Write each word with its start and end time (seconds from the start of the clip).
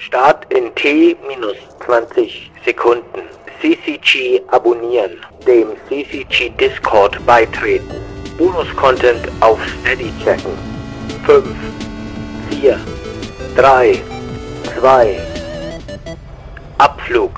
Start 0.00 0.50
in 0.50 0.74
T 0.76 1.14
minus 1.28 1.58
20 1.84 2.50
Sekunden. 2.64 3.28
CCG 3.60 4.40
abonnieren. 4.48 5.18
Dem 5.46 5.76
CCG 5.88 6.48
Discord 6.58 7.20
beitreten. 7.26 8.00
Bonus-Content 8.38 9.28
auf 9.40 9.60
Steady 9.80 10.10
checken. 10.24 10.52
5, 11.26 11.44
4, 12.48 12.80
3, 13.56 14.02
2, 14.80 15.20
Abflug. 16.78 17.32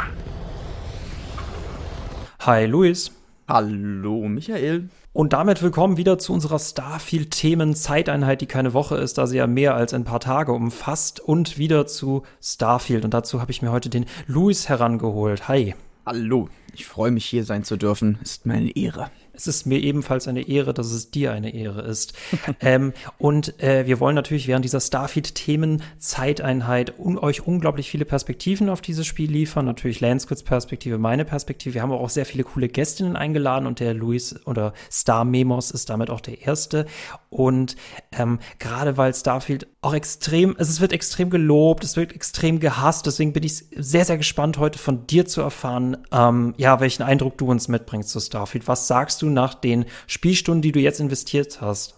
Hi 2.46 2.66
Luis. 2.66 3.10
Hallo 3.48 4.28
Michael. 4.28 4.88
Und 5.14 5.34
damit 5.34 5.60
willkommen 5.60 5.98
wieder 5.98 6.16
zu 6.16 6.32
unserer 6.32 6.58
Starfield-Themen-Zeiteinheit, 6.58 8.40
die 8.40 8.46
keine 8.46 8.72
Woche 8.72 8.96
ist, 8.96 9.18
da 9.18 9.26
sie 9.26 9.36
ja 9.36 9.46
mehr 9.46 9.74
als 9.74 9.92
ein 9.92 10.04
paar 10.04 10.20
Tage 10.20 10.52
umfasst. 10.52 11.20
Und 11.20 11.58
wieder 11.58 11.86
zu 11.86 12.22
Starfield. 12.40 13.04
Und 13.04 13.12
dazu 13.12 13.38
habe 13.42 13.50
ich 13.50 13.60
mir 13.60 13.72
heute 13.72 13.90
den 13.90 14.06
Luis 14.26 14.70
herangeholt. 14.70 15.48
Hi. 15.48 15.74
Hallo, 16.06 16.48
ich 16.72 16.86
freue 16.86 17.10
mich 17.10 17.26
hier 17.26 17.44
sein 17.44 17.62
zu 17.62 17.76
dürfen. 17.76 18.18
Ist 18.22 18.46
mir 18.46 18.54
eine 18.54 18.74
Ehre. 18.74 19.10
Es 19.34 19.46
ist 19.46 19.66
mir 19.66 19.78
ebenfalls 19.78 20.26
eine 20.28 20.46
Ehre, 20.48 20.72
dass 20.74 20.92
es 20.92 21.10
dir 21.10 21.32
eine 21.32 21.54
Ehre 21.54 21.80
ist. 21.82 22.12
ähm, 22.60 22.92
und 23.18 23.62
äh, 23.62 23.86
wir 23.86 24.00
wollen 24.00 24.14
natürlich 24.14 24.48
während 24.48 24.64
dieser 24.64 24.80
Starfield-Themen-Zeiteinheit 24.80 26.98
un 26.98 27.18
euch 27.18 27.46
unglaublich 27.46 27.90
viele 27.90 28.04
Perspektiven 28.04 28.68
auf 28.68 28.80
dieses 28.80 29.06
Spiel 29.06 29.30
liefern. 29.30 29.64
Natürlich 29.64 30.00
Lansquids 30.00 30.42
Perspektive, 30.42 30.98
meine 30.98 31.24
Perspektive. 31.24 31.74
Wir 31.74 31.82
haben 31.82 31.92
auch 31.92 32.10
sehr 32.10 32.26
viele 32.26 32.44
coole 32.44 32.68
Gästinnen 32.68 33.16
eingeladen 33.16 33.66
und 33.66 33.80
der 33.80 33.94
Luis 33.94 34.38
oder 34.46 34.72
Star 34.90 35.24
Memos 35.24 35.70
ist 35.70 35.90
damit 35.90 36.10
auch 36.10 36.20
der 36.20 36.42
erste. 36.42 36.86
Und 37.30 37.76
ähm, 38.12 38.38
gerade 38.58 38.96
weil 38.96 39.14
Starfield 39.14 39.66
auch 39.80 39.94
extrem, 39.94 40.56
also 40.58 40.70
es 40.70 40.80
wird 40.80 40.92
extrem 40.92 41.30
gelobt, 41.30 41.84
es 41.84 41.96
wird 41.96 42.12
extrem 42.12 42.60
gehasst. 42.60 43.06
Deswegen 43.06 43.32
bin 43.32 43.42
ich 43.42 43.64
sehr, 43.74 44.04
sehr 44.04 44.18
gespannt, 44.18 44.58
heute 44.58 44.78
von 44.78 45.06
dir 45.06 45.26
zu 45.26 45.40
erfahren, 45.40 45.96
ähm, 46.12 46.54
ja, 46.56 46.80
welchen 46.80 47.02
Eindruck 47.02 47.38
du 47.38 47.46
uns 47.46 47.68
mitbringst 47.68 48.10
zu 48.10 48.20
Starfield. 48.20 48.68
Was 48.68 48.86
sagst 48.86 49.21
du 49.22 49.30
nach 49.30 49.54
den 49.54 49.86
Spielstunden, 50.06 50.62
die 50.62 50.72
du 50.72 50.80
jetzt 50.80 51.00
investiert 51.00 51.60
hast? 51.60 51.96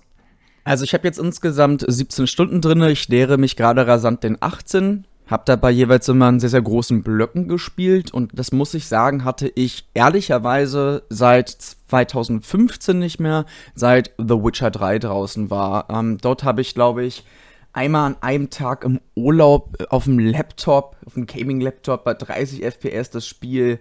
Also 0.64 0.84
ich 0.84 0.94
habe 0.94 1.06
jetzt 1.06 1.18
insgesamt 1.18 1.84
17 1.86 2.26
Stunden 2.26 2.60
drin. 2.60 2.82
Ich 2.82 3.08
nähere 3.08 3.36
mich 3.36 3.56
gerade 3.56 3.86
rasant 3.86 4.24
den 4.24 4.38
18. 4.40 5.06
Hab 5.26 5.46
dabei 5.46 5.70
jeweils 5.70 6.08
immer 6.08 6.28
in 6.28 6.40
sehr, 6.40 6.50
sehr 6.50 6.60
großen 6.60 7.02
Blöcken 7.02 7.48
gespielt 7.48 8.12
und 8.12 8.38
das 8.38 8.52
muss 8.52 8.74
ich 8.74 8.86
sagen, 8.86 9.24
hatte 9.24 9.50
ich 9.54 9.88
ehrlicherweise 9.94 11.04
seit 11.08 11.48
2015 11.48 12.98
nicht 12.98 13.20
mehr, 13.20 13.46
seit 13.74 14.12
The 14.18 14.34
Witcher 14.34 14.70
3 14.70 14.98
draußen 14.98 15.48
war. 15.48 15.88
Ähm, 15.88 16.18
dort 16.20 16.44
habe 16.44 16.60
ich, 16.60 16.74
glaube 16.74 17.04
ich, 17.04 17.24
einmal 17.72 18.06
an 18.06 18.16
einem 18.20 18.50
Tag 18.50 18.84
im 18.84 19.00
Urlaub 19.14 19.78
auf 19.88 20.04
dem 20.04 20.18
Laptop, 20.18 20.96
auf 21.06 21.14
dem 21.14 21.24
Gaming-Laptop 21.24 22.04
bei 22.04 22.12
30 22.12 22.62
FPS 22.62 23.08
das 23.08 23.26
Spiel 23.26 23.80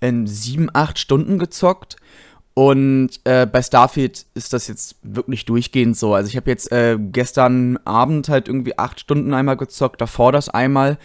in 0.00 0.28
7, 0.28 0.70
8 0.72 1.00
Stunden 1.00 1.40
gezockt. 1.40 1.96
Und 2.58 3.20
äh, 3.24 3.44
bei 3.44 3.60
Starfield 3.60 4.24
ist 4.32 4.54
das 4.54 4.66
jetzt 4.66 4.96
wirklich 5.02 5.44
durchgehend 5.44 5.94
so. 5.94 6.14
Also 6.14 6.30
ich 6.30 6.38
habe 6.38 6.48
jetzt 6.48 6.72
äh, 6.72 6.96
gestern 6.98 7.76
Abend 7.84 8.30
halt 8.30 8.48
irgendwie 8.48 8.78
acht 8.78 8.98
Stunden 8.98 9.34
einmal 9.34 9.58
gezockt, 9.58 10.00
davor 10.00 10.32
das 10.32 10.48
einmal. 10.48 10.96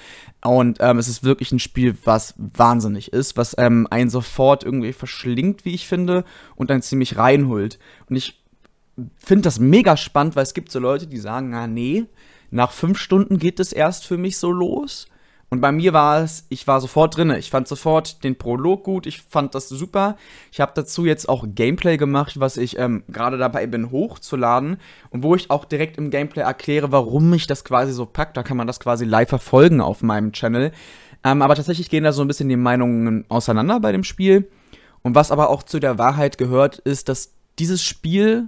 Und 0.42 0.78
ähm, 0.80 0.98
es 0.98 1.10
ist 1.10 1.26
wirklich 1.26 1.52
ein 1.52 1.60
Spiel, 1.60 1.98
was 2.06 2.36
wahnsinnig 2.38 3.12
ist, 3.12 3.36
was 3.36 3.54
ähm, 3.58 3.86
einen 3.92 4.10
sofort 4.10 4.64
irgendwie 4.64 4.94
verschlingt, 4.94 5.66
wie 5.66 5.74
ich 5.74 5.88
finde, 5.88 6.24
und 6.56 6.72
einen 6.72 6.84
ziemlich 6.84 7.18
reinholt. 7.18 7.80
Und 8.10 8.16
ich 8.16 8.42
finde 9.18 9.42
das 9.42 9.60
mega 9.60 9.98
spannend, 9.98 10.38
weil 10.38 10.44
es 10.44 10.54
gibt 10.54 10.72
so 10.72 10.80
Leute, 10.80 11.06
die 11.06 11.20
sagen, 11.20 11.50
na 11.50 11.68
nee, 11.68 12.06
nach 12.50 12.72
fünf 12.72 12.98
Stunden 12.98 13.40
geht 13.40 13.60
es 13.60 13.74
erst 13.74 14.08
für 14.08 14.18
mich 14.18 14.38
so 14.38 14.54
los. 14.54 15.10
Und 15.54 15.60
bei 15.60 15.74
mir 15.74 15.92
war 15.92 16.24
es, 16.24 16.46
ich 16.48 16.66
war 16.66 16.80
sofort 16.80 17.18
drinne. 17.18 17.38
Ich 17.38 17.50
fand 17.50 17.68
sofort 17.68 18.24
den 18.24 18.38
Prolog 18.38 18.86
gut, 18.86 19.06
ich 19.06 19.22
fand 19.22 19.54
das 19.54 19.68
super. 19.68 20.16
Ich 20.50 20.62
habe 20.62 20.72
dazu 20.74 21.06
jetzt 21.06 21.28
auch 21.28 21.46
Gameplay 21.46 21.98
gemacht, 21.98 22.40
was 22.40 22.56
ich 22.56 22.80
ähm, 22.80 23.04
gerade 23.10 23.38
dabei 23.38 23.68
bin 23.68 23.92
hochzuladen 23.92 24.78
und 25.10 25.24
wo 25.24 25.36
ich 25.36 25.52
auch 25.52 25.66
direkt 25.66 25.98
im 25.98 26.10
Gameplay 26.10 26.44
erkläre, 26.44 26.94
warum 26.94 27.30
mich 27.30 27.48
das 27.48 27.66
quasi 27.66 27.92
so 27.92 28.06
packt. 28.06 28.38
Da 28.38 28.44
kann 28.44 28.56
man 28.56 28.66
das 28.66 28.80
quasi 28.80 29.04
live 29.04 29.28
verfolgen 29.28 29.82
auf 29.82 30.04
meinem 30.04 30.32
Channel. 30.32 30.72
Ähm, 31.26 31.42
aber 31.42 31.56
tatsächlich 31.56 31.90
gehen 31.90 32.06
da 32.06 32.14
so 32.14 32.22
ein 32.22 32.30
bisschen 32.30 32.48
die 32.48 32.56
Meinungen 32.56 33.26
auseinander 33.28 33.82
bei 33.82 33.92
dem 33.92 34.06
Spiel. 34.06 34.50
Und 35.02 35.16
was 35.16 35.32
aber 35.32 35.50
auch 35.50 35.64
zu 35.64 35.80
der 35.80 35.98
Wahrheit 35.98 36.38
gehört, 36.38 36.80
ist, 36.80 37.10
dass 37.10 37.34
dieses 37.60 37.84
Spiel, 37.84 38.48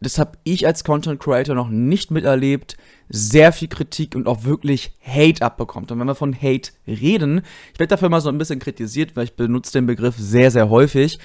das 0.00 0.18
habe 0.18 0.32
ich 0.42 0.66
als 0.66 0.82
Content 0.82 1.20
Creator 1.20 1.54
noch 1.54 1.68
nicht 1.68 2.10
miterlebt, 2.10 2.76
sehr 3.08 3.52
viel 3.52 3.68
Kritik 3.68 4.14
und 4.14 4.26
auch 4.26 4.44
wirklich 4.44 4.92
Hate 5.06 5.42
abbekommt. 5.42 5.92
Und 5.92 5.98
wenn 6.00 6.06
wir 6.06 6.14
von 6.14 6.34
Hate 6.34 6.70
reden, 6.86 7.42
ich 7.72 7.78
werde 7.78 7.90
dafür 7.90 8.08
mal 8.08 8.20
so 8.20 8.28
ein 8.28 8.38
bisschen 8.38 8.58
kritisiert, 8.58 9.16
weil 9.16 9.24
ich 9.24 9.36
benutze 9.36 9.72
den 9.72 9.86
Begriff 9.86 10.16
sehr, 10.16 10.50
sehr 10.50 10.70
häufig, 10.70 11.18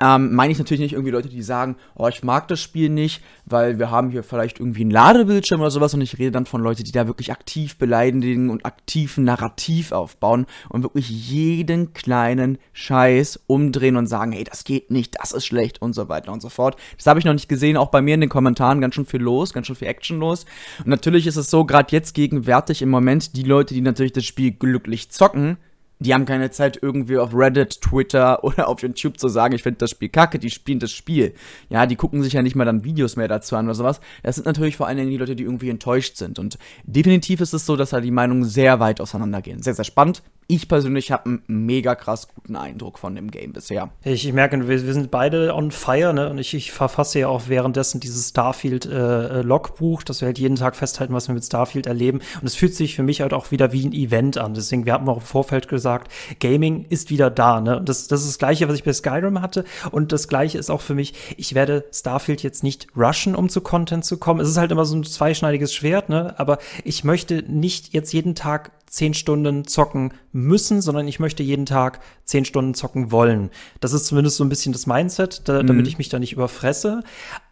ähm, 0.00 0.34
meine 0.34 0.52
ich 0.52 0.58
natürlich 0.58 0.80
nicht 0.80 0.92
irgendwie 0.92 1.12
Leute, 1.12 1.28
die 1.28 1.42
sagen, 1.42 1.76
oh, 1.94 2.08
ich 2.08 2.22
mag 2.22 2.48
das 2.48 2.60
Spiel 2.60 2.88
nicht, 2.88 3.22
weil 3.44 3.78
wir 3.78 3.90
haben 3.90 4.10
hier 4.10 4.22
vielleicht 4.22 4.60
irgendwie 4.60 4.82
einen 4.82 4.90
Ladebildschirm 4.90 5.60
oder 5.60 5.70
sowas 5.70 5.94
und 5.94 6.00
ich 6.00 6.18
rede 6.18 6.32
dann 6.32 6.46
von 6.46 6.62
Leuten, 6.62 6.84
die 6.84 6.92
da 6.92 7.06
wirklich 7.06 7.32
aktiv 7.32 7.76
beleidigen 7.76 8.50
und 8.50 8.64
aktiven 8.64 9.24
Narrativ 9.24 9.92
aufbauen 9.92 10.46
und 10.68 10.82
wirklich 10.82 11.08
jeden 11.10 11.92
kleinen 11.92 12.58
Scheiß 12.72 13.40
umdrehen 13.46 13.96
und 13.96 14.06
sagen, 14.06 14.32
hey, 14.32 14.44
das 14.44 14.64
geht 14.64 14.90
nicht, 14.90 15.16
das 15.20 15.32
ist 15.32 15.46
schlecht 15.46 15.82
und 15.82 15.94
so 15.94 16.08
weiter 16.08 16.32
und 16.32 16.42
so 16.42 16.48
fort. 16.48 16.76
Das 16.96 17.06
habe 17.06 17.18
ich 17.18 17.24
noch 17.24 17.32
nicht 17.32 17.48
gesehen, 17.48 17.76
auch 17.76 17.90
bei 17.90 18.02
mir 18.02 18.14
in 18.14 18.20
den 18.20 18.30
Kommentaren 18.30 18.80
ganz 18.80 18.94
schön 18.94 19.06
viel 19.06 19.20
los, 19.20 19.52
ganz 19.52 19.66
schön 19.66 19.76
viel 19.76 19.88
Action 19.88 20.18
los. 20.18 20.46
Und 20.78 20.88
natürlich 20.88 21.23
ist 21.26 21.36
es 21.36 21.50
so, 21.50 21.64
gerade 21.64 21.92
jetzt 21.92 22.14
gegenwärtig 22.14 22.82
im 22.82 22.90
Moment, 22.90 23.36
die 23.36 23.42
Leute, 23.42 23.74
die 23.74 23.80
natürlich 23.80 24.12
das 24.12 24.24
Spiel 24.24 24.52
glücklich 24.52 25.10
zocken, 25.10 25.58
die 26.00 26.12
haben 26.12 26.24
keine 26.26 26.50
Zeit, 26.50 26.78
irgendwie 26.80 27.18
auf 27.18 27.34
Reddit, 27.34 27.80
Twitter 27.80 28.42
oder 28.44 28.68
auf 28.68 28.82
YouTube 28.82 29.18
zu 29.18 29.28
sagen, 29.28 29.54
ich 29.54 29.62
finde 29.62 29.78
das 29.78 29.90
Spiel 29.90 30.08
kacke, 30.08 30.38
die 30.38 30.50
spielen 30.50 30.78
das 30.78 30.92
Spiel. 30.92 31.34
Ja, 31.68 31.86
die 31.86 31.96
gucken 31.96 32.22
sich 32.22 32.32
ja 32.32 32.42
nicht 32.42 32.56
mal 32.56 32.64
dann 32.64 32.84
Videos 32.84 33.16
mehr 33.16 33.28
dazu 33.28 33.56
an 33.56 33.66
oder 33.66 33.74
sowas. 33.74 34.00
Das 34.22 34.36
sind 34.36 34.46
natürlich 34.46 34.76
vor 34.76 34.86
allen 34.86 34.98
Dingen 34.98 35.10
die 35.10 35.16
Leute, 35.16 35.36
die 35.36 35.44
irgendwie 35.44 35.70
enttäuscht 35.70 36.16
sind. 36.16 36.38
Und 36.38 36.58
definitiv 36.84 37.40
ist 37.40 37.54
es 37.54 37.66
so, 37.66 37.76
dass 37.76 37.90
da 37.90 38.00
die 38.00 38.10
Meinungen 38.10 38.44
sehr 38.44 38.80
weit 38.80 39.00
auseinandergehen. 39.00 39.62
Sehr, 39.62 39.74
sehr 39.74 39.84
spannend 39.84 40.22
ich 40.46 40.68
persönlich 40.68 41.10
habe 41.10 41.26
einen 41.26 41.42
mega 41.46 41.94
krass 41.94 42.28
guten 42.28 42.56
Eindruck 42.56 42.98
von 42.98 43.14
dem 43.14 43.30
Game 43.30 43.52
bisher. 43.52 43.90
Ich, 44.02 44.26
ich 44.26 44.32
merke, 44.32 44.68
wir, 44.68 44.86
wir, 44.86 44.92
sind 44.92 45.10
beide 45.10 45.54
on 45.54 45.70
fire, 45.70 46.12
ne? 46.12 46.28
Und 46.28 46.38
ich, 46.38 46.54
ich 46.54 46.72
verfasse 46.72 47.20
ja 47.20 47.28
auch 47.28 47.48
währenddessen 47.48 48.00
dieses 48.00 48.28
Starfield-Logbuch, 48.30 50.02
äh, 50.02 50.04
dass 50.04 50.20
wir 50.20 50.26
halt 50.26 50.38
jeden 50.38 50.56
Tag 50.56 50.76
festhalten, 50.76 51.14
was 51.14 51.28
wir 51.28 51.34
mit 51.34 51.44
Starfield 51.44 51.86
erleben. 51.86 52.20
Und 52.40 52.46
es 52.46 52.54
fühlt 52.54 52.74
sich 52.74 52.94
für 52.94 53.02
mich 53.02 53.22
halt 53.22 53.32
auch 53.32 53.50
wieder 53.50 53.72
wie 53.72 53.86
ein 53.86 53.92
Event 53.92 54.36
an. 54.36 54.54
Deswegen, 54.54 54.84
wir 54.84 54.92
haben 54.92 55.08
auch 55.08 55.18
im 55.18 55.22
Vorfeld 55.22 55.68
gesagt, 55.68 56.12
Gaming 56.40 56.86
ist 56.88 57.10
wieder 57.10 57.30
da, 57.30 57.60
ne? 57.60 57.80
Das, 57.84 58.08
das 58.08 58.20
ist 58.20 58.28
das 58.28 58.38
Gleiche, 58.38 58.68
was 58.68 58.76
ich 58.76 58.84
bei 58.84 58.92
Skyrim 58.92 59.40
hatte. 59.40 59.64
Und 59.90 60.12
das 60.12 60.28
Gleiche 60.28 60.58
ist 60.58 60.70
auch 60.70 60.82
für 60.82 60.94
mich, 60.94 61.14
ich 61.36 61.54
werde 61.54 61.84
Starfield 61.92 62.42
jetzt 62.42 62.62
nicht 62.62 62.88
rushen, 62.96 63.34
um 63.34 63.48
zu 63.48 63.60
Content 63.60 64.04
zu 64.04 64.18
kommen. 64.18 64.40
Es 64.40 64.48
ist 64.48 64.58
halt 64.58 64.72
immer 64.72 64.84
so 64.84 64.96
ein 64.96 65.04
zweischneidiges 65.04 65.74
Schwert, 65.74 66.10
ne? 66.10 66.34
Aber 66.38 66.58
ich 66.84 67.04
möchte 67.04 67.42
nicht 67.46 67.94
jetzt 67.94 68.12
jeden 68.12 68.34
Tag 68.34 68.72
zehn 68.94 69.12
Stunden 69.12 69.66
zocken 69.66 70.12
müssen, 70.32 70.80
sondern 70.80 71.08
ich 71.08 71.18
möchte 71.18 71.42
jeden 71.42 71.66
Tag 71.66 72.00
zehn 72.24 72.44
Stunden 72.44 72.74
zocken 72.74 73.10
wollen. 73.10 73.50
Das 73.80 73.92
ist 73.92 74.06
zumindest 74.06 74.36
so 74.36 74.44
ein 74.44 74.48
bisschen 74.48 74.72
das 74.72 74.86
Mindset, 74.86 75.48
da, 75.48 75.62
mhm. 75.62 75.66
damit 75.66 75.88
ich 75.88 75.98
mich 75.98 76.08
da 76.08 76.20
nicht 76.20 76.32
überfresse. 76.32 77.02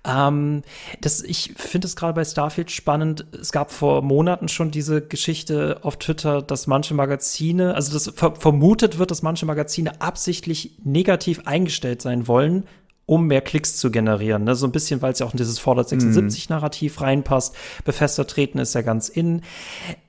Ähm, 0.04 0.62
das, 1.00 1.20
ich 1.22 1.54
finde 1.56 1.88
es 1.88 1.97
gerade 1.97 2.14
bei 2.14 2.25
Starfield 2.25 2.70
spannend. 2.70 3.26
Es 3.32 3.50
gab 3.50 3.72
vor 3.72 4.03
Monaten 4.03 4.47
schon 4.47 4.70
diese 4.70 5.03
Geschichte 5.03 5.80
auf 5.82 5.97
Twitter, 5.97 6.42
dass 6.42 6.69
manche 6.69 6.94
Magazine, 6.94 7.74
also 7.74 7.92
das 7.92 8.12
ver 8.14 8.36
vermutet 8.36 8.98
wird, 8.98 9.10
dass 9.10 9.22
manche 9.22 9.44
Magazine 9.44 10.00
absichtlich 10.00 10.78
negativ 10.84 11.42
eingestellt 11.44 12.03
sein 12.03 12.28
wollen, 12.28 12.64
um 13.04 13.26
mehr 13.26 13.41
Klicks 13.41 13.76
zu 13.76 13.91
generieren. 13.91 14.44
Ne? 14.44 14.54
So 14.54 14.66
ein 14.66 14.72
bisschen, 14.72 15.03
weil 15.03 15.12
es 15.12 15.19
ja 15.19 15.26
auch 15.26 15.32
in 15.32 15.38
dieses 15.38 15.59
Fallout 15.59 15.88
76-Narrativ 15.88 17.00
mhm. 17.00 17.04
reinpasst. 17.04 17.56
Befester 17.84 18.26
treten 18.28 18.59
ist 18.59 18.74
ja 18.74 18.82
ganz 18.82 19.09
in. 19.09 19.42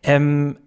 Ähm, 0.04 0.58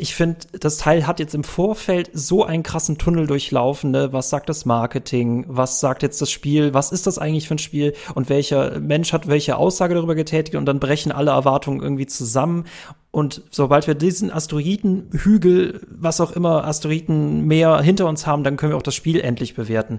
ich 0.00 0.14
finde, 0.14 0.38
das 0.52 0.76
Teil 0.76 1.08
hat 1.08 1.18
jetzt 1.18 1.34
im 1.34 1.42
Vorfeld 1.42 2.10
so 2.12 2.44
einen 2.44 2.62
krassen 2.62 2.98
Tunnel 2.98 3.26
durchlaufen. 3.26 3.90
Ne? 3.90 4.12
Was 4.12 4.30
sagt 4.30 4.48
das 4.48 4.64
Marketing? 4.64 5.44
Was 5.48 5.80
sagt 5.80 6.04
jetzt 6.04 6.22
das 6.22 6.30
Spiel? 6.30 6.72
Was 6.72 6.92
ist 6.92 7.08
das 7.08 7.18
eigentlich 7.18 7.48
für 7.48 7.56
ein 7.56 7.58
Spiel? 7.58 7.94
Und 8.14 8.28
welcher 8.28 8.78
Mensch 8.78 9.12
hat 9.12 9.26
welche 9.26 9.56
Aussage 9.56 9.96
darüber 9.96 10.14
getätigt? 10.14 10.54
Und 10.54 10.66
dann 10.66 10.78
brechen 10.78 11.10
alle 11.10 11.32
Erwartungen 11.32 11.82
irgendwie 11.82 12.06
zusammen. 12.06 12.66
Und 13.10 13.42
sobald 13.50 13.88
wir 13.88 13.96
diesen 13.96 14.30
Asteroidenhügel, 14.30 15.80
was 15.90 16.20
auch 16.20 16.30
immer, 16.30 16.64
Asteroidenmeer 16.64 17.80
hinter 17.80 18.06
uns 18.06 18.24
haben, 18.24 18.44
dann 18.44 18.56
können 18.56 18.70
wir 18.70 18.76
auch 18.76 18.82
das 18.82 18.94
Spiel 18.94 19.20
endlich 19.20 19.56
bewerten. 19.56 19.98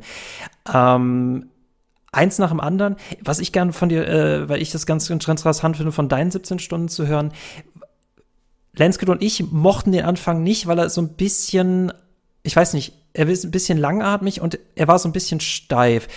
Ähm, 0.74 1.50
eins 2.12 2.40
nach 2.40 2.50
dem 2.50 2.60
anderen. 2.60 2.96
Was 3.22 3.40
ich 3.40 3.52
gerne 3.52 3.74
von 3.74 3.90
dir, 3.90 4.08
äh, 4.08 4.50
weil 4.50 4.62
ich 4.62 4.72
das 4.72 4.86
ganz 4.86 5.10
interessant 5.10 5.78
finde, 5.78 5.92
von 5.92 6.10
deinen 6.10 6.32
17 6.32 6.60
Stunden 6.60 6.88
zu 6.88 7.08
hören, 7.08 7.32
Lanskid 8.76 9.10
und 9.10 9.22
ich 9.22 9.52
mochten 9.52 9.92
den 9.92 10.06
Anfang 10.06 10.44
nicht, 10.44 10.68
weil 10.68 10.80
er 10.80 10.90
so 10.90 11.02
ein 11.02 11.14
bisschen, 11.14 11.92
ich 12.44 12.56
weiß 12.56 12.74
nicht, 12.74 12.94
er 13.14 13.28
ist 13.28 13.44
ein 13.44 13.52
bisschen 13.52 13.78
langatmig 13.78 14.42
und 14.42 14.60
er 14.76 14.88
war 14.88 15.00
so 15.00 15.10
ein 15.10 15.14
bisschen 15.14 15.40
steif. 15.40 16.08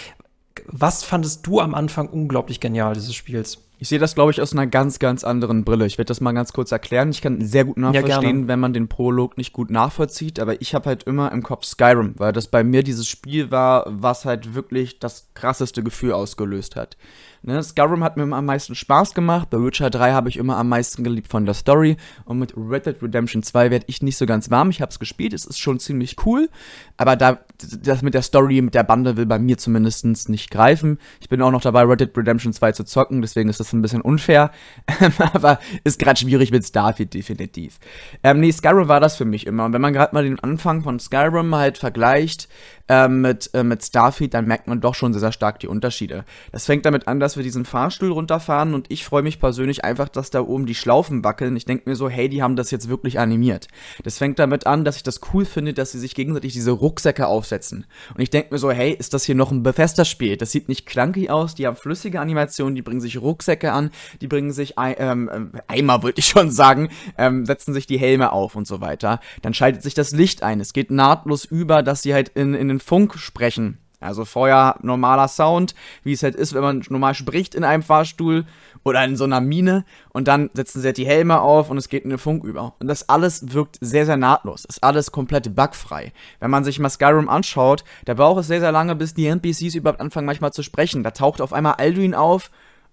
Was 0.66 1.02
fandest 1.02 1.46
du 1.46 1.60
am 1.60 1.74
Anfang 1.74 2.08
unglaublich 2.08 2.60
genial 2.60 2.94
dieses 2.94 3.14
Spiels? 3.14 3.58
Ich 3.82 3.88
sehe 3.88 3.98
das, 3.98 4.14
glaube 4.14 4.30
ich, 4.30 4.40
aus 4.40 4.52
einer 4.52 4.68
ganz, 4.68 5.00
ganz 5.00 5.24
anderen 5.24 5.64
Brille. 5.64 5.86
Ich 5.86 5.98
werde 5.98 6.06
das 6.06 6.20
mal 6.20 6.30
ganz 6.30 6.52
kurz 6.52 6.70
erklären. 6.70 7.10
Ich 7.10 7.20
kann 7.20 7.44
sehr 7.44 7.64
gut 7.64 7.78
nachvollziehen, 7.78 8.42
ja, 8.42 8.46
wenn 8.46 8.60
man 8.60 8.72
den 8.72 8.86
Prolog 8.86 9.36
nicht 9.36 9.52
gut 9.52 9.70
nachvollzieht, 9.70 10.38
aber 10.38 10.60
ich 10.62 10.76
habe 10.76 10.86
halt 10.86 11.02
immer 11.02 11.32
im 11.32 11.42
Kopf 11.42 11.64
Skyrim, 11.64 12.14
weil 12.16 12.32
das 12.32 12.46
bei 12.46 12.62
mir 12.62 12.84
dieses 12.84 13.08
Spiel 13.08 13.50
war, 13.50 13.84
was 13.88 14.24
halt 14.24 14.54
wirklich 14.54 15.00
das 15.00 15.30
krasseste 15.34 15.82
Gefühl 15.82 16.12
ausgelöst 16.12 16.76
hat. 16.76 16.96
Ne, 17.44 17.60
Skyrim 17.60 18.04
hat 18.04 18.16
mir 18.16 18.22
immer 18.22 18.36
am 18.36 18.46
meisten 18.46 18.76
Spaß 18.76 19.14
gemacht. 19.14 19.50
Bei 19.50 19.58
Witcher 19.58 19.90
3 19.90 20.12
habe 20.12 20.28
ich 20.28 20.36
immer 20.36 20.56
am 20.58 20.68
meisten 20.68 21.02
geliebt 21.02 21.28
von 21.28 21.44
der 21.44 21.54
Story. 21.54 21.96
Und 22.24 22.38
mit 22.38 22.54
Red 22.56 22.86
Dead 22.86 23.02
Redemption 23.02 23.42
2 23.42 23.72
werde 23.72 23.86
ich 23.88 24.00
nicht 24.00 24.16
so 24.16 24.26
ganz 24.26 24.48
warm. 24.50 24.70
Ich 24.70 24.80
habe 24.80 24.90
es 24.90 25.00
gespielt, 25.00 25.32
es 25.32 25.44
ist 25.44 25.58
schon 25.58 25.80
ziemlich 25.80 26.24
cool. 26.24 26.48
Aber 26.96 27.16
da, 27.16 27.40
das 27.58 28.02
mit 28.02 28.14
der 28.14 28.22
Story, 28.22 28.60
mit 28.60 28.74
der 28.74 28.82
Bande 28.82 29.16
will 29.16 29.26
bei 29.26 29.38
mir 29.38 29.58
zumindest 29.58 30.28
nicht 30.28 30.50
greifen. 30.50 30.98
Ich 31.20 31.28
bin 31.28 31.40
auch 31.42 31.50
noch 31.50 31.60
dabei, 31.60 31.82
Red 31.82 32.00
Dead 32.00 32.16
Redemption 32.16 32.52
2 32.52 32.72
zu 32.72 32.84
zocken, 32.84 33.22
deswegen 33.22 33.48
ist 33.48 33.60
das 33.60 33.72
ein 33.72 33.82
bisschen 33.82 34.00
unfair. 34.00 34.50
aber 35.32 35.58
ist 35.84 35.98
gerade 35.98 36.18
schwierig 36.18 36.50
mit 36.50 36.64
Starfield, 36.64 37.14
definitiv. 37.14 37.78
Ähm, 38.22 38.40
nee, 38.40 38.52
Skyrim 38.52 38.88
war 38.88 39.00
das 39.00 39.16
für 39.16 39.24
mich 39.24 39.46
immer. 39.46 39.64
Und 39.64 39.72
wenn 39.72 39.80
man 39.80 39.92
gerade 39.92 40.14
mal 40.14 40.24
den 40.24 40.38
Anfang 40.40 40.82
von 40.82 40.98
Skyrim 40.98 41.54
halt 41.54 41.78
vergleicht, 41.78 42.48
ähm, 42.88 43.22
mit, 43.22 43.50
äh, 43.54 43.64
mit 43.64 43.82
Starfield, 43.82 44.34
dann 44.34 44.46
merkt 44.46 44.66
man 44.66 44.80
doch 44.80 44.94
schon 44.94 45.12
sehr, 45.12 45.20
sehr 45.20 45.32
stark 45.32 45.60
die 45.60 45.66
Unterschiede. 45.66 46.24
Das 46.50 46.66
fängt 46.66 46.84
damit 46.84 47.08
an, 47.08 47.20
dass 47.20 47.36
wir 47.36 47.42
diesen 47.42 47.64
Fahrstuhl 47.64 48.12
runterfahren 48.12 48.74
und 48.74 48.90
ich 48.90 49.04
freue 49.04 49.22
mich 49.22 49.40
persönlich 49.40 49.84
einfach, 49.84 50.10
dass 50.10 50.30
da 50.30 50.42
oben 50.42 50.66
die 50.66 50.74
Schlaufen 50.74 51.24
wackeln. 51.24 51.56
Ich 51.56 51.64
denke 51.64 51.88
mir 51.88 51.96
so, 51.96 52.10
hey, 52.10 52.28
die 52.28 52.42
haben 52.42 52.56
das 52.56 52.70
jetzt 52.70 52.88
wirklich 52.88 53.18
animiert. 53.18 53.68
Das 54.04 54.18
fängt 54.18 54.38
damit 54.38 54.66
an, 54.66 54.84
dass 54.84 54.96
ich 54.96 55.02
das 55.02 55.20
cool 55.32 55.44
finde, 55.44 55.72
dass 55.72 55.92
sie 55.92 55.98
sich 55.98 56.14
gegenseitig 56.14 56.52
diese 56.52 56.72
Rucksäcke 56.72 57.26
aufsetzen. 57.42 57.86
Und 58.14 58.20
ich 58.20 58.30
denke 58.30 58.54
mir 58.54 58.58
so, 58.58 58.70
hey, 58.70 58.92
ist 58.92 59.14
das 59.14 59.24
hier 59.24 59.34
noch 59.34 59.50
ein 59.50 59.64
Bethesda-Spiel? 59.64 60.36
Das 60.36 60.52
sieht 60.52 60.68
nicht 60.68 60.86
clunky 60.86 61.28
aus, 61.28 61.56
die 61.56 61.66
haben 61.66 61.76
flüssige 61.76 62.20
Animationen, 62.20 62.76
die 62.76 62.82
bringen 62.82 63.00
sich 63.00 63.20
Rucksäcke 63.20 63.72
an, 63.72 63.90
die 64.20 64.28
bringen 64.28 64.52
sich 64.52 64.74
ähm, 64.78 65.28
ähm, 65.32 65.52
Eimer, 65.66 66.04
wollte 66.04 66.20
ich 66.20 66.26
schon 66.26 66.52
sagen, 66.52 66.88
ähm, 67.18 67.44
setzen 67.44 67.74
sich 67.74 67.86
die 67.86 67.98
Helme 67.98 68.30
auf 68.30 68.54
und 68.54 68.68
so 68.68 68.80
weiter. 68.80 69.18
Dann 69.42 69.54
schaltet 69.54 69.82
sich 69.82 69.94
das 69.94 70.12
Licht 70.12 70.44
ein. 70.44 70.60
Es 70.60 70.72
geht 70.72 70.92
nahtlos 70.92 71.44
über, 71.44 71.82
dass 71.82 72.02
sie 72.02 72.14
halt 72.14 72.28
in, 72.28 72.54
in 72.54 72.68
den 72.68 72.78
Funk 72.78 73.18
sprechen. 73.18 73.81
Also 74.02 74.24
vorher 74.24 74.76
normaler 74.82 75.28
Sound, 75.28 75.74
wie 76.02 76.12
es 76.12 76.22
halt 76.22 76.34
ist, 76.34 76.54
wenn 76.54 76.62
man 76.62 76.82
normal 76.88 77.14
spricht 77.14 77.54
in 77.54 77.64
einem 77.64 77.82
Fahrstuhl 77.82 78.44
oder 78.84 79.04
in 79.04 79.16
so 79.16 79.24
einer 79.24 79.40
Mine 79.40 79.84
und 80.10 80.28
dann 80.28 80.50
setzen 80.54 80.80
sie 80.80 80.88
halt 80.88 80.96
die 80.96 81.06
Helme 81.06 81.40
auf 81.40 81.70
und 81.70 81.78
es 81.78 81.88
geht 81.88 82.04
in 82.04 82.10
den 82.10 82.18
Funk 82.18 82.44
über. 82.44 82.74
Und 82.78 82.88
das 82.88 83.08
alles 83.08 83.52
wirkt 83.52 83.78
sehr, 83.80 84.06
sehr 84.06 84.16
nahtlos. 84.16 84.64
Ist 84.64 84.82
alles 84.82 85.12
komplett 85.12 85.54
bugfrei. 85.54 86.12
Wenn 86.40 86.50
man 86.50 86.64
sich 86.64 86.78
mal 86.78 86.90
Skyrim 86.90 87.28
anschaut, 87.28 87.84
da 88.04 88.14
braucht 88.14 88.40
es 88.40 88.46
sehr, 88.46 88.60
sehr 88.60 88.72
lange, 88.72 88.96
bis 88.96 89.14
die 89.14 89.26
NPCs 89.26 89.74
überhaupt 89.74 90.00
anfangen 90.00 90.26
manchmal 90.26 90.52
zu 90.52 90.62
sprechen. 90.62 91.02
Da 91.02 91.12
taucht 91.12 91.40
auf 91.40 91.52
einmal 91.52 91.74
Alduin 91.74 92.14
auf 92.14 92.50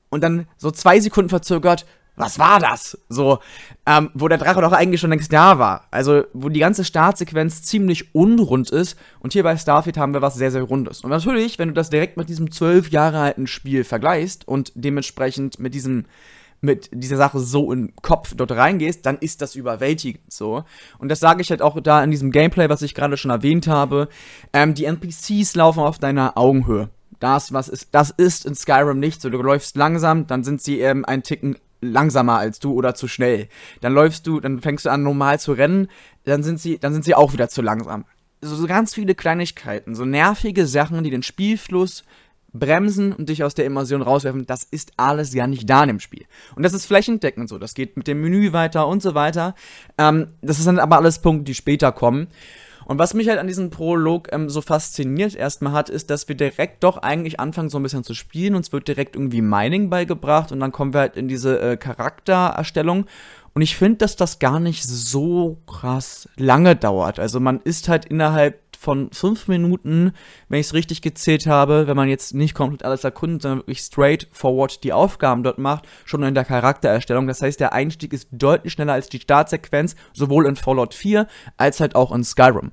und 0.10 0.24
dann 0.24 0.48
so 0.58 0.72
zwei 0.72 1.00
Sekunden 1.00 1.30
verzögert, 1.30 1.86
was 2.20 2.38
war 2.38 2.60
das? 2.60 2.98
So, 3.08 3.40
ähm, 3.86 4.12
wo 4.14 4.28
der 4.28 4.38
Drache 4.38 4.60
doch 4.62 4.74
eigentlich 4.74 5.00
schon 5.00 5.10
längst 5.10 5.32
da 5.32 5.58
war. 5.58 5.88
Also, 5.90 6.24
wo 6.34 6.50
die 6.50 6.60
ganze 6.60 6.84
Startsequenz 6.84 7.64
ziemlich 7.64 8.14
unrund 8.14 8.70
ist. 8.72 9.00
Und 9.22 9.32
hier 9.32 9.44
bei 9.44 9.56
Starfield 9.56 9.98
haben 9.98 10.14
wir 10.14 10.22
was 10.22 10.36
sehr, 10.36 10.52
sehr 10.52 10.64
Rundes. 10.64 11.02
Und 11.02 11.12
natürlich, 11.12 11.60
wenn 11.60 11.70
du 11.70 11.74
das 11.74 11.90
direkt 11.90 12.18
mit 12.18 12.28
diesem 12.28 12.52
zwölf 12.52 12.90
Jahre 12.90 13.20
alten 13.22 13.48
Spiel 13.48 13.86
vergleichst 13.86 14.46
und 14.46 14.74
dementsprechend 14.76 15.60
mit 15.60 15.74
diesem 15.74 16.06
mit 16.62 16.90
dieser 16.92 17.16
Sache 17.16 17.40
so 17.40 17.72
im 17.72 17.96
Kopf 18.02 18.34
dort 18.36 18.52
reingehst, 18.52 19.06
dann 19.06 19.18
ist 19.20 19.42
das 19.42 19.56
überwältigend 19.56 20.24
so. 20.28 20.66
Und 20.98 21.08
das 21.08 21.22
sage 21.22 21.42
ich 21.42 21.52
halt 21.52 21.62
auch 21.62 21.80
da 21.80 22.04
in 22.04 22.12
diesem 22.12 22.32
Gameplay, 22.32 22.68
was 22.68 22.82
ich 22.82 22.94
gerade 22.94 23.16
schon 23.16 23.32
erwähnt 23.32 23.68
habe. 23.68 24.10
Ähm, 24.52 24.74
die 24.74 24.84
NPCs 24.84 25.56
laufen 25.56 25.80
auf 25.80 26.00
deiner 26.00 26.38
Augenhöhe. 26.38 26.90
Das, 27.22 27.54
was 27.54 27.70
ist, 27.70 27.88
das 27.94 28.12
ist 28.12 28.46
in 28.46 28.56
Skyrim 28.56 29.00
nicht 29.00 29.22
so. 29.22 29.30
Du 29.30 29.42
läufst 29.42 29.78
langsam, 29.78 30.28
dann 30.28 30.44
sind 30.44 30.62
sie 30.62 30.82
ähm, 30.82 31.06
ein 31.06 31.24
Ticken 31.24 31.56
langsamer 31.82 32.38
als 32.38 32.60
du 32.60 32.74
oder 32.74 32.96
zu 32.96 33.08
schnell. 33.08 33.48
Dann 33.82 33.94
läufst 33.94 34.28
du, 34.28 34.40
dann 34.40 34.62
fängst 34.62 34.86
du 34.86 34.90
an 34.90 35.04
normal 35.04 35.40
zu 35.40 35.54
rennen, 35.54 35.88
dann 36.26 36.44
sind 36.44 36.60
sie, 36.60 36.78
dann 36.78 36.94
sind 36.94 37.06
sie 37.06 37.16
auch 37.16 37.34
wieder 37.34 37.50
zu 37.50 37.62
langsam. 37.62 38.06
So, 38.42 38.56
so 38.56 38.68
ganz 38.68 38.94
viele 38.94 39.16
Kleinigkeiten, 39.16 39.96
so 39.96 40.06
nervige 40.06 40.66
Sachen, 40.66 41.04
die 41.04 41.10
den 41.10 41.24
Spielfluss 41.24 42.04
bremsen 42.54 43.14
und 43.14 43.30
dich 43.30 43.44
aus 43.44 43.54
der 43.54 43.66
Immersion 43.66 44.02
rauswerfen, 44.02 44.46
das 44.46 44.64
ist 44.64 44.94
alles 44.98 45.34
ja 45.34 45.46
nicht 45.48 45.70
da 45.70 45.84
in 45.84 45.90
dem 45.90 46.00
Spiel. 46.00 46.26
Und 46.56 46.64
das 46.64 46.74
ist 46.74 46.86
flächendeckend 46.86 47.50
so, 47.50 47.58
das 47.58 47.74
geht 47.74 47.98
mit 47.98 48.08
dem 48.08 48.22
Menü 48.22 48.54
weiter 48.54 48.88
und 48.88 49.04
so 49.04 49.14
weiter. 49.14 49.56
Ähm, 49.98 50.28
das 50.42 50.58
sind 50.58 50.80
aber 50.80 50.98
alles 50.98 51.20
Punkte, 51.22 51.44
die 51.44 51.56
später 51.56 51.92
kommen. 51.92 52.28
Und 52.90 52.98
was 52.98 53.14
mich 53.14 53.30
halt 53.30 53.38
an 53.38 53.46
diesem 53.46 53.70
Prolog 53.70 54.30
ähm, 54.32 54.50
so 54.50 54.62
fasziniert 54.62 55.36
erstmal 55.36 55.74
hat, 55.74 55.92
ist, 55.92 56.10
dass 56.10 56.28
wir 56.28 56.34
direkt 56.34 56.84
doch 56.84 56.98
eigentlich 56.98 57.40
anfangen, 57.40 57.70
so 57.70 57.78
ein 57.78 57.84
bisschen 57.84 58.04
zu 58.04 58.16
spielen. 58.16 58.56
Uns 58.56 58.72
wird 58.72 58.88
direkt 58.88 59.16
irgendwie 59.16 59.44
Mining 59.44 59.92
beigebracht 59.92 60.52
und 60.52 60.60
dann 60.60 60.72
kommen 60.72 60.96
wir 60.96 61.02
halt 61.02 61.16
in 61.16 61.28
diese 61.28 61.62
äh, 61.62 61.78
Charaktererstellung. 61.78 63.06
Und 63.54 63.62
ich 63.62 63.76
finde, 63.76 63.98
dass 64.00 64.16
das 64.16 64.40
gar 64.40 64.60
nicht 64.60 64.84
so 64.84 65.60
krass 65.68 66.28
lange 66.36 66.76
dauert. 66.76 67.20
Also 67.20 67.40
man 67.40 67.62
ist 67.62 67.90
halt 67.90 68.06
innerhalb 68.06 68.60
von 68.80 69.12
fünf 69.12 69.50
Minuten, 69.50 70.14
wenn 70.48 70.62
ich 70.62 70.68
es 70.68 70.74
richtig 70.74 71.02
gezählt 71.02 71.48
habe, 71.48 71.88
wenn 71.88 71.98
man 71.98 72.08
jetzt 72.08 72.34
nicht 72.34 72.54
komplett 72.54 72.86
alles 72.86 73.04
erkundet, 73.04 73.42
sondern 73.42 73.60
wirklich 73.60 73.80
straightforward 73.80 74.86
die 74.86 74.94
Aufgaben 74.94 75.44
dort 75.44 75.58
macht, 75.58 75.86
schon 76.06 76.24
in 76.24 76.34
der 76.34 76.46
Charaktererstellung. 76.46 77.28
Das 77.28 77.42
heißt, 77.42 77.60
der 77.60 77.74
Einstieg 77.74 78.14
ist 78.14 78.30
deutlich 78.32 78.72
schneller 78.72 78.94
als 78.94 79.10
die 79.10 79.20
Startsequenz, 79.20 79.98
sowohl 80.14 80.48
in 80.48 80.56
Fallout 80.56 80.94
4 80.94 81.28
als 81.58 81.82
halt 81.82 81.96
auch 81.96 82.14
in 82.14 82.24
Skyrim. 82.24 82.72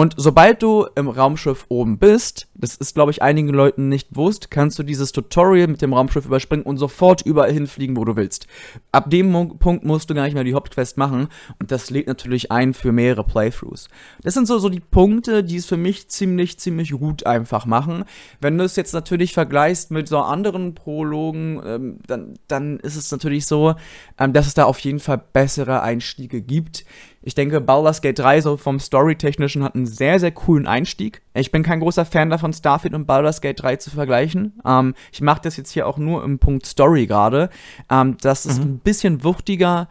Und 0.00 0.14
sobald 0.16 0.62
du 0.62 0.86
im 0.96 1.10
Raumschiff 1.10 1.66
oben 1.68 1.98
bist, 1.98 2.48
das 2.54 2.74
ist, 2.74 2.94
glaube 2.94 3.10
ich, 3.10 3.20
einigen 3.20 3.50
Leuten 3.50 3.90
nicht 3.90 4.08
bewusst, 4.08 4.50
kannst 4.50 4.78
du 4.78 4.82
dieses 4.82 5.12
Tutorial 5.12 5.66
mit 5.66 5.82
dem 5.82 5.92
Raumschiff 5.92 6.24
überspringen 6.24 6.64
und 6.64 6.78
sofort 6.78 7.20
überall 7.20 7.52
hinfliegen, 7.52 7.98
wo 7.98 8.06
du 8.06 8.16
willst. 8.16 8.46
Ab 8.92 9.10
dem 9.10 9.58
Punkt 9.58 9.84
musst 9.84 10.08
du 10.08 10.14
gar 10.14 10.24
nicht 10.24 10.32
mehr 10.32 10.44
die 10.44 10.54
Hauptquest 10.54 10.96
machen 10.96 11.28
und 11.58 11.70
das 11.70 11.90
lädt 11.90 12.06
natürlich 12.06 12.50
ein 12.50 12.72
für 12.72 12.92
mehrere 12.92 13.24
Playthroughs. 13.24 13.90
Das 14.22 14.32
sind 14.32 14.46
so, 14.46 14.58
so 14.58 14.70
die 14.70 14.80
Punkte, 14.80 15.44
die 15.44 15.56
es 15.56 15.66
für 15.66 15.76
mich 15.76 16.08
ziemlich, 16.08 16.58
ziemlich 16.58 16.92
gut 16.92 17.26
einfach 17.26 17.66
machen. 17.66 18.04
Wenn 18.40 18.56
du 18.56 18.64
es 18.64 18.76
jetzt 18.76 18.94
natürlich 18.94 19.34
vergleichst 19.34 19.90
mit 19.90 20.08
so 20.08 20.20
anderen 20.20 20.74
Prologen, 20.74 21.60
ähm, 21.62 21.98
dann, 22.06 22.38
dann 22.48 22.80
ist 22.80 22.96
es 22.96 23.12
natürlich 23.12 23.44
so, 23.44 23.74
ähm, 24.18 24.32
dass 24.32 24.46
es 24.46 24.54
da 24.54 24.64
auf 24.64 24.78
jeden 24.78 25.00
Fall 25.00 25.22
bessere 25.34 25.82
Einstiege 25.82 26.40
gibt. 26.40 26.86
Ich 27.22 27.34
denke, 27.34 27.60
Baldur's 27.60 28.00
Gate 28.00 28.18
3 28.18 28.40
so 28.40 28.56
vom 28.56 28.80
Storytechnischen 28.80 29.62
hat 29.62 29.74
einen 29.74 29.86
sehr, 29.86 30.18
sehr 30.18 30.30
coolen 30.30 30.66
Einstieg. 30.66 31.20
Ich 31.34 31.52
bin 31.52 31.62
kein 31.62 31.80
großer 31.80 32.06
Fan 32.06 32.30
davon, 32.30 32.54
Starfield 32.54 32.94
und 32.94 33.06
Baldur's 33.06 33.42
Gate 33.42 33.60
3 33.62 33.76
zu 33.76 33.90
vergleichen. 33.90 34.58
Ähm, 34.64 34.94
ich 35.12 35.20
mache 35.20 35.42
das 35.42 35.58
jetzt 35.58 35.72
hier 35.72 35.86
auch 35.86 35.98
nur 35.98 36.24
im 36.24 36.38
Punkt 36.38 36.64
Story 36.64 37.06
gerade. 37.06 37.50
Ähm, 37.90 38.16
das 38.22 38.46
ist 38.46 38.58
mhm. 38.58 38.70
ein 38.70 38.78
bisschen 38.78 39.22
wuchtiger. 39.22 39.88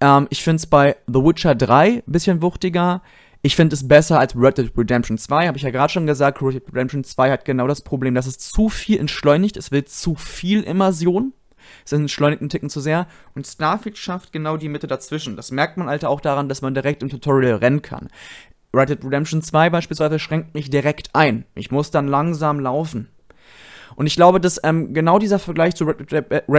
Ähm, 0.00 0.26
ich 0.28 0.42
finde 0.42 0.56
es 0.56 0.66
bei 0.66 0.96
The 1.06 1.24
Witcher 1.24 1.54
3 1.54 1.88
ein 1.88 2.02
bisschen 2.06 2.42
wuchtiger. 2.42 3.00
Ich 3.40 3.56
finde 3.56 3.74
es 3.74 3.86
besser 3.86 4.18
als 4.18 4.36
Red 4.36 4.58
Dead 4.58 4.70
Redemption 4.76 5.16
2, 5.16 5.46
habe 5.46 5.56
ich 5.56 5.62
ja 5.62 5.70
gerade 5.70 5.92
schon 5.92 6.06
gesagt. 6.06 6.42
Red 6.42 6.54
Dead 6.54 6.68
Redemption 6.68 7.02
2 7.02 7.30
hat 7.30 7.44
genau 7.46 7.66
das 7.66 7.80
Problem, 7.80 8.14
dass 8.14 8.26
es 8.26 8.38
zu 8.38 8.68
viel 8.68 8.98
entschleunigt. 8.98 9.56
Es 9.56 9.70
will 9.70 9.84
zu 9.84 10.16
viel 10.16 10.62
Immersion 10.62 11.32
sind 11.90 12.02
entschleunigten 12.02 12.48
Ticken 12.48 12.70
zu 12.70 12.80
sehr. 12.80 13.06
Und 13.34 13.46
Starfield 13.46 13.98
schafft 13.98 14.32
genau 14.32 14.56
die 14.56 14.68
Mitte 14.68 14.86
dazwischen. 14.86 15.36
Das 15.36 15.50
merkt 15.50 15.76
man 15.76 15.88
halt 15.88 16.04
auch 16.04 16.20
daran, 16.20 16.48
dass 16.48 16.62
man 16.62 16.74
direkt 16.74 17.02
im 17.02 17.08
Tutorial 17.08 17.56
rennen 17.56 17.82
kann. 17.82 18.08
Red 18.74 18.90
Dead 18.90 19.04
Redemption 19.04 19.42
2 19.42 19.70
beispielsweise 19.70 20.18
schränkt 20.18 20.54
mich 20.54 20.70
direkt 20.70 21.14
ein. 21.14 21.44
Ich 21.54 21.70
muss 21.70 21.90
dann 21.90 22.06
langsam 22.06 22.60
laufen. 22.60 23.08
Und 23.96 24.06
ich 24.06 24.14
glaube, 24.14 24.40
dass 24.40 24.60
ähm, 24.62 24.94
genau 24.94 25.18
dieser 25.18 25.38
Vergleich 25.38 25.74
zu 25.74 25.84
Red, 25.84 26.12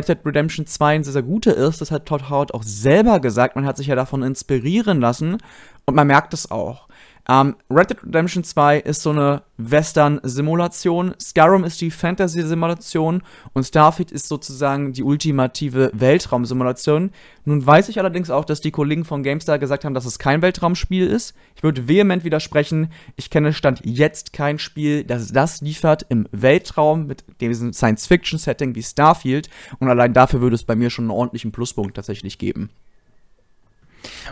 Dead 0.09 0.25
Redemption 0.25 0.65
2 0.65 0.95
ein 0.95 1.03
sehr, 1.03 1.13
sehr 1.13 1.23
guter 1.23 1.55
ist. 1.55 1.79
Das 1.79 1.91
hat 1.91 2.05
Todd 2.05 2.29
Howard 2.29 2.53
auch 2.53 2.63
selber 2.63 3.19
gesagt. 3.19 3.55
Man 3.55 3.65
hat 3.65 3.77
sich 3.77 3.87
ja 3.87 3.95
davon 3.95 4.23
inspirieren 4.23 4.99
lassen. 4.99 5.37
Und 5.85 5.95
man 5.95 6.07
merkt 6.07 6.33
es 6.33 6.51
auch. 6.51 6.89
Ähm, 7.27 7.55
Red 7.69 7.89
Dead 7.89 8.03
Redemption 8.03 8.43
2 8.43 8.79
ist 8.79 9.01
so 9.01 9.11
eine 9.11 9.43
Western-Simulation, 9.57 11.15
Skyrim 11.19 11.63
ist 11.63 11.81
die 11.81 11.91
Fantasy-Simulation 11.91 13.21
und 13.53 13.63
Starfield 13.63 14.11
ist 14.11 14.27
sozusagen 14.27 14.93
die 14.93 15.03
ultimative 15.03 15.91
Weltraum-Simulation. 15.93 17.11
Nun 17.45 17.65
weiß 17.65 17.89
ich 17.89 17.99
allerdings 17.99 18.29
auch, 18.29 18.45
dass 18.45 18.61
die 18.61 18.71
Kollegen 18.71 19.05
von 19.05 19.21
GameStar 19.21 19.59
gesagt 19.59 19.85
haben, 19.85 19.93
dass 19.93 20.05
es 20.05 20.17
kein 20.17 20.41
Weltraumspiel 20.41 21.07
ist. 21.07 21.35
Ich 21.55 21.63
würde 21.63 21.87
vehement 21.87 22.23
widersprechen. 22.23 22.91
Ich 23.15 23.29
kenne 23.29 23.53
Stand 23.53 23.81
jetzt 23.83 24.33
kein 24.33 24.57
Spiel, 24.57 25.03
das 25.03 25.31
das 25.31 25.61
liefert 25.61 26.05
im 26.09 26.27
Weltraum 26.31 27.05
mit 27.05 27.25
diesem 27.41 27.73
Science-Fiction-Setting 27.73 28.75
wie 28.75 28.83
Starfield 28.83 29.49
und 29.79 29.89
allein 29.89 30.13
dafür 30.13 30.41
würde 30.41 30.55
es 30.55 30.63
bei 30.63 30.75
mir 30.75 30.89
schon 30.89 31.05
einen 31.05 31.11
ordentlichen 31.11 31.51
Pluspunkt 31.51 31.95
tatsächlich 31.95 32.37
geben. 32.37 32.69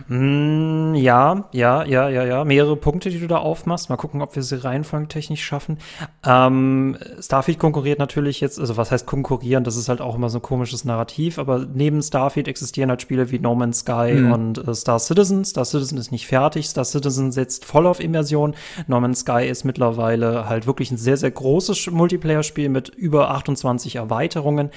Mm, 0.08 0.96
ja, 0.96 1.50
ja, 1.52 1.84
ja, 1.84 2.10
ja, 2.10 2.24
ja. 2.26 2.46
Mehrere 2.46 2.76
Punkte, 2.76 3.10
die 3.10 3.20
du 3.20 3.28
da 3.28 3.38
aufmachst. 3.38 3.90
Mal 3.90 3.98
gucken, 3.98 4.22
ob 4.22 4.36
wir 4.36 4.44
sie 4.44 4.64
reihenfolgentechnisch 4.64 5.44
schaffen. 5.44 5.78
Ähm, 6.26 6.98
Starfield 7.20 7.60
konkurriert 7.60 8.00
natürlich 8.00 8.42
jetzt, 8.42 8.60
also 8.60 8.78
was 8.78 8.92
heißt 8.92 9.06
konkurrieren? 9.06 9.64
Das 9.64 9.78
ist 9.78 9.90
halt 9.90 10.02
auch 10.02 10.16
immer 10.16 10.30
so 10.30 10.40
ein 10.40 10.42
komisches 10.42 10.86
Narrativ, 10.86 11.40
aber 11.40 11.66
neben 11.74 12.02
Starfield 12.02 12.48
existieren 12.48 12.90
halt 12.90 13.02
Spiele 13.02 13.32
wie 13.32 13.40
No 13.40 13.56
Man's 13.56 13.80
Sky 13.80 14.14
mhm. 14.14 14.32
und 14.32 14.68
äh, 14.68 14.74
Star 14.74 15.00
Citizen. 15.00 15.46
Star 15.46 15.66
Citizen 15.66 15.98
ist 15.98 16.12
nicht 16.12 16.28
fertig. 16.28 16.68
Star 16.68 16.86
Citizen 16.86 17.32
setzt 17.32 17.66
voll 17.66 17.88
auf 17.88 18.00
Immersion. 18.00 18.56
No 18.88 19.00
Man's 19.00 19.20
Sky 19.22 19.48
ist 19.48 19.64
mittlerweile 19.64 20.48
halt 20.48 20.68
wirklich 20.68 20.92
ein 20.92 20.98
sehr, 20.98 21.18
sehr 21.18 21.32
großes 21.32 21.92
Multiplayer-Spiel 21.92 22.70
mit 22.70 22.90
über 22.90 23.32
28 23.32 23.96
Erweiterungen. 23.96 24.70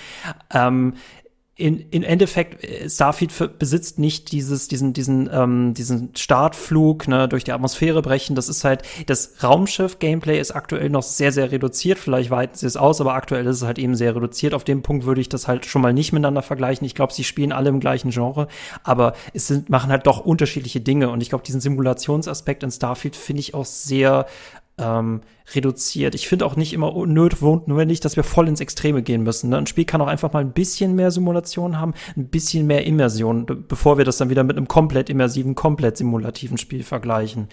Ähm, 0.53 0.95
in, 1.61 1.81
in 1.91 2.03
Endeffekt, 2.03 2.65
äh, 2.65 2.89
Starfield 2.89 3.59
besitzt 3.59 3.99
nicht 3.99 4.33
dieses, 4.33 4.69
diesen, 4.69 4.93
diesen, 4.93 5.29
ähm, 5.33 5.75
diesen 5.75 6.11
Startflug, 6.17 7.07
ne, 7.07 7.29
durch 7.29 7.45
die 7.45 7.53
Atmosphäre 7.53 8.03
brechen. 8.03 8.35
Das 8.35 8.49
ist 8.49 8.65
halt, 8.65 8.83
das 9.07 9.35
Raumschiff-Gameplay 9.43 10.41
ist 10.41 10.53
aktuell 10.53 10.89
noch 10.89 11.03
sehr, 11.03 11.33
sehr 11.33 11.53
reduziert. 11.53 11.99
Vielleicht 11.99 12.31
weiten 12.31 12.57
sie 12.57 12.67
es 12.67 12.77
aus, 12.77 13.01
aber 13.01 13.15
aktuell 13.15 13.47
ist 13.47 13.57
es 13.57 13.63
halt 13.63 13.79
eben 13.79 13.95
sehr 13.95 14.17
reduziert. 14.17 14.55
Auf 14.55 14.65
dem 14.65 14.83
Punkt 14.83 15.05
würde 15.05 15.21
ich 15.21 15.29
das 15.29 15.47
halt 15.47 15.67
schon 15.67 15.83
mal 15.83 15.93
nicht 15.93 16.13
miteinander 16.13 16.43
vergleichen. 16.43 16.87
Ich 16.87 16.95
glaube, 16.95 17.13
sie 17.13 17.25
spielen 17.25 17.53
alle 17.53 17.69
im 17.69 17.81
gleichen 17.81 18.11
Genre, 18.11 18.49
aber 18.83 19.15
es 19.35 19.47
sind, 19.47 19.69
machen 19.69 19.91
halt 19.91 20.07
doch 20.07 20.21
unterschiedliche 20.21 20.81
Dinge. 20.81 21.11
Und 21.11 21.21
ich 21.21 21.29
glaube, 21.29 21.45
diesen 21.45 21.61
Simulationsaspekt 21.61 22.63
in 22.63 22.71
Starfield 22.71 23.17
finde 23.17 23.41
ich 23.41 23.55
auch 23.55 23.67
sehr 23.67 24.27
ähm, 24.81 25.21
reduziert. 25.55 26.15
Ich 26.15 26.29
finde 26.29 26.47
auch 26.47 26.57
nicht 26.57 26.73
immer 26.73 27.07
notwendig, 27.07 28.01
dass 28.01 28.17
wir 28.17 28.25
voll 28.25 28.49
ins 28.49 28.61
Extreme 28.61 29.03
gehen 29.03 29.23
müssen. 29.23 29.51
Ne? 29.51 29.59
Ein 29.59 29.67
Spiel 29.67 29.85
kann 29.85 30.01
auch 30.01 30.07
einfach 30.07 30.33
mal 30.33 30.41
ein 30.41 30.53
bisschen 30.53 30.95
mehr 30.95 31.11
Simulation 31.11 31.79
haben, 31.79 31.95
ein 32.17 32.29
bisschen 32.29 32.67
mehr 32.67 32.87
Immersion, 32.87 33.47
bevor 33.69 33.99
wir 33.99 34.05
das 34.05 34.19
dann 34.19 34.31
wieder 34.31 34.45
mit 34.45 34.57
einem 34.57 34.69
komplett 34.69 35.11
immersiven, 35.11 35.55
komplett 35.55 35.97
simulativen 35.97 36.59
Spiel 36.59 36.83
vergleichen. 36.83 37.49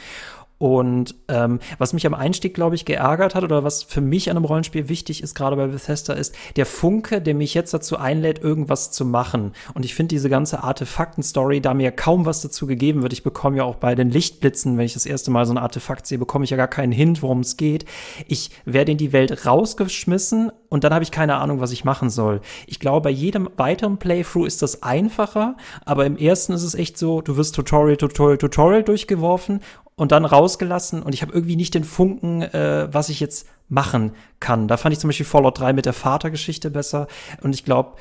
Und 0.60 1.14
ähm, 1.28 1.60
was 1.78 1.94
mich 1.94 2.08
am 2.08 2.16
Einstieg, 2.16 2.56
glaube 2.56 2.76
ich, 2.76 2.86
geärgert 2.86 3.36
hat 3.36 3.44
oder 3.44 3.64
was 3.64 3.84
für 3.84 4.02
mich 4.02 4.30
an 4.30 4.38
einem 4.38 4.46
Rollenspiel 4.46 4.90
wichtig 4.90 5.22
ist, 5.22 5.36
gerade 5.36 5.56
bei 5.56 5.68
Bethesda, 5.68 6.14
ist 6.14 6.34
der 6.56 6.66
Funke, 6.66 7.22
der 7.22 7.36
mich 7.36 7.54
jetzt 7.54 7.74
dazu 7.74 7.98
einlädt, 7.98 8.42
irgendwas 8.42 8.92
zu 8.92 9.06
machen. 9.06 9.54
Und 9.76 9.86
ich 9.86 9.94
finde 9.94 10.16
diese 10.16 10.30
ganze 10.30 10.64
Artefakten-Story, 10.64 11.62
da 11.62 11.74
mir 11.76 11.92
kaum 11.92 12.26
was 12.26 12.42
dazu 12.42 12.66
gegeben 12.66 13.04
wird, 13.04 13.14
ich 13.14 13.24
bekomme 13.24 13.58
ja 13.58 13.64
auch 13.64 13.76
bei 13.76 13.94
den 13.94 14.10
Lichtblitzen, 14.10 14.78
wenn 14.78 14.86
ich 14.86 14.94
das 14.94 15.06
erste 15.06 15.30
Mal 15.30 15.46
so 15.46 15.54
ein 15.54 15.60
Artefakt 15.60 16.08
sehe, 16.08 16.18
bekomme 16.18 16.46
ich 16.46 16.50
ja 16.50 16.58
gar 16.58 16.68
keinen 16.68 16.92
Hint, 16.92 17.22
worum 17.22 17.42
es 17.42 17.58
geht. 17.58 17.86
Ich 18.28 18.50
werde 18.66 18.94
in 18.94 18.98
die 18.98 19.14
Welt 19.14 19.46
rausgeschmissen 19.46 20.52
und 20.70 20.84
dann 20.84 20.94
habe 20.94 21.04
ich 21.04 21.12
keine 21.12 21.36
Ahnung, 21.36 21.60
was 21.60 21.72
ich 21.72 21.84
machen 21.84 22.10
soll. 22.10 22.42
Ich 22.66 22.80
glaube, 22.80 23.02
bei 23.02 23.10
jedem 23.10 23.50
weiteren 23.58 23.98
Playthrough 23.98 24.46
ist 24.46 24.62
das 24.62 24.84
einfacher, 24.84 25.56
aber 25.86 26.06
im 26.06 26.18
ersten 26.18 26.54
ist 26.54 26.64
es 26.64 26.76
echt 26.76 26.98
so, 26.98 27.22
du 27.22 27.38
wirst 27.38 27.56
Tutorial, 27.56 27.98
Tutorial, 27.98 28.38
Tutorial 28.38 28.84
durchgeworfen 28.84 29.62
und 29.96 30.12
dann 30.12 30.26
rausgelassen 30.26 31.02
und 31.02 31.14
ich 31.14 31.22
habe 31.22 31.34
irgendwie 31.34 31.56
nicht 31.56 31.74
den 31.74 31.84
Funken, 31.84 32.42
äh, 32.42 32.88
was 32.92 33.10
ich 33.10 33.20
jetzt 33.20 33.48
machen 33.70 34.12
kann. 34.40 34.68
Da 34.68 34.78
fand 34.78 34.94
ich 34.94 35.00
zum 35.00 35.10
Beispiel 35.10 35.26
Fallout 35.26 35.60
3 35.60 35.74
mit 35.74 35.86
der 35.86 35.94
Vatergeschichte 35.94 36.70
besser 36.70 37.08
und 37.42 37.54
ich 37.54 37.66
glaube, 37.66 37.94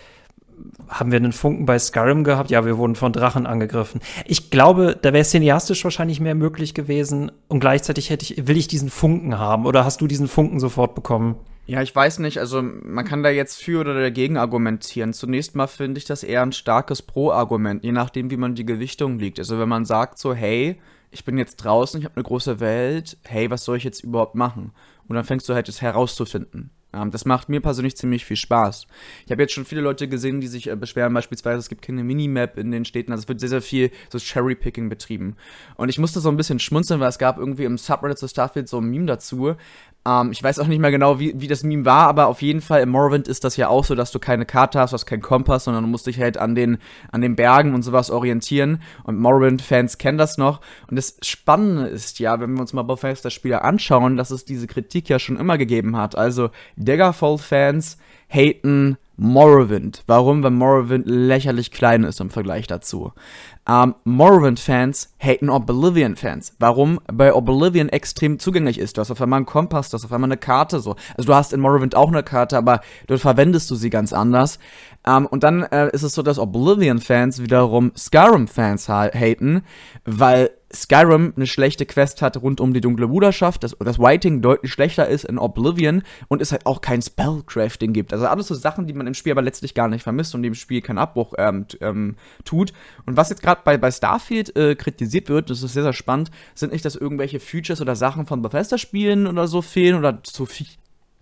haben 0.88 1.10
wir 1.10 1.16
einen 1.16 1.32
Funken 1.32 1.66
bei 1.66 1.78
Skyrim 1.78 2.24
gehabt? 2.24 2.50
Ja, 2.50 2.64
wir 2.64 2.78
wurden 2.78 2.94
von 2.94 3.12
Drachen 3.12 3.46
angegriffen. 3.46 4.00
Ich 4.24 4.50
glaube, 4.50 4.98
da 5.00 5.12
wäre 5.12 5.24
cineastisch 5.24 5.82
wahrscheinlich 5.84 6.20
mehr 6.20 6.34
möglich 6.34 6.74
gewesen 6.74 7.32
und 7.48 7.60
gleichzeitig 7.60 8.10
hätte 8.10 8.24
ich, 8.24 8.46
will 8.46 8.56
ich 8.56 8.68
diesen 8.68 8.90
Funken 8.90 9.38
haben 9.38 9.66
oder 9.66 9.84
hast 9.84 10.00
du 10.00 10.06
diesen 10.06 10.28
Funken 10.28 10.60
sofort 10.60 10.94
bekommen? 10.94 11.36
Ja, 11.66 11.82
ich 11.82 11.94
weiß 11.94 12.20
nicht, 12.20 12.38
also 12.38 12.62
man 12.62 13.04
kann 13.04 13.24
da 13.24 13.30
jetzt 13.30 13.60
für 13.60 13.80
oder 13.80 13.94
dagegen 14.00 14.36
argumentieren. 14.36 15.12
Zunächst 15.12 15.56
mal 15.56 15.66
finde 15.66 15.98
ich 15.98 16.04
das 16.04 16.22
eher 16.22 16.42
ein 16.42 16.52
starkes 16.52 17.02
Pro-Argument, 17.02 17.82
je 17.82 17.90
nachdem, 17.90 18.30
wie 18.30 18.36
man 18.36 18.54
die 18.54 18.64
Gewichtung 18.64 19.18
liegt. 19.18 19.40
Also 19.40 19.58
wenn 19.58 19.68
man 19.68 19.84
sagt 19.84 20.18
so, 20.18 20.32
hey, 20.32 20.80
ich 21.10 21.24
bin 21.24 21.38
jetzt 21.38 21.56
draußen, 21.56 21.98
ich 21.98 22.04
habe 22.04 22.14
eine 22.16 22.24
große 22.24 22.60
Welt, 22.60 23.18
hey, 23.24 23.50
was 23.50 23.64
soll 23.64 23.78
ich 23.78 23.84
jetzt 23.84 24.04
überhaupt 24.04 24.36
machen? 24.36 24.72
Und 25.08 25.16
dann 25.16 25.24
fängst 25.24 25.48
du 25.48 25.54
halt 25.54 25.68
es 25.68 25.82
herauszufinden. 25.82 26.70
Ähm, 26.96 27.10
das 27.10 27.24
macht 27.24 27.48
mir 27.48 27.60
persönlich 27.60 27.96
ziemlich 27.96 28.24
viel 28.24 28.36
Spaß. 28.36 28.86
Ich 29.24 29.32
habe 29.32 29.42
jetzt 29.42 29.52
schon 29.52 29.64
viele 29.64 29.80
Leute 29.80 30.08
gesehen, 30.08 30.40
die 30.40 30.46
sich 30.46 30.68
äh, 30.68 30.76
beschweren, 30.76 31.12
beispielsweise 31.12 31.58
es 31.58 31.68
gibt 31.68 31.82
keine 31.82 32.02
Minimap 32.02 32.56
in 32.58 32.70
den 32.70 32.84
Städten, 32.84 33.12
also 33.12 33.22
es 33.22 33.28
wird 33.28 33.40
sehr, 33.40 33.48
sehr 33.48 33.62
viel 33.62 33.90
so 34.10 34.18
Cherry-Picking 34.18 34.88
betrieben. 34.88 35.36
Und 35.76 35.88
ich 35.88 35.98
musste 35.98 36.20
so 36.20 36.28
ein 36.28 36.36
bisschen 36.36 36.58
schmunzeln, 36.58 37.00
weil 37.00 37.08
es 37.08 37.18
gab 37.18 37.38
irgendwie 37.38 37.64
im 37.64 37.78
Subreddit 37.78 38.18
zu 38.18 38.28
Starfield 38.28 38.68
so 38.68 38.78
ein 38.78 38.88
Meme 38.88 39.06
dazu, 39.06 39.56
ähm, 40.06 40.30
ich 40.30 40.42
weiß 40.42 40.58
auch 40.58 40.66
nicht 40.66 40.78
mehr 40.78 40.90
genau, 40.90 41.18
wie, 41.18 41.34
wie 41.36 41.48
das 41.48 41.62
Meme 41.62 41.84
war, 41.84 42.06
aber 42.06 42.28
auf 42.28 42.42
jeden 42.42 42.60
Fall 42.60 42.82
im 42.82 42.90
Morrowind 42.90 43.28
ist 43.28 43.44
das 43.44 43.56
ja 43.56 43.68
auch 43.68 43.84
so, 43.84 43.94
dass 43.94 44.12
du 44.12 44.18
keine 44.18 44.46
Karte 44.46 44.78
hast, 44.78 44.92
du 44.92 44.94
hast 44.94 45.06
keinen 45.06 45.22
Kompass, 45.22 45.64
sondern 45.64 45.84
du 45.84 45.90
musst 45.90 46.06
dich 46.06 46.20
halt 46.20 46.38
an 46.38 46.54
den, 46.54 46.78
an 47.10 47.20
den 47.20 47.36
Bergen 47.36 47.74
und 47.74 47.82
sowas 47.82 48.10
orientieren. 48.10 48.82
Und 49.04 49.18
Morrowind-Fans 49.18 49.98
kennen 49.98 50.18
das 50.18 50.38
noch. 50.38 50.60
Und 50.88 50.96
das 50.96 51.16
Spannende 51.22 51.88
ist 51.88 52.18
ja, 52.18 52.38
wenn 52.40 52.54
wir 52.54 52.60
uns 52.60 52.72
mal 52.72 52.82
Bethesda-Spiele 52.82 53.62
anschauen, 53.62 54.16
dass 54.16 54.30
es 54.30 54.44
diese 54.44 54.66
Kritik 54.66 55.08
ja 55.08 55.18
schon 55.18 55.36
immer 55.36 55.58
gegeben 55.58 55.96
hat. 55.96 56.16
Also 56.16 56.50
Daggerfall-Fans 56.76 57.98
haten 58.28 58.96
Morrowind. 59.16 60.02
Warum? 60.06 60.42
Weil 60.42 60.50
Morrowind 60.50 61.06
lächerlich 61.06 61.70
klein 61.70 62.04
ist 62.04 62.20
im 62.20 62.30
Vergleich 62.30 62.66
dazu. 62.66 63.12
Ähm, 63.68 63.94
Morrowind-Fans 64.04 65.14
haten 65.18 65.48
Oblivion-Fans. 65.48 66.54
Warum? 66.58 67.00
Weil 67.10 67.32
Oblivion 67.32 67.88
extrem 67.88 68.38
zugänglich 68.38 68.78
ist. 68.78 68.96
Du 68.96 69.00
hast 69.00 69.10
auf 69.10 69.20
einmal 69.20 69.38
einen 69.38 69.46
Kompass, 69.46 69.88
du 69.88 69.94
hast 69.94 70.04
auf 70.04 70.12
einmal 70.12 70.28
eine 70.28 70.36
Karte 70.36 70.80
so. 70.80 70.96
Also 71.16 71.26
du 71.26 71.34
hast 71.34 71.52
in 71.52 71.60
Morrowind 71.60 71.94
auch 71.94 72.08
eine 72.08 72.22
Karte, 72.22 72.58
aber 72.58 72.80
dort 73.06 73.20
verwendest 73.20 73.70
du 73.70 73.74
sie 73.74 73.90
ganz 73.90 74.12
anders. 74.12 74.58
Ähm, 75.06 75.26
und 75.26 75.42
dann 75.42 75.62
äh, 75.62 75.90
ist 75.92 76.02
es 76.02 76.12
so, 76.12 76.22
dass 76.22 76.38
Oblivion-Fans 76.38 77.40
wiederum 77.40 77.92
Skyrim-Fans 77.96 78.88
haten, 78.88 79.62
weil 80.04 80.50
Skyrim 80.72 81.32
eine 81.36 81.46
schlechte 81.46 81.86
Quest 81.86 82.22
hat 82.22 82.36
rund 82.42 82.60
um 82.60 82.74
die 82.74 82.80
dunkle 82.80 83.08
Bruderschaft, 83.08 83.62
dass 83.62 83.76
das 83.78 83.98
Writing 83.98 84.42
deutlich 84.42 84.72
schlechter 84.72 85.08
ist 85.08 85.24
in 85.24 85.38
Oblivion 85.38 86.02
und 86.28 86.42
es 86.42 86.50
halt 86.52 86.66
auch 86.66 86.80
kein 86.80 87.02
Spellcrafting 87.02 87.92
gibt. 87.92 88.12
Also 88.12 88.26
alles 88.26 88.48
so 88.48 88.54
Sachen, 88.54 88.86
die 88.86 88.92
man 88.92 89.06
im 89.06 89.14
Spiel 89.14 89.32
aber 89.32 89.42
letztlich 89.42 89.74
gar 89.74 89.88
nicht 89.88 90.02
vermisst 90.02 90.34
und 90.34 90.42
dem 90.42 90.54
Spiel 90.54 90.80
keinen 90.80 90.98
Abbruch 90.98 91.34
ähm, 91.38 91.66
ähm, 91.80 92.16
tut. 92.44 92.72
Und 93.06 93.16
was 93.16 93.30
jetzt 93.30 93.42
gerade 93.42 93.60
bei, 93.64 93.78
bei 93.78 93.90
Starfield 93.90 94.56
äh, 94.56 94.74
kritisiert 94.74 95.28
wird, 95.28 95.50
das 95.50 95.62
ist 95.62 95.72
sehr, 95.72 95.84
sehr 95.84 95.92
spannend, 95.92 96.30
sind 96.54 96.72
nicht, 96.72 96.84
dass 96.84 96.96
irgendwelche 96.96 97.38
Features 97.38 97.80
oder 97.80 97.94
Sachen 97.94 98.26
von 98.26 98.42
Bethesda-Spielen 98.42 99.26
oder 99.26 99.46
so 99.46 99.62
fehlen 99.62 99.96
oder 99.96 100.22
zu 100.24 100.46
viel 100.46 100.66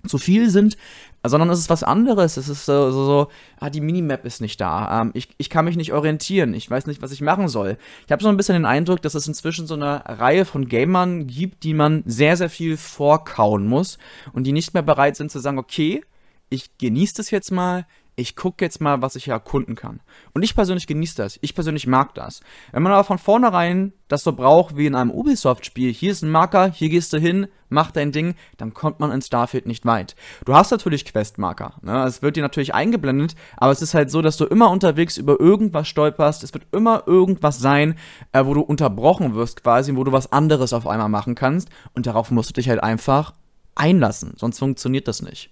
zu 0.08 0.18
viel 0.18 0.50
sind, 0.50 0.76
sondern 1.24 1.50
es 1.50 1.58
ist 1.58 1.70
was 1.70 1.82
anderes. 1.82 2.36
Es 2.36 2.48
ist 2.48 2.66
so, 2.66 2.90
so, 2.90 3.04
so 3.04 3.28
ah, 3.58 3.70
die 3.70 3.80
Minimap 3.80 4.24
ist 4.24 4.40
nicht 4.40 4.60
da. 4.60 5.02
Ähm, 5.02 5.10
ich, 5.14 5.28
ich 5.38 5.50
kann 5.50 5.64
mich 5.64 5.76
nicht 5.76 5.92
orientieren. 5.92 6.54
Ich 6.54 6.70
weiß 6.70 6.86
nicht, 6.86 7.02
was 7.02 7.12
ich 7.12 7.20
machen 7.20 7.48
soll. 7.48 7.78
Ich 8.06 8.12
habe 8.12 8.22
so 8.22 8.28
ein 8.28 8.36
bisschen 8.36 8.54
den 8.54 8.66
Eindruck, 8.66 9.02
dass 9.02 9.14
es 9.14 9.26
inzwischen 9.26 9.66
so 9.66 9.74
eine 9.74 10.02
Reihe 10.06 10.44
von 10.44 10.68
Gamern 10.68 11.26
gibt, 11.26 11.62
die 11.64 11.74
man 11.74 12.02
sehr, 12.06 12.36
sehr 12.36 12.50
viel 12.50 12.76
vorkauen 12.76 13.66
muss 13.66 13.98
und 14.32 14.44
die 14.44 14.52
nicht 14.52 14.74
mehr 14.74 14.82
bereit 14.82 15.16
sind 15.16 15.30
zu 15.30 15.38
sagen, 15.38 15.58
okay, 15.58 16.02
ich 16.50 16.76
genieße 16.78 17.14
das 17.16 17.30
jetzt 17.30 17.50
mal, 17.50 17.86
ich 18.16 18.36
gucke 18.36 18.64
jetzt 18.64 18.80
mal, 18.80 19.02
was 19.02 19.16
ich 19.16 19.24
hier 19.24 19.34
erkunden 19.34 19.74
kann. 19.74 20.00
Und 20.34 20.42
ich 20.42 20.54
persönlich 20.54 20.86
genieße 20.86 21.16
das. 21.16 21.38
Ich 21.42 21.54
persönlich 21.54 21.86
mag 21.86 22.14
das. 22.14 22.40
Wenn 22.72 22.82
man 22.82 22.92
aber 22.92 23.04
von 23.04 23.18
vornherein 23.18 23.92
das 24.08 24.22
so 24.22 24.32
braucht 24.32 24.76
wie 24.76 24.86
in 24.86 24.94
einem 24.94 25.10
Ubisoft-Spiel, 25.10 25.92
hier 25.92 26.12
ist 26.12 26.22
ein 26.22 26.30
Marker, 26.30 26.70
hier 26.70 26.90
gehst 26.90 27.12
du 27.12 27.18
hin, 27.18 27.48
mach 27.68 27.90
dein 27.90 28.12
Ding, 28.12 28.36
dann 28.56 28.72
kommt 28.72 29.00
man 29.00 29.10
in 29.10 29.20
Starfield 29.20 29.66
nicht 29.66 29.84
weit. 29.84 30.14
Du 30.44 30.54
hast 30.54 30.70
natürlich 30.70 31.04
Questmarker. 31.04 31.74
Ne? 31.82 32.04
Es 32.04 32.22
wird 32.22 32.36
dir 32.36 32.42
natürlich 32.42 32.74
eingeblendet, 32.74 33.34
aber 33.56 33.72
es 33.72 33.82
ist 33.82 33.94
halt 33.94 34.10
so, 34.10 34.22
dass 34.22 34.36
du 34.36 34.44
immer 34.44 34.70
unterwegs 34.70 35.16
über 35.16 35.40
irgendwas 35.40 35.88
stolperst. 35.88 36.44
Es 36.44 36.54
wird 36.54 36.66
immer 36.70 37.04
irgendwas 37.06 37.58
sein, 37.58 37.96
äh, 38.32 38.44
wo 38.44 38.54
du 38.54 38.60
unterbrochen 38.60 39.34
wirst 39.34 39.64
quasi, 39.64 39.96
wo 39.96 40.04
du 40.04 40.12
was 40.12 40.30
anderes 40.30 40.72
auf 40.72 40.86
einmal 40.86 41.08
machen 41.08 41.34
kannst. 41.34 41.68
Und 41.94 42.06
darauf 42.06 42.30
musst 42.30 42.50
du 42.50 42.54
dich 42.54 42.68
halt 42.68 42.82
einfach 42.82 43.32
einlassen. 43.74 44.34
Sonst 44.36 44.60
funktioniert 44.60 45.08
das 45.08 45.20
nicht. 45.20 45.50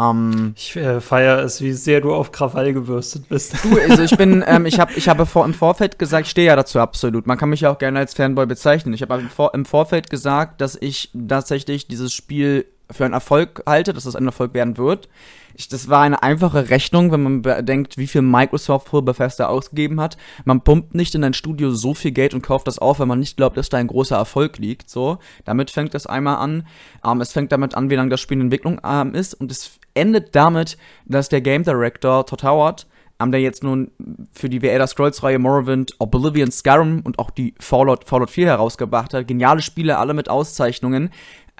Um, 0.00 0.54
ich 0.56 0.76
äh, 0.76 1.00
feiere 1.00 1.40
es, 1.40 1.60
wie 1.60 1.72
sehr 1.72 2.00
du 2.00 2.14
auf 2.14 2.30
Krawall 2.30 2.72
gebürstet 2.72 3.28
bist. 3.28 3.56
Du, 3.64 3.80
also 3.80 4.00
ich 4.04 4.16
bin, 4.16 4.44
ähm, 4.46 4.64
ich 4.64 4.78
habe 4.78 4.92
ich 4.94 5.08
habe 5.08 5.26
vor, 5.26 5.44
im 5.44 5.54
Vorfeld 5.54 5.98
gesagt, 5.98 6.26
ich 6.26 6.30
stehe 6.30 6.46
ja 6.46 6.54
dazu 6.54 6.78
absolut. 6.78 7.26
Man 7.26 7.36
kann 7.36 7.50
mich 7.50 7.62
ja 7.62 7.72
auch 7.72 7.78
gerne 7.78 7.98
als 7.98 8.14
Fanboy 8.14 8.46
bezeichnen. 8.46 8.94
Ich 8.94 9.02
habe 9.02 9.18
im, 9.18 9.28
Vor 9.28 9.54
im 9.54 9.64
Vorfeld 9.64 10.08
gesagt, 10.08 10.60
dass 10.60 10.76
ich 10.80 11.10
tatsächlich 11.28 11.88
dieses 11.88 12.12
Spiel 12.12 12.66
für 12.90 13.04
einen 13.04 13.14
Erfolg 13.14 13.64
halte, 13.66 13.92
dass 13.92 14.06
es 14.06 14.14
ein 14.14 14.26
Erfolg 14.26 14.54
werden 14.54 14.78
wird. 14.78 15.08
Ich, 15.54 15.68
das 15.68 15.88
war 15.88 16.02
eine 16.02 16.22
einfache 16.22 16.70
Rechnung, 16.70 17.10
wenn 17.10 17.22
man 17.22 17.42
bedenkt, 17.42 17.98
wie 17.98 18.06
viel 18.06 18.22
Microsoft 18.22 18.90
für 18.90 19.02
Bethesda 19.02 19.48
ausgegeben 19.48 20.00
hat. 20.00 20.16
Man 20.44 20.60
pumpt 20.60 20.94
nicht 20.94 21.16
in 21.16 21.24
ein 21.24 21.34
Studio 21.34 21.72
so 21.72 21.94
viel 21.94 22.12
Geld 22.12 22.34
und 22.34 22.42
kauft 22.42 22.68
das 22.68 22.78
auf, 22.78 23.00
wenn 23.00 23.08
man 23.08 23.18
nicht 23.18 23.36
glaubt, 23.36 23.56
dass 23.56 23.68
da 23.68 23.78
ein 23.78 23.88
großer 23.88 24.16
Erfolg 24.16 24.58
liegt. 24.58 24.88
So, 24.88 25.18
damit 25.44 25.70
fängt 25.72 25.94
das 25.94 26.06
einmal 26.06 26.36
an. 26.36 26.68
Ähm, 27.04 27.20
es 27.20 27.32
fängt 27.32 27.50
damit 27.50 27.74
an, 27.74 27.90
wie 27.90 27.96
lange 27.96 28.10
das 28.10 28.20
Spiel 28.20 28.36
in 28.36 28.42
Entwicklung 28.42 28.80
ähm, 28.84 29.14
ist 29.14 29.34
und 29.34 29.50
es 29.50 29.80
endet 29.98 30.34
damit, 30.34 30.78
dass 31.04 31.28
der 31.28 31.40
Game 31.40 31.64
Director 31.64 32.24
Todd 32.24 32.42
Howard 32.42 32.86
haben 33.18 33.32
der 33.32 33.40
jetzt 33.40 33.64
nun 33.64 33.90
für 34.32 34.48
die 34.48 34.60
The 34.60 34.68
Elder 34.68 34.86
Scrolls 34.86 35.22
Reihe 35.22 35.38
Morrowind, 35.38 35.94
Oblivion, 35.98 36.52
Skyrim 36.52 37.00
und 37.02 37.18
auch 37.18 37.30
die 37.30 37.54
Fallout, 37.58 38.04
Fallout 38.04 38.30
4 38.30 38.46
herausgebracht 38.46 39.12
hat. 39.12 39.26
Geniale 39.26 39.60
Spiele, 39.60 39.98
alle 39.98 40.14
mit 40.14 40.28
Auszeichnungen. 40.28 41.10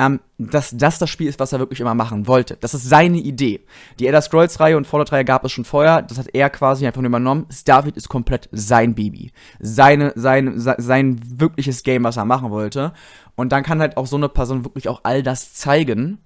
Ähm, 0.00 0.20
dass 0.38 0.70
das 0.76 1.00
das 1.00 1.10
Spiel 1.10 1.26
ist, 1.26 1.40
was 1.40 1.52
er 1.52 1.58
wirklich 1.58 1.80
immer 1.80 1.96
machen 1.96 2.28
wollte. 2.28 2.56
Das 2.60 2.72
ist 2.72 2.88
seine 2.88 3.16
Idee. 3.16 3.64
Die 3.98 4.06
Elder 4.06 4.22
Scrolls 4.22 4.60
Reihe 4.60 4.76
und 4.76 4.86
Fallout 4.86 5.10
Reihe 5.10 5.24
gab 5.24 5.44
es 5.44 5.50
schon 5.50 5.64
vorher. 5.64 6.02
Das 6.02 6.18
hat 6.18 6.28
er 6.32 6.50
quasi 6.50 6.86
einfach 6.86 7.00
nur 7.00 7.08
übernommen. 7.08 7.46
Starfield 7.50 7.96
ist 7.96 8.08
komplett 8.08 8.48
sein 8.52 8.94
Baby. 8.94 9.32
Seine, 9.58 10.12
sein, 10.14 10.60
sein, 10.60 10.76
sein 10.78 11.20
wirkliches 11.24 11.82
Game, 11.82 12.04
was 12.04 12.16
er 12.16 12.26
machen 12.26 12.52
wollte. 12.52 12.92
Und 13.34 13.50
dann 13.50 13.64
kann 13.64 13.80
halt 13.80 13.96
auch 13.96 14.06
so 14.06 14.14
eine 14.14 14.28
Person 14.28 14.64
wirklich 14.64 14.88
auch 14.88 15.00
all 15.02 15.24
das 15.24 15.54
zeigen 15.54 16.20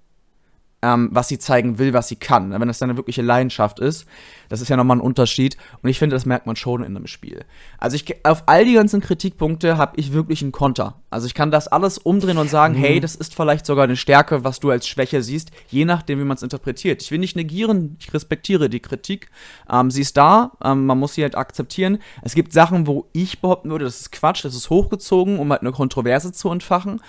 ähm, 0.82 1.08
was 1.12 1.28
sie 1.28 1.38
zeigen 1.38 1.78
will, 1.78 1.92
was 1.92 2.08
sie 2.08 2.16
kann. 2.16 2.50
Wenn 2.50 2.68
das 2.68 2.82
eine 2.82 2.96
wirkliche 2.96 3.22
Leidenschaft 3.22 3.78
ist, 3.78 4.06
das 4.48 4.60
ist 4.60 4.68
ja 4.68 4.76
nochmal 4.76 4.98
ein 4.98 5.00
Unterschied. 5.00 5.56
Und 5.82 5.88
ich 5.88 5.98
finde, 5.98 6.14
das 6.14 6.26
merkt 6.26 6.46
man 6.46 6.56
schon 6.56 6.82
in 6.82 6.96
einem 6.96 7.06
Spiel. 7.06 7.44
Also 7.78 7.96
ich, 7.96 8.26
auf 8.26 8.42
all 8.46 8.64
die 8.64 8.74
ganzen 8.74 9.00
Kritikpunkte 9.00 9.78
habe 9.78 9.94
ich 9.96 10.12
wirklich 10.12 10.42
einen 10.42 10.52
Konter. 10.52 11.00
Also 11.08 11.26
ich 11.26 11.34
kann 11.34 11.50
das 11.50 11.68
alles 11.68 11.98
umdrehen 11.98 12.36
und 12.36 12.50
sagen, 12.50 12.74
mhm. 12.74 12.78
hey, 12.78 13.00
das 13.00 13.14
ist 13.14 13.34
vielleicht 13.34 13.64
sogar 13.64 13.84
eine 13.84 13.96
Stärke, 13.96 14.44
was 14.44 14.60
du 14.60 14.70
als 14.70 14.86
Schwäche 14.86 15.22
siehst, 15.22 15.50
je 15.68 15.84
nachdem, 15.84 16.18
wie 16.18 16.24
man 16.24 16.36
es 16.36 16.42
interpretiert. 16.42 17.00
Ich 17.02 17.10
will 17.10 17.18
nicht 17.18 17.36
negieren, 17.36 17.96
ich 18.00 18.12
respektiere 18.12 18.68
die 18.68 18.80
Kritik. 18.80 19.30
Ähm, 19.70 19.90
sie 19.90 20.02
ist 20.02 20.16
da, 20.16 20.52
ähm, 20.64 20.86
man 20.86 20.98
muss 20.98 21.14
sie 21.14 21.22
halt 21.22 21.36
akzeptieren. 21.36 21.98
Es 22.22 22.34
gibt 22.34 22.52
Sachen, 22.52 22.86
wo 22.86 23.08
ich 23.12 23.40
behaupten 23.40 23.70
würde, 23.70 23.84
das 23.84 24.00
ist 24.00 24.12
Quatsch, 24.12 24.44
das 24.44 24.54
ist 24.54 24.68
hochgezogen, 24.68 25.38
um 25.38 25.50
halt 25.50 25.62
eine 25.62 25.72
Kontroverse 25.72 26.32
zu 26.32 26.50
entfachen. 26.50 27.00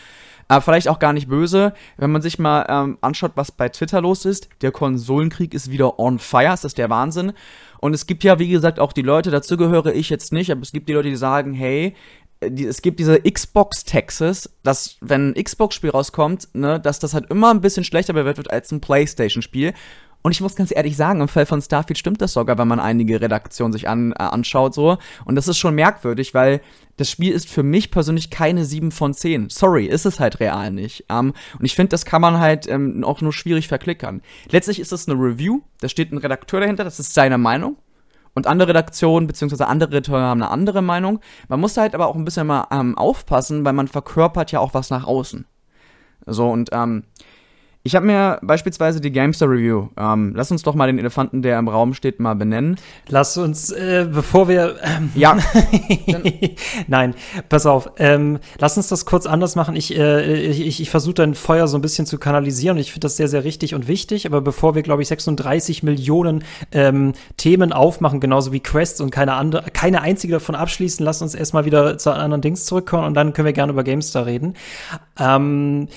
Aber 0.47 0.61
vielleicht 0.61 0.87
auch 0.87 0.99
gar 0.99 1.13
nicht 1.13 1.27
böse, 1.27 1.73
wenn 1.97 2.11
man 2.11 2.21
sich 2.21 2.39
mal 2.39 2.65
ähm, 2.69 2.97
anschaut, 3.01 3.31
was 3.35 3.51
bei 3.51 3.69
Twitter 3.69 4.01
los 4.01 4.25
ist. 4.25 4.49
Der 4.61 4.71
Konsolenkrieg 4.71 5.53
ist 5.53 5.71
wieder 5.71 5.99
on 5.99 6.19
fire, 6.19 6.49
das 6.49 6.65
ist 6.65 6.77
der 6.77 6.89
Wahnsinn. 6.89 7.33
Und 7.79 7.93
es 7.93 8.05
gibt 8.07 8.23
ja, 8.23 8.39
wie 8.39 8.47
gesagt, 8.47 8.79
auch 8.79 8.93
die 8.93 9.01
Leute, 9.01 9.31
dazu 9.31 9.57
gehöre 9.57 9.93
ich 9.93 10.09
jetzt 10.09 10.31
nicht, 10.31 10.51
aber 10.51 10.61
es 10.61 10.71
gibt 10.71 10.87
die 10.87 10.93
Leute, 10.93 11.09
die 11.09 11.15
sagen, 11.15 11.53
hey, 11.53 11.95
äh, 12.39 12.51
die, 12.51 12.65
es 12.65 12.81
gibt 12.81 12.99
diese 12.99 13.19
Xbox-Taxes, 13.21 14.49
dass, 14.63 14.97
wenn 15.01 15.31
ein 15.31 15.43
Xbox-Spiel 15.43 15.89
rauskommt, 15.89 16.49
ne, 16.53 16.79
dass 16.79 16.99
das 16.99 17.13
halt 17.13 17.29
immer 17.29 17.51
ein 17.51 17.61
bisschen 17.61 17.83
schlechter 17.83 18.13
bewertet 18.13 18.45
wird 18.45 18.51
als 18.51 18.71
ein 18.71 18.81
PlayStation-Spiel. 18.81 19.73
Und 20.23 20.31
ich 20.31 20.41
muss 20.41 20.55
ganz 20.55 20.73
ehrlich 20.73 20.95
sagen, 20.95 21.19
im 21.19 21.27
Fall 21.27 21.45
von 21.45 21.61
Starfield 21.61 21.97
stimmt 21.97 22.21
das 22.21 22.31
sogar, 22.31 22.57
wenn 22.57 22.67
man 22.67 22.79
einige 22.79 23.19
Redaktionen 23.19 23.73
sich 23.73 23.89
an, 23.89 24.13
äh, 24.13 24.23
anschaut, 24.23 24.73
so. 24.73 24.97
Und 25.25 25.35
das 25.35 25.49
ist 25.49 25.57
schon 25.57 25.75
merkwürdig, 25.75 26.33
weil 26.33 26.61
das 26.95 27.09
Spiel 27.09 27.33
ist 27.33 27.49
für 27.49 27.61
mich 27.61 27.91
persönlich 27.91 28.29
keine 28.29 28.63
7 28.63 28.91
von 28.91 29.13
10. 29.13 29.49
Sorry, 29.49 29.85
ist 29.85 30.05
es 30.05 30.21
halt 30.21 30.39
real 30.39 30.71
nicht. 30.71 31.05
Ähm, 31.09 31.33
und 31.59 31.65
ich 31.65 31.75
finde, 31.75 31.89
das 31.89 32.05
kann 32.05 32.21
man 32.21 32.39
halt 32.39 32.67
ähm, 32.67 33.03
auch 33.03 33.19
nur 33.19 33.33
schwierig 33.33 33.67
verklickern. 33.67 34.21
Letztlich 34.49 34.79
ist 34.79 34.93
es 34.93 35.09
eine 35.09 35.19
Review, 35.19 35.61
da 35.81 35.89
steht 35.89 36.13
ein 36.13 36.17
Redakteur 36.17 36.61
dahinter, 36.61 36.85
das 36.85 36.99
ist 36.99 37.13
seine 37.13 37.37
Meinung. 37.37 37.75
Und 38.33 38.47
andere 38.47 38.69
Redaktionen 38.69 39.27
bzw. 39.27 39.65
andere 39.65 39.91
Redakteure 39.91 40.21
haben 40.21 40.41
eine 40.41 40.51
andere 40.51 40.81
Meinung. 40.81 41.19
Man 41.49 41.59
muss 41.59 41.77
halt 41.77 41.93
aber 41.93 42.07
auch 42.07 42.15
ein 42.15 42.25
bisschen 42.25 42.47
mal 42.47 42.67
ähm, 42.71 42.97
aufpassen, 42.97 43.63
weil 43.65 43.73
man 43.73 43.87
verkörpert 43.87 44.51
ja 44.51 44.59
auch 44.59 44.73
was 44.73 44.89
nach 44.89 45.03
außen. 45.03 45.45
So, 46.25 46.49
und 46.49 46.69
ähm, 46.71 47.03
ich 47.85 47.95
habe 47.95 48.05
mir 48.05 48.39
beispielsweise 48.41 49.01
die 49.01 49.11
Gamester 49.11 49.49
Review. 49.49 49.89
Ähm, 49.97 50.31
lass 50.35 50.49
uns 50.51 50.63
doch 50.63 50.73
mal 50.73 50.87
den 50.87 50.99
Elefanten, 50.99 51.41
der 51.41 51.59
im 51.59 51.67
Raum 51.67 51.93
steht, 51.93 52.17
mal 52.21 52.33
benennen. 52.33 52.77
Lass 53.09 53.37
uns, 53.37 53.71
äh, 53.71 54.07
bevor 54.09 54.47
wir. 54.47 54.77
Ähm, 54.81 55.11
ja. 55.15 55.37
Nein, 56.87 57.13
pass 57.49 57.65
auf. 57.65 57.91
Ähm, 57.97 58.39
lass 58.57 58.77
uns 58.77 58.87
das 58.87 59.05
kurz 59.05 59.25
anders 59.25 59.57
machen. 59.57 59.75
Ich, 59.75 59.97
äh, 59.97 60.45
ich, 60.45 60.79
ich 60.79 60.89
versuche 60.89 61.15
dein 61.15 61.35
Feuer 61.35 61.67
so 61.67 61.77
ein 61.77 61.81
bisschen 61.81 62.05
zu 62.05 62.17
kanalisieren. 62.17 62.77
Ich 62.77 62.93
finde 62.93 63.03
das 63.03 63.17
sehr, 63.17 63.27
sehr 63.27 63.43
richtig 63.43 63.75
und 63.75 63.89
wichtig. 63.89 64.25
Aber 64.25 64.39
bevor 64.39 64.75
wir, 64.75 64.81
glaube 64.81 65.01
ich, 65.01 65.09
36 65.09 65.83
Millionen 65.83 66.45
ähm, 66.71 67.11
Themen 67.35 67.73
aufmachen, 67.73 68.21
genauso 68.21 68.53
wie 68.53 68.61
Quests 68.61 69.01
und 69.01 69.09
keine 69.11 69.33
andere, 69.33 69.63
keine 69.71 70.01
einzige 70.01 70.31
davon 70.31 70.55
abschließen, 70.55 71.05
lass 71.05 71.21
uns 71.21 71.35
erstmal 71.35 71.65
wieder 71.65 71.97
zu 71.97 72.11
anderen 72.13 72.41
Dings 72.41 72.63
zurückkommen 72.63 73.07
und 73.07 73.13
dann 73.13 73.33
können 73.33 73.45
wir 73.45 73.53
gerne 73.53 73.73
über 73.73 73.83
Gamestar 73.83 74.25
reden. 74.25 74.53
Ähm, 75.19 75.89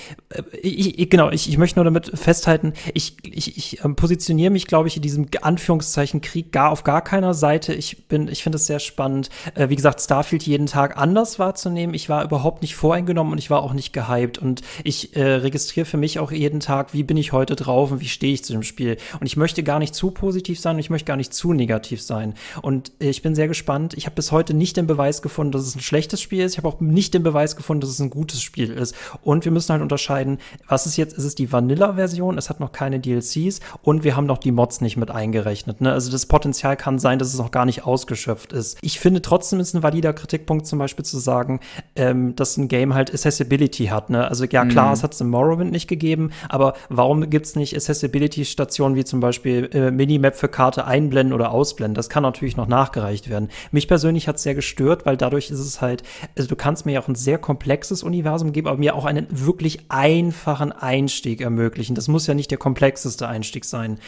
ich, 0.63 0.99
ich, 0.99 1.11
genau, 1.11 1.31
ich, 1.31 1.49
ich 1.49 1.59
möchte 1.59 1.76
nur 1.77 1.85
damit 1.85 2.11
festhalten, 2.19 2.73
ich, 2.95 3.17
ich, 3.23 3.57
ich 3.57 3.85
ähm, 3.85 3.97
positioniere 3.97 4.51
mich, 4.51 4.67
glaube 4.67 4.89
ich, 4.89 4.97
in 4.97 5.03
diesem 5.03 5.27
Anführungszeichen 5.41 6.21
Krieg 6.21 6.53
gar 6.53 6.71
auf 6.71 6.85
gar 6.85 7.03
keiner 7.03 7.35
Seite. 7.35 7.75
Ich 7.75 8.09
bin, 8.09 8.29
ich 8.29 8.43
finde 8.43 8.57
es 8.57 8.67
sehr 8.67 8.81
spannend, 8.81 9.31
äh, 9.55 9.69
wie 9.69 9.77
gesagt, 9.77 10.01
Starfield 10.01 10.43
jeden 10.43 10.67
Tag 10.67 10.97
anders 10.97 11.39
wahrzunehmen. 11.39 11.95
Ich 11.95 12.09
war 12.09 12.25
überhaupt 12.25 12.63
nicht 12.63 12.75
voreingenommen 12.75 13.33
und 13.33 13.39
ich 13.39 13.51
war 13.51 13.63
auch 13.63 13.73
nicht 13.73 13.93
gehypt. 13.93 14.39
Und 14.39 14.63
ich 14.83 15.15
äh, 15.17 15.23
registriere 15.23 15.87
für 15.87 15.97
mich 15.97 16.19
auch 16.19 16.33
jeden 16.33 16.61
Tag, 16.61 16.95
wie 16.95 17.03
bin 17.03 17.17
ich 17.17 17.33
heute 17.33 17.57
drauf 17.57 17.93
und 17.93 18.01
wie 18.01 18.09
stehe 18.09 18.33
ich 18.33 18.45
zu 18.45 18.53
dem 18.53 18.63
Spiel. 18.63 18.97
Und 19.21 19.27
ich 19.27 19.37
möchte 19.37 19.63
gar 19.63 19.79
nicht 19.79 19.95
zu 19.95 20.11
positiv 20.11 20.59
sein 20.59 20.77
und 20.77 20.81
ich 20.81 20.91
möchte 20.91 21.07
gar 21.07 21.17
nicht 21.17 21.35
zu 21.35 21.53
negativ 21.53 22.03
sein. 22.03 22.35
Und 22.63 22.93
äh, 23.01 23.11
ich 23.11 23.23
bin 23.23 23.35
sehr 23.35 23.49
gespannt. 23.49 23.95
Ich 23.95 24.07
habe 24.07 24.17
bis 24.17 24.33
heute 24.33 24.55
nicht 24.55 24.77
den 24.77 24.87
Beweis 24.87 25.23
gefunden, 25.23 25.53
dass 25.53 25.63
es 25.63 25.77
ein 25.77 25.81
schlechtes 25.81 26.21
Spiel 26.21 26.43
ist. 26.43 26.53
Ich 26.53 26.59
habe 26.59 26.69
auch 26.69 26.81
nicht 26.81 27.15
den 27.15 27.23
Beweis 27.23 27.57
gefunden, 27.57 27.83
dass 27.83 27.91
es 27.91 28.01
ein 28.01 28.11
gutes 28.11 28.43
Spiel 28.43 28.71
ist. 28.71 28.95
Und 29.23 29.45
wir 29.45 29.53
müssen 29.53 29.73
halt 29.73 29.83
unterscheiden, 29.83 30.39
was 30.67 30.87
ist 30.87 30.97
jetzt, 30.97 31.17
ist 31.17 31.25
es 31.25 31.35
die 31.35 31.53
Vanille 31.53 31.66
Vanilla-Version, 31.67 32.39
es 32.39 32.49
hat 32.49 32.61
noch 32.61 32.73
keine 32.73 33.01
DLCs 33.01 33.61
und 33.83 34.05
wir 34.05 34.17
haben 34.17 34.27
noch 34.27 34.39
die 34.39 34.53
Mods 34.53 34.81
nicht 34.81 34.97
mit 34.97 35.11
eingerechnet. 35.11 35.81
Ne? 35.81 35.93
Also 35.93 36.13
das 36.13 36.27
Potenzial 36.27 36.77
kann 36.77 36.99
sein, 36.99 37.19
dass 37.19 37.29
es 37.29 37.39
noch 37.39 37.51
gar 37.51 37.65
nicht 37.65 37.85
ausgeschöpft 37.85 38.53
ist. 38.53 38.79
Ich 38.83 39.01
finde 39.01 39.21
trotzdem 39.21 39.61
ist 39.61 39.75
ein 39.75 39.83
valider 39.83 40.13
Kritikpunkt 40.13 40.67
zum 40.67 40.79
Beispiel 40.79 41.05
zu 41.05 41.19
sagen, 41.19 41.61
ähm, 41.97 42.37
dass 42.37 42.57
ein 42.57 42.69
Game 42.69 42.95
halt 42.95 43.13
Accessibility 43.13 43.87
hat. 43.87 44.11
Ne? 44.11 44.27
Also 44.27 44.45
ja 44.45 44.65
klar, 44.65 44.89
mhm. 44.89 44.93
es 44.93 45.03
hat 45.03 45.15
es 45.15 45.21
im 45.21 45.29
Morrowind 45.29 45.73
nicht 45.73 45.89
gegeben, 45.89 46.31
aber 46.49 46.75
warum 46.89 47.29
gibt 47.29 47.47
es 47.47 47.57
nicht 47.57 47.75
Accessibility-Stationen 47.75 48.97
wie 48.97 49.05
zum 49.05 49.21
Beispiel 49.21 49.69
äh, 49.73 49.91
Minimap 49.91 50.37
für 50.37 50.49
Karte 50.49 50.87
einblenden 50.87 51.35
oder 51.35 51.51
ausblenden? 51.51 51.95
Das 51.95 52.09
kann 52.09 52.23
natürlich 52.23 52.57
noch 52.57 52.69
nachgereicht 52.69 53.29
werden. 53.29 53.49
Mich 53.73 53.89
persönlich 53.89 54.29
hat 54.29 54.37
es 54.37 54.45
sehr 54.45 54.55
gestört, 54.55 55.05
weil 55.05 55.17
dadurch 55.17 55.51
ist 55.51 55.59
es 55.59 55.81
halt, 55.81 56.05
also 56.37 56.49
du 56.49 56.57
kannst 56.57 56.87
mir 56.87 56.93
ja 56.93 57.01
auch 57.01 57.09
ein 57.09 57.15
sehr 57.17 57.39
komplexes 57.39 58.03
Universum 58.03 58.53
geben, 58.53 58.69
aber 58.69 58.79
mir 58.79 58.95
auch 58.95 59.05
einen 59.05 59.27
wirklich 59.31 59.81
einfachen 59.89 60.73
Einstieg 60.73 61.41
ermöglichen 61.41 61.56
ermöglichen. 61.57 61.95
Das 61.95 62.09
muss 62.09 62.27
ja 62.27 62.35
nicht 62.35 62.51
der 62.51 62.59
komplexeste 62.59 63.27
Einstieg 63.27 63.65
sein. 63.65 63.99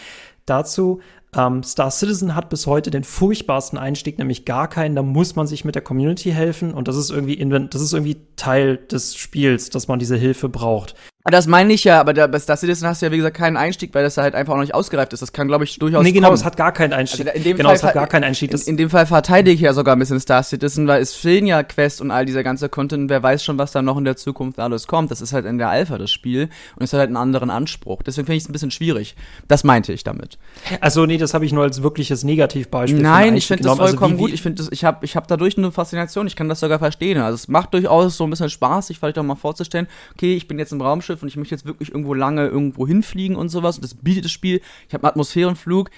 Dazu 0.47 1.01
ähm, 1.37 1.63
Star 1.63 1.91
Citizen 1.91 2.35
hat 2.35 2.49
bis 2.49 2.67
heute 2.67 2.91
den 2.91 3.05
furchtbarsten 3.05 3.79
Einstieg, 3.79 4.19
nämlich 4.19 4.45
gar 4.45 4.69
keinen. 4.69 4.97
Da 4.97 5.03
muss 5.03 5.37
man 5.37 5.47
sich 5.47 5.65
mit 5.65 5.75
der 5.75 5.83
Community 5.83 6.31
helfen 6.31 6.73
und 6.73 6.89
das 6.89 6.97
ist 6.97 7.11
irgendwie, 7.11 7.37
das 7.69 7.83
ist 7.83 7.93
irgendwie 7.93 8.17
Teil 8.37 8.79
des 8.79 9.17
Spiels, 9.17 9.71
dass 9.71 9.89
man 9.89 9.99
diese 9.99 10.17
Hilfe 10.17 10.49
braucht. 10.49 10.95
Das 11.31 11.47
meine 11.47 11.73
ich 11.73 11.85
ja, 11.85 12.01
aber 12.01 12.15
da, 12.15 12.27
bei 12.27 12.39
Star 12.39 12.57
Citizen 12.57 12.87
hast 12.87 13.03
du 13.03 13.07
ja, 13.07 13.13
wie 13.13 13.17
gesagt, 13.17 13.37
keinen 13.37 13.57
Einstieg, 13.57 13.95
weil 13.95 14.03
das 14.03 14.17
halt 14.17 14.35
einfach 14.35 14.53
auch 14.53 14.57
noch 14.57 14.63
nicht 14.63 14.75
ausgereift 14.75 15.13
ist. 15.13 15.21
Das 15.21 15.33
kann, 15.33 15.49
glaube 15.49 15.65
ich, 15.65 15.79
durchaus. 15.79 16.03
Nee, 16.03 16.13
genau, 16.13 16.29
kommen. 16.29 16.37
es 16.37 16.45
hat 16.45 16.57
gar 16.57 16.73
keinen 16.73 16.93
Einstieg. 16.93 17.27
Also 17.27 17.39
in 17.39 17.45
dem 17.45 17.57
genau, 17.57 17.69
Fall 17.69 17.77
es 17.77 17.83
hat 17.83 17.95
gar 17.95 18.07
keinen 18.07 18.25
Einstieg. 18.25 18.53
In, 18.53 18.61
in, 18.61 18.77
dem 18.77 18.91
Fall 18.91 19.07
verteidige 19.07 19.55
ich 19.55 19.61
ja 19.61 19.73
sogar 19.73 19.97
ein 19.97 19.99
bisschen 19.99 20.21
Star 20.21 20.43
Citizen, 20.43 20.87
weil 20.87 21.03
es 21.03 21.15
fehlen 21.15 21.47
ja 21.47 21.63
Quests 21.63 22.01
und 22.01 22.11
all 22.11 22.25
dieser 22.25 22.43
ganze 22.43 22.69
Content. 22.69 23.11
Wer 23.11 23.23
weiß 23.23 23.45
schon, 23.45 23.59
was 23.59 23.73
da 23.73 23.83
noch 23.83 23.99
in 23.99 24.05
der 24.05 24.17
Zukunft 24.17 24.59
alles 24.59 24.87
kommt. 24.87 25.11
Das 25.11 25.21
ist 25.21 25.33
halt 25.33 25.45
in 25.45 25.59
der 25.59 25.69
Alpha 25.69 25.99
das 25.99 26.11
Spiel 26.11 26.49
und 26.77 26.85
es 26.85 26.93
hat 26.93 27.01
halt 27.01 27.09
einen 27.09 27.17
anderen 27.17 27.51
Anspruch. 27.51 28.03
Deswegen 28.03 28.27
finde 28.27 28.37
ich 28.37 28.45
es 28.45 28.49
ein 28.49 28.53
bisschen 28.53 28.71
schwierig. 28.71 29.15
Das 29.49 29.65
meinte 29.65 29.93
ich 29.93 30.05
damit. 30.05 30.39
Also, 30.81 31.05
nee, 31.07 31.19
das 31.19 31.35
habe 31.35 31.45
ich 31.45 31.53
nur 31.53 31.65
als 31.65 31.83
wirkliches 31.83 32.25
Negativbeispiel. 32.25 33.01
Nein, 33.01 33.37
ich 33.37 33.47
finde 33.47 33.65
das 33.65 33.77
vollkommen 33.77 34.15
also, 34.15 34.25
gut. 34.25 34.33
Ich 34.33 34.43
finde 34.43 34.63
ich 34.71 34.85
habe 34.85 35.05
ich 35.05 35.17
hab 35.17 35.29
dadurch 35.29 35.59
eine 35.59 35.73
Faszination. 35.73 36.27
Ich 36.27 36.37
kann 36.37 36.49
das 36.49 36.61
sogar 36.61 36.79
verstehen. 36.79 37.19
Also, 37.21 37.35
es 37.35 37.49
macht 37.49 37.75
durchaus 37.75 38.17
so 38.17 38.25
ein 38.25 38.31
bisschen 38.31 38.51
Spaß, 38.51 38.87
sich 38.87 38.99
vielleicht 38.99 39.19
auch 39.19 39.23
mal 39.23 39.37
vorzustellen, 39.37 39.89
okay, 40.15 40.35
ich 40.35 40.49
bin 40.49 40.59
jetzt 40.59 40.73
im 40.73 40.81
Raumschiff 40.81 41.18
und 41.23 41.29
ich 41.29 41.37
möchte 41.37 41.55
jetzt 41.55 41.67
wirklich 41.67 41.91
irgendwo 41.91 42.15
lange 42.15 42.47
irgendwo 42.47 42.87
hinfliegen 42.87 43.37
und 43.37 43.49
sowas. 43.49 43.81
das 43.81 43.95
bietet 43.95 44.25
das 44.25 44.33
Spiel. 44.33 44.61
Ich 44.89 44.95
habe 44.95 45.05
einen 45.05 45.11
Atmosphärenflug. 45.11 45.91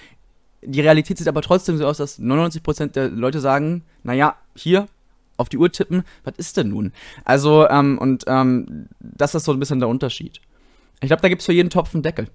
Die 0.63 0.81
Realität 0.81 1.17
sieht 1.17 1.27
aber 1.27 1.41
trotzdem 1.41 1.77
so 1.77 1.85
aus, 1.87 1.97
dass 1.97 2.19
99% 2.19 2.87
der 2.87 3.09
Leute 3.09 3.39
sagen, 3.39 3.83
naja, 4.03 4.35
hier, 4.55 4.87
auf 5.37 5.49
die 5.49 5.57
Uhr 5.57 5.71
tippen, 5.71 6.03
was 6.23 6.35
ist 6.37 6.57
denn 6.57 6.69
nun? 6.69 6.93
Also, 7.25 7.67
ähm, 7.67 7.97
und 7.97 8.25
ähm, 8.27 8.87
das 8.99 9.35
ist 9.35 9.45
so 9.45 9.51
ein 9.51 9.59
bisschen 9.59 9.79
der 9.79 9.89
Unterschied. 9.89 10.39
Ich 11.01 11.07
glaube, 11.07 11.21
da 11.21 11.29
gibt 11.29 11.41
es 11.41 11.47
für 11.47 11.53
jeden 11.53 11.71
Topf 11.71 11.93
einen 11.93 12.03
Deckel. 12.03 12.27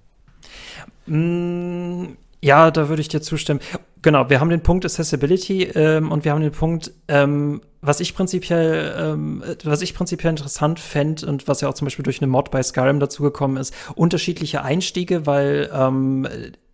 Mm, 1.05 2.17
ja, 2.41 2.71
da 2.71 2.89
würde 2.89 3.01
ich 3.01 3.07
dir 3.07 3.21
zustimmen. 3.21 3.59
Genau, 4.01 4.29
wir 4.29 4.39
haben 4.39 4.49
den 4.49 4.61
Punkt 4.61 4.85
Accessibility 4.85 5.63
ähm, 5.63 6.11
und 6.11 6.23
wir 6.23 6.31
haben 6.31 6.41
den 6.41 6.51
Punkt, 6.51 6.91
ähm, 7.07 7.61
was 7.81 7.99
ich 7.99 8.15
prinzipiell, 8.15 8.95
ähm, 8.97 9.43
was 9.63 9.81
ich 9.81 9.93
prinzipiell 9.93 10.29
interessant 10.29 10.79
fände 10.79 11.25
und 11.25 11.47
was 11.47 11.61
ja 11.61 11.67
auch 11.67 11.73
zum 11.73 11.85
Beispiel 11.85 12.03
durch 12.03 12.21
eine 12.21 12.27
Mod 12.27 12.51
bei 12.51 12.61
Skyrim 12.61 12.99
dazugekommen 12.99 13.57
ist, 13.57 13.73
unterschiedliche 13.95 14.63
Einstiege, 14.63 15.25
weil 15.25 15.69
ähm, 15.73 16.27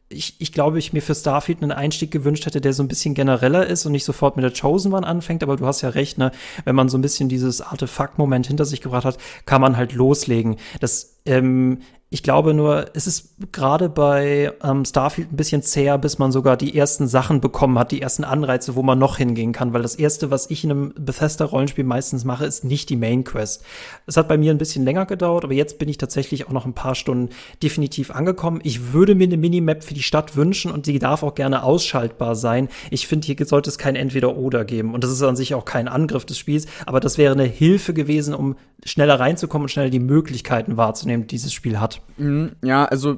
ich, 0.09 0.35
ich 0.39 0.51
glaube, 0.51 0.79
ich 0.79 0.93
mir 0.93 1.01
für 1.01 1.15
Starfield 1.15 1.61
einen 1.61 1.71
Einstieg 1.71 2.11
gewünscht 2.11 2.45
hätte, 2.45 2.61
der 2.61 2.73
so 2.73 2.83
ein 2.83 2.87
bisschen 2.87 3.13
genereller 3.13 3.65
ist 3.65 3.85
und 3.85 3.91
nicht 3.91 4.05
sofort 4.05 4.35
mit 4.35 4.43
der 4.43 4.53
Chosen 4.53 4.93
One 4.93 5.05
anfängt. 5.05 5.43
Aber 5.43 5.55
du 5.55 5.65
hast 5.65 5.81
ja 5.81 5.89
recht, 5.89 6.17
ne? 6.17 6.31
Wenn 6.65 6.75
man 6.75 6.89
so 6.89 6.97
ein 6.97 7.01
bisschen 7.01 7.29
dieses 7.29 7.61
Artefakt-Moment 7.61 8.47
hinter 8.47 8.65
sich 8.65 8.81
gebracht 8.81 9.05
hat, 9.05 9.17
kann 9.45 9.61
man 9.61 9.77
halt 9.77 9.93
loslegen. 9.93 10.57
Das 10.79 11.12
ähm, 11.25 11.79
ich 12.13 12.21
glaube 12.21 12.53
nur, 12.53 12.91
es 12.93 13.07
ist 13.07 13.51
gerade 13.51 13.89
bei 13.89 14.53
ähm, 14.63 14.85
Starfield 14.85 15.33
ein 15.33 15.35
bisschen 15.35 15.63
zäher, 15.63 15.97
bis 15.97 16.19
man 16.19 16.31
sogar 16.31 16.57
die 16.57 16.77
ersten 16.77 17.07
Sachen 17.07 17.41
bekommen 17.41 17.79
hat, 17.79 17.91
die 17.91 18.03
ersten 18.03 18.23
Anreize, 18.23 18.75
wo 18.75 18.83
man 18.83 18.99
noch 18.99 19.17
hingehen 19.17 19.51
kann. 19.51 19.73
Weil 19.73 19.81
das 19.81 19.95
erste, 19.95 20.29
was 20.29 20.47
ich 20.51 20.63
in 20.63 20.69
einem 20.69 20.93
Bethesda-Rollenspiel 20.93 21.83
meistens 21.83 22.23
mache, 22.23 22.45
ist 22.45 22.65
nicht 22.65 22.91
die 22.91 22.97
Main 22.97 23.23
Quest. 23.23 23.65
Es 24.05 24.15
hat 24.15 24.27
bei 24.27 24.37
mir 24.37 24.51
ein 24.51 24.59
bisschen 24.59 24.85
länger 24.85 25.07
gedauert, 25.07 25.43
aber 25.43 25.55
jetzt 25.55 25.79
bin 25.79 25.89
ich 25.89 25.97
tatsächlich 25.97 26.45
auch 26.47 26.51
noch 26.51 26.67
ein 26.67 26.75
paar 26.75 26.93
Stunden 26.93 27.29
definitiv 27.63 28.11
angekommen. 28.11 28.61
Ich 28.61 28.93
würde 28.93 29.15
mir 29.15 29.23
eine 29.23 29.37
Minimap 29.37 29.83
für 29.83 29.95
die 29.95 30.03
Stadt 30.03 30.35
wünschen 30.35 30.69
und 30.69 30.85
die 30.85 30.99
darf 30.99 31.23
auch 31.23 31.33
gerne 31.33 31.63
ausschaltbar 31.63 32.35
sein. 32.35 32.69
Ich 32.91 33.07
finde, 33.07 33.25
hier 33.25 33.43
sollte 33.43 33.71
es 33.71 33.79
kein 33.79 33.95
Entweder-Oder 33.95 34.65
geben. 34.65 34.93
Und 34.93 35.03
das 35.03 35.09
ist 35.09 35.23
an 35.23 35.35
sich 35.35 35.55
auch 35.55 35.65
kein 35.65 35.87
Angriff 35.87 36.25
des 36.25 36.37
Spiels, 36.37 36.67
aber 36.85 36.99
das 36.99 37.17
wäre 37.17 37.33
eine 37.33 37.45
Hilfe 37.45 37.95
gewesen, 37.95 38.35
um 38.35 38.55
schneller 38.85 39.19
reinzukommen 39.19 39.63
und 39.63 39.69
schneller 39.69 39.89
die 39.89 39.99
Möglichkeiten 39.99 40.77
wahrzunehmen, 40.77 41.12
die 41.21 41.27
dieses 41.27 41.53
Spiel 41.53 41.79
hat. 41.79 42.01
Mhm, 42.17 42.51
ja, 42.63 42.85
also 42.85 43.17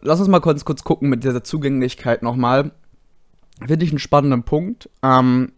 lass 0.00 0.20
uns 0.20 0.28
mal 0.28 0.40
kurz, 0.40 0.64
kurz 0.64 0.84
gucken 0.84 1.08
mit 1.08 1.24
dieser 1.24 1.44
Zugänglichkeit 1.44 2.22
nochmal. 2.22 2.72
Finde 3.66 3.84
ich 3.84 3.90
einen 3.90 3.98
spannenden 3.98 4.44
Punkt. 4.44 4.88
Ähm, 5.02 5.52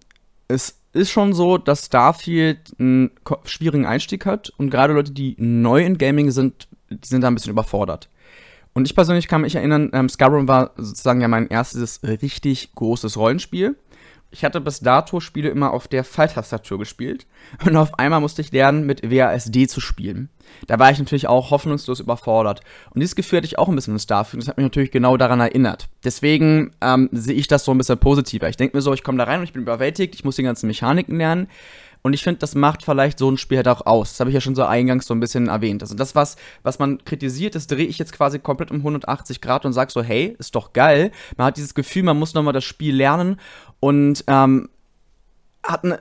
es 0.49 0.81
ist 0.93 1.11
schon 1.11 1.33
so, 1.33 1.59
dass 1.59 1.87
Starfield 1.87 2.75
einen 2.79 3.11
schwierigen 3.45 3.87
Einstieg 3.87 4.27
hat 4.27 4.51
und 4.57 4.71
gerade 4.71 4.95
Leute, 4.95 5.13
die 5.13 5.37
neu 5.39 5.85
in 5.85 5.99
Gaming 5.99 6.31
sind, 6.31 6.69
die 6.91 7.07
sind 7.07 7.21
da 7.23 7.29
ein 7.29 7.35
bisschen 7.35 7.53
überfordert. 7.53 8.09
Und 8.73 8.87
ich 8.87 8.95
persönlich 8.95 9.29
kann 9.29 9.43
mich 9.43 9.57
erinnern, 9.57 9.91
ähm, 9.93 10.09
Skyrim 10.09 10.49
war 10.49 10.73
sozusagen 10.77 11.21
ja 11.21 11.29
mein 11.29 11.49
erstes 11.49 12.01
richtig 12.03 12.73
großes 12.75 13.17
Rollenspiel. 13.17 13.77
Ich 14.33 14.45
hatte 14.45 14.61
bis 14.61 14.81
dato 14.81 15.19
Spiele 15.19 15.49
immer 15.49 15.73
auf 15.73 15.89
der 15.89 16.05
Pfeiltastatur 16.05 16.79
gespielt 16.79 17.27
und 17.65 17.77
auf 17.77 17.99
einmal 17.99 18.21
musste 18.21 18.43
ich 18.43 18.53
lernen, 18.53 18.87
mit 18.87 19.11
WASD 19.11 19.67
zu 19.69 19.81
spielen. 19.81 20.29
Da 20.67 20.79
war 20.79 20.91
ich 20.91 20.99
natürlich 20.99 21.27
auch 21.27 21.51
hoffnungslos 21.51 22.01
überfordert. 22.01 22.61
Und 22.91 23.01
dieses 23.01 23.17
Gefühl 23.17 23.39
hatte 23.39 23.47
ich 23.47 23.59
auch 23.59 23.69
ein 23.69 23.75
bisschen 23.75 23.99
Starfield. 23.99 24.43
Das 24.43 24.49
hat 24.49 24.57
mich 24.57 24.65
natürlich 24.65 24.91
genau 24.91 25.17
daran 25.17 25.41
erinnert. 25.41 25.89
Deswegen 26.05 26.73
ähm, 26.81 27.09
sehe 27.13 27.35
ich 27.35 27.49
das 27.49 27.65
so 27.65 27.73
ein 27.73 27.79
bisschen 27.79 27.99
positiver. 27.99 28.49
Ich 28.49 28.57
denke 28.57 28.77
mir 28.77 28.83
so, 28.83 28.93
ich 28.93 29.03
komme 29.03 29.19
da 29.19 29.25
rein 29.25 29.41
und 29.41 29.45
ich 29.45 29.53
bin 29.53 29.63
überwältigt, 29.63 30.15
ich 30.15 30.25
muss 30.25 30.37
die 30.37 30.43
ganzen 30.43 30.67
Mechaniken 30.67 31.17
lernen. 31.17 31.49
Und 32.03 32.15
ich 32.15 32.23
finde, 32.23 32.39
das 32.39 32.55
macht 32.55 32.85
vielleicht 32.85 33.19
so 33.19 33.31
ein 33.31 33.37
Spiel 33.37 33.59
halt 33.59 33.69
auch 33.69 33.85
aus. 33.85 34.13
Das 34.13 34.21
habe 34.21 34.31
ich 34.31 34.35
ja 34.35 34.41
schon 34.41 34.55
so 34.55 34.65
eingangs 34.65 35.07
so 35.07 35.15
ein 35.15 35.21
bisschen 35.21 35.49
erwähnt. 35.49 35.83
Also 35.83 35.95
das, 35.95 36.15
was, 36.15 36.37
was 36.63 36.79
man 36.79 37.05
kritisiert, 37.05 37.55
das 37.55 37.67
drehe 37.67 37.87
ich 37.87 37.99
jetzt 37.99 38.13
quasi 38.13 38.39
komplett 38.39 38.71
um 38.71 38.79
180 38.79 39.41
Grad 39.41 39.67
und 39.67 39.73
sage 39.73 39.93
so, 39.93 40.03
hey, 40.03 40.35
ist 40.39 40.55
doch 40.55 40.73
geil. 40.73 41.11
Man 41.37 41.47
hat 41.47 41.57
dieses 41.57 41.75
Gefühl, 41.75 42.05
man 42.05 42.19
muss 42.19 42.35
nochmal 42.35 42.55
das 42.55 42.65
Spiel 42.65 42.97
lernen 42.97 43.39
und 43.81 44.25
ähm, 44.29 44.69
hat 45.63 45.85
eine 45.85 46.01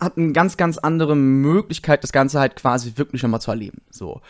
hat 0.00 0.16
eine 0.16 0.32
ganz, 0.32 0.56
ganz 0.56 0.78
andere 0.78 1.16
Möglichkeit, 1.16 2.04
das 2.04 2.12
Ganze 2.12 2.38
halt 2.38 2.56
quasi 2.56 2.92
wirklich 2.96 3.22
nochmal 3.22 3.40
zu 3.40 3.50
erleben. 3.50 3.78
So. 3.90 4.20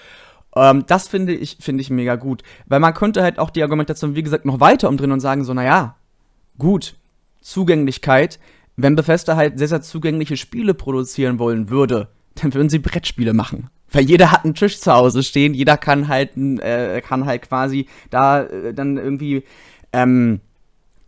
Ähm, 0.57 0.85
das 0.87 1.09
finde 1.09 1.35
ich, 1.35 1.59
finde 1.61 1.83
ich 1.83 1.91
mega 1.91 2.17
gut. 2.17 2.43
Weil 2.67 2.81
man 2.81 2.95
könnte 2.95 3.23
halt 3.23 3.39
auch 3.39 3.51
die 3.51 3.63
Argumentation, 3.63 4.15
wie 4.15 4.23
gesagt, 4.23 4.45
noch 4.45 4.61
weiter 4.61 4.89
umdrehen 4.89 5.13
und 5.13 5.21
sagen, 5.21 5.45
so, 5.45 5.53
naja, 5.53 5.97
gut, 6.59 6.95
Zugänglichkeit, 7.43 8.39
wenn 8.79 8.95
Bethesda 8.95 9.37
halt 9.37 9.59
sehr, 9.59 9.69
sehr 9.69 9.83
zugängliche 9.83 10.37
Spiele 10.37 10.73
produzieren 10.73 11.39
wollen 11.39 11.69
würde, 11.69 12.09
dann 12.37 12.55
würden 12.55 12.69
sie 12.71 12.79
Brettspiele 12.79 13.35
machen. 13.35 13.69
Weil 13.91 14.05
jeder 14.05 14.31
hat 14.31 14.45
einen 14.45 14.55
Tisch 14.55 14.79
zu 14.81 14.93
Hause 14.93 15.23
stehen, 15.23 15.53
jeder 15.53 15.77
kann 15.77 16.09
halt, 16.09 16.37
äh, 16.37 17.01
kann 17.01 17.27
halt 17.27 17.43
quasi 17.43 17.89
da 18.11 18.43
äh, 18.43 18.73
dann 18.73 18.97
irgendwie 18.97 19.43
ähm, 19.93 20.41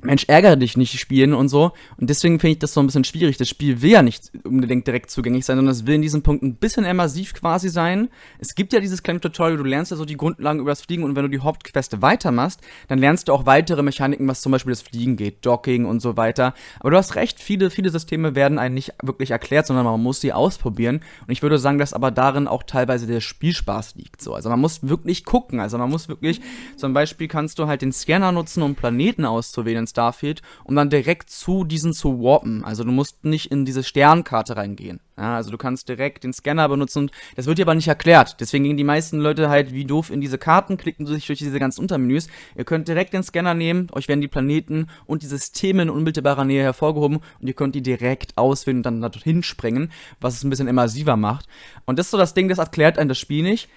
Mensch, 0.02 0.24
ärgere 0.28 0.56
dich 0.56 0.76
nicht 0.76 0.98
spielen 0.98 1.34
und 1.34 1.48
so. 1.48 1.72
Und 1.98 2.10
deswegen 2.10 2.40
finde 2.40 2.52
ich 2.52 2.58
das 2.58 2.74
so 2.74 2.80
ein 2.80 2.86
bisschen 2.86 3.04
schwierig. 3.04 3.36
Das 3.36 3.48
Spiel 3.48 3.82
will 3.82 3.90
ja 3.90 4.02
nicht 4.02 4.30
unbedingt 4.44 4.86
direkt 4.86 5.10
zugänglich 5.10 5.44
sein, 5.44 5.56
sondern 5.56 5.72
es 5.72 5.86
will 5.86 5.94
in 5.94 6.02
diesem 6.02 6.22
Punkt 6.22 6.42
ein 6.42 6.54
bisschen 6.54 6.84
immersiv 6.84 7.34
quasi 7.34 7.68
sein. 7.68 8.08
Es 8.38 8.54
gibt 8.54 8.72
ja 8.72 8.80
dieses 8.80 9.02
kleine 9.02 9.20
Tutorial, 9.20 9.56
du 9.56 9.64
lernst 9.64 9.90
ja 9.90 9.96
so 9.96 10.04
die 10.04 10.16
Grundlagen 10.16 10.60
über 10.60 10.70
das 10.70 10.82
Fliegen 10.82 11.02
und 11.02 11.16
wenn 11.16 11.24
du 11.24 11.28
die 11.28 11.40
Hauptqueste 11.40 12.02
weitermachst, 12.02 12.60
dann 12.88 12.98
lernst 12.98 13.28
du 13.28 13.32
auch 13.32 13.46
weitere 13.46 13.82
Mechaniken, 13.82 14.26
was 14.26 14.40
zum 14.40 14.52
Beispiel 14.52 14.72
das 14.72 14.82
Fliegen 14.82 15.16
geht, 15.16 15.44
Docking 15.44 15.84
und 15.84 16.00
so 16.00 16.16
weiter. 16.16 16.54
Aber 16.78 16.90
du 16.90 16.96
hast 16.96 17.16
recht, 17.16 17.40
viele, 17.40 17.70
viele 17.70 17.90
Systeme 17.90 18.34
werden 18.34 18.58
einem 18.58 18.74
nicht 18.74 18.94
wirklich 19.02 19.30
erklärt, 19.32 19.66
sondern 19.66 19.84
man 19.84 20.02
muss 20.02 20.20
sie 20.20 20.32
ausprobieren. 20.32 21.02
Und 21.26 21.32
ich 21.32 21.42
würde 21.42 21.58
sagen, 21.58 21.78
dass 21.78 21.92
aber 21.92 22.10
darin 22.10 22.48
auch 22.48 22.62
teilweise 22.62 23.06
der 23.06 23.20
Spielspaß 23.20 23.96
liegt. 23.96 24.22
So. 24.22 24.34
Also 24.34 24.48
man 24.48 24.60
muss 24.60 24.88
wirklich 24.88 25.24
gucken. 25.24 25.60
Also 25.60 25.78
man 25.78 25.90
muss 25.90 26.08
wirklich, 26.08 26.40
zum 26.76 26.94
Beispiel 26.94 27.28
kannst 27.28 27.58
du 27.58 27.66
halt 27.66 27.82
den 27.82 27.92
Scanner 27.92 28.32
nutzen, 28.32 28.62
um 28.62 28.74
Planeten 28.74 29.24
auszuwählen 29.24 29.86
Starfield, 29.90 30.42
um 30.64 30.74
dann 30.74 30.90
direkt 30.90 31.30
zu 31.30 31.64
diesen 31.64 31.92
zu 31.92 32.20
warpen. 32.22 32.64
Also 32.64 32.84
du 32.84 32.92
musst 32.92 33.24
nicht 33.24 33.50
in 33.50 33.64
diese 33.64 33.82
Sternkarte 33.82 34.56
reingehen. 34.56 35.00
Ja, 35.16 35.36
also 35.36 35.50
du 35.50 35.58
kannst 35.58 35.88
direkt 35.90 36.24
den 36.24 36.32
Scanner 36.32 36.66
benutzen. 36.68 37.10
Das 37.36 37.44
wird 37.44 37.58
dir 37.58 37.64
aber 37.64 37.74
nicht 37.74 37.88
erklärt. 37.88 38.40
Deswegen 38.40 38.64
gehen 38.64 38.78
die 38.78 38.84
meisten 38.84 39.20
Leute 39.20 39.50
halt 39.50 39.74
wie 39.74 39.84
doof 39.84 40.10
in 40.10 40.22
diese 40.22 40.38
Karten, 40.38 40.78
klicken 40.78 41.06
sich 41.06 41.26
durch 41.26 41.38
diese 41.38 41.58
ganzen 41.58 41.82
Untermenüs. 41.82 42.28
Ihr 42.56 42.64
könnt 42.64 42.88
direkt 42.88 43.12
den 43.12 43.22
Scanner 43.22 43.52
nehmen, 43.52 43.88
euch 43.92 44.08
werden 44.08 44.22
die 44.22 44.28
Planeten 44.28 44.86
und 45.04 45.22
die 45.22 45.26
Systeme 45.26 45.82
in 45.82 45.90
unmittelbarer 45.90 46.46
Nähe 46.46 46.62
hervorgehoben 46.62 47.18
und 47.40 47.46
ihr 47.46 47.52
könnt 47.52 47.74
die 47.74 47.82
direkt 47.82 48.38
auswählen 48.38 48.78
und 48.78 48.84
dann 48.84 49.02
dorthin 49.02 49.42
springen, 49.42 49.92
was 50.20 50.36
es 50.36 50.44
ein 50.44 50.50
bisschen 50.50 50.68
immersiver 50.68 51.18
macht. 51.18 51.46
Und 51.84 51.98
das 51.98 52.06
ist 52.06 52.12
so 52.12 52.18
das 52.18 52.32
Ding, 52.32 52.48
das 52.48 52.58
erklärt 52.58 52.98
einem 52.98 53.10
das 53.10 53.18
Spiel 53.18 53.42
nicht. 53.42 53.68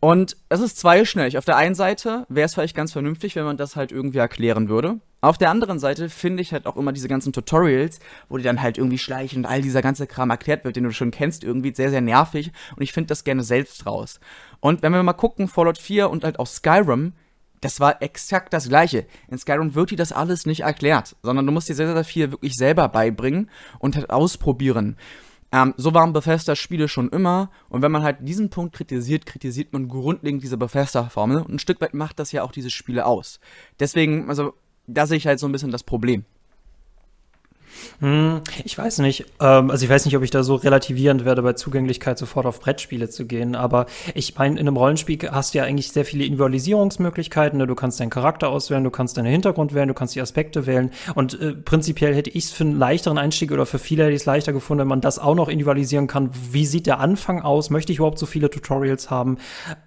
Und 0.00 0.38
es 0.48 0.60
ist 0.60 0.78
zweischnellig. 0.78 1.36
Auf 1.36 1.44
der 1.44 1.58
einen 1.58 1.74
Seite 1.74 2.24
wäre 2.30 2.46
es 2.46 2.54
vielleicht 2.54 2.74
ganz 2.74 2.92
vernünftig, 2.92 3.36
wenn 3.36 3.44
man 3.44 3.58
das 3.58 3.76
halt 3.76 3.92
irgendwie 3.92 4.18
erklären 4.18 4.70
würde. 4.70 4.98
Auf 5.20 5.36
der 5.36 5.50
anderen 5.50 5.78
Seite 5.78 6.08
finde 6.08 6.40
ich 6.40 6.54
halt 6.54 6.66
auch 6.66 6.78
immer 6.78 6.92
diese 6.92 7.08
ganzen 7.08 7.34
Tutorials, 7.34 8.00
wo 8.30 8.38
die 8.38 8.42
dann 8.42 8.62
halt 8.62 8.78
irgendwie 8.78 8.96
schleichen 8.96 9.40
und 9.40 9.46
all 9.46 9.60
dieser 9.60 9.82
ganze 9.82 10.06
Kram 10.06 10.30
erklärt 10.30 10.64
wird, 10.64 10.76
den 10.76 10.84
du 10.84 10.92
schon 10.92 11.10
kennst, 11.10 11.44
irgendwie 11.44 11.74
sehr, 11.74 11.90
sehr 11.90 12.00
nervig. 12.00 12.50
Und 12.74 12.82
ich 12.82 12.94
finde 12.94 13.08
das 13.08 13.24
gerne 13.24 13.42
selbst 13.42 13.84
raus. 13.84 14.20
Und 14.60 14.82
wenn 14.82 14.92
wir 14.92 15.02
mal 15.02 15.12
gucken, 15.12 15.48
Fallout 15.48 15.76
4 15.76 16.08
und 16.08 16.24
halt 16.24 16.38
auch 16.38 16.46
Skyrim, 16.46 17.12
das 17.60 17.78
war 17.78 18.00
exakt 18.00 18.54
das 18.54 18.70
gleiche. 18.70 19.04
In 19.28 19.36
Skyrim 19.36 19.74
wird 19.74 19.90
dir 19.90 19.98
das 19.98 20.12
alles 20.12 20.46
nicht 20.46 20.60
erklärt, 20.60 21.16
sondern 21.22 21.44
du 21.44 21.52
musst 21.52 21.68
dir 21.68 21.74
sehr, 21.74 21.92
sehr 21.92 22.04
viel 22.04 22.30
wirklich 22.30 22.54
selber 22.54 22.88
beibringen 22.88 23.50
und 23.78 23.96
halt 23.96 24.08
ausprobieren. 24.08 24.96
Ähm, 25.52 25.74
so 25.76 25.94
waren 25.94 26.12
Bethesda-Spiele 26.12 26.88
schon 26.88 27.08
immer. 27.10 27.50
Und 27.68 27.82
wenn 27.82 27.92
man 27.92 28.02
halt 28.02 28.18
diesen 28.20 28.50
Punkt 28.50 28.74
kritisiert, 28.74 29.26
kritisiert 29.26 29.72
man 29.72 29.88
grundlegend 29.88 30.42
diese 30.42 30.56
Bethesda-Formel. 30.56 31.38
Und 31.38 31.54
ein 31.54 31.58
Stück 31.58 31.80
weit 31.80 31.94
macht 31.94 32.18
das 32.18 32.32
ja 32.32 32.42
auch 32.42 32.52
diese 32.52 32.70
Spiele 32.70 33.06
aus. 33.06 33.40
Deswegen, 33.78 34.28
also, 34.28 34.54
da 34.86 35.06
sehe 35.06 35.16
ich 35.16 35.26
halt 35.26 35.38
so 35.38 35.46
ein 35.46 35.52
bisschen 35.52 35.70
das 35.70 35.82
Problem. 35.82 36.24
Hm, 38.00 38.40
ich 38.64 38.76
weiß 38.76 38.98
nicht. 38.98 39.26
Ähm, 39.40 39.70
also 39.70 39.84
ich 39.84 39.90
weiß 39.90 40.04
nicht, 40.04 40.16
ob 40.16 40.22
ich 40.22 40.30
da 40.30 40.42
so 40.42 40.54
relativierend 40.54 41.24
werde, 41.24 41.42
bei 41.42 41.52
Zugänglichkeit 41.52 42.18
sofort 42.18 42.46
auf 42.46 42.60
Brettspiele 42.60 43.08
zu 43.08 43.26
gehen. 43.26 43.54
Aber 43.54 43.86
ich 44.14 44.36
meine, 44.36 44.58
in 44.58 44.66
einem 44.66 44.76
Rollenspiel 44.76 45.18
hast 45.30 45.54
du 45.54 45.58
ja 45.58 45.64
eigentlich 45.64 45.92
sehr 45.92 46.04
viele 46.04 46.24
Individualisierungsmöglichkeiten. 46.24 47.58
Ne? 47.58 47.66
Du 47.66 47.74
kannst 47.74 48.00
deinen 48.00 48.10
Charakter 48.10 48.48
auswählen, 48.48 48.84
du 48.84 48.90
kannst 48.90 49.16
deinen 49.16 49.30
Hintergrund 49.30 49.74
wählen, 49.74 49.88
du 49.88 49.94
kannst 49.94 50.14
die 50.14 50.20
Aspekte 50.20 50.66
wählen. 50.66 50.90
Und 51.14 51.40
äh, 51.40 51.52
prinzipiell 51.52 52.14
hätte 52.14 52.30
ich 52.30 52.44
es 52.44 52.50
für 52.50 52.64
einen 52.64 52.78
leichteren 52.78 53.18
Einstieg 53.18 53.52
oder 53.52 53.66
für 53.66 53.78
viele 53.78 54.04
hätte 54.04 54.14
ich 54.14 54.22
es 54.22 54.26
leichter 54.26 54.52
gefunden, 54.52 54.80
wenn 54.80 54.88
man 54.88 55.00
das 55.00 55.18
auch 55.18 55.34
noch 55.34 55.48
individualisieren 55.48 56.06
kann. 56.06 56.30
Wie 56.50 56.66
sieht 56.66 56.86
der 56.86 57.00
Anfang 57.00 57.42
aus? 57.42 57.70
Möchte 57.70 57.92
ich 57.92 57.98
überhaupt 57.98 58.18
so 58.18 58.26
viele 58.26 58.50
Tutorials 58.50 59.10
haben? 59.10 59.38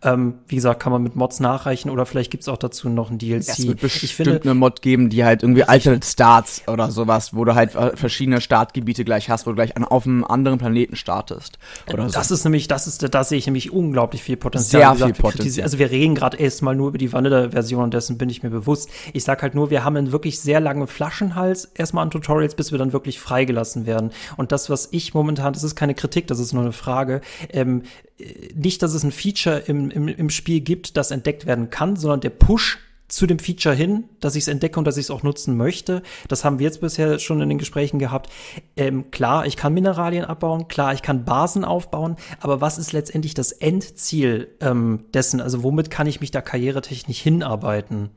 Ähm, 0.04 0.36
wie 0.48 0.56
gesagt, 0.56 0.82
kann 0.82 0.92
man 0.92 1.04
mit 1.04 1.16
Mods 1.16 1.40
nachreichen 1.40 1.90
oder 1.90 2.06
vielleicht 2.06 2.32
gibt 2.32 2.44
es 2.44 2.50
auch 2.50 2.58
dazu 2.58 2.90
noch 2.90 3.10
ein 3.10 3.18
DLC. 3.18 3.50
Es 3.50 3.68
wird 3.68 3.82
bestimmt 3.82 4.04
ich 4.04 4.16
finde, 4.16 4.42
eine 4.42 4.54
Mod 4.54 4.82
geben, 4.82 5.10
die 5.10 5.24
halt 5.24 5.44
irgendwie 5.44 5.64
Alternate 5.64 6.06
Starts 6.06 6.64
oder 6.68 6.92
sowas, 6.92 7.34
wo 7.34 7.46
du 7.46 7.56
halt 7.56 7.76
verschiedene 7.96 8.42
Startgebiete 8.42 9.06
gleich 9.06 9.30
hast, 9.30 9.46
wo 9.46 9.52
du 9.52 9.56
gleich 9.56 9.76
an, 9.78 9.84
auf 9.84 10.06
einem 10.06 10.24
anderen 10.24 10.58
Planeten 10.58 10.96
startest. 10.96 11.58
Oder 11.92 12.08
das 12.08 12.30
so. 12.30 12.36
ist 12.36 12.44
nämlich, 12.44 12.68
das 12.68 12.88
ist, 12.88 13.14
da 13.14 13.24
sehe 13.24 13.38
ich 13.38 13.46
nämlich 13.46 13.72
unglaublich 13.72 14.24
viel 14.24 14.38
Potenzial. 14.38 14.98
Sehr 14.98 15.08
viel 15.08 15.16
Potenzial. 15.16 15.64
Also 15.64 15.80
wir 15.80 15.92
reden 15.92 16.16
gerade 16.16 16.38
erstmal 16.38 16.76
nur 16.76 16.90
über 16.90 16.98
die 16.98 17.12
Vanilla-Version 17.12 17.84
und 17.84 17.94
dessen 17.94 18.18
bin 18.18 18.30
ich 18.30 18.44
mir 18.44 18.50
bewusst. 18.50 18.90
Ich 19.14 19.24
sag 19.24 19.42
halt 19.42 19.56
nur, 19.56 19.70
wir 19.70 19.84
haben 19.84 19.98
einen 19.98 20.12
wirklich 20.12 20.40
sehr 20.40 20.60
langen 20.60 20.88
Flaschenhals 20.88 21.66
erstmal 21.76 22.04
an 22.04 22.12
Tutorials, 22.12 22.56
bis 22.56 22.72
wir 22.72 22.80
dann 22.80 22.94
wirklich 22.94 23.20
freigelassen 23.20 23.86
werden. 23.86 24.12
Und 24.38 24.52
das, 24.52 24.70
was 24.70 24.90
ich 24.92 25.14
momentan, 25.14 25.54
das 25.54 25.64
ist 25.64 25.76
keine 25.76 25.96
Kritik, 25.96 26.28
das 26.28 26.40
ist 26.40 26.54
nur 26.54 26.64
eine 26.64 26.72
Frage, 26.72 27.22
ähm, 27.50 27.84
nicht, 28.56 28.82
dass 28.82 28.94
es 28.94 29.04
ein 29.04 29.12
Feature 29.12 29.60
im, 29.68 29.90
im, 29.90 30.08
im 30.08 30.30
Spiel 30.30 30.62
gibt, 30.62 30.98
das 30.98 31.12
entdeckt 31.12 31.46
werden 31.46 31.70
kann, 31.70 31.96
sondern 31.96 32.22
der 32.22 32.30
Push 32.30 32.80
zu 33.14 33.28
dem 33.28 33.40
Feature 33.40 33.76
hin, 33.76 34.06
dass 34.20 34.36
ich 34.36 34.44
es 34.44 34.48
entdecke 34.48 34.80
und 34.80 34.86
dass 34.86 34.98
ich 34.98 35.06
es 35.06 35.12
auch 35.12 35.24
nutzen 35.24 35.58
möchte. 35.58 36.02
Das 36.28 36.44
haben 36.44 36.60
wir 36.60 36.66
jetzt 36.66 36.82
bisher 36.82 37.20
schon 37.20 37.42
in 37.42 37.50
den 37.50 37.58
Gesprächen 37.58 38.00
gehabt. 38.00 38.30
Ähm, 38.76 39.12
klar, 39.12 39.46
ich 39.46 39.58
kann 39.58 39.74
Mineralien 39.74 40.26
abbauen, 40.26 40.68
klar, 40.68 40.94
ich 40.94 41.02
kann 41.02 41.26
Basen 41.26 41.66
aufbauen, 41.66 42.16
aber 42.40 42.62
was 42.62 42.78
ist 42.78 42.92
letztendlich 42.94 43.34
das 43.34 43.52
Endziel 43.52 44.50
ähm, 44.62 45.06
dessen? 45.14 45.42
Also 45.42 45.64
womit 45.64 45.90
kann 45.90 46.08
ich 46.08 46.22
mich 46.22 46.32
da 46.32 46.42
karrieretechnisch 46.42 47.20
hinarbeiten? 47.20 48.12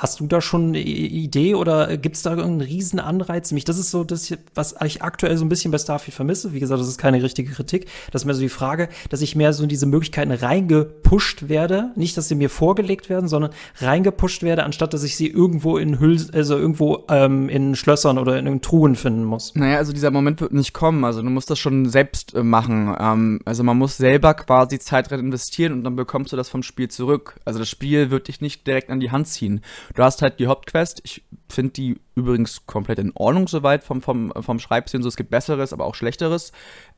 Hast 0.00 0.18
du 0.18 0.26
da 0.26 0.40
schon 0.40 0.68
eine 0.68 0.80
Idee 0.80 1.54
oder 1.54 1.98
gibt 1.98 2.16
es 2.16 2.22
da 2.22 2.30
irgendeinen 2.30 2.62
riesen 2.62 3.00
Anreiz? 3.00 3.52
Mich, 3.52 3.66
das 3.66 3.76
ist 3.76 3.90
so 3.90 4.02
das, 4.02 4.34
was 4.54 4.74
ich 4.82 5.02
aktuell 5.02 5.36
so 5.36 5.44
ein 5.44 5.50
bisschen 5.50 5.70
bei 5.72 5.76
Starfield 5.76 6.14
vermisse. 6.14 6.54
Wie 6.54 6.58
gesagt, 6.58 6.80
das 6.80 6.88
ist 6.88 6.96
keine 6.96 7.22
richtige 7.22 7.52
Kritik. 7.52 7.84
Das 8.10 8.22
ist 8.22 8.26
mir 8.26 8.32
so 8.32 8.40
die 8.40 8.48
Frage, 8.48 8.88
dass 9.10 9.20
ich 9.20 9.36
mehr 9.36 9.52
so 9.52 9.62
in 9.62 9.68
diese 9.68 9.84
Möglichkeiten 9.84 10.32
reingepusht 10.32 11.50
werde. 11.50 11.90
Nicht, 11.96 12.16
dass 12.16 12.28
sie 12.28 12.34
mir 12.34 12.48
vorgelegt 12.48 13.10
werden, 13.10 13.28
sondern 13.28 13.50
reingepusht 13.76 14.42
werde, 14.42 14.64
anstatt 14.64 14.94
dass 14.94 15.02
ich 15.02 15.16
sie 15.16 15.26
irgendwo 15.26 15.76
in 15.76 16.00
Hüll, 16.00 16.18
also 16.32 16.56
irgendwo 16.56 17.04
ähm, 17.10 17.50
in 17.50 17.76
Schlössern 17.76 18.16
oder 18.16 18.38
in 18.38 18.62
Truhen 18.62 18.96
finden 18.96 19.24
muss. 19.24 19.54
Naja, 19.54 19.76
also 19.76 19.92
dieser 19.92 20.10
Moment 20.10 20.40
wird 20.40 20.54
nicht 20.54 20.72
kommen. 20.72 21.04
Also 21.04 21.20
du 21.20 21.28
musst 21.28 21.50
das 21.50 21.58
schon 21.58 21.90
selbst 21.90 22.34
äh, 22.34 22.42
machen. 22.42 22.96
Ähm, 22.98 23.40
also 23.44 23.62
man 23.64 23.76
muss 23.76 23.98
selber 23.98 24.32
quasi 24.32 24.78
Zeit 24.78 25.12
rein 25.12 25.20
investieren 25.20 25.74
und 25.74 25.84
dann 25.84 25.94
bekommst 25.94 26.32
du 26.32 26.38
das 26.38 26.48
vom 26.48 26.62
Spiel 26.62 26.88
zurück. 26.88 27.38
Also 27.44 27.58
das 27.58 27.68
Spiel 27.68 28.10
wird 28.10 28.28
dich 28.28 28.40
nicht 28.40 28.66
direkt 28.66 28.88
an 28.88 29.00
die 29.00 29.10
Hand 29.10 29.28
ziehen. 29.28 29.60
Du 29.94 30.02
hast 30.02 30.22
halt 30.22 30.38
die 30.38 30.46
Hauptquest. 30.46 31.00
Ich 31.04 31.24
finde 31.48 31.72
die 31.72 32.00
übrigens 32.14 32.66
komplett 32.66 32.98
in 32.98 33.12
Ordnung 33.14 33.48
soweit 33.48 33.82
vom, 33.82 34.02
vom, 34.02 34.32
vom 34.40 34.58
Schreibsinn. 34.58 35.02
So, 35.02 35.08
es 35.08 35.16
gibt 35.16 35.30
Besseres, 35.30 35.72
aber 35.72 35.84
auch 35.84 35.94
Schlechteres. 35.94 36.52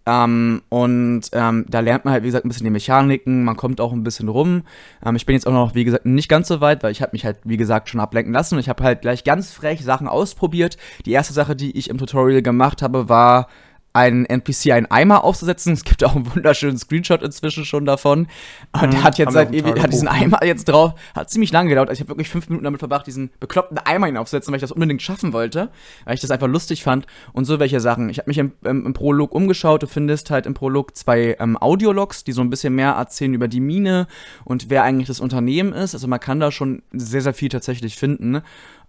Ähm, 0.04 0.62
und 0.68 1.22
ähm, 1.32 1.64
da 1.68 1.80
lernt 1.80 2.04
man 2.04 2.12
halt, 2.12 2.22
wie 2.24 2.28
gesagt, 2.28 2.44
ein 2.44 2.48
bisschen 2.48 2.64
die 2.64 2.70
Mechaniken, 2.70 3.44
man 3.44 3.56
kommt 3.56 3.80
auch 3.80 3.92
ein 3.92 4.02
bisschen 4.02 4.28
rum. 4.28 4.62
Ähm, 5.04 5.16
ich 5.16 5.26
bin 5.26 5.34
jetzt 5.34 5.46
auch 5.46 5.52
noch, 5.52 5.74
wie 5.74 5.84
gesagt, 5.84 6.06
nicht 6.06 6.28
ganz 6.28 6.48
so 6.48 6.60
weit, 6.60 6.82
weil 6.82 6.92
ich 6.92 7.02
habe 7.02 7.12
mich 7.12 7.24
halt, 7.24 7.38
wie 7.44 7.56
gesagt, 7.56 7.88
schon 7.88 8.00
ablenken 8.00 8.32
lassen. 8.32 8.56
Und 8.56 8.60
ich 8.60 8.68
habe 8.68 8.82
halt 8.82 9.02
gleich 9.02 9.24
ganz 9.24 9.52
frech 9.52 9.82
Sachen 9.84 10.08
ausprobiert. 10.08 10.76
Die 11.06 11.12
erste 11.12 11.32
Sache, 11.32 11.56
die 11.56 11.76
ich 11.76 11.88
im 11.88 11.98
Tutorial 11.98 12.42
gemacht 12.42 12.82
habe, 12.82 13.08
war 13.08 13.48
einen 13.92 14.24
NPC 14.24 14.72
einen 14.72 14.90
Eimer 14.90 15.24
aufzusetzen. 15.24 15.74
Es 15.74 15.84
gibt 15.84 16.02
auch 16.04 16.16
einen 16.16 16.32
wunderschönen 16.34 16.78
Screenshot 16.78 17.22
inzwischen 17.22 17.64
schon 17.64 17.84
davon. 17.84 18.26
Und 18.72 18.94
mhm, 18.94 19.04
hat 19.04 19.18
jetzt 19.18 19.32
seit 19.32 19.52
ewig, 19.52 19.80
hat 19.80 19.92
diesen 19.92 20.08
Eimer 20.08 20.44
jetzt 20.44 20.68
drauf, 20.68 20.94
hat 21.14 21.30
ziemlich 21.30 21.52
lange 21.52 21.68
gedauert. 21.68 21.90
Also 21.90 21.98
ich 21.98 22.08
habe 22.08 22.10
wirklich 22.10 22.30
fünf 22.30 22.48
Minuten 22.48 22.64
damit 22.64 22.80
verbracht, 22.80 23.06
diesen 23.06 23.30
bekloppten 23.38 23.78
Eimer 23.78 24.06
hinaufzusetzen, 24.06 24.50
weil 24.52 24.56
ich 24.56 24.62
das 24.62 24.72
unbedingt 24.72 25.02
schaffen 25.02 25.32
wollte, 25.32 25.70
weil 26.04 26.14
ich 26.14 26.20
das 26.20 26.30
einfach 26.30 26.48
lustig 26.48 26.82
fand 26.82 27.06
und 27.32 27.44
so 27.44 27.58
welche 27.58 27.80
Sachen. 27.80 28.08
Ich 28.08 28.18
habe 28.18 28.30
mich 28.30 28.38
im, 28.38 28.52
im, 28.64 28.86
im, 28.86 28.92
Prolog 28.92 29.34
umgeschaut. 29.34 29.82
Du 29.82 29.86
findest 29.86 30.30
halt 30.30 30.46
im 30.46 30.54
Prolog 30.54 30.96
zwei 30.96 31.36
ähm, 31.38 31.56
Audiologs, 31.56 32.24
die 32.24 32.32
so 32.32 32.40
ein 32.40 32.50
bisschen 32.50 32.74
mehr 32.74 32.92
erzählen 32.92 33.34
über 33.34 33.48
die 33.48 33.60
Mine 33.60 34.06
und 34.44 34.70
wer 34.70 34.84
eigentlich 34.84 35.08
das 35.08 35.20
Unternehmen 35.20 35.72
ist. 35.72 35.94
Also 35.94 36.08
man 36.08 36.20
kann 36.20 36.40
da 36.40 36.50
schon 36.50 36.82
sehr, 36.92 37.20
sehr 37.20 37.34
viel 37.34 37.50
tatsächlich 37.50 37.96
finden. 37.96 38.42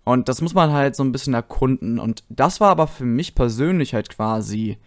Und 0.06 0.28
das 0.28 0.42
muss 0.42 0.54
man 0.54 0.72
halt 0.72 0.96
so 0.96 1.04
ein 1.04 1.12
bisschen 1.12 1.34
erkunden. 1.34 2.00
Und 2.00 2.24
das 2.30 2.60
war 2.60 2.70
aber 2.70 2.88
für 2.88 3.06
mich 3.06 3.36
persönlich 3.36 3.94
halt 3.94 4.10
quasi 4.10 4.78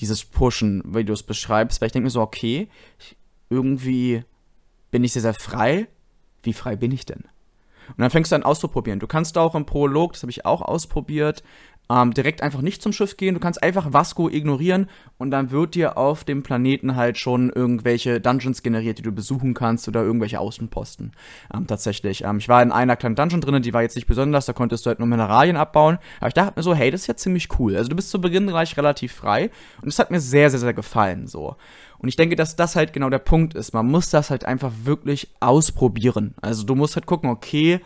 dieses 0.00 0.24
Pushen, 0.24 0.82
wie 0.84 1.04
du 1.04 1.12
es 1.12 1.22
beschreibst, 1.22 1.80
weil 1.80 1.86
ich 1.86 1.92
denke 1.92 2.04
mir 2.04 2.10
so, 2.10 2.20
okay, 2.20 2.68
irgendwie 3.48 4.24
bin 4.90 5.04
ich 5.04 5.12
sehr, 5.12 5.22
sehr 5.22 5.34
frei. 5.34 5.88
Wie 6.42 6.52
frei 6.52 6.76
bin 6.76 6.92
ich 6.92 7.04
denn? 7.04 7.24
Und 7.88 7.98
dann 7.98 8.10
fängst 8.10 8.32
du 8.32 8.36
an 8.36 8.44
auszuprobieren. 8.44 9.00
Du 9.00 9.06
kannst 9.06 9.36
auch 9.36 9.54
im 9.54 9.66
Prolog, 9.66 10.12
das 10.12 10.22
habe 10.22 10.30
ich 10.30 10.46
auch 10.46 10.62
ausprobiert, 10.62 11.42
ähm, 11.90 12.14
direkt 12.14 12.40
einfach 12.40 12.62
nicht 12.62 12.82
zum 12.82 12.92
Schiff 12.92 13.16
gehen. 13.16 13.34
Du 13.34 13.40
kannst 13.40 13.62
einfach 13.62 13.92
Vasco 13.92 14.28
ignorieren 14.28 14.88
und 15.18 15.32
dann 15.32 15.50
wird 15.50 15.74
dir 15.74 15.98
auf 15.98 16.22
dem 16.22 16.44
Planeten 16.44 16.94
halt 16.94 17.18
schon 17.18 17.50
irgendwelche 17.50 18.20
Dungeons 18.20 18.62
generiert, 18.62 18.98
die 18.98 19.02
du 19.02 19.10
besuchen 19.10 19.54
kannst 19.54 19.88
oder 19.88 20.02
irgendwelche 20.02 20.38
Außenposten. 20.38 21.12
Ähm, 21.52 21.66
tatsächlich. 21.66 22.22
Ähm, 22.24 22.38
ich 22.38 22.48
war 22.48 22.62
in 22.62 22.70
einer 22.70 22.96
kleinen 22.96 23.16
Dungeon 23.16 23.40
drin, 23.40 23.60
die 23.62 23.74
war 23.74 23.82
jetzt 23.82 23.96
nicht 23.96 24.06
besonders, 24.06 24.46
da 24.46 24.52
konntest 24.52 24.86
du 24.86 24.88
halt 24.88 25.00
nur 25.00 25.08
Mineralien 25.08 25.56
abbauen. 25.56 25.98
Aber 26.20 26.28
ich 26.28 26.34
dachte 26.34 26.52
mir 26.56 26.62
so, 26.62 26.74
hey, 26.74 26.92
das 26.92 27.02
ist 27.02 27.06
ja 27.08 27.16
ziemlich 27.16 27.48
cool. 27.58 27.76
Also 27.76 27.88
du 27.88 27.96
bist 27.96 28.10
zu 28.10 28.20
Beginn 28.20 28.46
gleich 28.46 28.76
relativ 28.76 29.12
frei 29.12 29.50
und 29.82 29.86
das 29.86 29.98
hat 29.98 30.12
mir 30.12 30.20
sehr, 30.20 30.48
sehr, 30.50 30.60
sehr 30.60 30.74
gefallen. 30.74 31.26
So. 31.26 31.56
Und 31.98 32.08
ich 32.08 32.16
denke, 32.16 32.36
dass 32.36 32.54
das 32.54 32.76
halt 32.76 32.92
genau 32.92 33.10
der 33.10 33.18
Punkt 33.18 33.54
ist. 33.54 33.74
Man 33.74 33.86
muss 33.86 34.10
das 34.10 34.30
halt 34.30 34.44
einfach 34.44 34.72
wirklich 34.84 35.28
ausprobieren. 35.40 36.34
Also 36.40 36.64
du 36.64 36.76
musst 36.76 36.94
halt 36.94 37.06
gucken, 37.06 37.30
okay, 37.30 37.80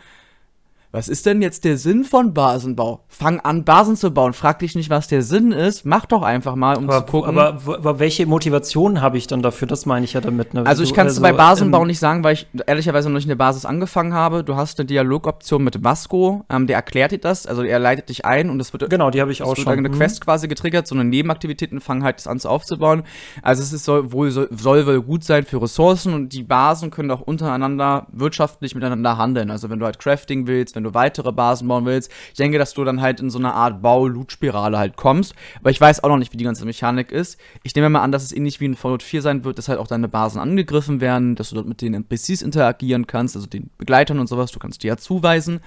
was 0.95 1.09
ist 1.09 1.25
denn 1.25 1.41
jetzt 1.41 1.65
der 1.65 1.77
Sinn 1.77 2.05
von 2.05 2.33
Basenbau? 2.33 3.03
Fang 3.09 3.41
an, 3.41 3.65
Basen 3.65 3.97
zu 3.97 4.11
bauen. 4.11 4.31
Frag 4.31 4.59
dich 4.59 4.75
nicht, 4.75 4.89
was 4.89 5.09
der 5.09 5.23
Sinn 5.23 5.51
ist. 5.51 5.85
Mach 5.85 6.05
doch 6.05 6.21
einfach 6.21 6.55
mal, 6.55 6.77
um 6.77 6.89
aber, 6.89 7.05
zu 7.05 7.11
gucken. 7.11 7.37
Aber, 7.37 7.59
aber, 7.67 7.99
welche 7.99 8.25
Motivation 8.25 9.01
habe 9.01 9.17
ich 9.17 9.27
dann 9.27 9.41
dafür? 9.41 9.67
Das 9.67 9.85
meine 9.85 10.05
ich 10.05 10.13
ja 10.13 10.21
damit. 10.21 10.53
Ne? 10.53 10.65
Also 10.65 10.83
ich 10.83 10.93
kann 10.93 11.07
es 11.07 11.13
also, 11.13 11.21
bei 11.21 11.33
Basenbau 11.33 11.81
ähm, 11.81 11.87
nicht 11.87 11.99
sagen, 11.99 12.23
weil 12.23 12.35
ich 12.35 12.47
ehrlicherweise 12.65 13.09
noch 13.09 13.15
nicht 13.15 13.25
in 13.25 13.29
der 13.29 13.35
Basis 13.35 13.65
angefangen 13.65 14.13
habe. 14.13 14.45
Du 14.45 14.55
hast 14.55 14.79
eine 14.79 14.85
Dialogoption 14.85 15.65
mit 15.65 15.83
Vasco, 15.83 16.45
ähm, 16.49 16.65
der 16.65 16.77
erklärt 16.77 17.11
dir 17.11 17.17
das, 17.17 17.45
also 17.45 17.63
er 17.63 17.79
leitet 17.79 18.07
dich 18.07 18.23
ein 18.23 18.49
und 18.49 18.61
es 18.61 18.71
wird 18.71 18.89
genau, 18.89 19.09
die 19.09 19.19
habe 19.19 19.33
ich 19.33 19.43
auch 19.43 19.57
schon. 19.57 19.73
eine 19.73 19.89
mhm. 19.89 19.95
Quest 19.95 20.21
quasi 20.21 20.47
getriggert, 20.47 20.87
so 20.87 20.95
eine 20.95 21.03
Nebenaktivitäten 21.03 21.81
fangen 21.81 22.05
halt 22.05 22.19
das 22.19 22.27
an 22.27 22.39
zu 22.39 22.47
aufzubauen. 22.47 23.03
Also 23.41 23.61
es 23.61 23.73
ist 23.73 23.83
soll 23.83 24.13
wohl 24.13 24.31
soll, 24.31 24.47
soll 24.55 24.87
wohl 24.87 25.01
gut 25.01 25.25
sein 25.25 25.43
für 25.43 25.61
Ressourcen 25.61 26.13
und 26.13 26.31
die 26.31 26.43
Basen 26.43 26.89
können 26.89 27.11
auch 27.11 27.19
untereinander 27.19 28.07
wirtschaftlich 28.13 28.75
miteinander 28.75 29.17
handeln. 29.17 29.51
Also 29.51 29.69
wenn 29.69 29.79
du 29.79 29.85
halt 29.85 29.99
Crafting 29.99 30.47
willst, 30.47 30.73
wenn 30.77 30.84
du 30.85 30.93
weitere 30.93 31.31
Basen 31.31 31.67
bauen 31.67 31.85
willst. 31.85 32.11
Ich 32.29 32.37
denke, 32.37 32.57
dass 32.57 32.73
du 32.73 32.83
dann 32.83 33.01
halt 33.01 33.19
in 33.19 33.29
so 33.29 33.39
eine 33.39 33.53
Art 33.53 33.81
Bau-Loot-Spirale 33.81 34.77
halt 34.77 34.95
kommst. 34.95 35.35
Aber 35.59 35.71
ich 35.71 35.81
weiß 35.81 36.03
auch 36.03 36.09
noch 36.09 36.17
nicht, 36.17 36.31
wie 36.33 36.37
die 36.37 36.45
ganze 36.45 36.65
Mechanik 36.65 37.11
ist. 37.11 37.39
Ich 37.63 37.75
nehme 37.75 37.89
mal 37.89 38.01
an, 38.01 38.11
dass 38.11 38.23
es 38.23 38.31
ähnlich 38.31 38.59
wie 38.59 38.65
in 38.65 38.75
Fallout 38.75 39.03
4 39.03 39.21
sein 39.21 39.43
wird, 39.43 39.57
dass 39.57 39.67
halt 39.67 39.79
auch 39.79 39.87
deine 39.87 40.07
Basen 40.07 40.39
angegriffen 40.39 41.01
werden, 41.01 41.35
dass 41.35 41.49
du 41.49 41.55
dort 41.55 41.67
mit 41.67 41.81
den 41.81 41.93
NPCs 41.93 42.41
interagieren 42.41 43.07
kannst, 43.07 43.35
also 43.35 43.47
den 43.47 43.69
Begleitern 43.77 44.19
und 44.19 44.27
sowas. 44.27 44.51
Du 44.51 44.59
kannst 44.59 44.83
die 44.83 44.87
ja 44.87 44.97
zuweisen. 44.97 45.59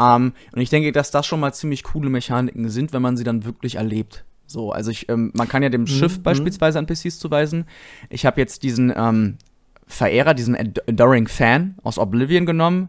Ähm, 0.00 0.32
und 0.52 0.60
ich 0.60 0.70
denke, 0.70 0.92
dass 0.92 1.10
das 1.10 1.26
schon 1.26 1.40
mal 1.40 1.52
ziemlich 1.52 1.82
coole 1.82 2.10
Mechaniken 2.10 2.68
sind, 2.68 2.92
wenn 2.92 3.02
man 3.02 3.16
sie 3.16 3.24
dann 3.24 3.44
wirklich 3.44 3.76
erlebt. 3.76 4.24
So, 4.46 4.72
also 4.72 4.90
ich, 4.90 5.08
ähm, 5.08 5.30
man 5.34 5.48
kann 5.48 5.62
ja 5.62 5.68
dem 5.68 5.82
mhm. 5.82 5.86
Schiff 5.86 6.22
beispielsweise 6.22 6.78
NPCs 6.78 7.18
zuweisen. 7.18 7.66
Ich 8.08 8.24
habe 8.24 8.40
jetzt 8.40 8.62
diesen 8.62 8.92
ähm, 8.96 9.36
Verehrer, 9.86 10.34
diesen 10.34 10.56
Adoring 10.56 11.28
Fan 11.28 11.76
aus 11.82 11.98
Oblivion 11.98 12.46
genommen 12.46 12.88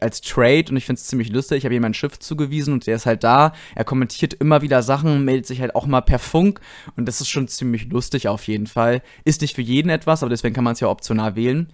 als 0.00 0.20
Trade 0.20 0.66
und 0.70 0.76
ich 0.76 0.84
finde 0.86 0.98
es 0.98 1.06
ziemlich 1.06 1.30
lustig. 1.30 1.58
Ich 1.58 1.64
habe 1.64 1.74
ihm 1.74 1.82
mein 1.82 1.94
Schiff 1.94 2.18
zugewiesen 2.18 2.74
und 2.74 2.86
der 2.86 2.96
ist 2.96 3.06
halt 3.06 3.24
da. 3.24 3.52
Er 3.74 3.84
kommentiert 3.84 4.34
immer 4.34 4.62
wieder 4.62 4.82
Sachen, 4.82 5.24
meldet 5.24 5.46
sich 5.46 5.60
halt 5.60 5.74
auch 5.74 5.86
mal 5.86 6.00
per 6.00 6.18
Funk 6.18 6.60
und 6.96 7.06
das 7.06 7.20
ist 7.20 7.28
schon 7.28 7.48
ziemlich 7.48 7.88
lustig 7.88 8.28
auf 8.28 8.46
jeden 8.46 8.66
Fall. 8.66 9.02
Ist 9.24 9.40
nicht 9.40 9.54
für 9.54 9.62
jeden 9.62 9.88
etwas, 9.88 10.22
aber 10.22 10.30
deswegen 10.30 10.54
kann 10.54 10.64
man 10.64 10.74
es 10.74 10.80
ja 10.80 10.88
optional 10.88 11.36
wählen. 11.36 11.68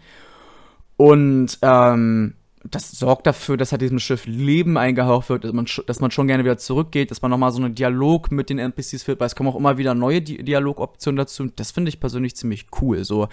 Und 0.96 1.58
ähm, 1.62 2.34
das 2.70 2.92
sorgt 2.92 3.26
dafür, 3.26 3.56
dass 3.56 3.72
halt 3.72 3.82
diesem 3.82 3.98
Schiff 3.98 4.26
Leben 4.26 4.78
eingehaucht 4.78 5.28
wird, 5.28 5.44
dass 5.44 5.52
man, 5.52 5.66
dass 5.86 6.00
man 6.00 6.10
schon 6.10 6.26
gerne 6.26 6.44
wieder 6.44 6.56
zurückgeht, 6.56 7.10
dass 7.10 7.20
man 7.20 7.30
nochmal 7.30 7.52
so 7.52 7.62
einen 7.62 7.74
Dialog 7.74 8.30
mit 8.30 8.48
den 8.48 8.58
NPCs 8.58 9.02
führt, 9.02 9.20
weil 9.20 9.26
es 9.26 9.36
kommen 9.36 9.48
auch 9.50 9.56
immer 9.56 9.76
wieder 9.76 9.94
neue 9.94 10.22
Di 10.22 10.42
Dialogoptionen 10.42 11.16
dazu. 11.16 11.46
Das 11.54 11.72
finde 11.72 11.90
ich 11.90 12.00
persönlich 12.00 12.36
ziemlich 12.36 12.66
cool. 12.80 13.04
So, 13.04 13.28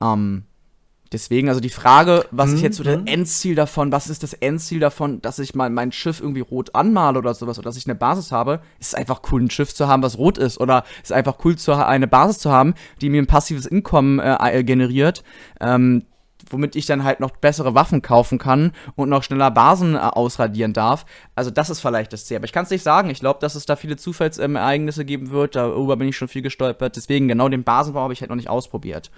ähm, 0.00 0.44
Deswegen, 1.12 1.48
also 1.48 1.60
die 1.60 1.70
Frage, 1.70 2.26
was 2.30 2.50
mhm. 2.50 2.56
ist 2.56 2.62
jetzt 2.62 2.76
so 2.76 2.84
das 2.84 2.98
mhm. 2.98 3.06
Endziel 3.06 3.54
davon, 3.54 3.92
was 3.92 4.08
ist 4.08 4.22
das 4.22 4.34
Endziel 4.34 4.80
davon, 4.80 5.22
dass 5.22 5.38
ich 5.38 5.54
mal 5.54 5.70
mein 5.70 5.90
Schiff 5.90 6.20
irgendwie 6.20 6.40
rot 6.40 6.74
anmale 6.74 7.18
oder 7.18 7.32
sowas, 7.32 7.58
oder 7.58 7.64
dass 7.64 7.76
ich 7.76 7.86
eine 7.86 7.94
Basis 7.94 8.30
habe, 8.30 8.60
ist 8.78 8.94
einfach 8.94 9.22
cool, 9.30 9.42
ein 9.42 9.50
Schiff 9.50 9.74
zu 9.74 9.88
haben, 9.88 10.02
was 10.02 10.18
rot 10.18 10.36
ist, 10.36 10.60
oder 10.60 10.84
ist 11.02 11.12
einfach 11.12 11.38
cool, 11.44 11.56
zu, 11.56 11.72
eine 11.72 12.06
Basis 12.06 12.38
zu 12.38 12.50
haben, 12.50 12.74
die 13.00 13.08
mir 13.08 13.22
ein 13.22 13.26
passives 13.26 13.66
Einkommen 13.66 14.18
äh, 14.18 14.62
generiert, 14.64 15.24
ähm, 15.60 16.04
womit 16.50 16.76
ich 16.76 16.86
dann 16.86 17.04
halt 17.04 17.20
noch 17.20 17.30
bessere 17.30 17.74
Waffen 17.74 18.02
kaufen 18.02 18.38
kann 18.38 18.72
und 18.94 19.08
noch 19.08 19.22
schneller 19.22 19.50
Basen 19.50 19.94
äh, 19.94 19.98
ausradieren 19.98 20.72
darf. 20.72 21.06
Also 21.34 21.50
das 21.50 21.70
ist 21.70 21.80
vielleicht 21.80 22.12
das 22.12 22.26
Ziel. 22.26 22.36
Aber 22.36 22.46
ich 22.46 22.52
kann 22.52 22.64
es 22.64 22.70
nicht 22.70 22.82
sagen. 22.82 23.10
Ich 23.10 23.20
glaube, 23.20 23.40
dass 23.40 23.54
es 23.54 23.66
da 23.66 23.76
viele 23.76 23.96
Zufallsereignisse 23.96 25.04
geben 25.04 25.30
wird. 25.30 25.56
Darüber 25.56 25.96
bin 25.96 26.08
ich 26.08 26.16
schon 26.16 26.28
viel 26.28 26.42
gestolpert. 26.42 26.96
Deswegen 26.96 27.28
genau 27.28 27.48
den 27.48 27.64
Basenbau 27.64 28.00
habe 28.00 28.12
ich 28.12 28.20
halt 28.20 28.30
noch 28.30 28.36
nicht 28.36 28.48
ausprobiert. 28.48 29.10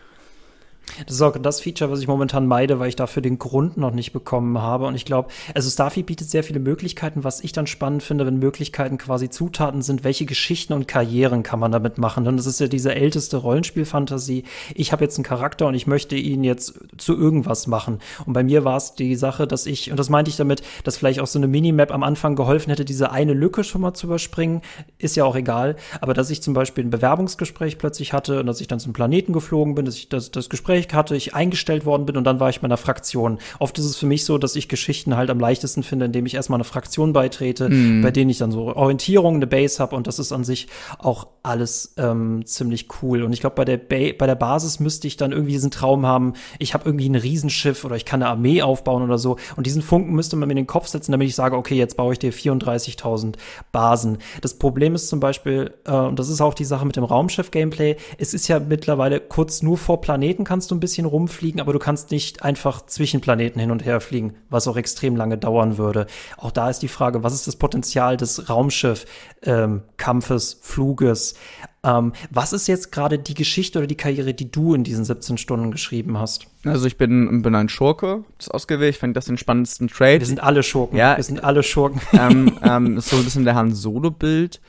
Das 1.06 1.14
ist 1.14 1.22
auch 1.22 1.36
das 1.36 1.60
Feature, 1.60 1.90
was 1.90 2.00
ich 2.00 2.08
momentan 2.08 2.46
meide, 2.46 2.78
weil 2.78 2.88
ich 2.88 2.96
dafür 2.96 3.22
den 3.22 3.38
Grund 3.38 3.76
noch 3.76 3.92
nicht 3.92 4.12
bekommen 4.12 4.58
habe. 4.58 4.86
Und 4.86 4.94
ich 4.94 5.04
glaube, 5.04 5.28
also 5.54 5.70
Starfield 5.70 6.06
bietet 6.06 6.28
sehr 6.28 6.44
viele 6.44 6.60
Möglichkeiten, 6.60 7.24
was 7.24 7.42
ich 7.42 7.52
dann 7.52 7.66
spannend 7.66 8.02
finde, 8.02 8.26
wenn 8.26 8.38
Möglichkeiten 8.38 8.98
quasi 8.98 9.30
Zutaten 9.30 9.82
sind, 9.82 10.04
welche 10.04 10.26
Geschichten 10.26 10.72
und 10.72 10.88
Karrieren 10.88 11.42
kann 11.42 11.60
man 11.60 11.72
damit 11.72 11.98
machen. 11.98 12.26
Und 12.26 12.36
das 12.36 12.46
ist 12.46 12.60
ja 12.60 12.66
diese 12.66 12.94
älteste 12.94 13.36
Rollenspielfantasie. 13.38 14.44
Ich 14.74 14.92
habe 14.92 15.04
jetzt 15.04 15.16
einen 15.16 15.24
Charakter 15.24 15.66
und 15.66 15.74
ich 15.74 15.86
möchte 15.86 16.16
ihn 16.16 16.44
jetzt 16.44 16.74
zu 16.98 17.16
irgendwas 17.16 17.66
machen. 17.66 17.98
Und 18.26 18.32
bei 18.32 18.42
mir 18.42 18.64
war 18.64 18.76
es 18.76 18.94
die 18.94 19.16
Sache, 19.16 19.46
dass 19.46 19.66
ich, 19.66 19.90
und 19.90 19.98
das 19.98 20.10
meinte 20.10 20.30
ich 20.30 20.36
damit, 20.36 20.62
dass 20.84 20.96
vielleicht 20.96 21.20
auch 21.20 21.26
so 21.26 21.38
eine 21.38 21.48
Minimap 21.48 21.92
am 21.92 22.02
Anfang 22.02 22.36
geholfen 22.36 22.70
hätte, 22.70 22.84
diese 22.84 23.10
eine 23.12 23.32
Lücke 23.32 23.64
schon 23.64 23.80
mal 23.80 23.94
zu 23.94 24.06
überspringen. 24.06 24.62
Ist 24.98 25.16
ja 25.16 25.24
auch 25.24 25.36
egal. 25.36 25.76
Aber 26.00 26.14
dass 26.14 26.30
ich 26.30 26.42
zum 26.42 26.54
Beispiel 26.54 26.84
ein 26.84 26.90
Bewerbungsgespräch 26.90 27.78
plötzlich 27.78 28.12
hatte 28.12 28.40
und 28.40 28.46
dass 28.46 28.60
ich 28.60 28.68
dann 28.68 28.80
zum 28.80 28.92
Planeten 28.92 29.32
geflogen 29.32 29.74
bin, 29.74 29.84
dass 29.84 29.96
ich 29.96 30.08
das, 30.08 30.30
das 30.30 30.50
Gespräch 30.50 30.69
Gespräch 30.70 30.94
hatte, 30.94 31.16
ich 31.16 31.34
eingestellt 31.34 31.84
worden 31.84 32.06
bin 32.06 32.16
und 32.16 32.24
dann 32.24 32.40
war 32.40 32.48
ich 32.48 32.62
meiner 32.62 32.76
Fraktion. 32.76 33.38
Oft 33.58 33.78
ist 33.78 33.84
es 33.84 33.96
für 33.96 34.06
mich 34.06 34.24
so, 34.24 34.38
dass 34.38 34.54
ich 34.56 34.68
Geschichten 34.68 35.16
halt 35.16 35.30
am 35.30 35.40
leichtesten 35.40 35.82
finde, 35.82 36.06
indem 36.06 36.26
ich 36.26 36.34
erstmal 36.34 36.58
eine 36.58 36.64
Fraktion 36.64 37.12
beitrete, 37.12 37.68
mhm. 37.68 38.02
bei 38.02 38.10
denen 38.10 38.30
ich 38.30 38.38
dann 38.38 38.52
so 38.52 38.74
Orientierung, 38.74 39.36
eine 39.36 39.46
Base 39.46 39.80
habe 39.80 39.96
und 39.96 40.06
das 40.06 40.18
ist 40.18 40.32
an 40.32 40.44
sich 40.44 40.68
auch 40.98 41.26
alles 41.42 41.94
ähm, 41.96 42.44
ziemlich 42.44 42.88
cool. 43.02 43.22
Und 43.22 43.32
ich 43.32 43.40
glaube, 43.40 43.56
bei 43.56 43.64
der 43.64 43.78
ba 43.78 44.12
bei 44.16 44.26
der 44.26 44.34
Basis 44.34 44.78
müsste 44.78 45.06
ich 45.06 45.16
dann 45.16 45.32
irgendwie 45.32 45.52
diesen 45.52 45.70
Traum 45.70 46.06
haben, 46.06 46.34
ich 46.58 46.74
habe 46.74 46.84
irgendwie 46.86 47.08
ein 47.08 47.14
Riesenschiff 47.14 47.84
oder 47.84 47.96
ich 47.96 48.04
kann 48.04 48.22
eine 48.22 48.30
Armee 48.30 48.62
aufbauen 48.62 49.02
oder 49.02 49.18
so. 49.18 49.36
Und 49.56 49.66
diesen 49.66 49.82
Funken 49.82 50.14
müsste 50.14 50.36
man 50.36 50.46
mir 50.48 50.52
in 50.52 50.56
den 50.56 50.66
Kopf 50.66 50.86
setzen, 50.86 51.12
damit 51.12 51.28
ich 51.28 51.34
sage, 51.34 51.56
okay, 51.56 51.74
jetzt 51.74 51.96
baue 51.96 52.12
ich 52.12 52.18
dir 52.18 52.32
34.000 52.32 53.34
Basen. 53.72 54.18
Das 54.40 54.54
Problem 54.54 54.94
ist 54.94 55.08
zum 55.08 55.20
Beispiel, 55.20 55.72
äh, 55.86 55.92
und 55.92 56.18
das 56.18 56.28
ist 56.28 56.40
auch 56.40 56.54
die 56.54 56.64
Sache 56.64 56.86
mit 56.86 56.96
dem 56.96 57.04
Raumschiff-Gameplay, 57.04 57.96
es 58.18 58.34
ist 58.34 58.48
ja 58.48 58.60
mittlerweile 58.60 59.20
kurz 59.20 59.62
nur 59.62 59.78
vor 59.78 60.00
Planeten 60.00 60.44
kannst 60.44 60.59
du 60.66 60.74
ein 60.74 60.80
bisschen 60.80 61.06
rumfliegen, 61.06 61.60
aber 61.60 61.72
du 61.72 61.78
kannst 61.78 62.10
nicht 62.10 62.42
einfach 62.42 62.84
zwischen 62.86 63.20
Planeten 63.20 63.60
hin 63.60 63.70
und 63.70 63.84
her 63.84 64.00
fliegen, 64.00 64.34
was 64.48 64.66
auch 64.68 64.76
extrem 64.76 65.16
lange 65.16 65.38
dauern 65.38 65.78
würde. 65.78 66.06
Auch 66.36 66.50
da 66.50 66.68
ist 66.70 66.80
die 66.80 66.88
Frage, 66.88 67.22
was 67.22 67.34
ist 67.34 67.46
das 67.46 67.56
Potenzial 67.56 68.16
des 68.16 68.48
Raumschiff-Kampfes, 68.48 70.54
ähm, 70.54 70.60
Fluges? 70.62 71.34
Ähm, 71.82 72.12
was 72.30 72.52
ist 72.52 72.66
jetzt 72.66 72.92
gerade 72.92 73.18
die 73.18 73.34
Geschichte 73.34 73.78
oder 73.78 73.86
die 73.86 73.96
Karriere, 73.96 74.34
die 74.34 74.50
du 74.50 74.74
in 74.74 74.84
diesen 74.84 75.04
17 75.04 75.38
Stunden 75.38 75.70
geschrieben 75.70 76.18
hast? 76.18 76.46
Also 76.64 76.86
ich 76.86 76.98
bin, 76.98 77.42
bin 77.42 77.54
ein 77.54 77.70
Schurke, 77.70 78.24
das 78.36 78.48
ist 78.48 78.52
ausgewählt. 78.52 78.94
Ich 78.94 79.00
fand 79.00 79.16
das 79.16 79.24
den 79.24 79.38
spannendsten 79.38 79.88
Trade. 79.88 80.20
Wir 80.20 80.26
sind 80.26 80.42
alle 80.42 80.62
Schurken. 80.62 80.98
Ja, 80.98 81.16
wir 81.16 81.24
sind 81.24 81.42
alle 81.42 81.62
Schurken. 81.62 82.00
Ähm, 82.12 82.58
ähm, 82.62 82.98
ist 82.98 83.08
so 83.08 83.16
ein 83.16 83.24
bisschen 83.24 83.44
der 83.44 83.54
Han 83.54 83.72
Solo-Bild. 83.72 84.60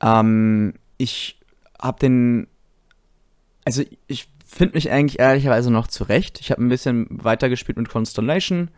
Ähm, 0.00 0.74
ich 0.96 1.40
habe 1.80 1.98
den, 1.98 2.46
also 3.64 3.82
ich 4.06 4.28
finde 4.54 4.74
mich 4.74 4.90
eigentlich 4.90 5.18
ehrlicherweise 5.18 5.70
noch 5.70 5.86
zurecht. 5.86 6.40
Ich 6.40 6.50
habe 6.50 6.62
ein 6.62 6.68
bisschen 6.68 7.06
weitergespielt 7.10 7.78
mit 7.78 7.88
Constellation. 7.88 8.70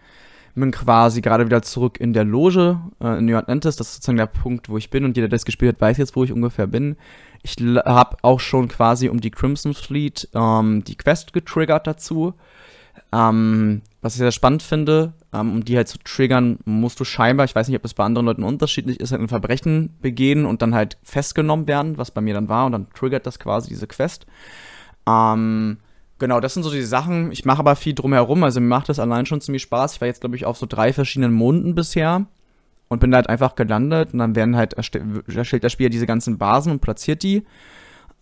Bin 0.54 0.70
quasi 0.70 1.20
gerade 1.20 1.44
wieder 1.44 1.60
zurück 1.60 2.00
in 2.00 2.14
der 2.14 2.24
Loge 2.24 2.80
äh, 3.00 3.18
in 3.18 3.26
New 3.26 3.36
Atlantis. 3.36 3.76
Das 3.76 3.88
ist 3.88 3.94
sozusagen 3.96 4.16
der 4.16 4.26
Punkt, 4.26 4.70
wo 4.70 4.78
ich 4.78 4.88
bin. 4.88 5.04
Und 5.04 5.16
jeder, 5.16 5.28
der 5.28 5.36
das 5.36 5.44
gespielt 5.44 5.74
hat, 5.74 5.80
weiß 5.82 5.98
jetzt, 5.98 6.16
wo 6.16 6.24
ich 6.24 6.32
ungefähr 6.32 6.66
bin. 6.66 6.96
Ich 7.42 7.56
habe 7.60 8.16
auch 8.22 8.40
schon 8.40 8.68
quasi 8.68 9.10
um 9.10 9.20
die 9.20 9.30
Crimson 9.30 9.74
Fleet 9.74 10.28
ähm, 10.34 10.82
die 10.82 10.96
Quest 10.96 11.34
getriggert 11.34 11.86
dazu. 11.86 12.32
Ähm, 13.12 13.82
was 14.00 14.14
ich 14.14 14.18
sehr 14.18 14.32
spannend 14.32 14.62
finde. 14.62 15.12
Ähm, 15.34 15.52
um 15.52 15.64
die 15.64 15.76
halt 15.76 15.88
zu 15.88 15.98
triggern, 15.98 16.58
musst 16.64 16.98
du 17.00 17.04
scheinbar, 17.04 17.44
ich 17.44 17.54
weiß 17.54 17.68
nicht, 17.68 17.76
ob 17.76 17.82
das 17.82 17.92
bei 17.92 18.04
anderen 18.04 18.24
Leuten 18.24 18.42
unterschiedlich 18.42 18.98
ist, 19.00 19.12
halt 19.12 19.20
ein 19.20 19.28
Verbrechen 19.28 19.94
begehen 20.00 20.46
und 20.46 20.62
dann 20.62 20.74
halt 20.74 20.96
festgenommen 21.02 21.68
werden, 21.68 21.98
was 21.98 22.10
bei 22.10 22.22
mir 22.22 22.32
dann 22.32 22.48
war, 22.48 22.64
und 22.64 22.72
dann 22.72 22.86
triggert 22.94 23.26
das 23.26 23.38
quasi 23.38 23.68
diese 23.68 23.86
Quest. 23.86 24.26
Ähm, 25.08 25.78
genau, 26.18 26.40
das 26.40 26.54
sind 26.54 26.62
so 26.62 26.70
die 26.70 26.82
Sachen. 26.82 27.32
Ich 27.32 27.44
mache 27.44 27.60
aber 27.60 27.76
viel 27.76 27.94
drumherum, 27.94 28.44
also 28.44 28.60
mir 28.60 28.66
macht 28.66 28.88
das 28.88 28.98
allein 28.98 29.26
schon 29.26 29.40
ziemlich 29.40 29.62
Spaß. 29.62 29.94
Ich 29.94 30.00
war 30.00 30.08
jetzt, 30.08 30.20
glaube 30.20 30.36
ich, 30.36 30.44
auf 30.44 30.58
so 30.58 30.66
drei 30.66 30.92
verschiedenen 30.92 31.32
Monden 31.32 31.74
bisher 31.74 32.26
und 32.88 33.00
bin 33.00 33.10
da 33.10 33.16
halt 33.16 33.28
einfach 33.28 33.54
gelandet 33.54 34.12
und 34.12 34.18
dann 34.20 34.36
werden 34.36 34.56
halt 34.56 34.74
erstellt 34.74 35.62
der 35.62 35.68
Spieler 35.68 35.90
diese 35.90 36.06
ganzen 36.06 36.38
Basen 36.38 36.72
und 36.72 36.80
platziert 36.80 37.22
die. 37.22 37.44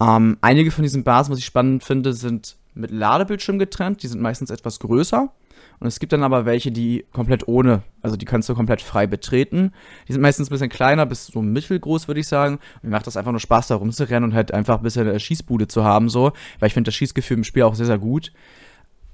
Ähm, 0.01 0.39
einige 0.41 0.71
von 0.71 0.83
diesen 0.83 1.05
Basen, 1.05 1.33
was 1.33 1.39
ich 1.39 1.45
spannend 1.45 1.85
finde, 1.85 2.13
sind 2.13 2.57
mit 2.75 2.91
Ladebildschirm 2.91 3.59
getrennt. 3.59 4.03
Die 4.03 4.09
sind 4.09 4.21
meistens 4.21 4.51
etwas 4.51 4.81
größer. 4.81 5.31
Und 5.81 5.87
es 5.87 5.99
gibt 5.99 6.13
dann 6.13 6.23
aber 6.23 6.45
welche, 6.45 6.73
die 6.73 7.05
komplett 7.13 7.49
ohne, 7.49 7.83
also 8.03 8.17
die 8.17 8.25
kannst 8.25 8.49
du 8.49 8.55
komplett 8.55 8.81
frei 8.81 9.07
betreten. 9.07 9.73
Die 10.09 10.13
sind 10.13 10.23
meistens 10.23 10.49
ein 10.49 10.55
bisschen 10.55 10.71
kleiner, 10.71 11.07
bis 11.07 11.27
so 11.27 11.43
mittelgroß, 11.43 12.09
würde 12.09 12.21
ich 12.21 12.29
sagen. 12.29 12.55
Und 12.77 12.85
mir 12.85 12.91
macht 12.91 13.07
das 13.07 13.17
einfach 13.17 13.33
nur 13.33 13.41
Spaß, 13.41 13.69
da 13.69 13.77
rumzurennen 13.77 14.31
und 14.31 14.35
halt 14.35 14.53
einfach 14.53 14.79
ein 14.79 14.83
bisschen 14.83 15.09
eine 15.09 15.21
Schießbude 15.21 15.69
zu 15.69 15.85
haben, 15.85 16.09
so. 16.09 16.33
Weil 16.59 16.69
ich 16.69 16.75
finde 16.75 16.89
das 16.89 16.95
Schießgefühl 16.95 17.39
im 17.39 17.45
Spiel 17.45 17.65
auch 17.65 17.75
sehr, 17.75 17.87
sehr 17.87 17.99
gut 17.99 18.33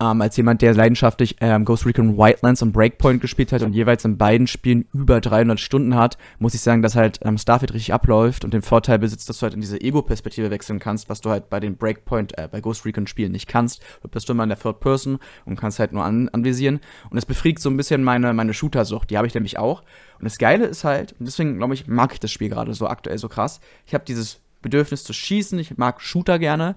ähm, 0.00 0.20
als 0.20 0.36
jemand, 0.36 0.62
der 0.62 0.74
leidenschaftlich 0.74 1.36
ähm, 1.40 1.64
Ghost 1.64 1.84
Recon 1.84 2.16
Wildlands 2.16 2.62
und 2.62 2.72
Breakpoint 2.72 3.20
gespielt 3.20 3.52
hat 3.52 3.62
und 3.62 3.74
jeweils 3.74 4.04
in 4.04 4.16
beiden 4.16 4.46
Spielen 4.46 4.86
über 4.92 5.20
300 5.20 5.60
Stunden 5.60 5.94
hat, 5.94 6.16
muss 6.38 6.54
ich 6.54 6.62
sagen, 6.62 6.82
dass 6.82 6.96
halt 6.96 7.20
ähm, 7.22 7.38
Starfield 7.38 7.74
richtig 7.74 7.92
abläuft 7.92 8.44
und 8.44 8.54
den 8.54 8.62
Vorteil 8.62 8.98
besitzt, 8.98 9.28
dass 9.28 9.38
du 9.38 9.42
halt 9.42 9.54
in 9.54 9.60
diese 9.60 9.80
Ego-Perspektive 9.80 10.50
wechseln 10.50 10.78
kannst, 10.78 11.08
was 11.08 11.20
du 11.20 11.30
halt 11.30 11.50
bei 11.50 11.60
den 11.60 11.76
Breakpoint, 11.76 12.36
äh, 12.38 12.48
bei 12.50 12.60
Ghost 12.60 12.86
Recon 12.86 13.06
Spielen 13.06 13.32
nicht 13.32 13.46
kannst. 13.46 13.82
Du 14.02 14.08
bist 14.08 14.28
immer 14.30 14.42
in 14.42 14.48
der 14.48 14.58
Third 14.58 14.80
Person 14.80 15.18
und 15.44 15.56
kannst 15.56 15.78
halt 15.78 15.92
nur 15.92 16.04
an 16.04 16.28
anvisieren. 16.30 16.80
Und 17.10 17.18
es 17.18 17.26
befriedigt 17.26 17.60
so 17.60 17.70
ein 17.70 17.76
bisschen 17.76 18.02
meine, 18.02 18.32
meine 18.32 18.54
Shooter-Sucht. 18.54 19.10
Die 19.10 19.16
habe 19.16 19.26
ich 19.26 19.34
nämlich 19.34 19.58
auch. 19.58 19.82
Und 20.18 20.24
das 20.24 20.38
Geile 20.38 20.66
ist 20.66 20.84
halt, 20.84 21.14
und 21.18 21.26
deswegen 21.26 21.58
glaube 21.58 21.74
ich, 21.74 21.86
mag 21.86 22.12
ich 22.12 22.20
das 22.20 22.30
Spiel 22.30 22.48
gerade 22.48 22.72
so 22.74 22.86
aktuell 22.86 23.18
so 23.18 23.28
krass. 23.28 23.60
Ich 23.86 23.94
habe 23.94 24.04
dieses 24.04 24.40
Bedürfnis 24.62 25.04
zu 25.04 25.12
schießen, 25.12 25.58
ich 25.58 25.76
mag 25.76 26.00
Shooter 26.00 26.38
gerne. 26.38 26.76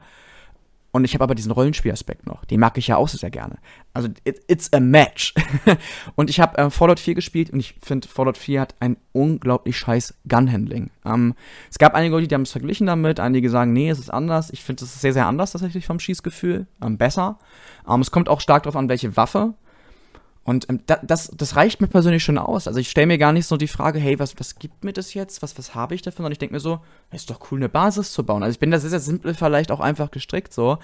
Und 0.93 1.06
ich 1.06 1.15
habe 1.15 1.23
aber 1.23 1.34
diesen 1.34 1.51
Rollenspielaspekt 1.51 2.27
noch. 2.27 2.45
Den 2.45 2.60
mag 2.60 2.77
ich 2.77 2.86
ja 2.86 2.97
auch 2.97 3.08
sehr 3.08 3.32
gerne. 3.32 3.58
Also, 3.95 4.10
it, 4.25 4.43
it's 4.47 4.71
a 4.73 4.79
match. 4.79 5.34
und 6.15 6.29
ich 6.29 6.39
habe 6.39 6.56
äh, 6.60 6.69
Fallout 6.69 6.99
4 6.99 7.15
gespielt 7.15 7.49
und 7.49 7.60
ich 7.60 7.73
finde, 7.82 8.08
Fallout 8.08 8.38
4 8.38 8.62
hat 8.62 8.75
ein 8.79 8.97
unglaublich 9.12 9.75
scheiß 9.75 10.13
Gunhandling. 10.29 10.91
Ähm, 11.03 11.34
es 11.71 11.79
gab 11.79 11.95
einige 11.95 12.13
Leute, 12.13 12.27
die 12.27 12.36
haben 12.36 12.43
es 12.43 12.51
verglichen 12.51 12.86
damit. 12.86 13.19
Einige 13.19 13.49
sagen, 13.49 13.73
nee, 13.73 13.89
es 13.89 13.97
ist 13.97 14.13
anders. 14.13 14.51
Ich 14.51 14.63
finde, 14.63 14.86
es 14.86 14.93
ist 14.93 15.01
sehr, 15.01 15.13
sehr 15.13 15.25
anders 15.25 15.51
tatsächlich 15.51 15.88
vom 15.88 15.99
Schießgefühl. 15.99 16.67
Ähm, 16.79 16.99
besser. 16.99 17.39
Ähm, 17.89 18.01
es 18.01 18.12
kommt 18.12 18.29
auch 18.29 18.39
stark 18.39 18.62
darauf 18.62 18.75
an, 18.75 18.88
welche 18.88 19.17
Waffe 19.17 19.56
und 20.45 20.69
ähm, 20.69 20.82
da, 20.88 20.99
das, 21.01 21.32
das 21.36 21.56
reicht 21.56 21.79
mir 21.79 21.88
persönlich 21.88 22.23
schon 22.23 22.38
aus. 22.38 22.67
Also 22.67 22.79
ich 22.79 22.89
stelle 22.89 23.08
mir 23.08 23.17
gar 23.17 23.32
nicht 23.32 23.45
so 23.45 23.56
die 23.56 23.67
Frage, 23.67 23.97
hey, 23.99 24.19
was, 24.19 24.38
was 24.39 24.56
gibt 24.56 24.84
mir 24.84 24.91
das 24.91 25.13
jetzt? 25.13 25.41
Was, 25.41 25.58
was 25.58 25.73
habe 25.73 25.95
ich 25.95 26.01
davon? 26.01 26.25
Und 26.25 26.34
ich 26.34 26.38
denke 26.38 26.53
mir 26.53 26.60
so, 26.60 26.82
ist 27.12 27.29
doch 27.29 27.39
cool, 27.49 27.60
eine 27.60 27.69
Basis 27.69 28.12
zu 28.12 28.25
bauen. 28.25 28.43
Also 28.43 28.53
ich 28.53 28.60
bin 28.60 28.69
da 28.69 28.77
sehr, 28.77 28.89
sehr 28.89 28.99
simpel 28.99 29.34
vielleicht 29.36 29.71
auch 29.71 29.79
einfach 29.79 30.12
gestrickt 30.12 30.53
so. 30.53 30.79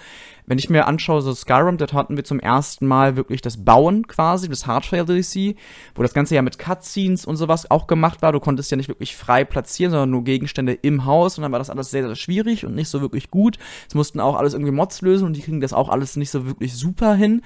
Wenn 0.46 0.58
ich 0.58 0.70
mir 0.70 0.86
anschaue, 0.86 1.20
so 1.20 1.34
Skyrim, 1.34 1.76
dort 1.76 1.92
hatten 1.92 2.16
wir 2.16 2.24
zum 2.24 2.40
ersten 2.40 2.86
Mal 2.86 3.16
wirklich 3.16 3.42
das 3.42 3.62
Bauen 3.62 4.06
quasi, 4.06 4.48
das 4.48 4.66
Hardware 4.66 5.04
DLC, 5.04 5.56
wo 5.94 6.02
das 6.02 6.14
Ganze 6.14 6.36
ja 6.36 6.42
mit 6.42 6.58
Cutscenes 6.58 7.26
und 7.26 7.36
sowas 7.36 7.70
auch 7.70 7.86
gemacht 7.86 8.22
war. 8.22 8.32
Du 8.32 8.40
konntest 8.40 8.70
ja 8.70 8.78
nicht 8.78 8.88
wirklich 8.88 9.14
frei 9.14 9.44
platzieren, 9.44 9.90
sondern 9.90 10.10
nur 10.10 10.24
Gegenstände 10.24 10.72
im 10.72 11.04
Haus 11.04 11.36
und 11.36 11.42
dann 11.42 11.52
war 11.52 11.58
das 11.58 11.70
alles 11.70 11.90
sehr, 11.90 12.06
sehr 12.06 12.16
schwierig 12.16 12.64
und 12.64 12.74
nicht 12.74 12.88
so 12.88 13.02
wirklich 13.02 13.30
gut. 13.30 13.58
Es 13.86 13.94
mussten 13.94 14.20
auch 14.20 14.36
alles 14.36 14.54
irgendwie 14.54 14.72
Mods 14.72 15.02
lösen 15.02 15.26
und 15.26 15.36
die 15.36 15.42
kriegen 15.42 15.60
das 15.60 15.74
auch 15.74 15.90
alles 15.90 16.16
nicht 16.16 16.30
so 16.30 16.46
wirklich 16.46 16.74
super 16.74 17.14
hin 17.14 17.42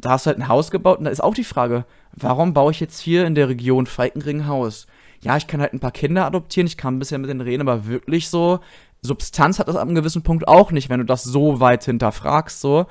da 0.00 0.10
hast 0.10 0.26
du 0.26 0.28
halt 0.28 0.38
ein 0.38 0.48
Haus 0.48 0.70
gebaut 0.70 0.98
und 0.98 1.04
da 1.04 1.10
ist 1.10 1.22
auch 1.22 1.34
die 1.34 1.44
Frage, 1.44 1.84
warum 2.12 2.52
baue 2.52 2.72
ich 2.72 2.80
jetzt 2.80 3.00
hier 3.00 3.26
in 3.26 3.34
der 3.34 3.48
Region 3.48 3.86
Falkenring 3.86 4.40
ein 4.40 4.48
Haus? 4.48 4.86
Ja, 5.22 5.36
ich 5.36 5.46
kann 5.46 5.60
halt 5.60 5.72
ein 5.72 5.80
paar 5.80 5.90
Kinder 5.90 6.26
adoptieren, 6.26 6.66
ich 6.66 6.76
kann 6.76 6.98
bisher 6.98 7.18
mit 7.18 7.28
denen 7.28 7.42
reden, 7.42 7.62
aber 7.66 7.86
wirklich 7.86 8.28
so, 8.28 8.60
Substanz 9.02 9.58
hat 9.58 9.68
das 9.68 9.76
ab 9.76 9.82
einem 9.82 9.94
gewissen 9.94 10.22
Punkt 10.22 10.48
auch 10.48 10.72
nicht, 10.72 10.88
wenn 10.88 11.00
du 11.00 11.06
das 11.06 11.24
so 11.24 11.60
weit 11.60 11.84
hinterfragst, 11.84 12.60
so. 12.60 12.86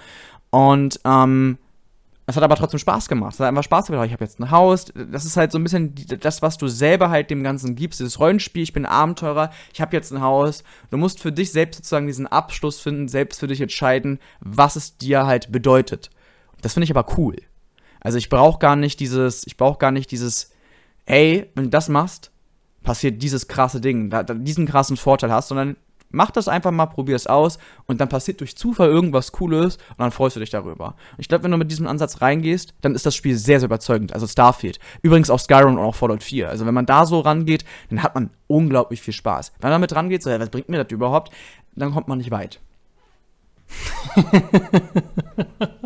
Und, 0.51 0.99
ähm, 1.05 1.57
es 2.29 2.35
hat 2.35 2.43
aber 2.43 2.55
trotzdem 2.55 2.79
Spaß 2.79 3.09
gemacht. 3.09 3.33
Es 3.33 3.39
hat 3.39 3.47
einfach 3.47 3.63
Spaß 3.63 3.87
gemacht. 3.87 4.05
Ich 4.05 4.13
habe 4.13 4.23
jetzt 4.23 4.39
ein 4.39 4.51
Haus. 4.51 4.85
Das 5.11 5.25
ist 5.25 5.35
halt 5.35 5.51
so 5.51 5.57
ein 5.57 5.63
bisschen 5.63 5.95
das, 6.19 6.43
was 6.43 6.59
du 6.59 6.67
selber 6.67 7.09
halt 7.09 7.31
dem 7.31 7.41
Ganzen 7.41 7.73
gibst. 7.73 7.99
Dieses 7.99 8.19
Rollenspiel, 8.19 8.61
ich 8.61 8.71
bin 8.71 8.85
Abenteurer, 8.85 9.49
ich 9.73 9.81
habe 9.81 9.95
jetzt 9.95 10.11
ein 10.11 10.21
Haus. 10.21 10.63
Du 10.91 10.97
musst 10.97 11.19
für 11.19 11.31
dich 11.31 11.51
selbst 11.51 11.77
sozusagen 11.77 12.05
diesen 12.05 12.27
Abschluss 12.27 12.79
finden, 12.79 13.07
selbst 13.07 13.39
für 13.39 13.47
dich 13.47 13.61
entscheiden, 13.61 14.19
was 14.41 14.75
es 14.75 14.95
dir 14.95 15.25
halt 15.25 15.51
bedeutet. 15.51 16.11
Das 16.61 16.73
finde 16.73 16.85
ich 16.85 16.95
aber 16.95 17.17
cool. 17.17 17.35
Also 17.99 18.17
ich 18.17 18.29
brauche 18.29 18.59
gar 18.59 18.75
nicht 18.75 18.99
dieses, 18.99 19.45
ich 19.45 19.57
brauche 19.57 19.77
gar 19.77 19.91
nicht 19.91 20.11
dieses, 20.11 20.51
ey, 21.05 21.49
wenn 21.55 21.65
du 21.65 21.69
das 21.69 21.89
machst, 21.89 22.31
passiert 22.83 23.21
dieses 23.21 23.47
krasse 23.47 23.81
Ding, 23.81 24.09
da, 24.09 24.23
da, 24.23 24.33
diesen 24.33 24.65
krassen 24.65 24.97
Vorteil 24.97 25.31
hast, 25.31 25.49
sondern 25.49 25.75
mach 26.11 26.31
das 26.31 26.47
einfach 26.47 26.71
mal, 26.71 26.87
probier 26.87 27.15
es 27.15 27.27
aus 27.27 27.59
und 27.85 28.01
dann 28.01 28.09
passiert 28.09 28.39
durch 28.39 28.55
Zufall 28.55 28.89
irgendwas 28.89 29.31
Cooles 29.31 29.77
und 29.77 29.99
dann 29.99 30.11
freust 30.11 30.35
du 30.35 30.39
dich 30.39 30.49
darüber. 30.49 30.87
Und 30.87 31.19
ich 31.19 31.27
glaube, 31.27 31.43
wenn 31.43 31.51
du 31.51 31.57
mit 31.57 31.69
diesem 31.69 31.87
Ansatz 31.87 32.21
reingehst, 32.21 32.73
dann 32.81 32.95
ist 32.95 33.05
das 33.05 33.15
Spiel 33.15 33.35
sehr, 33.35 33.59
sehr 33.59 33.67
überzeugend. 33.67 34.13
Also 34.13 34.27
Starfield. 34.27 34.79
Übrigens 35.01 35.29
auch 35.29 35.39
Skyrim 35.39 35.77
und 35.77 35.79
auch 35.79 35.95
Fallout 35.95 36.23
4. 36.23 36.49
Also 36.49 36.65
wenn 36.65 36.73
man 36.73 36.85
da 36.85 37.05
so 37.05 37.19
rangeht, 37.19 37.65
dann 37.89 38.01
hat 38.01 38.15
man 38.15 38.31
unglaublich 38.47 39.01
viel 39.01 39.13
Spaß. 39.13 39.53
Wenn 39.59 39.69
man 39.69 39.81
damit 39.81 39.95
rangeht, 39.95 40.23
so, 40.23 40.29
ja, 40.29 40.39
was 40.39 40.49
bringt 40.49 40.69
mir 40.69 40.83
das 40.83 40.91
überhaupt, 40.91 41.31
dann 41.75 41.93
kommt 41.93 42.07
man 42.07 42.17
nicht 42.17 42.31
weit. 42.31 42.59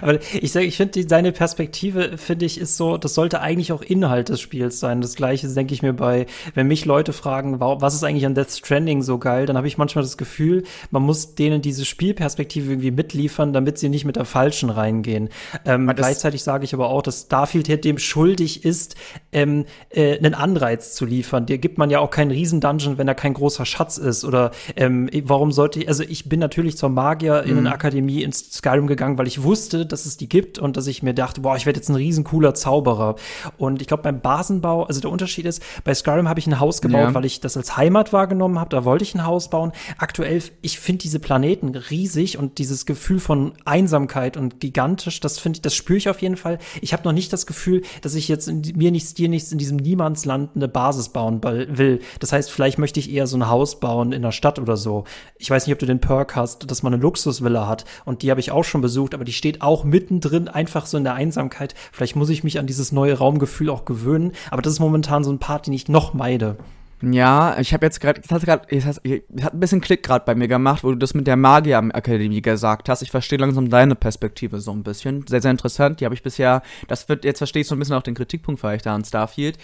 Aber 0.00 0.18
ich 0.32 0.52
sage, 0.52 0.66
ich 0.66 0.76
finde, 0.76 1.06
seine 1.08 1.32
Perspektive, 1.32 2.18
finde 2.18 2.46
ich, 2.46 2.60
ist 2.60 2.76
so, 2.76 2.96
das 2.96 3.14
sollte 3.14 3.40
eigentlich 3.40 3.72
auch 3.72 3.82
Inhalt 3.82 4.28
des 4.28 4.40
Spiels 4.40 4.80
sein. 4.80 5.00
Das 5.00 5.16
gleiche 5.16 5.48
denke 5.48 5.74
ich 5.74 5.82
mir 5.82 5.92
bei, 5.92 6.26
wenn 6.54 6.68
mich 6.68 6.84
Leute 6.84 7.12
fragen, 7.12 7.60
was 7.60 7.94
ist 7.94 8.04
eigentlich 8.04 8.26
an 8.26 8.34
Death 8.34 8.50
Stranding 8.50 9.02
so 9.02 9.18
geil, 9.18 9.46
dann 9.46 9.56
habe 9.56 9.66
ich 9.66 9.78
manchmal 9.78 10.04
das 10.04 10.16
Gefühl, 10.16 10.64
man 10.90 11.02
muss 11.02 11.34
denen 11.34 11.62
diese 11.62 11.84
Spielperspektive 11.84 12.72
irgendwie 12.72 12.90
mitliefern, 12.90 13.52
damit 13.52 13.78
sie 13.78 13.88
nicht 13.88 14.04
mit 14.04 14.16
der 14.16 14.24
falschen 14.24 14.70
reingehen. 14.70 15.28
Ähm, 15.64 15.90
gleichzeitig 15.94 16.42
sage 16.42 16.64
ich 16.64 16.74
aber 16.74 16.88
auch, 16.88 17.02
dass 17.02 17.22
Starfield 17.22 17.66
hier 17.66 17.80
dem 17.80 17.98
schuldig 17.98 18.64
ist, 18.64 18.96
ähm, 19.32 19.64
äh, 19.90 20.18
einen 20.18 20.34
Anreiz 20.34 20.94
zu 20.94 21.04
liefern. 21.04 21.46
Dir 21.46 21.58
gibt 21.58 21.78
man 21.78 21.90
ja 21.90 22.00
auch 22.00 22.10
keinen 22.10 22.30
Riesen-Dungeon, 22.30 22.98
wenn 22.98 23.06
da 23.06 23.14
kein 23.14 23.34
großer 23.34 23.66
Schatz 23.66 23.98
ist. 23.98 24.24
Oder 24.24 24.50
ähm, 24.76 25.08
warum 25.24 25.52
sollte 25.52 25.80
ich, 25.80 25.88
also 25.88 26.02
ich 26.02 26.28
bin 26.28 26.40
natürlich 26.40 26.76
zur 26.76 26.88
Magier 26.88 27.25
in 27.26 27.52
mhm. 27.52 27.58
eine 27.58 27.72
Akademie 27.72 28.22
ins 28.22 28.52
Skyrim 28.52 28.86
gegangen, 28.86 29.18
weil 29.18 29.26
ich 29.26 29.42
wusste, 29.42 29.86
dass 29.86 30.06
es 30.06 30.16
die 30.16 30.28
gibt 30.28 30.58
und 30.58 30.76
dass 30.76 30.86
ich 30.86 31.02
mir 31.02 31.14
dachte, 31.14 31.40
boah, 31.40 31.56
ich 31.56 31.66
werde 31.66 31.78
jetzt 31.78 31.88
ein 31.88 31.96
riesen 31.96 32.24
cooler 32.24 32.54
Zauberer. 32.54 33.16
Und 33.58 33.80
ich 33.80 33.88
glaube, 33.88 34.02
beim 34.02 34.20
Basenbau, 34.20 34.84
also 34.84 35.00
der 35.00 35.10
Unterschied 35.10 35.46
ist, 35.46 35.62
bei 35.84 35.94
Skyrim 35.94 36.28
habe 36.28 36.40
ich 36.40 36.46
ein 36.46 36.60
Haus 36.60 36.80
gebaut, 36.80 37.00
ja. 37.00 37.14
weil 37.14 37.24
ich 37.24 37.40
das 37.40 37.56
als 37.56 37.76
Heimat 37.76 38.12
wahrgenommen 38.12 38.58
habe. 38.58 38.70
Da 38.70 38.84
wollte 38.84 39.04
ich 39.04 39.14
ein 39.14 39.24
Haus 39.24 39.50
bauen. 39.50 39.72
Aktuell, 39.98 40.42
ich 40.62 40.78
finde 40.78 41.02
diese 41.02 41.18
Planeten 41.18 41.74
riesig 41.74 42.38
und 42.38 42.58
dieses 42.58 42.86
Gefühl 42.86 43.20
von 43.20 43.52
Einsamkeit 43.64 44.36
und 44.36 44.60
gigantisch, 44.60 45.20
das 45.20 45.38
finde 45.38 45.58
ich, 45.58 45.62
das 45.62 45.74
spüre 45.74 45.98
ich 45.98 46.08
auf 46.08 46.22
jeden 46.22 46.36
Fall. 46.36 46.58
Ich 46.80 46.92
habe 46.92 47.04
noch 47.04 47.12
nicht 47.12 47.32
das 47.32 47.46
Gefühl, 47.46 47.82
dass 48.02 48.14
ich 48.14 48.28
jetzt 48.28 48.48
in, 48.48 48.62
mir 48.76 48.90
nichts, 48.90 49.14
dir 49.14 49.28
nichts 49.28 49.52
in 49.52 49.58
diesem 49.58 49.76
Niemandsland 49.76 50.50
eine 50.54 50.68
Basis 50.68 51.08
bauen 51.08 51.42
will. 51.42 52.00
Das 52.20 52.32
heißt, 52.32 52.50
vielleicht 52.50 52.78
möchte 52.78 53.00
ich 53.00 53.10
eher 53.10 53.26
so 53.26 53.36
ein 53.36 53.48
Haus 53.48 53.80
bauen 53.80 54.12
in 54.12 54.22
der 54.22 54.32
Stadt 54.32 54.58
oder 54.58 54.76
so. 54.76 55.04
Ich 55.38 55.50
weiß 55.50 55.66
nicht, 55.66 55.72
ob 55.72 55.78
du 55.78 55.86
den 55.86 56.00
Perk 56.00 56.36
hast, 56.36 56.70
dass 56.70 56.82
man 56.82 56.92
eine 56.92 57.02
Luxusvilla 57.16 57.66
hat. 57.66 57.84
Und 58.04 58.22
die 58.22 58.30
habe 58.30 58.40
ich 58.40 58.50
auch 58.50 58.64
schon 58.64 58.80
besucht, 58.80 59.14
aber 59.14 59.24
die 59.24 59.32
steht 59.32 59.62
auch 59.62 59.84
mittendrin, 59.84 60.48
einfach 60.48 60.86
so 60.86 60.98
in 60.98 61.04
der 61.04 61.14
Einsamkeit. 61.14 61.74
Vielleicht 61.92 62.16
muss 62.16 62.28
ich 62.28 62.44
mich 62.44 62.58
an 62.58 62.66
dieses 62.66 62.92
neue 62.92 63.14
Raumgefühl 63.14 63.70
auch 63.70 63.84
gewöhnen. 63.84 64.32
Aber 64.50 64.62
das 64.62 64.74
ist 64.74 64.80
momentan 64.80 65.24
so 65.24 65.32
ein 65.32 65.38
Part, 65.38 65.66
den 65.66 65.74
ich 65.74 65.88
noch 65.88 66.14
meide. 66.14 66.56
Ja, 67.02 67.58
ich 67.58 67.74
habe 67.74 67.84
jetzt 67.84 68.00
gerade, 68.00 68.22
es 68.24 68.30
hat 68.30 68.42
gerade, 68.42 68.66
es 68.74 68.86
hat, 68.86 68.96
hat 69.42 69.54
ein 69.54 69.60
bisschen 69.60 69.82
Klick 69.82 70.02
gerade 70.02 70.24
bei 70.24 70.34
mir 70.34 70.48
gemacht, 70.48 70.82
wo 70.82 70.90
du 70.90 70.96
das 70.96 71.12
mit 71.12 71.26
der 71.26 71.36
Magier-Akademie 71.36 72.40
gesagt 72.40 72.88
hast. 72.88 73.02
Ich 73.02 73.10
verstehe 73.10 73.38
langsam 73.38 73.68
deine 73.68 73.94
Perspektive 73.94 74.60
so 74.60 74.72
ein 74.72 74.82
bisschen. 74.82 75.26
Sehr, 75.26 75.42
sehr 75.42 75.50
interessant. 75.50 76.00
Die 76.00 76.06
habe 76.06 76.14
ich 76.14 76.22
bisher, 76.22 76.62
das 76.88 77.08
wird, 77.08 77.24
jetzt 77.24 77.38
verstehe 77.38 77.62
ich 77.62 77.68
so 77.68 77.74
ein 77.74 77.78
bisschen 77.78 77.96
auch 77.96 78.02
den 78.02 78.14
Kritikpunkt 78.14 78.60
vielleicht 78.60 78.86
da 78.86 78.94
an 78.94 79.04
Starfield. 79.04 79.58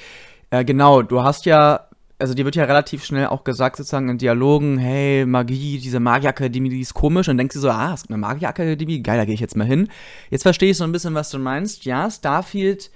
Äh, 0.50 0.66
genau, 0.66 1.00
du 1.00 1.22
hast 1.22 1.46
ja 1.46 1.88
also 2.22 2.34
dir 2.34 2.44
wird 2.44 2.54
ja 2.54 2.64
relativ 2.64 3.04
schnell 3.04 3.26
auch 3.26 3.42
gesagt, 3.42 3.76
sozusagen 3.76 4.08
in 4.08 4.16
Dialogen, 4.16 4.78
hey, 4.78 5.26
Magie, 5.26 5.78
diese 5.78 5.98
Magierakademie, 5.98 6.68
die 6.68 6.80
ist 6.80 6.94
komisch. 6.94 7.28
Und 7.28 7.36
denkst 7.36 7.54
du 7.54 7.60
so, 7.60 7.68
ah, 7.68 7.92
es 7.94 8.02
gibt 8.02 8.12
eine 8.12 8.20
Magierakademie, 8.20 9.02
geil, 9.02 9.18
da 9.18 9.24
gehe 9.24 9.34
ich 9.34 9.40
jetzt 9.40 9.56
mal 9.56 9.66
hin. 9.66 9.88
Jetzt 10.30 10.42
verstehe 10.42 10.70
ich 10.70 10.76
so 10.76 10.84
ein 10.84 10.92
bisschen, 10.92 11.14
was 11.14 11.30
du 11.30 11.38
meinst. 11.40 11.84
Ja, 11.84 12.08
Starfield 12.10 12.90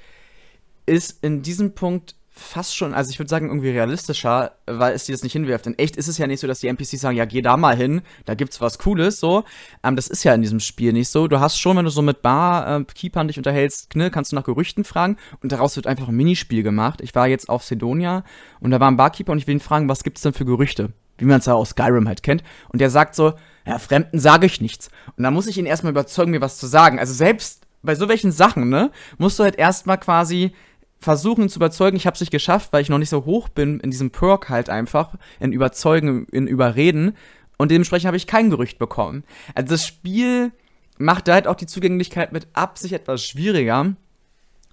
ist 0.87 1.25
in 1.25 1.43
diesem 1.43 1.75
Punkt 1.75 2.15
fast 2.39 2.77
schon, 2.77 2.93
also 2.93 3.11
ich 3.11 3.19
würde 3.19 3.31
sagen, 3.31 3.49
irgendwie 3.49 3.71
realistischer, 3.71 4.53
weil 4.67 4.95
es 4.95 5.07
dir 5.07 5.13
das 5.13 5.23
nicht 5.23 5.33
hinwirft. 5.33 5.67
In 5.67 5.79
echt 5.79 5.97
ist 5.97 6.07
es 6.07 6.19
ja 6.19 6.27
nicht 6.27 6.41
so, 6.41 6.47
dass 6.47 6.61
die 6.61 6.69
NPCs 6.69 7.01
sagen, 7.01 7.17
ja, 7.17 7.25
geh 7.25 7.41
da 7.41 7.57
mal 7.57 7.75
hin, 7.75 8.03
da 8.27 8.35
gibt's 8.35 8.61
was 8.61 8.79
Cooles, 8.79 9.19
so. 9.19 9.45
Ähm, 9.83 9.97
das 9.97 10.07
ist 10.07 10.23
ja 10.23 10.35
in 10.35 10.43
diesem 10.43 10.61
Spiel 10.61 10.93
nicht 10.93 11.09
so. 11.09 11.29
Du 11.29 11.41
hast 11.41 11.59
schon, 11.59 11.79
wenn 11.79 11.87
du 11.87 11.91
so 11.91 12.03
mit 12.03 12.21
Barkeepern 12.21 13.27
äh, 13.27 13.29
dich 13.29 13.39
unterhältst, 13.39 13.97
ne, 13.97 14.11
kannst 14.11 14.33
du 14.33 14.37
nach 14.37 14.45
Gerüchten 14.45 14.85
fragen 14.85 15.17
und 15.43 15.51
daraus 15.51 15.77
wird 15.77 15.87
einfach 15.87 16.09
ein 16.09 16.17
Minispiel 16.17 16.63
gemacht. 16.63 17.01
Ich 17.01 17.15
war 17.15 17.27
jetzt 17.27 17.49
auf 17.49 17.65
Sedonia 17.65 18.23
und 18.61 18.71
da 18.71 18.81
war 18.81 18.91
ein 18.91 18.99
Barkeeper 18.99 19.33
und 19.33 19.39
ich 19.39 19.47
will 19.47 19.55
ihn 19.55 19.61
fragen, 19.61 19.89
was 19.89 20.05
gibt's 20.05 20.21
denn 20.21 20.35
für 20.35 20.45
Gerüchte? 20.45 20.93
Wie 21.17 21.25
man 21.25 21.39
es 21.39 21.47
ja 21.47 21.55
aus 21.55 21.71
Skyrim 21.71 22.07
halt 22.07 22.23
kennt. 22.23 22.45
Und 22.69 22.81
der 22.81 22.91
sagt 22.91 23.15
so, 23.15 23.33
ja, 23.67 23.79
Fremden 23.79 24.19
sage 24.19 24.45
ich 24.45 24.61
nichts. 24.61 24.91
Und 25.17 25.25
da 25.25 25.31
muss 25.31 25.47
ich 25.47 25.57
ihn 25.57 25.65
erstmal 25.67 25.93
überzeugen, 25.93 26.33
mir 26.33 26.43
was 26.43 26.59
zu 26.59 26.67
sagen. 26.67 26.99
Also 26.99 27.15
selbst 27.15 27.67
bei 27.83 27.95
so 27.95 28.09
welchen 28.09 28.33
Sachen, 28.33 28.69
ne, 28.69 28.91
musst 29.17 29.39
du 29.39 29.45
halt 29.45 29.57
erstmal 29.57 29.99
quasi 29.99 30.53
versuchen 31.07 31.49
zu 31.49 31.61
überzeugen, 31.61 31.97
ich 31.97 32.05
habe 32.05 32.15
es 32.15 32.21
nicht 32.21 32.33
geschafft, 32.33 32.73
weil 32.73 32.83
ich 32.83 32.89
noch 32.89 32.99
nicht 32.99 33.11
so 33.11 33.25
hoch 33.25 33.49
bin 33.49 33.79
in 33.79 33.93
diesem 33.93 34.11
Perk 34.11 34.49
halt 34.49 34.69
einfach, 34.69 35.15
in 35.39 35.53
Überzeugen, 35.53 36.27
in 36.33 36.49
Überreden. 36.49 37.17
Und 37.59 37.71
dementsprechend 37.71 38.09
habe 38.09 38.17
ich 38.17 38.27
kein 38.27 38.51
Gerücht 38.51 38.81
bekommen. 38.81 39.23
Also 39.55 39.69
das 39.69 39.87
Spiel 39.87 40.51
macht 40.99 41.29
da 41.29 41.35
halt 41.35 41.47
auch 41.47 41.55
die 41.55 41.67
Zugänglichkeit 41.67 42.33
mit 42.33 42.49
Absicht 42.55 42.93
etwas 42.93 43.25
schwieriger. 43.25 43.95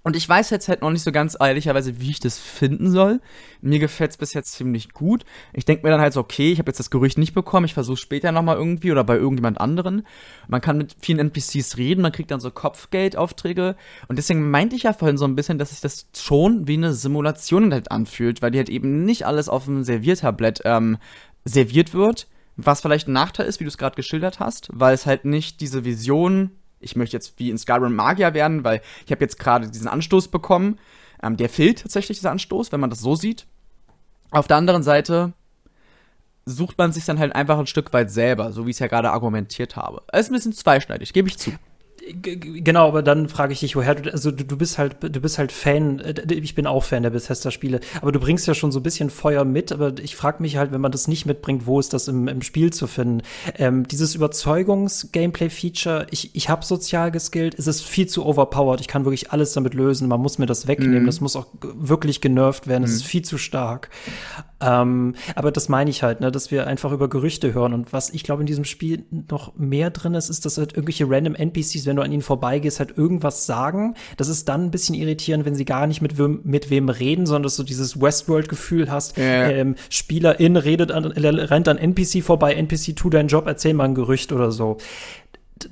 Und 0.04 0.16
ich 0.16 0.28
weiß 0.28 0.50
jetzt 0.50 0.68
halt 0.68 0.82
noch 0.82 0.90
nicht 0.90 1.02
so 1.02 1.12
ganz 1.12 1.34
ehrlicherweise, 1.40 1.98
wie 1.98 2.10
ich 2.10 2.20
das 2.20 2.38
finden 2.38 2.90
soll. 2.90 3.20
Mir 3.62 3.78
gefällt 3.78 4.10
es 4.10 4.18
bis 4.18 4.34
jetzt 4.34 4.52
ziemlich 4.52 4.92
gut. 4.92 5.24
Ich 5.54 5.64
denke 5.64 5.82
mir 5.82 5.90
dann 5.90 6.00
halt 6.02 6.12
so, 6.12 6.20
okay, 6.20 6.52
ich 6.52 6.58
habe 6.58 6.68
jetzt 6.68 6.78
das 6.78 6.90
Gerücht 6.90 7.16
nicht 7.16 7.32
bekommen, 7.32 7.64
ich 7.64 7.72
versuche 7.72 7.96
später 7.96 8.30
nochmal 8.30 8.56
irgendwie 8.56 8.92
oder 8.92 9.02
bei 9.02 9.16
irgendjemand 9.16 9.58
anderen. 9.58 10.06
Man 10.46 10.60
kann 10.60 10.76
mit 10.76 10.94
vielen 11.00 11.20
NPCs 11.20 11.78
reden, 11.78 12.02
man 12.02 12.12
kriegt 12.12 12.30
dann 12.30 12.40
so 12.40 12.50
Kopfgeldaufträge. 12.50 13.76
Und 14.06 14.16
deswegen 14.16 14.50
meinte 14.50 14.76
ich 14.76 14.82
ja 14.82 14.92
vorhin 14.92 15.16
so 15.16 15.24
ein 15.24 15.36
bisschen, 15.36 15.58
dass 15.58 15.70
sich 15.70 15.80
das 15.80 16.06
schon 16.14 16.68
wie 16.68 16.74
eine 16.74 16.92
Simulation 16.92 17.72
halt 17.72 17.90
anfühlt, 17.90 18.42
weil 18.42 18.50
die 18.50 18.58
halt 18.58 18.68
eben 18.68 19.06
nicht 19.06 19.26
alles 19.26 19.48
auf 19.48 19.64
dem 19.64 19.84
Serviertablett 19.84 20.60
ähm, 20.66 20.98
serviert 21.46 21.94
wird. 21.94 22.28
Was 22.56 22.82
vielleicht 22.82 23.08
ein 23.08 23.12
Nachteil 23.12 23.46
ist, 23.46 23.58
wie 23.58 23.64
du 23.64 23.68
es 23.68 23.78
gerade 23.78 23.96
geschildert 23.96 24.38
hast, 24.38 24.68
weil 24.70 24.92
es 24.92 25.06
halt 25.06 25.24
nicht 25.24 25.62
diese 25.62 25.86
Vision 25.86 26.50
ich 26.84 26.96
möchte 26.96 27.16
jetzt 27.16 27.38
wie 27.38 27.50
in 27.50 27.58
Skyrim 27.58 27.94
Magier 27.94 28.34
werden, 28.34 28.64
weil 28.64 28.80
ich 29.04 29.12
habe 29.12 29.22
jetzt 29.22 29.38
gerade 29.38 29.68
diesen 29.68 29.88
Anstoß 29.88 30.28
bekommen. 30.28 30.78
Ähm, 31.22 31.36
der 31.36 31.48
fehlt 31.48 31.82
tatsächlich, 31.82 32.18
dieser 32.18 32.30
Anstoß, 32.30 32.72
wenn 32.72 32.80
man 32.80 32.90
das 32.90 33.00
so 33.00 33.16
sieht. 33.16 33.46
Auf 34.30 34.46
der 34.46 34.56
anderen 34.56 34.82
Seite 34.82 35.32
sucht 36.44 36.76
man 36.76 36.92
sich 36.92 37.04
dann 37.04 37.18
halt 37.18 37.34
einfach 37.34 37.58
ein 37.58 37.66
Stück 37.66 37.92
weit 37.92 38.10
selber, 38.10 38.52
so 38.52 38.66
wie 38.66 38.70
ich 38.70 38.76
es 38.76 38.80
ja 38.80 38.86
gerade 38.86 39.10
argumentiert 39.10 39.76
habe. 39.76 40.02
Es 40.12 40.26
ist 40.26 40.30
ein 40.30 40.34
bisschen 40.34 40.52
zweischneidig, 40.52 41.12
gebe 41.12 41.28
ich 41.28 41.38
zu. 41.38 41.52
Genau, 42.22 42.88
aber 42.88 43.02
dann 43.02 43.28
frage 43.28 43.52
ich 43.52 43.60
dich, 43.60 43.76
woher 43.76 43.94
du, 43.94 44.12
also 44.12 44.30
du, 44.30 44.44
du, 44.44 44.58
bist 44.58 44.76
halt, 44.78 44.96
du 45.00 45.20
bist 45.20 45.38
halt 45.38 45.52
Fan, 45.52 46.00
äh, 46.00 46.34
ich 46.34 46.54
bin 46.54 46.66
auch 46.66 46.84
Fan 46.84 47.02
der 47.02 47.10
Bethesda-Spiele, 47.10 47.80
aber 48.02 48.12
du 48.12 48.20
bringst 48.20 48.46
ja 48.46 48.54
schon 48.54 48.72
so 48.72 48.80
ein 48.80 48.82
bisschen 48.82 49.08
Feuer 49.10 49.44
mit, 49.44 49.72
aber 49.72 49.94
ich 49.98 50.14
frage 50.14 50.42
mich 50.42 50.56
halt, 50.56 50.72
wenn 50.72 50.80
man 50.80 50.92
das 50.92 51.08
nicht 51.08 51.24
mitbringt, 51.24 51.66
wo 51.66 51.80
ist 51.80 51.94
das 51.94 52.08
im, 52.08 52.28
im 52.28 52.42
Spiel 52.42 52.72
zu 52.72 52.86
finden? 52.88 53.22
Ähm, 53.56 53.88
dieses 53.88 54.14
Überzeugungs-Gameplay-Feature, 54.16 56.08
ich, 56.10 56.34
ich 56.34 56.48
habe 56.50 56.64
sozial 56.64 57.10
geskillt, 57.10 57.58
es 57.58 57.66
ist 57.66 57.82
viel 57.82 58.06
zu 58.06 58.26
overpowered, 58.26 58.80
ich 58.80 58.88
kann 58.88 59.04
wirklich 59.04 59.30
alles 59.30 59.52
damit 59.52 59.72
lösen, 59.72 60.08
man 60.08 60.20
muss 60.20 60.38
mir 60.38 60.46
das 60.46 60.66
wegnehmen, 60.66 61.02
mhm. 61.02 61.06
das 61.06 61.20
muss 61.22 61.36
auch 61.36 61.46
wirklich 61.60 62.20
genervt 62.20 62.66
werden, 62.66 62.84
es 62.84 62.90
mhm. 62.90 62.96
ist 62.96 63.04
viel 63.04 63.22
zu 63.22 63.38
stark. 63.38 63.88
Ähm, 64.64 65.14
aber 65.34 65.50
das 65.52 65.68
meine 65.68 65.90
ich 65.90 66.02
halt, 66.02 66.20
ne, 66.20 66.30
dass 66.30 66.50
wir 66.50 66.66
einfach 66.66 66.92
über 66.92 67.08
Gerüchte 67.08 67.54
hören. 67.54 67.74
Und 67.74 67.92
was 67.92 68.10
ich 68.10 68.22
glaube 68.24 68.42
in 68.42 68.46
diesem 68.46 68.64
Spiel 68.64 69.04
noch 69.30 69.56
mehr 69.56 69.90
drin 69.90 70.14
ist, 70.14 70.30
ist, 70.30 70.44
dass 70.44 70.58
halt 70.58 70.72
irgendwelche 70.72 71.08
random 71.08 71.34
NPCs, 71.34 71.86
wenn 71.86 71.96
du 71.96 72.02
an 72.02 72.12
ihnen 72.12 72.22
vorbeigehst, 72.22 72.78
halt 72.78 72.96
irgendwas 72.96 73.46
sagen. 73.46 73.94
Das 74.16 74.28
ist 74.28 74.48
dann 74.48 74.64
ein 74.64 74.70
bisschen 74.70 74.94
irritierend, 74.94 75.44
wenn 75.44 75.54
sie 75.54 75.64
gar 75.64 75.86
nicht 75.86 76.00
mit 76.00 76.18
wem, 76.18 76.40
mit 76.44 76.70
wem 76.70 76.88
reden, 76.88 77.26
sondern 77.26 77.44
dass 77.44 77.56
du 77.56 77.62
dieses 77.62 78.00
Westworld-Gefühl 78.00 78.90
hast. 78.90 79.16
Ja. 79.16 79.48
Ähm, 79.48 79.74
Spielerin 79.90 80.56
redet 80.56 80.92
an, 80.92 81.04
rennt 81.04 81.68
an 81.68 81.78
NPC 81.78 82.22
vorbei, 82.22 82.54
NPC 82.54 82.96
tu 82.96 83.10
deinen 83.10 83.28
Job, 83.28 83.46
erzähl 83.46 83.74
mal 83.74 83.84
ein 83.84 83.94
Gerücht 83.94 84.32
oder 84.32 84.50
so 84.50 84.78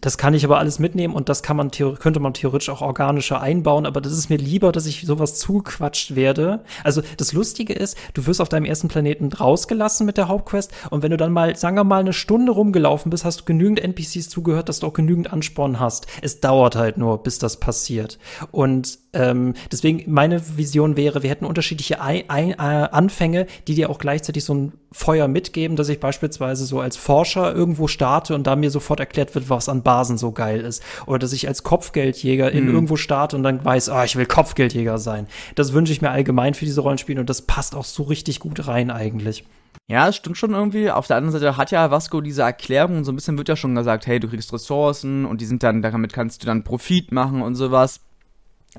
das 0.01 0.19
kann 0.19 0.35
ich 0.35 0.45
aber 0.45 0.59
alles 0.59 0.79
mitnehmen 0.79 1.15
und 1.15 1.29
das 1.29 1.43
kann 1.43 1.57
man 1.57 1.71
könnte 1.71 2.21
man 2.21 2.35
theoretisch 2.35 2.69
auch 2.69 2.83
organischer 2.83 3.41
einbauen, 3.41 3.87
aber 3.87 4.01
das 4.01 4.13
ist 4.13 4.31
mir 4.31 4.37
lieber, 4.37 4.73
dass 4.73 4.87
ich 4.87 5.07
sowas 5.07 5.39
zugequatscht 5.39 6.15
werde. 6.15 6.65
Also 6.85 7.03
das 7.17 7.33
Lustige 7.33 7.73
ist, 7.73 7.97
du 8.15 8.27
wirst 8.27 8.41
auf 8.41 8.49
deinem 8.49 8.65
ersten 8.65 8.89
Planeten 8.89 9.33
rausgelassen 9.33 10.07
mit 10.07 10.17
der 10.17 10.29
Hauptquest 10.29 10.73
und 10.91 11.03
wenn 11.03 11.11
du 11.11 11.17
dann 11.17 11.33
mal, 11.33 11.57
sagen 11.57 11.77
wir 11.77 11.85
mal, 11.85 12.01
eine 12.01 12.13
Stunde 12.13 12.53
rumgelaufen 12.53 13.11
bist, 13.11 13.25
hast 13.25 13.41
du 13.41 13.45
genügend 13.45 13.81
NPCs 13.81 14.29
zugehört, 14.29 14.69
dass 14.69 14.81
du 14.81 14.87
auch 14.87 14.93
genügend 14.93 15.33
Ansporn 15.33 15.81
hast. 15.81 16.07
Es 16.23 16.41
dauert 16.41 16.77
halt 16.77 16.97
nur, 16.99 17.23
bis 17.23 17.39
das 17.39 17.59
passiert. 17.59 18.19
Und 18.51 19.02
ähm, 19.15 19.55
deswegen 19.71 20.11
meine 20.11 20.57
Vision 20.57 20.97
wäre, 20.97 21.23
wir 21.23 21.31
hätten 21.31 21.45
unterschiedliche 21.45 22.01
Ein 22.01 22.31
Ein 22.31 22.51
äh, 22.53 22.55
Anfänge, 22.55 23.47
die 23.69 23.75
dir 23.75 23.91
auch 23.91 23.99
gleichzeitig 23.99 24.45
so 24.45 24.55
ein 24.55 24.73
Feuer 24.91 25.29
mitgeben, 25.29 25.77
dass 25.77 25.89
ich 25.89 26.01
beispielsweise 26.01 26.65
so 26.65 26.81
als 26.81 26.97
Forscher 26.97 27.55
irgendwo 27.55 27.89
starte 27.89 28.35
und 28.35 28.47
da 28.47 28.57
mir 28.57 28.71
sofort 28.71 29.01
erklärt 29.01 29.35
wird, 29.35 29.51
was 29.51 29.69
an 29.69 29.83
Basen 29.83 30.17
so 30.17 30.33
geil 30.33 30.61
ist. 30.61 30.83
Oder 31.07 31.19
dass 31.19 31.33
ich 31.33 31.47
als 31.47 31.63
Kopfgeldjäger 31.63 32.51
in 32.53 32.65
mhm. 32.65 32.75
irgendwo 32.75 32.97
starte 32.97 33.37
und 33.37 33.43
dann 33.43 33.63
weiß, 33.63 33.91
ah, 33.91 34.05
ich 34.05 34.17
will 34.17 34.27
Kopfgeldjäger 34.27 34.99
sein. 34.99 35.27
Das 35.57 35.73
wünsche 35.73 35.93
ich 35.93 36.01
mir 36.01 36.11
allgemein 36.11 36.55
für 36.55 36.65
diese 36.65 36.81
Rollenspiele 36.81 37.21
und 37.21 37.29
das 37.29 37.43
passt 37.43 37.75
auch 37.75 37.85
so 37.85 38.05
richtig 38.05 38.41
gut 38.41 38.67
rein 38.67 38.91
eigentlich. 38.91 39.45
Ja, 39.89 40.09
es 40.09 40.17
stimmt 40.17 40.39
schon 40.39 40.53
irgendwie. 40.53 40.91
Auf 40.91 41.07
der 41.07 41.17
anderen 41.17 41.39
Seite 41.39 41.57
hat 41.57 41.71
ja 41.71 41.91
Vasco 41.91 42.21
diese 42.21 42.43
Erklärung 42.43 42.99
und 42.99 43.05
so 43.05 43.13
ein 43.13 43.17
bisschen 43.17 43.37
wird 43.37 43.49
ja 43.49 43.57
schon 43.57 43.75
gesagt, 43.75 44.07
hey, 44.07 44.21
du 44.21 44.29
kriegst 44.29 44.53
Ressourcen 44.53 45.27
und 45.27 45.41
die 45.41 45.47
sind 45.47 45.63
dann, 45.63 45.83
damit 45.83 46.13
kannst 46.13 46.43
du 46.43 46.47
dann 46.47 46.65
Profit 46.65 47.13
machen 47.13 47.43
und 47.43 47.57
sowas. 47.57 48.01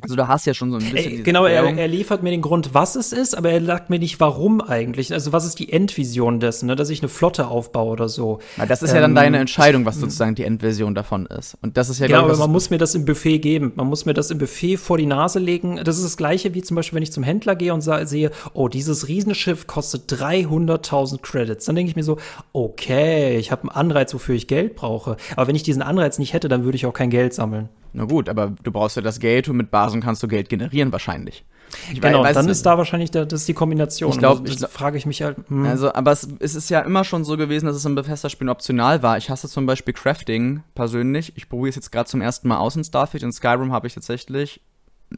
Also 0.02 0.16
du 0.16 0.28
hast 0.28 0.48
ja 0.48 0.56
schon 0.56 0.72
so 0.72 0.78
ein 0.78 0.92
bisschen. 0.92 1.20
Äh, 1.20 1.22
genau, 1.22 1.46
er, 1.46 1.78
er, 1.78 1.88
liefert 1.88 2.24
mir 2.24 2.32
den 2.32 2.42
Grund, 2.42 2.74
was 2.74 2.96
es 2.96 3.14
ist, 3.14 3.38
aber 3.38 3.52
er 3.52 3.64
sagt 3.64 3.92
mir 3.92 4.00
nicht, 4.00 4.20
warum 4.20 4.60
eigentlich. 4.60 5.14
Also 5.14 5.34
was 5.34 5.46
ist 5.46 5.60
die 5.60 5.72
Endvision 5.72 6.40
dessen, 6.40 6.66
ne? 6.66 6.76
dass 6.76 6.90
ich 6.90 7.02
eine 7.02 7.10
Flotte 7.10 7.48
aufbaue 7.48 7.92
oder 7.92 8.10
so. 8.10 8.40
Na, 8.58 8.66
das 8.66 8.82
ist 8.82 8.90
ähm, 8.90 8.96
ja 8.96 9.02
dann 9.02 9.12
ähm, 9.12 9.16
deine 9.16 9.38
Entscheidung, 9.38 9.86
was 9.86 10.00
sozusagen 10.00 10.34
die 10.34 10.46
Endversion 10.46 10.96
davon 10.96 11.28
ist. 11.28 11.58
Und 11.62 11.78
das 11.78 11.90
ist 11.90 12.00
ja 12.00 12.08
genau. 12.08 12.24
aber 12.24 12.36
man 12.38 12.52
muss 12.52 12.72
mir 12.72 12.80
das 12.80 12.96
im 12.96 13.06
Buffet 13.06 13.38
geben. 13.38 13.72
Man 13.76 13.86
muss 13.86 14.06
mir 14.06 14.16
das 14.16 14.32
im 14.32 14.40
Buffet 14.40 14.78
vor 14.78 14.98
die 14.98 15.06
Nase 15.06 15.38
legen. 15.38 15.80
Das 15.84 15.98
ist 15.98 16.06
das 16.06 16.18
Gleiche 16.18 16.56
wie 16.56 16.64
zum 16.64 16.76
Beispiel, 16.76 16.96
wenn 16.96 17.04
ich 17.04 17.12
zum 17.12 17.24
Händler 17.24 17.56
gehe 17.56 17.74
und 17.74 17.82
sehe, 17.82 18.32
oh, 18.54 18.70
dieses 18.70 19.08
Riesenschiff 19.08 19.68
kostet 19.68 20.12
300.000 20.12 21.22
Credits. 21.22 21.66
Dann 21.66 21.76
denke 21.76 21.92
ich 21.92 21.96
mir 21.96 22.04
so, 22.04 22.18
okay, 22.52 23.38
ich 23.38 23.52
habe 23.52 23.62
einen 23.64 23.70
Anreiz, 23.70 24.12
wofür 24.14 24.34
ich 24.34 24.48
Geld 24.48 24.76
brauche. 24.76 25.18
Aber 25.36 25.48
wenn 25.48 25.56
ich 25.56 25.64
diesen 25.64 25.84
Anreiz 25.84 26.18
nicht 26.18 26.34
hätte, 26.34 26.48
dann 26.48 26.64
würde 26.64 26.78
ich 26.78 26.88
auch 26.88 26.94
kein 26.94 27.12
Geld 27.12 27.36
sammeln. 27.36 27.70
Na 27.94 28.06
gut, 28.06 28.28
aber 28.28 28.54
du 28.64 28.72
brauchst 28.72 28.96
ja 28.96 29.02
das 29.02 29.20
Geld 29.20 29.48
und 29.48 29.58
mit 29.58 29.70
Basen 29.70 30.02
kannst 30.02 30.24
du 30.24 30.28
Geld 30.28 30.50
generieren 30.50 30.92
wahrscheinlich. 30.92 31.46
Ich 31.92 32.02
genau, 32.02 32.24
weiß, 32.24 32.36
dann 32.36 32.50
ist 32.50 32.66
da 32.66 32.78
wahrscheinlich 32.78 33.12
der, 33.12 33.26
das 33.26 33.42
ist 33.42 33.48
die 33.48 33.54
Kombination. 33.54 34.12
Ich 34.12 34.18
glaube, 34.18 34.50
also, 34.50 34.68
frage 34.68 34.98
ich 34.98 35.06
mich 35.06 35.22
halt. 35.22 35.38
Hm. 35.48 35.66
Also, 35.66 35.94
aber 35.94 36.12
es, 36.12 36.28
es, 36.40 36.56
ist 36.56 36.70
ja 36.70 36.82
immer 36.82 37.04
schon 37.04 37.24
so 37.24 37.38
gewesen, 37.38 37.66
dass 37.66 37.76
es 37.76 37.86
im 37.86 37.96
Bethesda-Spielen 37.96 38.50
optional 38.50 39.02
war. 39.02 39.18
Ich 39.18 39.30
hasse 39.30 39.48
zum 39.48 39.66
Beispiel 39.66 39.94
Crafting 39.94 40.64
persönlich. 40.76 41.34
Ich 41.36 41.50
probiere 41.50 41.70
es 41.70 41.76
jetzt 41.76 41.92
gerade 41.92 42.10
zum 42.10 42.22
ersten 42.22 42.48
Mal 42.48 42.58
aus 42.58 42.76
in 42.76 42.84
Starfield. 42.84 43.24
In 43.24 43.32
Skyrim 43.32 43.72
habe 43.72 43.88
ich 43.88 43.94
tatsächlich 43.94 44.62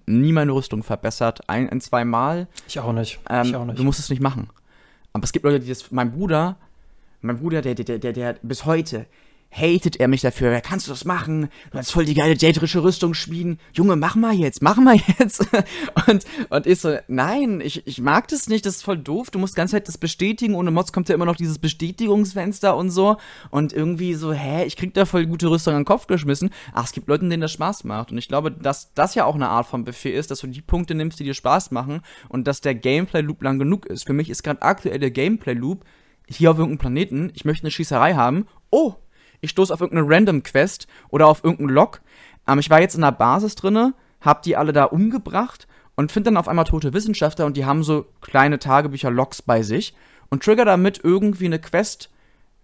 nie 0.06 0.32
meine 0.32 0.52
Rüstung 0.52 0.84
verbessert. 0.84 1.42
Ein, 1.48 1.70
ein 1.70 1.82
zwei 1.82 2.06
Mal. 2.06 2.48
Ich 2.68 2.80
auch 2.80 2.94
nicht. 2.94 3.20
Ähm, 3.30 3.46
ich 3.46 3.56
auch 3.56 3.66
nicht. 3.66 3.80
Du 3.80 3.84
musst 3.84 4.00
es 4.00 4.10
nicht 4.10 4.22
machen. 4.22 4.50
Aber 5.14 5.24
es 5.24 5.32
gibt 5.32 5.46
Leute, 5.46 5.60
die 5.60 5.70
das. 5.70 5.92
Mein 5.92 6.12
Bruder, 6.12 6.58
mein 7.22 7.40
Bruder, 7.40 7.62
der, 7.62 7.76
der, 7.76 8.00
der, 8.00 8.14
der 8.14 8.36
bis 8.42 8.66
heute, 8.66 9.06
hatet 9.56 9.98
er 9.98 10.08
mich 10.08 10.22
dafür. 10.22 10.52
Ja, 10.52 10.60
kannst 10.60 10.88
du 10.88 10.92
das 10.92 11.06
machen? 11.06 11.50
Du 11.72 11.78
hast 11.78 11.92
voll 11.92 12.06
die 12.06 12.14
geile 12.14 12.36
däterische 12.36 12.84
Rüstung 12.84 13.14
schmieden. 13.14 13.60
Junge, 13.74 13.96
mach 13.96 14.16
mal 14.16 14.34
jetzt, 14.34 14.62
mach 14.62 14.78
mal 14.78 14.98
jetzt. 15.18 15.48
und, 16.08 16.26
und 16.50 16.68
ich 16.68 16.80
so, 16.80 16.98
nein, 17.08 17.62
ich, 17.62 17.88
ich 17.88 18.02
mag 18.02 18.28
das 18.28 18.50
nicht, 18.50 18.66
das 18.66 18.78
ist 18.78 18.84
voll 18.84 18.98
doof. 18.98 19.32
Du 19.32 19.40
musst 19.40 19.56
ganz 19.56 19.72
halt 19.72 19.88
das 19.88 19.98
bestätigen. 19.98 20.56
Ohne 20.56 20.72
Mods 20.72 20.92
kommt 20.92 21.08
ja 21.08 21.16
immer 21.16 21.26
noch 21.26 21.38
dieses 21.38 21.60
Bestätigungsfenster 21.60 22.76
und 22.76 22.90
so. 22.90 23.18
Und 23.50 23.72
irgendwie 23.72 24.14
so, 24.14 24.34
hä, 24.34 24.66
ich 24.66 24.76
krieg 24.76 24.94
da 24.94 25.06
voll 25.06 25.26
gute 25.26 25.50
Rüstung 25.50 25.74
an 25.74 25.82
den 25.82 25.86
Kopf 25.86 26.08
geschmissen. 26.08 26.50
Ach, 26.74 26.86
es 26.86 26.92
gibt 26.92 27.08
Leute, 27.08 27.28
denen 27.28 27.42
das 27.42 27.54
Spaß 27.54 27.86
macht. 27.86 28.12
Und 28.12 28.18
ich 28.18 28.28
glaube, 28.28 28.52
dass 28.52 28.94
das 28.94 29.16
ja 29.16 29.26
auch 29.26 29.36
eine 29.36 29.48
Art 29.48 29.68
von 29.68 29.86
Buffet 29.86 30.14
ist, 30.14 30.32
dass 30.32 30.40
du 30.40 30.48
die 30.48 30.62
Punkte 30.62 30.96
nimmst, 30.96 31.20
die 31.20 31.24
dir 31.24 31.34
Spaß 31.34 31.72
machen 31.72 32.02
und 32.28 32.46
dass 32.46 32.60
der 32.60 32.76
Gameplay-Loop 32.76 33.42
lang 33.42 33.58
genug 33.58 33.86
ist. 33.86 34.06
Für 34.06 34.14
mich 34.14 34.30
ist 34.30 34.44
gerade 34.44 34.62
aktuell 34.62 35.00
der 35.00 35.12
Gameplay-Loop 35.12 35.86
hier 36.28 36.52
auf 36.52 36.58
irgendeinem 36.58 36.80
Planeten. 36.80 37.32
Ich 37.36 37.46
möchte 37.46 37.64
eine 37.64 37.72
Schießerei 37.72 38.16
haben. 38.16 38.48
Oh, 38.72 38.96
ich 39.42 39.52
stoße 39.52 39.74
auf 39.74 39.82
irgendeine 39.82 40.10
Random 40.10 40.44
Quest 40.44 40.88
oder 41.10 41.28
auf 41.28 41.44
irgendeinen 41.44 41.76
Log. 41.76 42.02
Ähm, 42.48 42.60
ich 42.60 42.70
war 42.70 42.82
jetzt 42.82 42.96
in 42.96 43.02
der 43.02 43.12
Basis 43.12 43.56
drinne, 43.56 43.94
hab 44.22 44.42
die 44.42 44.56
alle 44.56 44.74
da 44.74 44.86
umgebracht 44.86 45.68
und 45.96 46.12
finde 46.12 46.30
dann 46.30 46.38
auf 46.38 46.48
einmal 46.48 46.66
tote 46.66 46.94
Wissenschaftler 46.94 47.46
und 47.46 47.58
die 47.58 47.66
haben 47.66 47.84
so 47.84 48.06
kleine 48.22 48.60
Tagebücher 48.60 49.12
Logs 49.12 49.42
bei 49.42 49.62
sich 49.62 49.96
und 50.30 50.44
trigger 50.44 50.66
damit 50.66 51.00
irgendwie 51.04 51.46
eine 51.46 51.60
Quest 51.60 52.10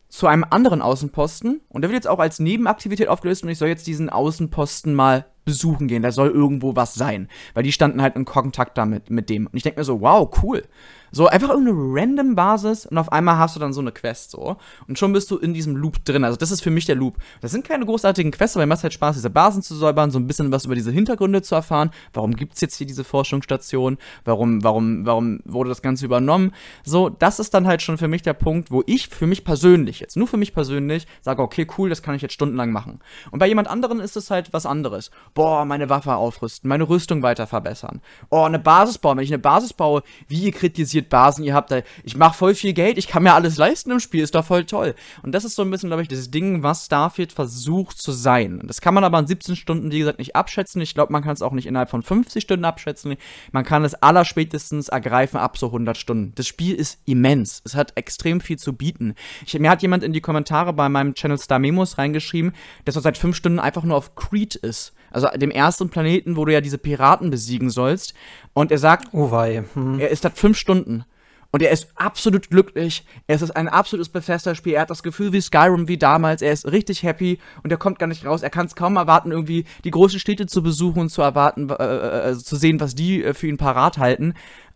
zu 0.10 0.28
einem 0.28 0.46
anderen 0.50 0.82
Außenposten 0.82 1.62
und 1.70 1.82
der 1.82 1.90
wird 1.90 2.04
jetzt 2.04 2.08
auch 2.08 2.20
als 2.20 2.40
Nebenaktivität 2.40 3.08
aufgelöst 3.08 3.44
und 3.44 3.50
ich 3.50 3.58
soll 3.58 3.70
jetzt 3.70 3.88
diesen 3.88 4.10
Außenposten 4.10 4.94
mal 4.94 5.26
besuchen 5.46 5.88
gehen. 5.88 6.04
Da 6.04 6.12
soll 6.12 6.30
irgendwo 6.30 6.76
was 6.76 6.94
sein, 6.94 7.30
weil 7.54 7.64
die 7.64 7.72
standen 7.72 8.02
halt 8.02 8.16
in 8.16 8.26
Kontakt 8.26 8.78
damit 8.78 9.10
mit 9.10 9.30
dem 9.30 9.48
und 9.48 9.56
ich 9.56 9.64
denke 9.64 9.80
mir 9.80 9.86
so, 9.86 10.02
wow, 10.02 10.30
cool. 10.44 10.64
So 11.12 11.28
einfach 11.28 11.50
irgendeine 11.50 11.78
random 11.78 12.36
Basis 12.36 12.86
und 12.86 12.98
auf 12.98 13.12
einmal 13.12 13.38
hast 13.38 13.56
du 13.56 13.60
dann 13.60 13.74
so 13.74 13.82
eine 13.82 13.92
Quest 13.92 14.32
so. 14.32 14.58
Und 14.88 14.98
schon 14.98 15.14
bist 15.14 15.30
du 15.32 15.38
in 15.38 15.54
diesem 15.54 15.76
Loop 15.76 16.04
drin. 16.06 16.24
Also 16.24 16.38
das 16.38 16.52
ist 16.52 16.62
für 16.62 16.72
mich 16.72 16.86
der 16.86 16.96
Loop. 16.96 17.18
Das 17.42 17.52
sind 17.52 17.66
keine 17.66 17.86
großartigen 17.86 18.32
Quests, 18.32 18.56
aber 18.56 18.66
mir 18.66 18.74
macht 18.74 18.84
halt 18.84 18.94
Spaß, 18.94 19.16
diese 19.16 19.30
Basen 19.30 19.62
zu 19.62 19.76
säubern, 19.76 20.12
so 20.12 20.20
ein 20.20 20.28
bisschen 20.28 20.52
was 20.52 20.66
über 20.66 20.76
diese 20.76 20.92
Hintergründe 20.92 21.42
zu 21.42 21.56
erfahren. 21.56 21.92
Warum 22.14 22.36
gibt 22.36 22.56
es 22.56 22.62
jetzt 22.62 22.76
hier 22.76 22.88
diese 22.88 23.04
Forschungsstation? 23.04 23.98
Warum, 24.26 24.64
warum, 24.64 25.06
warum 25.06 25.40
wurde 25.46 25.70
das 25.70 25.82
Ganze 25.82 26.06
übernommen? 26.06 26.54
So, 26.84 27.10
das 27.10 27.40
ist 27.40 27.54
dann 27.54 27.68
halt 27.68 27.82
schon 27.82 27.98
für 27.98 28.08
mich 28.08 28.22
der 28.22 28.34
Punkt, 28.34 28.72
wo 28.72 28.84
ich 28.86 29.10
für 29.10 29.28
mich 29.28 29.44
persönlich 29.44 30.00
jetzt, 30.00 30.16
nur 30.16 30.28
für 30.28 30.38
mich 30.38 30.54
persönlich, 30.54 31.08
sage, 31.22 31.42
okay, 31.42 31.68
cool, 31.78 31.90
das 31.90 32.02
kann 32.02 32.16
ich 32.16 32.22
jetzt 32.22 32.34
stundenlang 32.34 32.72
machen. 32.72 33.00
Und 33.32 33.40
bei 33.40 33.48
jemand 33.48 33.68
anderen 33.68 34.00
ist 34.00 34.16
es 34.16 34.32
halt 34.32 34.54
was 34.54 34.66
anderes. 34.66 35.12
Boah, 35.34 35.66
meine 35.66 35.90
Waffe 35.90 36.16
aufrüsten, 36.16 36.68
meine 36.68 36.88
Rüstung 36.88 37.22
weiter 37.22 37.48
verbessern. 37.48 38.02
Oh, 38.30 38.44
eine 38.44 38.60
Basis 38.60 38.98
bauen. 38.98 39.18
Wenn 39.18 39.26
ich 39.26 39.34
eine 39.34 39.40
Basis 39.40 39.74
baue, 39.74 40.04
wie 40.28 40.44
ihr 40.44 40.52
kritisiert 40.52 41.01
produziert 41.02 41.10
Basen, 41.10 41.44
ihr 41.44 41.54
habt 41.54 41.72
da, 41.72 41.82
ich 42.04 42.16
mache 42.16 42.38
voll 42.38 42.56
viel 42.56 42.74
Geld, 42.74 42.98
ich 42.98 43.08
kann 43.08 43.24
mir 43.24 43.34
alles 43.34 43.58
leisten 43.58 43.92
im 43.92 44.00
Spiel, 44.00 44.24
ist 44.24 44.36
doch 44.36 44.46
voll 44.46 44.66
toll. 44.66 44.96
Und 45.24 45.34
das 45.34 45.46
ist 45.46 45.56
so 45.56 45.62
ein 45.62 45.72
bisschen, 45.72 45.90
glaube 45.90 46.02
ich, 46.02 46.08
das 46.08 46.32
Ding, 46.32 46.64
was 46.64 46.86
Starfield 46.86 47.32
versucht 47.32 48.02
zu 48.02 48.12
sein. 48.12 48.62
Das 48.66 48.82
kann 48.82 48.94
man 48.94 49.04
aber 49.04 49.20
in 49.20 49.28
17 49.28 49.56
Stunden, 49.56 49.92
wie 49.92 50.00
gesagt, 50.00 50.20
nicht 50.20 50.36
abschätzen. 50.36 50.82
Ich 50.82 50.94
glaube, 50.94 51.12
man 51.12 51.24
kann 51.24 51.34
es 51.34 51.42
auch 51.42 51.54
nicht 51.54 51.66
innerhalb 51.66 51.90
von 51.90 52.02
50 52.02 52.44
Stunden 52.44 52.66
abschätzen. 52.66 53.16
Man 53.52 53.66
kann 53.66 53.84
es 53.84 53.96
allerspätestens 53.96 54.90
ergreifen 54.90 55.38
ab 55.38 55.58
so 55.58 55.68
100 55.68 55.98
Stunden. 55.98 56.34
Das 56.36 56.48
Spiel 56.48 56.76
ist 56.76 57.00
immens. 57.06 57.62
Es 57.66 57.76
hat 57.76 57.98
extrem 57.98 58.42
viel 58.42 58.58
zu 58.58 58.74
bieten. 58.74 59.16
Ich, 59.46 59.58
mir 59.58 59.70
hat 59.70 59.82
jemand 59.82 60.04
in 60.04 60.14
die 60.14 60.22
Kommentare 60.22 60.74
bei 60.74 60.90
meinem 60.90 61.14
Channel 61.14 61.38
Star 61.38 61.60
Memos 61.60 61.98
reingeschrieben, 61.98 62.54
dass 62.86 62.96
er 62.96 63.02
seit 63.02 63.18
5 63.18 63.36
Stunden 63.36 63.60
einfach 63.60 63.84
nur 63.84 63.98
auf 63.98 64.16
Creed 64.16 64.56
ist. 64.56 64.94
Also 65.12 65.28
dem 65.36 65.52
ersten 65.52 65.90
Planeten, 65.90 66.36
wo 66.36 66.46
du 66.46 66.54
ja 66.54 66.62
diese 66.62 66.78
Piraten 66.78 67.30
besiegen 67.30 67.70
sollst. 67.70 68.14
Und 68.54 68.72
er 68.72 68.78
sagt, 68.78 69.14
oh 69.14 69.32
wei. 69.32 69.64
Hm. 69.74 70.00
er 70.00 70.10
ist 70.10 70.26
da 70.26 70.30
fünf 70.30 70.58
Stunden. 70.58 71.06
Und 71.52 71.62
er 71.62 71.72
ist 71.72 71.90
absolut 71.96 72.50
glücklich. 72.50 73.06
Es 73.28 73.42
ist 73.42 73.52
ein 73.52 73.68
absolutes 73.68 74.10
Bethesda-Spiel. 74.10 74.74
Er 74.74 74.82
hat 74.82 74.90
das 74.90 75.04
Gefühl 75.04 75.34
wie 75.34 75.42
Skyrim 75.42 75.88
wie 75.90 75.98
damals. 75.98 76.42
Er 76.42 76.54
ist 76.54 76.72
richtig 76.72 77.04
happy 77.04 77.40
und 77.62 77.72
er 77.72 77.78
kommt 77.78 78.00
gar 78.00 78.08
nicht 78.08 78.26
raus. 78.26 78.42
Er 78.42 78.50
kann 78.50 78.68
es 78.68 78.76
kaum 78.76 78.96
erwarten, 78.96 79.32
irgendwie 79.32 79.66
die 79.84 79.92
großen 79.92 80.20
Städte 80.20 80.46
zu 80.46 80.64
besuchen 80.64 81.02
und 81.02 81.10
zu 81.10 81.22
erwarten, 81.22 81.70
äh, 81.70 82.30
äh, 82.32 82.38
zu 82.38 82.56
sehen, 82.56 82.80
was 82.80 82.96
die 82.96 83.24
äh, 83.24 83.34
für 83.34 83.48
ihn 83.48 83.58
parat 83.58 83.98
halten. 83.98 84.34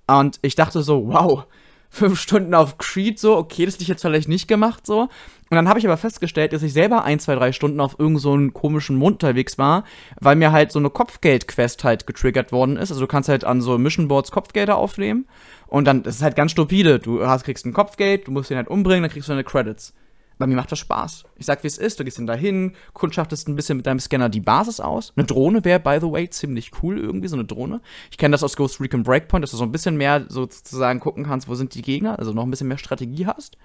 Und 0.07 0.37
ich 0.41 0.55
dachte 0.55 0.83
so, 0.83 1.07
wow, 1.07 1.45
fünf 1.89 2.19
Stunden 2.19 2.53
auf 2.53 2.77
Creed, 2.77 3.19
so, 3.19 3.37
okay, 3.37 3.65
das 3.65 3.75
hätte 3.75 3.83
ich 3.83 3.87
jetzt 3.87 4.01
vielleicht 4.01 4.27
nicht 4.27 4.47
gemacht, 4.47 4.85
so. 4.85 5.07
Und 5.49 5.55
dann 5.55 5.69
habe 5.69 5.77
ich 5.77 5.85
aber 5.85 5.97
festgestellt, 5.97 6.53
dass 6.53 6.63
ich 6.63 6.73
selber 6.73 7.03
ein, 7.03 7.19
zwei, 7.19 7.35
drei 7.35 7.51
Stunden 7.51 7.79
auf 7.79 7.99
irgendeinem 7.99 8.47
so 8.47 8.51
komischen 8.51 8.95
Mond 8.95 9.23
unterwegs 9.23 9.59
war, 9.59 9.83
weil 10.19 10.35
mir 10.35 10.51
halt 10.51 10.71
so 10.71 10.79
eine 10.79 10.89
Kopfgeld-Quest 10.89 11.83
halt 11.83 12.07
getriggert 12.07 12.51
worden 12.51 12.77
ist. 12.77 12.91
Also 12.91 13.01
du 13.01 13.07
kannst 13.07 13.29
halt 13.29 13.43
an 13.43 13.61
so 13.61 13.77
Mission 13.77 14.07
Boards 14.07 14.31
Kopfgelder 14.31 14.75
aufnehmen 14.75 15.27
und 15.67 15.85
dann, 15.85 16.01
das 16.01 16.15
ist 16.15 16.23
halt 16.23 16.35
ganz 16.35 16.51
stupide. 16.51 16.97
Du 16.97 17.25
hast, 17.27 17.43
kriegst 17.43 17.65
ein 17.65 17.73
Kopfgeld, 17.73 18.27
du 18.27 18.31
musst 18.31 18.49
ihn 18.49 18.57
halt 18.57 18.69
umbringen, 18.69 19.03
dann 19.03 19.11
kriegst 19.11 19.29
du 19.29 19.33
deine 19.33 19.43
Credits. 19.43 19.93
Bei 20.37 20.47
mir 20.47 20.55
macht 20.55 20.71
das 20.71 20.79
Spaß. 20.79 21.23
Ich 21.37 21.45
sag, 21.45 21.63
wie 21.63 21.67
es 21.67 21.77
ist. 21.77 21.99
Du 21.99 22.03
gehst 22.03 22.17
dann 22.17 22.27
dahin, 22.27 22.73
kundschaftest 22.93 23.47
ein 23.47 23.55
bisschen 23.55 23.77
mit 23.77 23.85
deinem 23.85 23.99
Scanner 23.99 24.27
die 24.27 24.41
Basis 24.41 24.81
aus. 24.81 25.13
Eine 25.15 25.25
Drohne 25.25 25.63
wäre, 25.63 25.79
by 25.79 25.99
the 26.01 26.11
way, 26.11 26.29
ziemlich 26.29 26.71
cool 26.83 26.97
irgendwie, 26.99 27.29
so 27.29 27.37
eine 27.37 27.45
Drohne. 27.45 27.81
Ich 28.11 28.17
kenne 28.17 28.33
das 28.33 28.43
aus 28.43 28.57
Ghost 28.57 28.81
Recon 28.81 29.03
Breakpoint, 29.03 29.43
dass 29.43 29.51
du 29.51 29.57
so 29.57 29.63
ein 29.63 29.71
bisschen 29.71 29.95
mehr 29.95 30.25
sozusagen 30.27 30.99
gucken 30.99 31.23
kannst, 31.23 31.47
wo 31.47 31.55
sind 31.55 31.73
die 31.73 31.81
Gegner, 31.81 32.19
also 32.19 32.33
noch 32.33 32.43
ein 32.43 32.51
bisschen 32.51 32.67
mehr 32.67 32.77
Strategie 32.77 33.27
hast. 33.27 33.57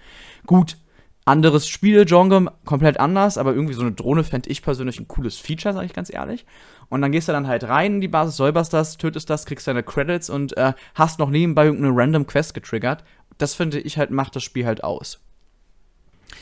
Gut, 0.46 0.76
anderes 1.24 1.68
Spielgenre, 1.68 2.52
komplett 2.64 2.98
anders, 2.98 3.38
aber 3.38 3.54
irgendwie 3.54 3.74
so 3.74 3.82
eine 3.82 3.92
Drohne 3.92 4.24
fände 4.24 4.50
ich 4.50 4.62
persönlich 4.62 4.98
ein 4.98 5.08
cooles 5.08 5.38
Feature, 5.38 5.74
sage 5.74 5.86
ich 5.86 5.92
ganz 5.92 6.12
ehrlich. 6.12 6.46
Und 6.88 7.02
dann 7.02 7.12
gehst 7.12 7.28
du 7.28 7.32
dann 7.32 7.46
halt 7.46 7.64
rein 7.64 7.94
in 7.94 8.00
die 8.00 8.08
Basis, 8.08 8.36
säuberst 8.36 8.72
das, 8.72 8.96
tötest 8.96 9.30
das, 9.30 9.46
kriegst 9.46 9.66
deine 9.66 9.82
Credits 9.82 10.28
und 10.28 10.56
äh, 10.56 10.72
hast 10.94 11.18
noch 11.18 11.30
nebenbei 11.30 11.66
irgendeine 11.66 11.96
random 11.96 12.26
Quest 12.26 12.54
getriggert. 12.54 13.04
Das 13.38 13.54
finde 13.54 13.80
ich 13.80 13.96
halt, 13.96 14.10
macht 14.10 14.34
das 14.34 14.42
Spiel 14.42 14.66
halt 14.66 14.82
aus. 14.82 15.20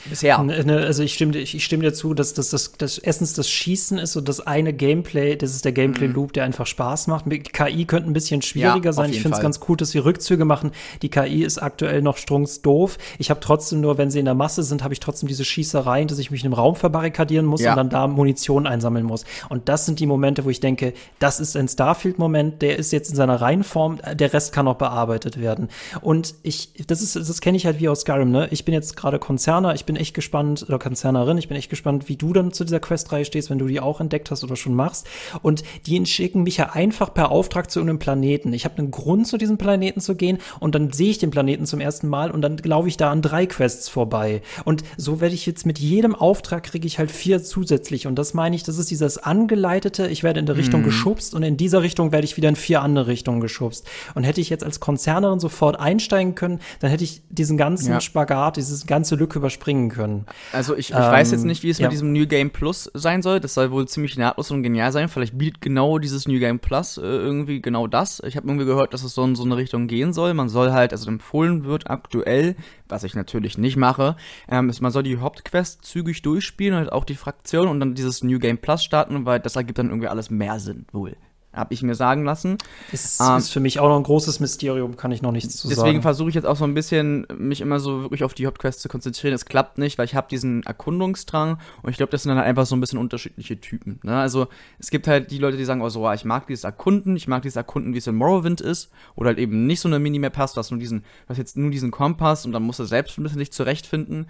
Bisher. 0.08 0.42
Ne, 0.42 0.64
ne, 0.64 0.78
also 0.78 1.02
ich 1.02 1.14
stimme, 1.14 1.36
ich, 1.36 1.54
ich 1.54 1.64
stimme 1.64 1.82
dir 1.82 1.92
zu, 1.92 2.14
dass 2.14 2.34
das, 2.34 2.50
das, 2.50 2.72
das 2.78 2.98
erstens 2.98 3.34
das 3.34 3.48
Schießen 3.48 3.98
ist 3.98 4.12
so 4.12 4.20
das 4.20 4.40
eine 4.40 4.72
Gameplay, 4.72 5.36
das 5.36 5.54
ist 5.54 5.64
der 5.64 5.72
Gameplay-Loop, 5.72 6.32
der 6.32 6.44
einfach 6.44 6.66
Spaß 6.66 7.06
macht. 7.08 7.26
Mit 7.26 7.52
KI 7.52 7.84
könnte 7.84 8.08
ein 8.08 8.12
bisschen 8.12 8.42
schwieriger 8.42 8.86
ja, 8.86 8.92
sein. 8.92 9.10
Ich 9.10 9.20
finde 9.20 9.36
es 9.36 9.42
ganz 9.42 9.60
gut, 9.60 9.80
dass 9.80 9.90
sie 9.90 9.98
Rückzüge 9.98 10.44
machen. 10.44 10.72
Die 11.02 11.08
KI 11.08 11.44
ist 11.44 11.58
aktuell 11.58 12.02
noch 12.02 12.16
strunksdoof. 12.16 12.98
Ich 13.18 13.30
habe 13.30 13.40
trotzdem 13.40 13.80
nur, 13.80 13.98
wenn 13.98 14.10
sie 14.10 14.18
in 14.18 14.24
der 14.24 14.34
Masse 14.34 14.62
sind, 14.62 14.82
habe 14.82 14.94
ich 14.94 15.00
trotzdem 15.00 15.28
diese 15.28 15.44
Schießereien, 15.44 16.08
dass 16.08 16.18
ich 16.18 16.30
mich 16.30 16.42
in 16.42 16.46
einem 16.46 16.54
Raum 16.54 16.76
verbarrikadieren 16.76 17.46
muss 17.46 17.60
ja. 17.60 17.70
und 17.70 17.76
dann 17.76 17.90
da 17.90 18.06
Munition 18.06 18.66
einsammeln 18.66 19.04
muss. 19.04 19.24
Und 19.48 19.68
das 19.68 19.86
sind 19.86 20.00
die 20.00 20.06
Momente, 20.06 20.44
wo 20.44 20.50
ich 20.50 20.60
denke, 20.60 20.94
das 21.18 21.40
ist 21.40 21.56
ein 21.56 21.68
Starfield-Moment, 21.68 22.62
der 22.62 22.78
ist 22.78 22.92
jetzt 22.92 23.10
in 23.10 23.16
seiner 23.16 23.40
Reihenform, 23.40 23.98
der 24.14 24.32
Rest 24.32 24.52
kann 24.52 24.64
noch 24.64 24.76
bearbeitet 24.76 25.40
werden. 25.40 25.68
Und 26.00 26.34
ich, 26.42 26.72
das 26.86 27.02
ist, 27.02 27.16
das 27.16 27.40
kenne 27.40 27.56
ich 27.56 27.66
halt 27.66 27.80
wie 27.80 27.88
aus 27.88 28.00
Skyrim, 28.00 28.30
ne? 28.30 28.48
Ich 28.50 28.64
bin 28.64 28.74
jetzt 28.74 28.96
gerade 28.96 29.18
Konzerner, 29.18 29.74
ich 29.78 29.84
bin 29.84 29.96
echt 29.96 30.14
gespannt, 30.14 30.64
oder 30.66 30.78
Konzernerin, 30.78 31.38
ich 31.38 31.48
bin 31.48 31.56
echt 31.56 31.70
gespannt, 31.70 32.08
wie 32.08 32.16
du 32.16 32.32
dann 32.32 32.52
zu 32.52 32.64
dieser 32.64 32.80
Questreihe 32.80 33.24
stehst, 33.24 33.50
wenn 33.50 33.58
du 33.58 33.66
die 33.66 33.80
auch 33.80 34.00
entdeckt 34.00 34.30
hast 34.30 34.42
oder 34.44 34.56
schon 34.56 34.74
machst. 34.74 35.06
Und 35.42 35.62
die 35.86 36.04
schicken 36.06 36.42
mich 36.42 36.56
ja 36.56 36.70
einfach 36.70 37.14
per 37.14 37.30
Auftrag 37.30 37.70
zu 37.70 37.80
einem 37.80 37.98
Planeten. 37.98 38.52
Ich 38.52 38.64
habe 38.64 38.78
einen 38.78 38.90
Grund, 38.90 39.28
zu 39.28 39.36
diesem 39.36 39.58
Planeten 39.58 40.00
zu 40.00 40.16
gehen 40.16 40.38
und 40.58 40.74
dann 40.74 40.92
sehe 40.92 41.10
ich 41.10 41.18
den 41.18 41.30
Planeten 41.30 41.66
zum 41.66 41.80
ersten 41.80 42.08
Mal 42.08 42.30
und 42.30 42.42
dann 42.42 42.56
laufe 42.58 42.88
ich 42.88 42.96
da 42.96 43.10
an 43.10 43.22
drei 43.22 43.46
Quests 43.46 43.88
vorbei. 43.88 44.42
Und 44.64 44.82
so 44.96 45.20
werde 45.20 45.34
ich 45.34 45.46
jetzt 45.46 45.66
mit 45.66 45.78
jedem 45.78 46.14
Auftrag 46.14 46.64
kriege 46.64 46.86
ich 46.86 46.98
halt 46.98 47.10
vier 47.10 47.42
zusätzlich. 47.42 48.06
Und 48.06 48.16
das 48.16 48.34
meine 48.34 48.56
ich, 48.56 48.62
das 48.62 48.78
ist 48.78 48.90
dieses 48.90 49.18
angeleitete, 49.18 50.08
ich 50.08 50.22
werde 50.22 50.40
in 50.40 50.46
der 50.46 50.56
Richtung 50.56 50.80
mhm. 50.80 50.86
geschubst 50.86 51.34
und 51.34 51.42
in 51.42 51.56
dieser 51.56 51.82
Richtung 51.82 52.12
werde 52.12 52.24
ich 52.24 52.36
wieder 52.36 52.48
in 52.48 52.56
vier 52.56 52.82
andere 52.82 53.06
Richtungen 53.06 53.40
geschubst. 53.40 53.86
Und 54.14 54.24
hätte 54.24 54.40
ich 54.40 54.50
jetzt 54.50 54.64
als 54.64 54.80
Konzernerin 54.80 55.40
sofort 55.40 55.78
einsteigen 55.78 56.34
können, 56.34 56.60
dann 56.80 56.90
hätte 56.90 57.04
ich 57.04 57.22
diesen 57.28 57.56
ganzen 57.56 57.92
ja. 57.92 58.00
Spagat, 58.00 58.56
diese 58.56 58.86
ganze 58.86 59.14
Lücke 59.14 59.40
überspringen 59.58 59.90
können. 59.90 60.26
Also 60.52 60.74
ich, 60.74 60.90
ich 60.90 60.96
ähm, 60.96 61.02
weiß 61.02 61.30
jetzt 61.32 61.44
nicht, 61.44 61.62
wie 61.62 61.70
es 61.70 61.78
ja. 61.78 61.86
mit 61.86 61.92
diesem 61.92 62.12
New 62.12 62.26
Game 62.26 62.50
Plus 62.50 62.90
sein 62.94 63.22
soll. 63.22 63.40
Das 63.40 63.54
soll 63.54 63.70
wohl 63.70 63.86
ziemlich 63.86 64.16
nahtlos 64.16 64.50
und 64.50 64.62
genial 64.62 64.92
sein. 64.92 65.08
Vielleicht 65.08 65.36
bietet 65.36 65.60
genau 65.60 65.98
dieses 65.98 66.26
New 66.28 66.38
Game 66.38 66.58
Plus 66.58 66.98
äh, 66.98 67.02
irgendwie 67.02 67.60
genau 67.60 67.86
das. 67.86 68.22
Ich 68.26 68.36
habe 68.36 68.46
irgendwie 68.46 68.66
gehört, 68.66 68.94
dass 68.94 69.02
es 69.02 69.14
so 69.14 69.24
in 69.24 69.34
so 69.34 69.44
eine 69.44 69.56
Richtung 69.56 69.86
gehen 69.86 70.12
soll. 70.12 70.34
Man 70.34 70.48
soll 70.48 70.72
halt, 70.72 70.92
also 70.92 71.08
empfohlen 71.10 71.64
wird 71.64 71.90
aktuell, 71.90 72.56
was 72.88 73.04
ich 73.04 73.14
natürlich 73.14 73.58
nicht 73.58 73.76
mache, 73.76 74.16
ähm, 74.48 74.68
ist, 74.70 74.80
man 74.80 74.92
soll 74.92 75.02
die 75.02 75.18
Hauptquest 75.18 75.84
zügig 75.84 76.22
durchspielen 76.22 76.74
und 76.74 76.80
halt 76.80 76.92
auch 76.92 77.04
die 77.04 77.16
Fraktion 77.16 77.68
und 77.68 77.80
dann 77.80 77.94
dieses 77.94 78.22
New 78.22 78.38
Game 78.38 78.58
Plus 78.58 78.82
starten, 78.82 79.26
weil 79.26 79.40
das 79.40 79.56
ergibt 79.56 79.78
dann 79.78 79.88
irgendwie 79.88 80.08
alles 80.08 80.30
mehr 80.30 80.58
Sinn 80.60 80.86
wohl 80.92 81.16
habe 81.52 81.72
ich 81.74 81.82
mir 81.82 81.94
sagen 81.94 82.24
lassen. 82.24 82.58
Ist, 82.92 83.20
ähm, 83.20 83.38
ist 83.38 83.50
für 83.50 83.60
mich 83.60 83.80
auch 83.80 83.88
noch 83.88 83.96
ein 83.96 84.02
großes 84.02 84.38
Mysterium, 84.40 84.96
kann 84.96 85.12
ich 85.12 85.22
noch 85.22 85.32
nichts 85.32 85.56
zu 85.56 85.68
deswegen 85.68 85.76
sagen. 85.76 85.86
Deswegen 85.86 86.02
versuche 86.02 86.28
ich 86.28 86.34
jetzt 86.34 86.44
auch 86.44 86.56
so 86.56 86.64
ein 86.64 86.74
bisschen, 86.74 87.26
mich 87.36 87.60
immer 87.60 87.80
so 87.80 88.02
wirklich 88.02 88.24
auf 88.24 88.34
die 88.34 88.46
Hauptquest 88.46 88.80
zu 88.80 88.88
konzentrieren. 88.88 89.34
Es 89.34 89.46
klappt 89.46 89.78
nicht, 89.78 89.98
weil 89.98 90.04
ich 90.04 90.14
habe 90.14 90.28
diesen 90.28 90.62
Erkundungsdrang 90.64 91.58
und 91.82 91.90
ich 91.90 91.96
glaube, 91.96 92.10
das 92.10 92.22
sind 92.22 92.30
dann 92.30 92.38
halt 92.38 92.48
einfach 92.48 92.66
so 92.66 92.76
ein 92.76 92.80
bisschen 92.80 92.98
unterschiedliche 92.98 93.60
Typen. 93.60 93.98
Ne? 94.02 94.18
Also 94.18 94.48
es 94.78 94.90
gibt 94.90 95.08
halt 95.08 95.30
die 95.30 95.38
Leute, 95.38 95.56
die 95.56 95.64
sagen, 95.64 95.80
oh 95.80 95.88
so, 95.88 96.10
ich 96.12 96.24
mag 96.24 96.46
dieses 96.46 96.64
Erkunden, 96.64 97.16
ich 97.16 97.28
mag 97.28 97.42
dieses 97.42 97.56
Erkunden, 97.56 97.94
wie 97.94 97.98
es 97.98 98.06
in 98.06 98.14
Morrowind 98.14 98.60
ist, 98.60 98.90
oder 99.14 99.28
halt 99.28 99.38
eben 99.38 99.66
nicht 99.66 99.80
so 99.80 99.88
eine 99.88 99.98
Minimap 99.98 100.36
hast, 100.36 100.56
du 100.56 100.58
hast 100.58 100.70
nur 100.70 100.80
diesen, 100.80 101.00
du 101.00 101.28
hast 101.28 101.38
jetzt 101.38 101.56
nur 101.56 101.70
diesen 101.70 101.90
Kompass 101.90 102.44
und 102.44 102.52
dann 102.52 102.62
musst 102.62 102.78
du 102.78 102.84
selbst 102.84 103.18
ein 103.18 103.22
bisschen 103.22 103.38
dich 103.38 103.52
zurechtfinden. 103.52 104.26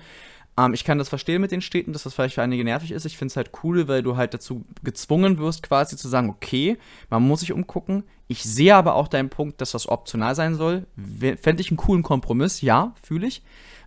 Ähm, 0.59 0.75
ich 0.75 0.85
kann 0.85 0.99
das 0.99 1.09
verstehen 1.09 1.41
mit 1.41 1.53
den 1.53 1.61
Städten, 1.61 1.93
dass 1.93 2.03
das 2.03 2.15
vielleicht 2.15 2.35
für 2.35 2.43
einige 2.43 2.65
nervig 2.65 2.91
ist. 2.91 3.05
Ich 3.05 3.17
finde 3.17 3.31
es 3.31 3.37
halt 3.37 3.53
cool, 3.63 3.89
weil 3.89 4.03
du 4.03 4.17
halt 4.17 4.35
dazu 4.35 4.65
gezwungen 4.83 5.39
wirst, 5.39 5.63
quasi 5.63 5.97
zu 5.97 6.09
sagen, 6.09 6.29
okay, 6.29 6.77
man 7.09 7.23
muss 7.23 7.41
sich 7.41 7.53
umgucken. 7.53 8.05
Ich 8.27 8.43
sehe 8.43 8.75
aber 8.75 8.95
auch 8.95 9.09
deinen 9.09 9.31
Punkt, 9.31 9.61
dass 9.61 9.71
das 9.71 9.89
optional 9.89 10.35
sein 10.35 10.55
soll. 10.55 10.87
Fände 11.41 11.63
ich 11.63 11.71
einen 11.71 11.79
coolen 11.79 12.03
Kompromiss, 12.03 12.61
ja, 12.61 12.95
fühle 13.03 13.27
ich. 13.27 13.43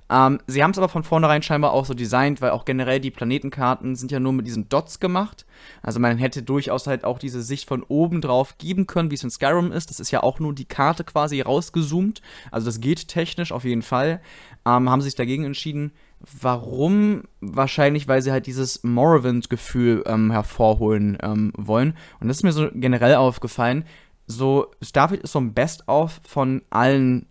Ähm, 0.09 0.39
sie 0.45 0.61
haben 0.61 0.71
es 0.71 0.77
aber 0.77 0.89
von 0.89 1.03
vornherein 1.03 1.41
scheinbar 1.41 1.71
auch 1.71 1.85
so 1.85 1.93
designt, 1.93 2.41
weil 2.41 2.51
auch 2.51 2.65
generell 2.65 2.99
die 2.99 3.11
Planetenkarten 3.11 3.95
sind 3.95 4.11
ja 4.11 4.19
nur 4.19 4.33
mit 4.33 4.45
diesen 4.45 4.67
Dots 4.67 4.99
gemacht. 4.99 5.45
Also 5.81 6.01
man 6.01 6.17
hätte 6.17 6.43
durchaus 6.43 6.85
halt 6.85 7.05
auch 7.05 7.17
diese 7.17 7.41
Sicht 7.41 7.67
von 7.67 7.81
oben 7.83 8.19
drauf 8.19 8.57
geben 8.57 8.87
können, 8.87 9.09
wie 9.09 9.15
es 9.15 9.23
in 9.23 9.29
Skyrim 9.29 9.71
ist. 9.71 9.89
Das 9.89 10.01
ist 10.01 10.11
ja 10.11 10.21
auch 10.21 10.39
nur 10.39 10.53
die 10.53 10.65
Karte 10.65 11.05
quasi 11.05 11.39
rausgezoomt. 11.39 12.21
Also 12.51 12.65
das 12.65 12.81
geht 12.81 13.07
technisch 13.07 13.53
auf 13.53 13.63
jeden 13.63 13.83
Fall. 13.83 14.21
Ähm, 14.65 14.89
haben 14.89 15.01
sich 15.01 15.15
dagegen 15.15 15.45
entschieden. 15.45 15.93
Warum? 16.39 17.23
Wahrscheinlich, 17.39 18.07
weil 18.07 18.21
sie 18.21 18.31
halt 18.31 18.45
dieses 18.45 18.83
Morrowind-Gefühl 18.83 20.03
ähm, 20.05 20.31
hervorholen 20.31 21.17
ähm, 21.21 21.51
wollen. 21.57 21.95
Und 22.19 22.27
das 22.27 22.37
ist 22.37 22.43
mir 22.43 22.51
so 22.51 22.69
generell 22.73 23.15
aufgefallen. 23.15 23.85
So, 24.27 24.71
Starfield 24.81 25.23
ist 25.23 25.31
so 25.31 25.39
ein 25.39 25.53
Best-of 25.53 26.21
von 26.27 26.61
allen 26.69 27.25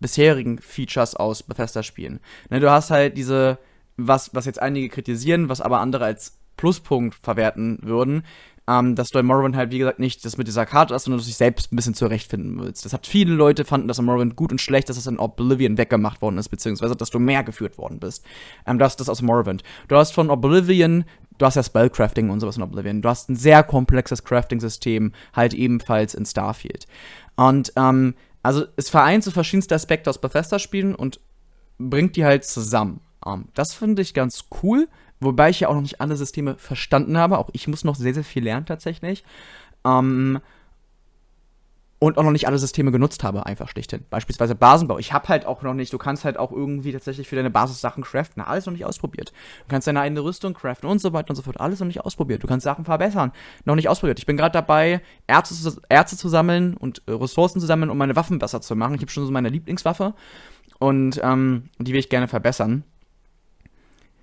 bisherigen 0.00 0.58
Features 0.58 1.16
aus 1.16 1.42
Bethesda-Spielen. 1.42 2.20
Ne, 2.50 2.60
du 2.60 2.70
hast 2.70 2.90
halt 2.90 3.16
diese, 3.16 3.58
was, 3.96 4.34
was 4.34 4.46
jetzt 4.46 4.62
einige 4.62 4.88
kritisieren, 4.88 5.48
was 5.48 5.60
aber 5.60 5.80
andere 5.80 6.04
als 6.04 6.38
Pluspunkt 6.56 7.16
verwerten 7.16 7.78
würden, 7.82 8.22
ähm, 8.68 8.94
dass 8.94 9.08
du 9.08 9.18
in 9.18 9.26
Morrowind 9.26 9.56
halt, 9.56 9.70
wie 9.72 9.78
gesagt, 9.78 9.98
nicht 9.98 10.24
das 10.24 10.36
mit 10.36 10.46
dieser 10.46 10.66
Karte 10.66 10.94
hast, 10.94 11.04
sondern 11.04 11.18
dass 11.18 11.26
du 11.26 11.30
dich 11.30 11.38
selbst 11.38 11.72
ein 11.72 11.76
bisschen 11.76 11.94
zurechtfinden 11.94 12.60
willst. 12.60 12.84
Das 12.84 12.92
hat 12.92 13.06
viele 13.06 13.32
Leute 13.32 13.64
fanden 13.64 13.88
das 13.88 13.98
in 13.98 14.04
Morrowind 14.04 14.36
gut 14.36 14.52
und 14.52 14.60
schlecht, 14.60 14.88
dass 14.88 14.96
das 14.96 15.06
in 15.06 15.18
Oblivion 15.18 15.78
weggemacht 15.78 16.20
worden 16.20 16.38
ist, 16.38 16.50
beziehungsweise 16.50 16.94
dass 16.94 17.10
du 17.10 17.18
mehr 17.18 17.42
geführt 17.42 17.78
worden 17.78 17.98
bist. 17.98 18.24
Ähm, 18.66 18.78
du 18.78 18.84
hast 18.84 19.00
das 19.00 19.08
aus 19.08 19.22
Morrowind. 19.22 19.62
Du 19.88 19.96
hast 19.96 20.12
von 20.12 20.30
Oblivion 20.30 21.04
du 21.38 21.46
hast 21.46 21.54
ja 21.54 21.62
Spellcrafting 21.62 22.30
und 22.30 22.40
sowas 22.40 22.56
in 22.56 22.62
Oblivion. 22.62 23.00
Du 23.00 23.08
hast 23.08 23.30
ein 23.30 23.36
sehr 23.36 23.62
komplexes 23.62 24.24
Crafting-System, 24.24 25.12
halt 25.32 25.54
ebenfalls 25.54 26.14
in 26.14 26.26
Starfield. 26.26 26.86
Und, 27.36 27.72
ähm, 27.76 28.14
also 28.42 28.64
es 28.76 28.88
vereint 28.88 29.24
so 29.24 29.30
verschiedenste 29.30 29.74
Aspekte 29.74 30.10
aus 30.10 30.20
Bethesda-Spielen 30.20 30.94
und 30.94 31.20
bringt 31.78 32.16
die 32.16 32.24
halt 32.24 32.44
zusammen. 32.44 33.00
Um, 33.24 33.48
das 33.54 33.74
finde 33.74 34.02
ich 34.02 34.14
ganz 34.14 34.44
cool. 34.62 34.88
Wobei 35.20 35.50
ich 35.50 35.60
ja 35.60 35.68
auch 35.68 35.74
noch 35.74 35.82
nicht 35.82 36.00
alle 36.00 36.16
Systeme 36.16 36.56
verstanden 36.56 37.18
habe. 37.18 37.38
Auch 37.38 37.50
ich 37.52 37.68
muss 37.68 37.84
noch 37.84 37.96
sehr, 37.96 38.14
sehr 38.14 38.24
viel 38.24 38.44
lernen 38.44 38.66
tatsächlich. 38.66 39.24
Ähm, 39.84 40.40
und 42.00 42.16
auch 42.16 42.22
noch 42.22 42.30
nicht 42.30 42.46
alle 42.46 42.58
Systeme 42.58 42.92
genutzt 42.92 43.24
habe, 43.24 43.44
einfach 43.46 43.68
schlichthin. 43.68 44.04
Beispielsweise 44.08 44.54
Basenbau. 44.54 44.98
Ich 44.98 45.12
habe 45.12 45.26
halt 45.28 45.46
auch 45.46 45.62
noch 45.62 45.74
nicht, 45.74 45.92
du 45.92 45.98
kannst 45.98 46.24
halt 46.24 46.36
auch 46.36 46.52
irgendwie 46.52 46.92
tatsächlich 46.92 47.26
für 47.26 47.34
deine 47.34 47.50
Basissachen 47.50 48.04
craften. 48.04 48.40
Alles 48.40 48.66
noch 48.66 48.72
nicht 48.72 48.84
ausprobiert. 48.84 49.32
Du 49.62 49.68
kannst 49.68 49.88
deine 49.88 50.00
eigene 50.00 50.20
Rüstung 50.20 50.54
craften 50.54 50.88
und 50.88 51.00
so 51.00 51.12
weiter 51.12 51.30
und 51.30 51.36
so 51.36 51.42
fort. 51.42 51.60
Alles 51.60 51.80
noch 51.80 51.88
nicht 51.88 52.04
ausprobiert. 52.04 52.42
Du 52.42 52.46
kannst 52.46 52.62
Sachen 52.62 52.84
verbessern. 52.84 53.32
Noch 53.64 53.74
nicht 53.74 53.88
ausprobiert. 53.88 54.20
Ich 54.20 54.26
bin 54.26 54.36
gerade 54.36 54.52
dabei, 54.52 55.00
Erze, 55.26 55.80
Erze 55.88 56.16
zu 56.16 56.28
sammeln 56.28 56.76
und 56.76 57.02
äh, 57.06 57.12
Ressourcen 57.12 57.60
zu 57.60 57.66
sammeln, 57.66 57.90
um 57.90 57.98
meine 57.98 58.14
Waffen 58.14 58.38
besser 58.38 58.60
zu 58.60 58.76
machen. 58.76 58.94
Ich 58.94 59.00
habe 59.00 59.10
schon 59.10 59.26
so 59.26 59.32
meine 59.32 59.48
Lieblingswaffe 59.48 60.14
und 60.78 61.20
ähm, 61.24 61.64
die 61.80 61.92
will 61.92 62.00
ich 62.00 62.10
gerne 62.10 62.28
verbessern. 62.28 62.84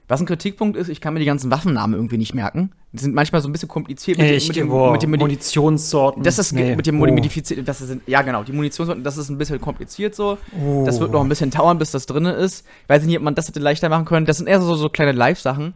Was 0.07 0.19
ein 0.19 0.27
Kritikpunkt 0.27 0.77
ist, 0.77 0.87
ich 0.87 1.01
kann 1.01 1.15
mir 1.15 1.19
die 1.19 1.25
ganzen 1.25 1.49
Waffennamen 1.49 1.95
irgendwie 1.95 2.17
nicht 2.17 2.35
merken. 2.35 2.71
Die 2.91 2.99
sind 2.99 3.15
manchmal 3.15 3.41
so 3.41 3.49
ein 3.49 3.51
bisschen 3.51 3.69
kompliziert 3.69 4.19
mit, 4.19 4.27
Echt? 4.27 4.55
dem, 4.55 4.67
mit, 4.67 4.71
dem, 4.71 4.91
mit 4.91 5.01
dem 5.01 5.09
Munitionssorten. 5.27 6.21
Das 6.21 6.37
ist 6.37 6.51
nee. 6.51 6.75
mit 6.75 6.85
dem 6.85 7.01
oh. 7.01 7.07
modifiziert. 7.07 7.67
Das 7.67 7.81
ist, 7.81 7.97
ja, 8.05 8.21
genau, 8.21 8.43
die 8.43 8.51
Munitionssorten, 8.51 9.03
das 9.03 9.17
ist 9.17 9.29
ein 9.29 9.39
bisschen 9.39 9.59
kompliziert 9.59 10.13
so. 10.13 10.37
Oh. 10.61 10.83
Das 10.85 10.99
wird 10.99 11.11
noch 11.11 11.21
ein 11.21 11.29
bisschen 11.29 11.49
dauern, 11.49 11.79
bis 11.79 11.89
das 11.89 12.05
drin 12.05 12.25
ist. 12.25 12.65
Ich 12.83 12.89
weiß 12.89 13.03
nicht, 13.03 13.17
ob 13.17 13.23
man 13.23 13.33
das 13.33 13.47
hätte 13.47 13.59
leichter 13.59 13.89
machen 13.89 14.05
können. 14.05 14.27
Das 14.27 14.37
sind 14.37 14.47
eher 14.47 14.61
so, 14.61 14.75
so 14.75 14.89
kleine 14.89 15.11
Live-Sachen. 15.11 15.73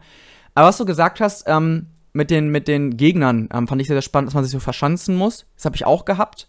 Aber 0.54 0.68
was 0.68 0.78
du 0.78 0.84
gesagt 0.84 1.20
hast, 1.20 1.44
ähm, 1.48 1.86
mit 2.12 2.30
den, 2.30 2.50
mit 2.50 2.68
den 2.68 2.96
Gegnern, 2.96 3.48
ähm, 3.52 3.66
fand 3.66 3.80
ich 3.80 3.88
sehr, 3.88 3.96
sehr 3.96 4.02
spannend, 4.02 4.28
dass 4.28 4.34
man 4.34 4.44
sich 4.44 4.52
so 4.52 4.60
verschanzen 4.60 5.16
muss. 5.16 5.46
Das 5.56 5.64
habe 5.64 5.76
ich 5.76 5.84
auch 5.86 6.04
gehabt. 6.04 6.48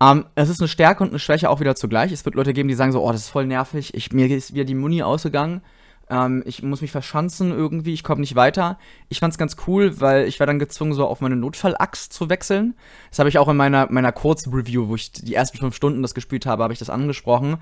Ähm, 0.00 0.26
es 0.34 0.48
ist 0.48 0.60
eine 0.60 0.68
Stärke 0.68 1.02
und 1.02 1.10
eine 1.10 1.18
Schwäche 1.18 1.50
auch 1.50 1.60
wieder 1.60 1.74
zugleich. 1.74 2.12
Es 2.12 2.24
wird 2.24 2.34
Leute 2.34 2.52
geben, 2.52 2.68
die 2.68 2.74
sagen 2.74 2.92
so, 2.92 3.04
oh, 3.04 3.10
das 3.10 3.22
ist 3.22 3.28
voll 3.28 3.46
nervig, 3.46 3.94
ich, 3.94 4.12
mir 4.12 4.28
ist 4.28 4.54
wieder 4.54 4.64
die 4.64 4.74
Muni 4.74 5.02
ausgegangen. 5.02 5.62
Ähm, 6.10 6.42
ich 6.46 6.62
muss 6.62 6.80
mich 6.80 6.90
verschanzen 6.90 7.52
irgendwie, 7.52 7.94
ich 7.94 8.04
komme 8.04 8.20
nicht 8.20 8.34
weiter. 8.34 8.78
Ich 9.08 9.20
fand's 9.20 9.38
ganz 9.38 9.56
cool, 9.66 10.00
weil 10.00 10.26
ich 10.26 10.40
war 10.40 10.46
dann 10.46 10.58
gezwungen, 10.58 10.92
so 10.92 11.06
auf 11.06 11.20
meine 11.20 11.36
Notfallaxt 11.36 12.12
zu 12.12 12.28
wechseln. 12.28 12.74
Das 13.10 13.18
habe 13.18 13.28
ich 13.28 13.38
auch 13.38 13.48
in 13.48 13.56
meiner, 13.56 13.90
meiner 13.90 14.12
Kurzreview, 14.12 14.88
wo 14.88 14.94
ich 14.94 15.12
die 15.12 15.34
ersten 15.34 15.58
fünf 15.58 15.74
Stunden 15.74 16.02
das 16.02 16.14
gespielt 16.14 16.46
habe, 16.46 16.62
habe 16.62 16.72
ich 16.72 16.78
das 16.78 16.90
angesprochen. 16.90 17.58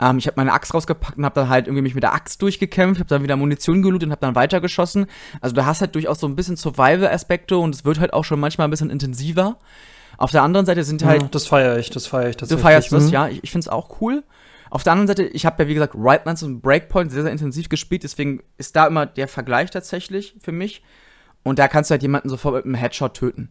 Ähm, 0.00 0.18
ich 0.18 0.26
habe 0.26 0.34
meine 0.36 0.52
Axt 0.52 0.72
rausgepackt 0.72 1.18
und 1.18 1.24
habe 1.24 1.34
dann 1.34 1.48
halt 1.48 1.66
irgendwie 1.66 1.82
mich 1.82 1.94
mit 1.94 2.02
der 2.02 2.14
Axt 2.14 2.40
durchgekämpft, 2.42 3.00
habe 3.00 3.08
dann 3.08 3.22
wieder 3.22 3.36
Munition 3.36 3.82
gelootet 3.82 4.06
und 4.06 4.12
habe 4.12 4.20
dann 4.20 4.34
weitergeschossen. 4.34 5.06
Also 5.40 5.54
du 5.54 5.66
hast 5.66 5.80
halt 5.80 5.94
durchaus 5.94 6.20
so 6.20 6.26
ein 6.26 6.36
bisschen 6.36 6.56
Survival-Aspekte 6.56 7.58
und 7.58 7.74
es 7.74 7.84
wird 7.84 8.00
halt 8.00 8.12
auch 8.12 8.24
schon 8.24 8.40
manchmal 8.40 8.66
ein 8.68 8.70
bisschen 8.70 8.90
intensiver. 8.90 9.58
Auf 10.16 10.30
der 10.30 10.42
anderen 10.42 10.66
Seite 10.66 10.84
sind 10.84 11.04
halt. 11.04 11.22
Ja, 11.22 11.28
das 11.28 11.46
feiere 11.46 11.78
ich, 11.78 11.90
das 11.90 12.06
feiere 12.06 12.30
ich 12.30 12.36
tatsächlich. 12.36 12.62
Du 12.62 12.68
feierst 12.68 12.92
das, 12.92 13.04
mhm. 13.04 13.10
ja. 13.10 13.28
Ich, 13.28 13.42
ich 13.42 13.50
finde 13.50 13.64
es 13.64 13.68
auch 13.68 14.00
cool. 14.00 14.22
Auf 14.70 14.84
der 14.84 14.92
anderen 14.92 15.08
Seite, 15.08 15.24
ich 15.24 15.44
habe 15.44 15.62
ja 15.62 15.68
wie 15.68 15.74
gesagt 15.74 15.94
Wildlands 15.94 16.42
und 16.44 16.60
Breakpoint 16.60 17.10
sehr, 17.10 17.22
sehr 17.22 17.32
intensiv 17.32 17.68
gespielt, 17.68 18.04
deswegen 18.04 18.42
ist 18.56 18.76
da 18.76 18.86
immer 18.86 19.04
der 19.04 19.28
Vergleich 19.28 19.70
tatsächlich 19.70 20.36
für 20.40 20.52
mich. 20.52 20.82
Und 21.42 21.58
da 21.58 21.68
kannst 21.68 21.90
du 21.90 21.92
halt 21.92 22.02
jemanden 22.02 22.28
sofort 22.28 22.54
mit 22.54 22.64
einem 22.64 22.74
Headshot 22.74 23.14
töten. 23.14 23.50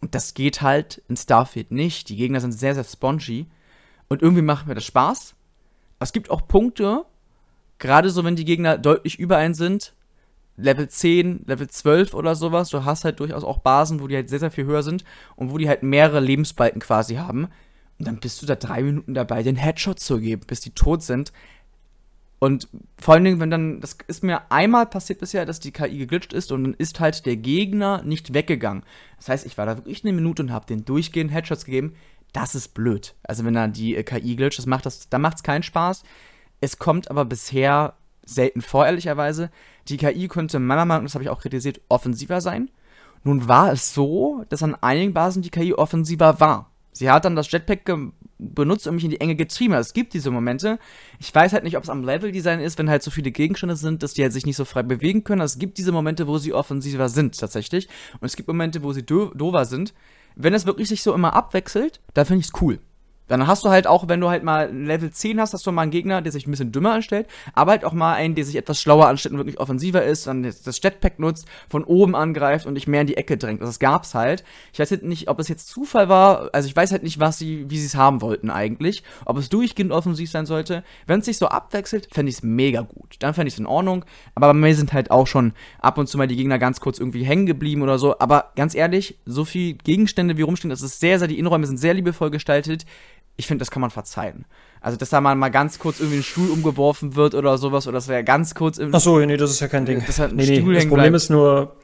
Und 0.00 0.14
das 0.14 0.34
geht 0.34 0.62
halt 0.62 1.02
in 1.08 1.16
Starfield 1.16 1.70
nicht. 1.70 2.08
Die 2.08 2.16
Gegner 2.16 2.40
sind 2.40 2.52
sehr, 2.52 2.74
sehr 2.74 2.84
spongy. 2.84 3.46
Und 4.08 4.22
irgendwie 4.22 4.42
macht 4.42 4.66
mir 4.66 4.74
das 4.74 4.84
Spaß. 4.84 5.34
Aber 5.98 6.04
es 6.04 6.12
gibt 6.12 6.30
auch 6.30 6.46
Punkte, 6.48 7.04
gerade 7.78 8.10
so, 8.10 8.24
wenn 8.24 8.36
die 8.36 8.44
Gegner 8.44 8.78
deutlich 8.78 9.18
über 9.18 9.36
einen 9.36 9.54
sind, 9.54 9.94
Level 10.56 10.88
10, 10.88 11.44
Level 11.46 11.68
12 11.68 12.14
oder 12.14 12.34
sowas, 12.34 12.70
du 12.70 12.84
hast 12.84 13.04
halt 13.04 13.20
durchaus 13.20 13.44
auch 13.44 13.58
Basen, 13.58 14.00
wo 14.00 14.06
die 14.06 14.16
halt 14.16 14.30
sehr, 14.30 14.38
sehr 14.38 14.50
viel 14.50 14.64
höher 14.64 14.82
sind 14.82 15.04
und 15.36 15.50
wo 15.50 15.58
die 15.58 15.68
halt 15.68 15.82
mehrere 15.82 16.20
Lebensbalken 16.20 16.80
quasi 16.80 17.16
haben. 17.16 17.48
Und 17.98 18.06
dann 18.06 18.18
bist 18.18 18.42
du 18.42 18.46
da 18.46 18.56
drei 18.56 18.82
Minuten 18.82 19.14
dabei, 19.14 19.42
den 19.42 19.56
Headshot 19.56 20.00
zu 20.00 20.20
geben, 20.20 20.42
bis 20.46 20.60
die 20.60 20.70
tot 20.70 21.02
sind. 21.02 21.32
Und 22.38 22.68
vor 22.98 23.14
allen 23.14 23.24
Dingen, 23.24 23.40
wenn 23.40 23.50
dann, 23.50 23.80
das 23.80 23.96
ist 24.08 24.22
mir 24.22 24.50
einmal 24.50 24.86
passiert 24.86 25.20
bisher, 25.20 25.46
dass 25.46 25.58
die 25.58 25.72
KI 25.72 25.96
geglitscht 25.96 26.34
ist 26.34 26.52
und 26.52 26.64
dann 26.64 26.74
ist 26.74 27.00
halt 27.00 27.24
der 27.24 27.36
Gegner 27.36 28.02
nicht 28.02 28.34
weggegangen. 28.34 28.82
Das 29.16 29.30
heißt, 29.30 29.46
ich 29.46 29.56
war 29.56 29.64
da 29.64 29.78
wirklich 29.78 30.04
eine 30.04 30.12
Minute 30.12 30.42
und 30.42 30.52
habe 30.52 30.66
den 30.66 30.84
durchgehend 30.84 31.32
Headshots 31.32 31.64
gegeben. 31.64 31.94
Das 32.34 32.54
ist 32.54 32.74
blöd. 32.74 33.14
Also 33.22 33.44
wenn 33.44 33.54
da 33.54 33.68
die 33.68 33.96
äh, 33.96 34.02
KI 34.02 34.36
glitscht, 34.36 34.58
das 34.58 34.66
macht 34.66 34.84
das, 34.84 35.08
da 35.08 35.18
macht's 35.18 35.42
keinen 35.42 35.62
Spaß. 35.62 36.02
Es 36.60 36.78
kommt 36.78 37.10
aber 37.10 37.24
bisher 37.24 37.94
selten 38.26 38.60
vor, 38.60 38.84
ehrlicherweise. 38.84 39.50
Die 39.88 39.96
KI 39.96 40.28
könnte 40.28 40.58
meiner 40.58 40.84
Meinung 40.84 41.04
nach, 41.04 41.08
das 41.08 41.14
habe 41.14 41.24
ich 41.24 41.30
auch 41.30 41.40
kritisiert, 41.40 41.80
offensiver 41.88 42.42
sein. 42.42 42.70
Nun 43.24 43.48
war 43.48 43.72
es 43.72 43.94
so, 43.94 44.44
dass 44.50 44.62
an 44.62 44.74
einigen 44.74 45.14
Basen 45.14 45.42
die 45.42 45.50
KI 45.50 45.72
offensiver 45.72 46.38
war. 46.38 46.70
Sie 46.96 47.10
hat 47.10 47.26
dann 47.26 47.36
das 47.36 47.50
Jetpack 47.52 47.82
benutzt 48.38 48.86
und 48.86 48.94
mich 48.94 49.04
in 49.04 49.10
die 49.10 49.20
Enge 49.20 49.36
getrieben. 49.36 49.74
Also 49.74 49.88
es 49.88 49.92
gibt 49.92 50.14
diese 50.14 50.30
Momente. 50.30 50.78
Ich 51.20 51.34
weiß 51.34 51.52
halt 51.52 51.62
nicht, 51.62 51.76
ob 51.76 51.84
es 51.84 51.90
am 51.90 52.02
Level-Design 52.02 52.60
ist, 52.60 52.78
wenn 52.78 52.88
halt 52.88 53.02
so 53.02 53.10
viele 53.10 53.30
Gegenstände 53.30 53.76
sind, 53.76 54.02
dass 54.02 54.14
die 54.14 54.22
halt 54.22 54.32
sich 54.32 54.46
nicht 54.46 54.56
so 54.56 54.64
frei 54.64 54.82
bewegen 54.82 55.22
können. 55.22 55.42
Also 55.42 55.54
es 55.54 55.58
gibt 55.58 55.76
diese 55.76 55.92
Momente, 55.92 56.26
wo 56.26 56.38
sie 56.38 56.54
offensiver 56.54 57.10
sind, 57.10 57.38
tatsächlich. 57.38 57.88
Und 58.20 58.26
es 58.26 58.34
gibt 58.34 58.48
Momente, 58.48 58.82
wo 58.82 58.94
sie 58.94 59.04
do 59.04 59.30
dover 59.34 59.66
sind. 59.66 59.92
Wenn 60.36 60.54
es 60.54 60.64
wirklich 60.64 60.88
sich 60.88 61.02
so 61.02 61.12
immer 61.12 61.34
abwechselt, 61.34 62.00
dann 62.14 62.24
finde 62.24 62.40
ich 62.40 62.46
es 62.46 62.62
cool. 62.62 62.78
Dann 63.28 63.46
hast 63.46 63.64
du 63.64 63.70
halt 63.70 63.86
auch, 63.86 64.08
wenn 64.08 64.20
du 64.20 64.28
halt 64.28 64.44
mal 64.44 64.72
Level 64.72 65.10
10 65.10 65.40
hast, 65.40 65.52
hast 65.52 65.66
du 65.66 65.72
mal 65.72 65.82
einen 65.82 65.90
Gegner, 65.90 66.22
der 66.22 66.32
sich 66.32 66.46
ein 66.46 66.50
bisschen 66.50 66.72
dümmer 66.72 66.92
anstellt, 66.92 67.26
aber 67.54 67.72
halt 67.72 67.84
auch 67.84 67.92
mal 67.92 68.14
einen, 68.14 68.34
der 68.34 68.44
sich 68.44 68.56
etwas 68.56 68.80
schlauer 68.80 69.08
anstellt 69.08 69.32
und 69.32 69.38
wirklich 69.38 69.58
offensiver 69.58 70.04
ist, 70.04 70.26
dann 70.26 70.42
das 70.42 70.80
Jetpack 70.82 71.18
nutzt, 71.18 71.46
von 71.68 71.84
oben 71.84 72.14
angreift 72.14 72.66
und 72.66 72.74
dich 72.74 72.86
mehr 72.86 73.00
in 73.00 73.06
die 73.06 73.16
Ecke 73.16 73.36
drängt. 73.36 73.60
Also 73.60 73.70
das 73.70 73.78
gab's 73.78 74.14
halt. 74.14 74.44
Ich 74.72 74.78
weiß 74.78 74.90
halt 74.90 75.02
nicht, 75.02 75.28
ob 75.28 75.40
es 75.40 75.48
jetzt 75.48 75.68
Zufall 75.68 76.08
war, 76.08 76.50
also 76.52 76.68
ich 76.68 76.76
weiß 76.76 76.92
halt 76.92 77.02
nicht, 77.02 77.18
was 77.18 77.38
sie, 77.38 77.68
wie 77.68 77.78
sie 77.78 77.86
es 77.86 77.96
haben 77.96 78.20
wollten 78.22 78.50
eigentlich. 78.50 79.02
Ob 79.24 79.38
es 79.38 79.48
durchgehend 79.48 79.92
offensiv 79.92 80.30
sein 80.30 80.46
sollte. 80.46 80.84
Wenn 81.06 81.20
es 81.20 81.26
sich 81.26 81.38
so 81.38 81.48
abwechselt, 81.48 82.08
fände 82.12 82.30
ich 82.30 82.36
es 82.36 82.42
mega 82.42 82.82
gut. 82.82 83.16
Dann 83.18 83.34
fände 83.34 83.48
ich 83.48 83.54
es 83.54 83.60
in 83.60 83.66
Ordnung. 83.66 84.04
Aber 84.34 84.48
bei 84.48 84.54
mir 84.54 84.74
sind 84.74 84.92
halt 84.92 85.10
auch 85.10 85.26
schon 85.26 85.52
ab 85.80 85.98
und 85.98 86.08
zu 86.08 86.18
mal 86.18 86.26
die 86.26 86.36
Gegner 86.36 86.58
ganz 86.58 86.80
kurz 86.80 86.98
irgendwie 86.98 87.24
hängen 87.24 87.46
geblieben 87.46 87.82
oder 87.82 87.98
so. 87.98 88.18
Aber 88.18 88.52
ganz 88.56 88.74
ehrlich, 88.74 89.18
so 89.26 89.44
viel 89.44 89.74
Gegenstände 89.74 90.36
wie 90.36 90.42
rumstehen, 90.42 90.70
das 90.70 90.82
ist 90.82 91.00
sehr, 91.00 91.18
sehr, 91.18 91.28
die 91.28 91.38
Innenräume 91.38 91.66
sind 91.66 91.78
sehr 91.78 91.94
liebevoll 91.94 92.30
gestaltet 92.30 92.86
ich 93.36 93.46
finde, 93.46 93.62
das 93.62 93.70
kann 93.70 93.80
man 93.80 93.90
verzeihen. 93.90 94.46
Also, 94.80 94.96
dass 94.96 95.10
da 95.10 95.20
mal, 95.20 95.34
mal 95.34 95.50
ganz 95.50 95.78
kurz 95.78 96.00
irgendwie 96.00 96.18
ein 96.18 96.22
Stuhl 96.22 96.50
umgeworfen 96.50 97.16
wird 97.16 97.34
oder 97.34 97.58
sowas, 97.58 97.86
oder 97.86 97.94
das 97.94 98.08
wäre 98.08 98.24
ganz 98.24 98.54
kurz 98.54 98.78
im. 98.78 98.94
Ach 98.94 99.00
so, 99.00 99.18
nee, 99.18 99.36
das 99.36 99.50
ist 99.50 99.60
ja 99.60 99.68
kein 99.68 99.84
Ding. 99.84 100.02
Das, 100.06 100.18
halt 100.18 100.32
nee, 100.32 100.46
nee, 100.46 100.74
das 100.74 100.86
Problem 100.86 100.94
bleibt. 100.94 101.16
ist 101.16 101.30
nur, 101.30 101.76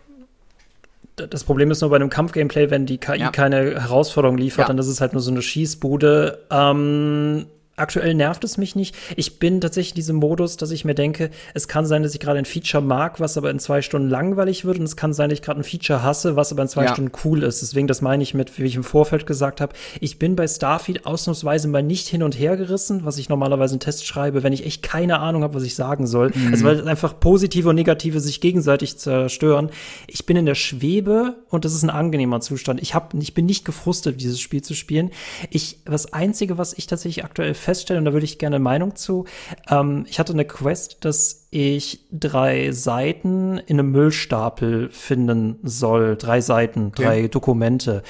das 1.17 1.45
Problem 1.45 1.71
ist 1.71 1.81
nur 1.81 1.91
bei 1.91 1.97
einem 1.97 2.11
Kampfgameplay, 2.11 2.71
wenn 2.71 2.87
die 2.87 2.99
KI 2.99 3.19
ja. 3.19 3.31
keine 3.31 3.81
Herausforderung 3.81 4.39
liefert, 4.39 4.65
ja. 4.65 4.69
dann 4.69 4.79
ist 4.79 4.87
es 4.87 5.01
halt 5.01 5.13
nur 5.13 5.23
so 5.23 5.31
eine 5.31 5.43
Schießbude. 5.43 6.47
Ähm, 6.51 7.47
Aktuell 7.75 8.13
nervt 8.13 8.45
es 8.45 8.59
mich 8.59 8.77
nicht. 8.77 8.95
Ich 9.17 9.39
bin 9.39 9.63
tatsächlich 9.63 9.93
in 9.93 9.97
diesem 9.97 10.17
Modus, 10.17 10.59
dass 10.59 10.71
ich 10.71 10.85
mir 10.85 10.95
denke, 10.95 11.31
es 11.55 11.69
kann 11.69 11.87
sein, 11.87 12.03
dass 12.03 12.13
ich 12.13 12.21
gerade 12.21 12.39
ein 12.39 12.45
Feature 12.45 12.83
mag, 12.83 13.19
was 13.19 13.39
aber 13.39 13.51
in 13.51 13.59
zwei 13.59 13.81
Stunden 13.81 14.11
langweilig 14.11 14.67
wird. 14.67 14.79
Und 14.79 14.85
es 14.85 14.95
kann 14.95 15.15
sein, 15.15 15.31
dass 15.31 15.39
ich 15.39 15.43
gerade 15.43 15.61
ein 15.61 15.65
Feature 15.65 16.03
hasse, 16.03 16.37
was 16.37 16.53
aber 16.53 16.63
in 16.63 16.69
zwei 16.69 16.85
ja. 16.85 16.93
Stunden 16.93 17.13
cool 17.25 17.43
ist. 17.43 17.63
Deswegen, 17.63 17.87
das 17.87 18.03
meine 18.03 18.23
ich 18.23 18.35
mit, 18.35 18.59
wie 18.59 18.65
ich 18.65 18.77
im 18.77 18.85
Vorfeld 18.85 19.25
gesagt 19.25 19.63
habe. 19.63 19.73
Ich 20.01 20.19
bin 20.19 20.37
bei 20.37 20.47
Starfield 20.47 21.07
ausnahmsweise 21.07 21.67
mal 21.67 21.83
nicht 21.83 22.09
hin 22.09 22.23
und 22.23 22.39
her 22.39 22.59
gerissen, 22.59 23.07
was 23.07 23.17
ich 23.17 23.31
normalerweise 23.31 23.73
einen 23.73 23.81
Test 23.81 24.07
schreibe, 24.07 24.43
wenn 24.43 24.53
ich 24.53 24.67
echt 24.67 24.83
keine 24.83 25.21
Ahnung 25.21 25.43
habe, 25.43 25.55
was 25.55 25.63
ich 25.63 25.75
sagen 25.75 26.07
soll. 26.07 26.31
Mhm. 26.35 26.53
Also, 26.53 26.67
weil 26.67 26.87
einfach 26.87 27.19
positive 27.21 27.71
und 27.71 27.77
negative 27.77 28.21
sich 28.21 28.43
gegenseitig 28.43 28.99
zerstören. 28.99 29.71
Ich 30.09 30.27
bin 30.27 30.37
in 30.37 30.45
der 30.45 30.57
Schwebe 30.57 31.37
und 31.49 31.65
das 31.65 31.73
ist 31.73 31.85
ein 31.85 31.91
angenehmer 31.91 32.43
Zustand. 32.43 32.83
Ich, 32.83 32.95
hab, 32.95 33.15
ich 33.15 33.33
bin 33.33 33.47
nicht 33.47 33.65
gefrustet, 33.65 34.21
dieses 34.21 34.41
Spiel 34.41 34.61
zu 34.61 34.75
spielen. 34.75 35.11
Ich, 35.49 35.79
das 35.87 36.13
Einzige, 36.13 36.59
was 36.59 36.75
ich 36.75 36.87
tatsächlich 36.87 37.25
aktuell 37.25 37.55
feststellen, 37.63 38.01
und 38.01 38.05
da 38.05 38.13
würde 38.13 38.25
ich 38.25 38.39
gerne 38.39 38.59
Meinung 38.59 38.97
zu. 38.97 39.25
Ähm, 39.69 40.05
ich 40.09 40.19
hatte 40.19 40.33
eine 40.33 40.45
Quest, 40.45 41.05
dass 41.05 41.49
ich 41.51 42.07
drei 42.11 42.73
Seiten 42.73 43.59
in 43.59 43.79
einem 43.79 43.91
Müllstapel 43.93 44.89
finden 44.91 45.59
soll. 45.63 46.17
Drei 46.17 46.41
Seiten, 46.41 46.89
okay. 46.89 47.03
drei 47.03 47.29
Dokumente. 47.29 48.03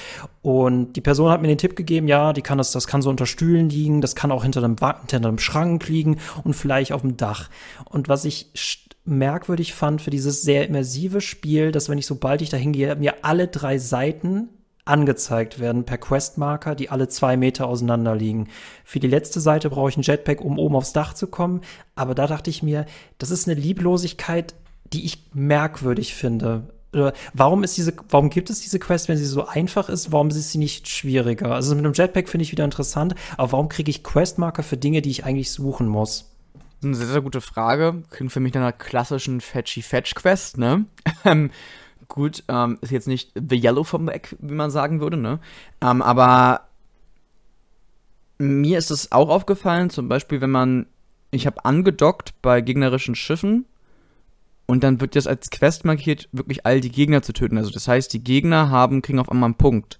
Und 0.42 0.94
die 0.94 1.00
Person 1.00 1.30
hat 1.30 1.42
mir 1.42 1.48
den 1.48 1.58
Tipp 1.58 1.76
gegeben, 1.76 2.08
ja, 2.08 2.32
die 2.32 2.42
kann 2.42 2.58
das, 2.58 2.72
das 2.72 2.86
kann 2.86 3.02
so 3.02 3.10
unter 3.10 3.26
Stühlen 3.26 3.68
liegen, 3.68 4.00
das 4.00 4.14
kann 4.14 4.32
auch 4.32 4.42
hinter 4.42 4.62
einem, 4.62 4.76
hinter 5.10 5.28
einem 5.28 5.38
Schrank 5.38 5.88
liegen 5.88 6.18
und 6.44 6.54
vielleicht 6.54 6.92
auf 6.92 7.02
dem 7.02 7.16
Dach. 7.16 7.48
Und 7.84 8.08
was 8.08 8.24
ich 8.24 8.50
merkwürdig 9.04 9.74
fand 9.74 10.00
für 10.00 10.10
dieses 10.10 10.42
sehr 10.42 10.66
immersive 10.66 11.20
Spiel, 11.20 11.72
dass 11.72 11.88
wenn 11.88 11.98
ich 11.98 12.06
sobald 12.06 12.42
ich 12.42 12.50
da 12.50 12.56
hingehe, 12.56 12.94
mir 12.96 13.24
alle 13.24 13.48
drei 13.48 13.78
Seiten 13.78 14.48
angezeigt 14.84 15.60
werden 15.60 15.84
per 15.84 15.98
Questmarker, 15.98 16.74
die 16.74 16.90
alle 16.90 17.08
zwei 17.08 17.36
Meter 17.36 17.66
auseinander 17.66 18.16
liegen. 18.16 18.48
Für 18.84 19.00
die 19.00 19.06
letzte 19.06 19.40
Seite 19.40 19.70
brauche 19.70 19.90
ich 19.90 19.96
ein 19.96 20.02
Jetpack, 20.02 20.40
um 20.40 20.58
oben 20.58 20.74
aufs 20.74 20.92
Dach 20.92 21.14
zu 21.14 21.28
kommen. 21.28 21.60
Aber 21.94 22.14
da 22.14 22.26
dachte 22.26 22.50
ich 22.50 22.62
mir, 22.62 22.86
das 23.18 23.30
ist 23.30 23.48
eine 23.48 23.58
Lieblosigkeit, 23.58 24.54
die 24.92 25.04
ich 25.04 25.30
merkwürdig 25.32 26.14
finde. 26.14 26.64
Warum 27.32 27.64
ist 27.64 27.76
diese, 27.78 27.94
warum 28.10 28.28
gibt 28.28 28.50
es 28.50 28.60
diese 28.60 28.78
Quest, 28.78 29.08
wenn 29.08 29.16
sie 29.16 29.24
so 29.24 29.46
einfach 29.46 29.88
ist? 29.88 30.12
Warum 30.12 30.28
ist 30.28 30.50
sie 30.50 30.58
nicht 30.58 30.88
schwieriger? 30.88 31.52
Also 31.52 31.74
mit 31.74 31.84
einem 31.84 31.94
Jetpack 31.94 32.28
finde 32.28 32.42
ich 32.42 32.52
wieder 32.52 32.64
interessant, 32.64 33.14
aber 33.38 33.52
warum 33.52 33.68
kriege 33.68 33.90
ich 33.90 34.02
Questmarker 34.02 34.62
für 34.62 34.76
Dinge, 34.76 35.00
die 35.00 35.10
ich 35.10 35.24
eigentlich 35.24 35.52
suchen 35.52 35.88
muss? 35.88 36.28
Eine 36.84 36.96
sehr, 36.96 37.06
sehr 37.06 37.22
gute 37.22 37.40
Frage. 37.40 38.02
Klingt 38.10 38.32
für 38.32 38.40
mich 38.40 38.52
nach 38.52 38.60
einer 38.60 38.72
klassischen 38.72 39.40
Fetchy-Fetch-Quest, 39.40 40.58
ne? 40.58 40.84
Gut, 42.12 42.44
ähm, 42.48 42.76
ist 42.82 42.92
jetzt 42.92 43.08
nicht 43.08 43.32
The 43.34 43.56
Yellow 43.56 43.84
vom 43.84 44.06
Eck, 44.10 44.36
wie 44.38 44.52
man 44.52 44.70
sagen 44.70 45.00
würde, 45.00 45.16
ne? 45.16 45.40
Ähm, 45.80 46.02
aber 46.02 46.68
mir 48.36 48.76
ist 48.76 48.90
es 48.90 49.12
auch 49.12 49.30
aufgefallen, 49.30 49.88
zum 49.88 50.10
Beispiel, 50.10 50.42
wenn 50.42 50.50
man, 50.50 50.84
ich 51.30 51.46
habe 51.46 51.64
angedockt 51.64 52.34
bei 52.42 52.60
gegnerischen 52.60 53.14
Schiffen 53.14 53.64
und 54.66 54.84
dann 54.84 55.00
wird 55.00 55.16
das 55.16 55.26
als 55.26 55.48
Quest 55.48 55.86
markiert, 55.86 56.28
wirklich 56.32 56.66
all 56.66 56.82
die 56.82 56.92
Gegner 56.92 57.22
zu 57.22 57.32
töten. 57.32 57.56
Also 57.56 57.70
das 57.70 57.88
heißt, 57.88 58.12
die 58.12 58.22
Gegner 58.22 58.68
haben, 58.68 59.00
kriegen 59.00 59.18
auf 59.18 59.30
einmal 59.30 59.46
einen 59.46 59.54
Punkt. 59.54 59.98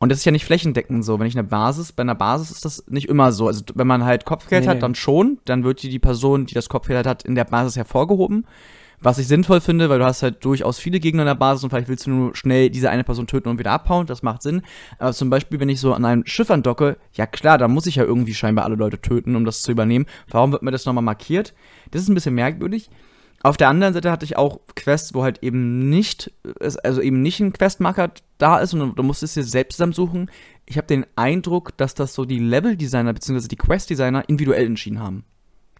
Und 0.00 0.08
das 0.08 0.18
ist 0.18 0.24
ja 0.24 0.32
nicht 0.32 0.44
flächendeckend 0.44 1.04
so. 1.04 1.20
Wenn 1.20 1.28
ich 1.28 1.38
eine 1.38 1.46
Basis, 1.46 1.92
bei 1.92 2.00
einer 2.00 2.16
Basis 2.16 2.50
ist 2.50 2.64
das 2.64 2.84
nicht 2.88 3.08
immer 3.08 3.30
so. 3.30 3.46
Also 3.46 3.62
wenn 3.76 3.86
man 3.86 4.04
halt 4.04 4.24
Kopfgeld 4.24 4.64
nee, 4.64 4.70
hat, 4.70 4.82
dann 4.82 4.96
schon. 4.96 5.38
Dann 5.44 5.62
wird 5.62 5.84
die, 5.84 5.88
die 5.88 6.00
Person, 6.00 6.46
die 6.46 6.54
das 6.54 6.68
Kopfgeld 6.68 7.06
hat, 7.06 7.22
in 7.22 7.36
der 7.36 7.44
Basis 7.44 7.76
hervorgehoben. 7.76 8.44
Was 9.04 9.18
ich 9.18 9.28
sinnvoll 9.28 9.60
finde, 9.60 9.90
weil 9.90 9.98
du 9.98 10.06
hast 10.06 10.22
halt 10.22 10.42
durchaus 10.46 10.78
viele 10.78 10.98
Gegner 10.98 11.24
in 11.24 11.26
der 11.26 11.34
Basis 11.34 11.62
und 11.62 11.68
vielleicht 11.68 11.88
willst 11.88 12.06
du 12.06 12.10
nur 12.10 12.34
schnell 12.34 12.70
diese 12.70 12.88
eine 12.88 13.04
Person 13.04 13.26
töten 13.26 13.50
und 13.50 13.58
wieder 13.58 13.70
abhauen, 13.70 14.06
das 14.06 14.22
macht 14.22 14.40
Sinn. 14.40 14.62
Aber 14.98 15.12
zum 15.12 15.28
Beispiel, 15.28 15.60
wenn 15.60 15.68
ich 15.68 15.78
so 15.78 15.92
an 15.92 16.06
einem 16.06 16.24
Schiff 16.24 16.50
andocke, 16.50 16.96
ja 17.12 17.26
klar, 17.26 17.58
da 17.58 17.68
muss 17.68 17.84
ich 17.84 17.96
ja 17.96 18.04
irgendwie 18.04 18.32
scheinbar 18.32 18.64
alle 18.64 18.76
Leute 18.76 18.98
töten, 18.98 19.36
um 19.36 19.44
das 19.44 19.60
zu 19.60 19.72
übernehmen. 19.72 20.06
Warum 20.28 20.52
wird 20.52 20.62
mir 20.62 20.70
das 20.70 20.86
nochmal 20.86 21.04
markiert? 21.04 21.52
Das 21.90 22.00
ist 22.00 22.08
ein 22.08 22.14
bisschen 22.14 22.34
merkwürdig. 22.34 22.88
Auf 23.42 23.58
der 23.58 23.68
anderen 23.68 23.92
Seite 23.92 24.10
hatte 24.10 24.24
ich 24.24 24.38
auch 24.38 24.60
Quests, 24.74 25.12
wo 25.12 25.22
halt 25.22 25.42
eben 25.42 25.90
nicht, 25.90 26.32
also 26.82 27.02
eben 27.02 27.20
nicht 27.20 27.40
ein 27.40 27.52
Questmarker 27.52 28.10
da 28.38 28.58
ist 28.58 28.72
und 28.72 28.98
du 28.98 29.02
musst 29.02 29.22
es 29.22 29.34
dir 29.34 29.44
selbst 29.44 29.76
zusammensuchen. 29.76 30.30
Ich 30.64 30.78
habe 30.78 30.86
den 30.86 31.04
Eindruck, 31.14 31.76
dass 31.76 31.92
das 31.92 32.14
so 32.14 32.24
die 32.24 32.38
Level-Designer 32.38 33.12
bzw. 33.12 33.48
die 33.48 33.56
Quest-Designer 33.56 34.26
individuell 34.30 34.64
entschieden 34.64 35.00
haben. 35.00 35.24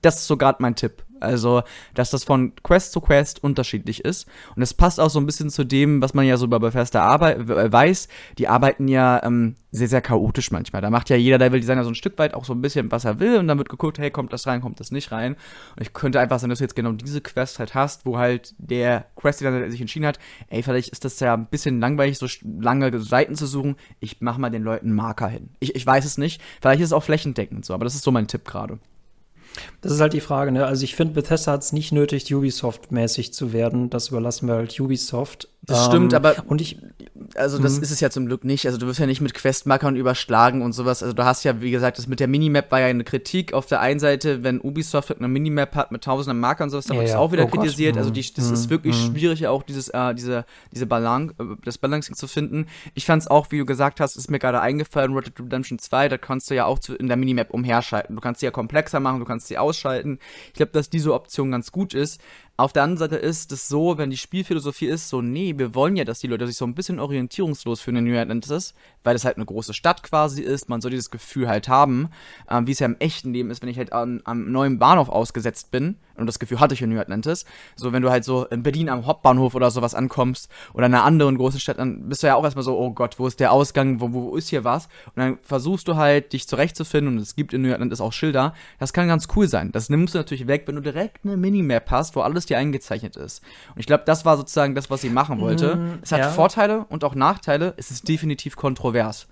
Das 0.03 0.16
ist 0.16 0.27
so 0.27 0.37
gerade 0.37 0.59
mein 0.61 0.77
Tipp. 0.77 1.05
Also, 1.25 1.62
dass 1.95 2.11
das 2.11 2.25
von 2.25 2.53
Quest 2.62 2.93
zu 2.93 3.01
Quest 3.01 3.43
unterschiedlich 3.43 4.05
ist. 4.05 4.27
Und 4.55 4.62
es 4.62 4.75
passt 4.75 5.01
auch 5.01 5.11
so 5.11 5.18
ein 5.18 5.27
bisschen 5.27 5.51
zu 5.51 5.64
dem, 5.64 6.03
was 6.03 6.14
man 6.14 6.27
ja 6.27 6.37
so 6.37 6.49
bei 6.49 6.59
Bethesda 6.59 7.03
Arbeit, 7.03 7.49
äh, 7.49 7.72
weiß. 7.72 8.09
Die 8.39 8.49
arbeiten 8.49 8.89
ja 8.89 9.22
ähm, 9.25 9.57
sehr, 9.75 9.89
sehr 9.89 10.01
chaotisch 10.01 10.53
manchmal. 10.53 10.83
Da 10.83 10.91
macht 10.91 11.11
ja 11.11 11.16
jeder 11.16 11.39
Level-Designer 11.39 11.83
so 11.83 11.91
ein 11.91 11.97
Stück 11.97 12.16
weit 12.18 12.35
auch 12.35 12.45
so 12.45 12.53
ein 12.53 12.61
bisschen, 12.61 12.93
was 12.93 13.05
er 13.05 13.18
will. 13.18 13.39
Und 13.39 13.49
dann 13.49 13.59
wird 13.59 13.68
geguckt, 13.68 13.99
hey, 13.99 14.11
kommt 14.11 14.33
das 14.33 14.47
rein, 14.47 14.61
kommt 14.61 14.79
das 14.79 14.93
nicht 14.93 15.11
rein. 15.11 15.35
Und 15.77 15.83
ich 15.83 15.93
könnte 15.93 16.20
einfach 16.20 16.39
sein, 16.39 16.51
dass 16.51 16.59
du 16.59 16.64
jetzt 16.64 16.77
genau 16.77 16.93
diese 16.93 17.20
Quest 17.20 17.59
halt 17.59 17.75
hast, 17.75 18.07
wo 18.07 18.18
halt 18.18 18.55
der 18.59 19.07
Quest-Designer 19.16 19.70
sich 19.70 19.81
entschieden 19.81 20.07
hat, 20.07 20.20
ey, 20.49 20.62
vielleicht 20.62 20.91
ist 20.91 21.05
das 21.05 21.18
ja 21.18 21.35
ein 21.35 21.47
bisschen 21.47 21.81
langweilig, 21.81 22.18
so 22.18 22.27
lange 22.61 22.97
Seiten 23.01 23.35
zu 23.35 23.47
suchen. 23.47 23.75
Ich 23.99 24.20
mach 24.20 24.39
mal 24.39 24.51
den 24.51 24.62
Leuten 24.62 24.93
Marker 24.93 25.29
hin. 25.29 25.51
Ich, 25.59 25.75
ich 25.75 25.85
weiß 25.85 26.05
es 26.05 26.18
nicht. 26.18 26.41
Vielleicht 26.61 26.81
ist 26.81 26.87
es 26.87 26.93
auch 26.93 27.03
flächendeckend 27.03 27.64
so, 27.64 27.75
aber 27.75 27.85
das 27.85 27.97
ist 27.97 28.05
so 28.05 28.12
mein 28.12 28.29
Tipp 28.29 28.45
gerade. 28.45 28.79
Das 29.80 29.92
ist 29.92 30.00
halt 30.00 30.12
die 30.12 30.20
Frage, 30.20 30.50
ne? 30.50 30.66
Also 30.66 30.84
ich 30.84 30.96
finde, 30.96 31.14
Bethesda 31.14 31.52
hat 31.52 31.62
es 31.62 31.72
nicht 31.72 31.92
nötig, 31.92 32.32
Ubisoft-mäßig 32.32 33.32
zu 33.32 33.52
werden. 33.52 33.90
Das 33.90 34.09
überlassen 34.09 34.48
wir 34.48 34.55
halt 34.55 34.78
Ubisoft. 34.80 35.48
Das 35.66 35.86
ähm, 35.86 35.90
stimmt, 35.90 36.14
aber 36.14 36.36
und 36.46 36.61
ich, 36.61 36.78
also 37.36 37.59
das 37.59 37.76
mhm. 37.76 37.84
ist 37.84 37.90
es 37.90 38.00
ja 38.00 38.11
zum 38.11 38.26
Glück 38.26 38.44
nicht. 38.44 38.66
Also 38.66 38.78
du 38.78 38.86
wirst 38.86 39.00
ja 39.00 39.07
nicht 39.07 39.20
mit 39.20 39.32
Questmarkern 39.32 39.96
überschlagen 39.96 40.62
und 40.62 40.72
sowas. 40.72 41.02
Also 41.02 41.14
du 41.14 41.24
hast 41.24 41.44
ja, 41.44 41.61
wie 41.62 41.70
gesagt, 41.70 41.96
das 41.96 42.07
mit 42.07 42.20
der 42.20 42.28
Minimap 42.28 42.70
war 42.70 42.80
ja 42.80 42.86
eine 42.86 43.05
Kritik. 43.05 43.55
Auf 43.55 43.66
der 43.66 43.80
einen 43.80 43.98
Seite, 43.98 44.42
wenn 44.42 44.61
Ubisoft 44.61 45.16
eine 45.16 45.28
Minimap 45.28 45.74
hat 45.74 45.90
mit 45.90 46.05
tausenden 46.05 46.38
Markern 46.40 46.66
und 46.66 46.70
sowas, 46.70 46.86
dann 46.86 46.96
ja, 46.96 47.00
wird 47.00 47.09
es 47.09 47.14
ja. 47.14 47.18
auch 47.18 47.32
wieder 47.32 47.44
oh 47.44 47.48
kritisiert. 47.48 47.96
Also 47.96 48.11
Gott. 48.11 48.18
Also 48.18 48.32
die, 48.32 48.34
das 48.34 48.48
mhm. 48.48 48.55
ist 48.55 48.70
wirklich 48.70 48.96
mhm. 48.96 49.12
schwierig, 49.12 49.46
auch 49.46 49.62
dieses, 49.62 49.88
äh, 49.88 50.14
diese, 50.14 50.44
diese 50.72 50.86
Balance, 50.86 51.34
äh, 51.38 51.44
das 51.64 51.78
Balancing 51.78 52.14
zu 52.14 52.26
finden. 52.26 52.66
Ich 52.94 53.07
fand 53.07 53.22
es 53.22 53.28
auch, 53.28 53.50
wie 53.50 53.59
du 53.59 53.64
gesagt 53.64 54.00
hast, 54.00 54.16
ist 54.16 54.30
mir 54.30 54.38
gerade 54.38 54.61
eingefallen, 54.61 55.14
Red 55.14 55.26
Dead 55.26 55.40
Redemption 55.40 55.78
2, 55.78 56.09
da 56.09 56.18
kannst 56.18 56.50
du 56.50 56.55
ja 56.55 56.66
auch 56.66 56.78
in 56.98 57.09
der 57.09 57.16
Minimap 57.16 57.50
umherschalten. 57.50 58.14
Du 58.14 58.20
kannst 58.20 58.40
sie 58.40 58.46
ja 58.46 58.52
komplexer 58.52 59.00
machen, 59.00 59.20
du 59.20 59.24
kannst 59.24 59.43
sie 59.47 59.59
ausschalten. 59.59 60.18
Ich 60.49 60.55
glaube, 60.55 60.72
dass 60.72 60.90
diese 60.90 61.14
Option 61.14 61.51
ganz 61.51 61.72
gut 61.72 61.95
ist. 61.95 62.20
Auf 62.57 62.72
der 62.72 62.84
anderen 62.84 62.98
Seite 62.98 63.16
ist 63.16 63.50
es 63.50 63.66
so, 63.66 63.98
wenn 63.98 64.11
die 64.11 64.16
Spielphilosophie 64.16 64.86
ist, 64.86 65.09
so, 65.09 65.20
nee, 65.20 65.55
wir 65.57 65.74
wollen 65.74 65.96
ja, 65.96 66.05
dass 66.05 66.20
die 66.20 66.28
Leute 66.28 66.46
sich 66.46 66.57
so 66.57 66.64
ein 66.64 66.76
bisschen 66.76 67.00
orientierungslos 67.00 67.80
fühlen 67.80 67.96
in 67.96 68.05
New 68.05 68.16
Atlantis, 68.16 68.74
weil 69.02 69.16
es 69.16 69.24
halt 69.24 69.38
eine 69.38 69.44
große 69.44 69.74
Stadt 69.74 70.05
quasi 70.05 70.40
ist, 70.40 70.68
man 70.68 70.80
soll 70.80 70.92
dieses 70.92 71.11
Gefühl 71.11 71.48
halt 71.48 71.68
haben, 71.68 72.11
ähm, 72.48 72.68
wie 72.68 72.70
es 72.70 72.78
ja 72.78 72.86
im 72.86 72.94
echten 73.00 73.32
Leben 73.32 73.50
ist, 73.50 73.61
wenn 73.61 73.68
ich 73.68 73.76
halt 73.76 73.92
an, 73.92 74.20
am 74.22 74.52
neuen 74.52 74.78
Bahnhof 74.78 75.09
ausgesetzt 75.09 75.72
bin, 75.72 75.96
und 76.16 76.26
das 76.26 76.38
Gefühl 76.38 76.61
hatte 76.61 76.74
ich 76.74 76.82
in 76.82 76.90
New 76.90 77.00
Atlantis, 77.00 77.44
so 77.74 77.92
wenn 77.92 78.02
du 78.02 78.09
halt 78.09 78.22
so 78.22 78.44
in 78.46 78.62
Berlin 78.62 78.88
am 78.88 79.05
Hauptbahnhof 79.05 79.57
oder 79.57 79.72
sowas 79.72 79.96
ankommst, 79.96 80.48
oder 80.74 80.86
in 80.86 80.94
einer 80.94 81.02
anderen 81.02 81.36
großen 81.36 81.59
Stadt, 81.59 81.80
dann 81.80 82.09
bist 82.09 82.22
du 82.22 82.28
ja 82.28 82.36
auch 82.36 82.44
erstmal 82.44 82.62
so, 82.62 82.78
oh 82.78 82.92
Gott, 82.92 83.18
wo 83.18 83.26
ist 83.26 83.40
der 83.40 83.50
Ausgang, 83.50 84.00
wo, 84.00 84.12
wo 84.12 84.36
ist 84.36 84.50
hier 84.50 84.62
was? 84.62 84.86
Und 85.07 85.16
dann 85.16 85.38
versuchst 85.42 85.88
du 85.88 85.96
halt, 85.96 86.32
dich 86.32 86.46
zurechtzufinden, 86.46 87.16
und 87.16 87.20
es 87.20 87.34
gibt 87.34 87.52
in 87.52 87.62
New 87.62 87.72
Atlantis 87.72 88.00
auch 88.00 88.12
Schilder, 88.12 88.55
das 88.78 88.92
kann 88.92 89.09
ganz 89.09 89.26
cool 89.34 89.48
sein. 89.48 89.72
Das 89.72 89.90
nimmst 89.90 90.14
du 90.14 90.18
natürlich 90.18 90.46
weg, 90.46 90.62
wenn 90.66 90.76
du 90.76 90.82
direkt 90.82 91.24
eine 91.24 91.36
Minimap 91.36 91.90
hast, 91.90 92.14
wo 92.14 92.20
alles 92.20 92.43
alles 92.45 92.47
dir 92.47 92.59
eingezeichnet 92.59 93.16
ist. 93.16 93.42
Und 93.74 93.80
ich 93.80 93.86
glaube, 93.86 94.05
das 94.07 94.24
war 94.24 94.36
sozusagen 94.36 94.74
das, 94.74 94.90
was 94.90 95.01
sie 95.01 95.11
machen 95.11 95.40
wollte. 95.40 95.76
Mm, 95.76 95.99
es 96.03 96.12
hat 96.12 96.20
ja. 96.20 96.30
Vorteile 96.30 96.84
und 96.88 97.05
auch 97.05 97.14
Nachteile. 97.14 97.74
Es 97.76 97.90
ist 97.90 98.09
definitiv 98.09 98.57
kontrovers. 98.57 99.26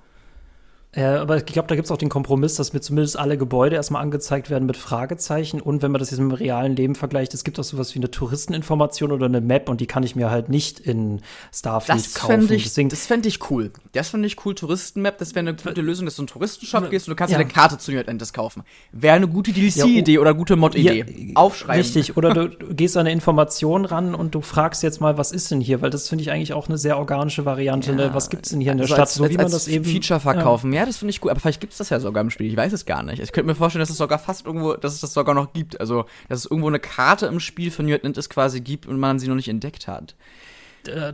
Ja, 0.95 1.23
aber 1.23 1.39
ich 1.39 1.47
glaube, 1.47 1.69
da 1.69 1.75
gibt 1.75 1.87
es 1.87 1.91
auch 1.91 1.97
den 1.97 2.11
Kompromiss, 2.11 2.57
dass 2.57 2.75
mir 2.75 2.83
zumindest 2.83 3.19
alle 3.19 3.39
Gebäude 3.39 3.77
erstmal 3.77 4.03
angezeigt 4.03 4.51
werden 4.51 4.67
mit 4.67 4.77
Fragezeichen. 4.77 5.59
Und 5.59 5.81
wenn 5.81 5.91
man 5.91 6.01
das 6.01 6.11
jetzt 6.11 6.21
mit 6.21 6.31
dem 6.31 6.37
realen 6.37 6.77
Leben 6.77 6.95
vergleicht, 6.95 7.33
es 7.33 7.45
gibt 7.45 7.59
auch 7.59 7.65
sowas 7.65 7.95
wie 7.95 7.99
eine 7.99 8.11
Touristeninformation 8.11 9.11
oder 9.11 9.25
eine 9.25 9.41
Map 9.41 9.71
und 9.71 9.81
die 9.81 9.87
kann 9.87 10.03
ich 10.03 10.17
mir 10.17 10.31
halt 10.31 10.51
nicht 10.51 10.81
in 10.81 11.23
Starfield 11.51 11.99
das 11.99 12.15
kaufen. 12.15 12.53
Ich, 12.53 12.65
Deswegen, 12.65 12.91
das 12.91 13.07
fände 13.07 13.27
ich 13.29 13.51
cool. 13.51 13.73
Das 13.93 14.11
fände 14.11 14.27
ich 14.27 14.45
cool. 14.45 14.55
Touristenmap, 14.55 15.17
das 15.17 15.35
wäre 15.35 15.49
eine 15.49 15.55
gute 15.55 15.81
Lösung, 15.81 16.05
dass 16.05 16.17
du 16.17 16.23
in 16.23 16.29
einen 16.29 16.33
Touristenshop 16.35 16.91
gehst 16.91 17.09
und 17.09 17.13
du 17.13 17.17
kannst 17.17 17.33
ja. 17.33 17.39
eine 17.39 17.49
Karte 17.49 17.79
zu 17.79 17.91
New 17.91 17.99
Atlantis 17.99 18.35
kaufen. 18.35 18.63
Wäre 18.93 19.17
eine 19.17 19.29
gute 19.29 19.53
DLC-Idee 19.53 20.13
ja, 20.13 20.19
oh, 20.19 20.23
oder 20.23 20.35
gute 20.35 20.57
Mod-Idee. 20.57 21.07
Ja, 21.09 21.37
Aufschreiben. 21.37 21.81
Richtig. 21.81 22.19
Oder 22.19 22.35
du, 22.35 22.49
du 22.51 22.75
gehst 22.75 22.99
an 22.99 23.03
eine 23.03 23.13
Information 23.13 23.87
ran 23.87 24.15
und 24.15 24.35
du 24.35 24.43
fragst 24.43 24.83
jetzt 24.83 25.01
mal, 25.01 25.17
was 25.17 25.33
ist 25.33 25.51
denn 25.51 25.63
hier? 25.63 25.81
Weil 25.81 25.89
das 25.89 26.11
finde 26.11 26.21
ich 26.21 26.31
eigentlich 26.31 26.53
auch 26.53 26.69
eine 26.69 26.77
sehr 26.77 26.99
organische 26.99 27.47
Variante. 27.47 27.95
Ne? 27.95 28.11
Was 28.13 28.29
gibt 28.29 28.45
es 28.45 28.51
denn 28.51 28.61
hier 28.61 28.73
in 28.73 28.79
der 28.79 28.85
also 28.85 28.95
Stadt? 28.95 29.09
Als, 29.09 29.15
so 29.15 29.31
wie 29.31 29.39
man 29.39 29.51
das 29.51 29.69
eben. 29.69 29.87
Feature 29.87 30.21
verkaufen. 30.21 30.71
Ja, 30.75 30.82
das 30.87 30.99
finde 30.99 31.11
ich 31.11 31.21
gut. 31.21 31.31
Aber 31.31 31.41
vielleicht 31.41 31.61
gibt 31.61 31.73
es 31.73 31.79
das 31.79 31.91
ja 31.91 32.01
sogar 32.01 32.23
im 32.23 32.31
Spiel. 32.31 32.47
Ich 32.47 32.57
weiß 32.57 32.73
es 32.73 32.87
gar 32.87 33.03
nicht. 33.03 33.21
Ich 33.21 33.33
könnte 33.33 33.47
mir 33.47 33.55
vorstellen, 33.55 33.81
dass 33.81 33.91
es 33.91 33.97
sogar 33.97 34.19
fast 34.19 34.47
irgendwo, 34.47 34.75
dass 34.75 34.95
es 34.95 35.01
das 35.01 35.13
sogar 35.13 35.35
noch 35.35 35.53
gibt. 35.53 35.81
Also, 35.81 36.07
dass 36.29 36.41
es 36.41 36.45
irgendwo 36.47 36.69
eine 36.69 36.81
Karte 36.81 37.27
im 37.27 37.41
Spiel 37.41 37.71
von 37.71 37.87
New 37.87 37.95
Atlantis 37.95 38.29
quasi 38.29 38.61
gibt 38.61 38.87
und 38.87 38.99
man 38.99 39.19
sie 39.19 39.29
noch 39.29 39.37
nicht 39.37 39.49
entdeckt 39.49 39.89
hat. 39.89 40.15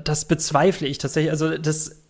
Das 0.04 0.26
bezweifle 0.26 0.86
ich 0.86 0.98
tatsächlich. 0.98 1.30
Also, 1.30 1.58
das 1.58 2.02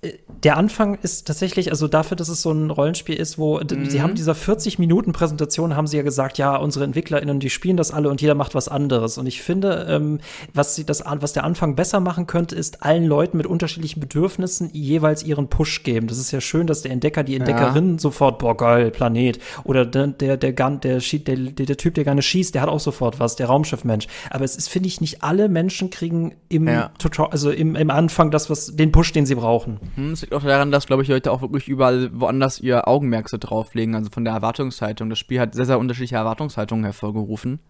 der 0.44 0.57
Anfang 0.57 0.96
ist 1.03 1.26
tatsächlich, 1.26 1.70
also 1.72 1.88
dafür, 1.88 2.16
dass 2.16 2.28
es 2.28 2.42
so 2.42 2.53
ein 2.53 2.70
Rollenspiel 2.70 3.16
ist, 3.16 3.36
wo 3.36 3.59
mhm. 3.59 3.90
sie 3.90 4.01
haben 4.01 4.14
dieser 4.14 4.36
40 4.36 4.78
Minuten 4.78 5.12
Präsentation 5.12 5.74
haben 5.74 5.88
sie 5.88 5.96
ja 5.96 6.05
gesagt, 6.05 6.38
ja, 6.38 6.55
unsere 6.55 6.84
EntwicklerInnen, 6.84 7.40
die 7.40 7.51
spielen 7.51 7.76
das 7.76 7.90
alle 7.90 8.09
und 8.09 8.20
jeder 8.20 8.36
macht 8.36 8.55
was 8.55 8.68
anderes. 8.68 9.18
Und 9.18 9.26
ich 9.26 9.42
finde, 9.42 9.86
ähm, 9.88 10.20
was 10.55 10.76
sie 10.76 10.84
das, 10.84 11.03
was 11.05 11.32
der 11.32 11.42
Anfang 11.42 11.74
besser 11.74 11.99
machen 11.99 12.28
könnte, 12.28 12.55
ist 12.55 12.84
allen 12.84 13.07
Leuten 13.07 13.36
mit 13.36 13.46
unterschiedlichen 13.49 13.99
Bedürfnissen 13.99 14.70
jeweils 14.72 15.24
ihren 15.24 15.49
Push 15.49 15.82
geben. 15.82 16.07
Das 16.07 16.18
ist 16.18 16.30
ja 16.30 16.40
schön, 16.40 16.68
dass 16.68 16.82
der 16.82 16.92
Entdecker, 16.92 17.24
die 17.24 17.34
Entdeckerin 17.34 17.94
ja. 17.94 17.99
sofort, 17.99 18.38
boah, 18.38 18.57
geil, 18.57 18.92
Planet. 18.92 19.40
Oder 19.64 19.84
der, 19.84 20.07
der, 20.07 20.36
der, 20.36 20.53
der, 20.53 20.78
der, 20.78 21.01
der, 21.01 21.66
der 21.66 21.76
Typ, 21.76 21.94
der 21.94 22.05
gerne 22.05 22.22
schießt, 22.22 22.55
der 22.55 22.62
hat 22.62 22.68
auch 22.68 22.78
sofort 22.78 23.18
was, 23.18 23.34
der 23.34 23.49
Raumschiffmensch. 23.49 24.07
Aber 24.30 24.44
es 24.44 24.55
ist, 24.55 24.68
finde 24.68 24.86
ich, 24.86 25.01
nicht 25.01 25.24
alle 25.24 25.49
Menschen 25.49 25.90
kriegen 25.90 26.36
im 26.49 26.68
ja. 26.68 26.92
Tutorial, 27.01 27.32
also 27.32 27.51
im, 27.51 27.74
im 27.74 27.90
Anfang 27.90 28.30
das, 28.30 28.49
was, 28.49 28.76
den 28.76 28.92
Push, 28.92 29.12
den 29.12 29.26
sie 29.26 29.34
brauchen. 29.34 29.80
Hm, 29.97 30.12
es 30.12 30.22
liegt 30.22 30.34
auch 30.34 30.43
daran, 30.43 30.70
dass, 30.70 30.86
glaube 30.86 31.03
ich, 31.03 31.09
Leute 31.09 31.32
auch 31.32 31.43
wirklich 31.43 31.68
überall 31.68 32.11
woanders 32.12 32.61
ihr 32.61 32.86
Augenmerk 32.89 33.28
so 33.28 33.36
drauflegen, 33.39 33.95
also 33.95 34.11
von 34.11 34.24
der 34.24 34.34
Erwartungshaltung. 34.34 35.11
Das 35.11 35.18
Spiel 35.18 35.41
hat 35.41 35.55
sehr, 35.55 35.66
sehr 35.66 35.78
unterschiedliche 35.78 36.16
Erwartungshaltungen 36.16 36.84
hervorgerufen. 36.84 37.61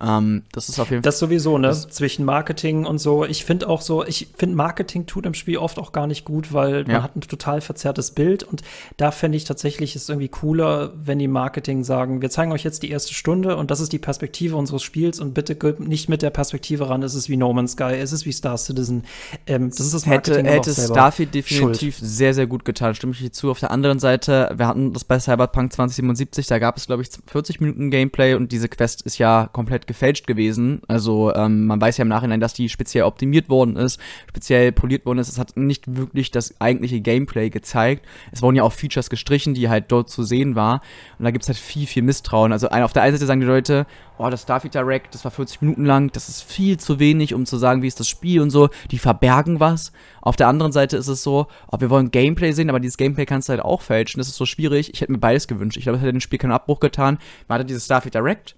Ähm, 0.00 0.42
das 0.52 0.68
ist 0.68 0.78
auf 0.78 0.90
jeden 0.90 1.02
Fall. 1.02 1.08
Das 1.08 1.18
sowieso, 1.18 1.58
ne? 1.58 1.72
Zwischen 1.72 2.24
Marketing 2.24 2.84
und 2.84 2.98
so. 2.98 3.24
Ich 3.24 3.44
finde 3.44 3.68
auch 3.68 3.80
so, 3.80 4.04
ich 4.04 4.28
finde 4.36 4.56
Marketing 4.56 5.06
tut 5.06 5.26
im 5.26 5.34
Spiel 5.34 5.58
oft 5.58 5.78
auch 5.78 5.92
gar 5.92 6.06
nicht 6.06 6.24
gut, 6.24 6.52
weil 6.52 6.86
ja. 6.88 6.94
man 6.94 7.02
hat 7.02 7.16
ein 7.16 7.20
total 7.20 7.60
verzerrtes 7.60 8.10
Bild 8.10 8.42
und 8.42 8.62
da 8.96 9.10
fände 9.10 9.36
ich 9.36 9.44
tatsächlich 9.44 9.94
es 9.94 10.08
irgendwie 10.08 10.28
cooler, 10.28 10.92
wenn 10.96 11.18
die 11.18 11.28
Marketing 11.28 11.84
sagen, 11.84 12.20
wir 12.20 12.30
zeigen 12.30 12.52
euch 12.52 12.64
jetzt 12.64 12.82
die 12.82 12.90
erste 12.90 13.14
Stunde 13.14 13.56
und 13.56 13.70
das 13.70 13.80
ist 13.80 13.92
die 13.92 13.98
Perspektive 13.98 14.56
unseres 14.56 14.82
Spiels 14.82 15.20
und 15.20 15.34
bitte 15.34 15.56
nicht 15.78 16.08
mit 16.08 16.22
der 16.22 16.30
Perspektive 16.30 16.88
ran, 16.88 17.02
es 17.02 17.14
ist 17.14 17.28
wie 17.28 17.36
No 17.36 17.52
Man's 17.52 17.72
Sky, 17.72 17.94
es 17.94 18.12
ist 18.12 18.26
wie 18.26 18.32
Star 18.32 18.58
Citizen. 18.58 19.04
Ähm, 19.46 19.70
das 19.70 19.80
ist 19.80 19.94
das 19.94 20.06
Marketing. 20.06 20.46
Hätte, 20.46 20.70
hätte 20.70 20.82
Starfield 20.82 21.34
definitiv 21.34 21.98
Schuld. 21.98 22.10
sehr, 22.10 22.34
sehr 22.34 22.46
gut 22.46 22.64
getan, 22.64 22.94
stimme 22.94 23.12
ich 23.12 23.20
dir 23.20 23.32
zu. 23.32 23.50
Auf 23.50 23.60
der 23.60 23.70
anderen 23.70 23.98
Seite, 23.98 24.52
wir 24.56 24.66
hatten 24.66 24.92
das 24.92 25.04
bei 25.04 25.18
Cyberpunk 25.20 25.72
2077, 25.72 26.46
da 26.46 26.58
gab 26.58 26.76
es, 26.76 26.86
glaube 26.86 27.02
ich, 27.02 27.08
40 27.26 27.60
Minuten 27.60 27.90
Gameplay 27.90 28.34
und 28.34 28.50
diese 28.50 28.68
Quest 28.68 29.02
ist 29.02 29.18
ja 29.18 29.48
komplett 29.52 29.81
gefälscht 29.86 30.26
gewesen. 30.26 30.82
Also 30.88 31.34
ähm, 31.34 31.66
man 31.66 31.80
weiß 31.80 31.98
ja 31.98 32.02
im 32.02 32.08
Nachhinein, 32.08 32.40
dass 32.40 32.54
die 32.54 32.68
speziell 32.68 33.04
optimiert 33.04 33.48
worden 33.48 33.76
ist, 33.76 34.00
speziell 34.28 34.72
poliert 34.72 35.06
worden 35.06 35.18
ist. 35.18 35.28
Es 35.28 35.38
hat 35.38 35.56
nicht 35.56 35.96
wirklich 35.96 36.30
das 36.30 36.60
eigentliche 36.60 37.00
Gameplay 37.00 37.50
gezeigt. 37.50 38.04
Es 38.30 38.42
wurden 38.42 38.56
ja 38.56 38.62
auch 38.62 38.72
Features 38.72 39.10
gestrichen, 39.10 39.54
die 39.54 39.68
halt 39.68 39.90
dort 39.92 40.10
zu 40.10 40.22
sehen 40.22 40.54
war. 40.54 40.82
Und 41.18 41.24
da 41.24 41.30
gibt 41.30 41.44
es 41.44 41.48
halt 41.48 41.58
viel, 41.58 41.86
viel 41.86 42.02
Misstrauen. 42.02 42.52
Also 42.52 42.68
auf 42.68 42.92
der 42.92 43.02
einen 43.02 43.16
Seite 43.16 43.26
sagen 43.26 43.40
die 43.40 43.46
Leute, 43.46 43.86
oh, 44.18 44.30
das 44.30 44.42
Starfield 44.42 44.74
Direct, 44.74 45.14
das 45.14 45.24
war 45.24 45.30
40 45.30 45.62
Minuten 45.62 45.84
lang, 45.84 46.10
das 46.12 46.28
ist 46.28 46.42
viel 46.42 46.78
zu 46.78 46.98
wenig, 46.98 47.34
um 47.34 47.46
zu 47.46 47.56
sagen, 47.56 47.82
wie 47.82 47.88
ist 47.88 48.00
das 48.00 48.08
Spiel 48.08 48.40
und 48.40 48.50
so. 48.50 48.68
Die 48.90 48.98
verbergen 48.98 49.60
was. 49.60 49.92
Auf 50.20 50.36
der 50.36 50.48
anderen 50.48 50.72
Seite 50.72 50.96
ist 50.96 51.08
es 51.08 51.22
so, 51.22 51.46
oh, 51.70 51.80
wir 51.80 51.90
wollen 51.90 52.10
Gameplay 52.10 52.52
sehen, 52.52 52.70
aber 52.70 52.80
dieses 52.80 52.96
Gameplay 52.96 53.26
kannst 53.26 53.48
du 53.48 53.52
halt 53.52 53.62
auch 53.62 53.82
fälschen. 53.82 54.18
Das 54.18 54.28
ist 54.28 54.36
so 54.36 54.46
schwierig. 54.46 54.92
Ich 54.94 55.00
hätte 55.00 55.12
mir 55.12 55.18
beides 55.18 55.48
gewünscht. 55.48 55.76
Ich 55.76 55.84
glaube, 55.84 55.96
es 55.96 56.02
hätte 56.02 56.12
dem 56.12 56.20
Spiel 56.20 56.38
keinen 56.38 56.52
Abbruch 56.52 56.80
getan. 56.80 57.18
Man 57.48 57.56
hatte 57.56 57.66
dieses 57.66 57.84
Starfield 57.84 58.14
Direct 58.14 58.56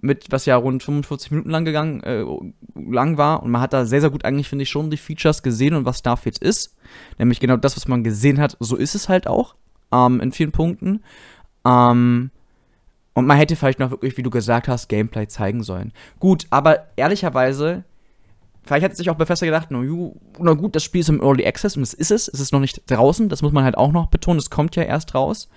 mit, 0.00 0.26
was 0.30 0.46
ja 0.46 0.56
rund 0.56 0.82
45 0.82 1.30
Minuten 1.30 1.50
lang 1.50 1.64
gegangen, 1.64 2.02
äh, 2.02 2.24
lang 2.74 3.18
war. 3.18 3.42
Und 3.42 3.50
man 3.50 3.60
hat 3.60 3.72
da 3.72 3.86
sehr, 3.86 4.00
sehr 4.00 4.10
gut 4.10 4.24
eigentlich, 4.24 4.48
finde 4.48 4.64
ich, 4.64 4.70
schon 4.70 4.90
die 4.90 4.96
Features 4.96 5.42
gesehen 5.42 5.74
und 5.74 5.84
was 5.84 5.98
Starfield 5.98 6.38
ist. 6.38 6.76
Nämlich 7.18 7.40
genau 7.40 7.56
das, 7.56 7.76
was 7.76 7.88
man 7.88 8.04
gesehen 8.04 8.38
hat, 8.38 8.56
so 8.60 8.76
ist 8.76 8.94
es 8.94 9.08
halt 9.08 9.26
auch. 9.26 9.54
Ähm, 9.92 10.20
in 10.20 10.32
vielen 10.32 10.52
Punkten. 10.52 11.02
Ähm, 11.64 12.30
und 13.14 13.26
man 13.26 13.38
hätte 13.38 13.56
vielleicht 13.56 13.78
noch 13.78 13.90
wirklich, 13.90 14.16
wie 14.18 14.22
du 14.22 14.30
gesagt 14.30 14.68
hast, 14.68 14.88
Gameplay 14.88 15.26
zeigen 15.26 15.62
sollen. 15.62 15.92
Gut, 16.18 16.46
aber 16.50 16.86
ehrlicherweise 16.96 17.84
vielleicht 18.66 18.84
hat 18.84 18.96
sich 18.96 19.08
auch 19.08 19.14
Bethesda 19.14 19.46
gedacht, 19.46 19.68
na, 19.70 19.82
na 20.38 20.52
gut, 20.54 20.76
das 20.76 20.84
Spiel 20.84 21.00
ist 21.00 21.08
im 21.08 21.22
Early 21.22 21.46
Access 21.46 21.76
und 21.76 21.82
es 21.82 21.94
ist 21.94 22.10
es, 22.10 22.28
es 22.28 22.40
ist 22.40 22.52
noch 22.52 22.60
nicht 22.60 22.82
draußen, 22.90 23.28
das 23.28 23.42
muss 23.42 23.52
man 23.52 23.64
halt 23.64 23.76
auch 23.76 23.92
noch 23.92 24.06
betonen, 24.06 24.38
es 24.38 24.50
kommt 24.50 24.76
ja 24.76 24.82
erst 24.82 25.14
raus. 25.14 25.48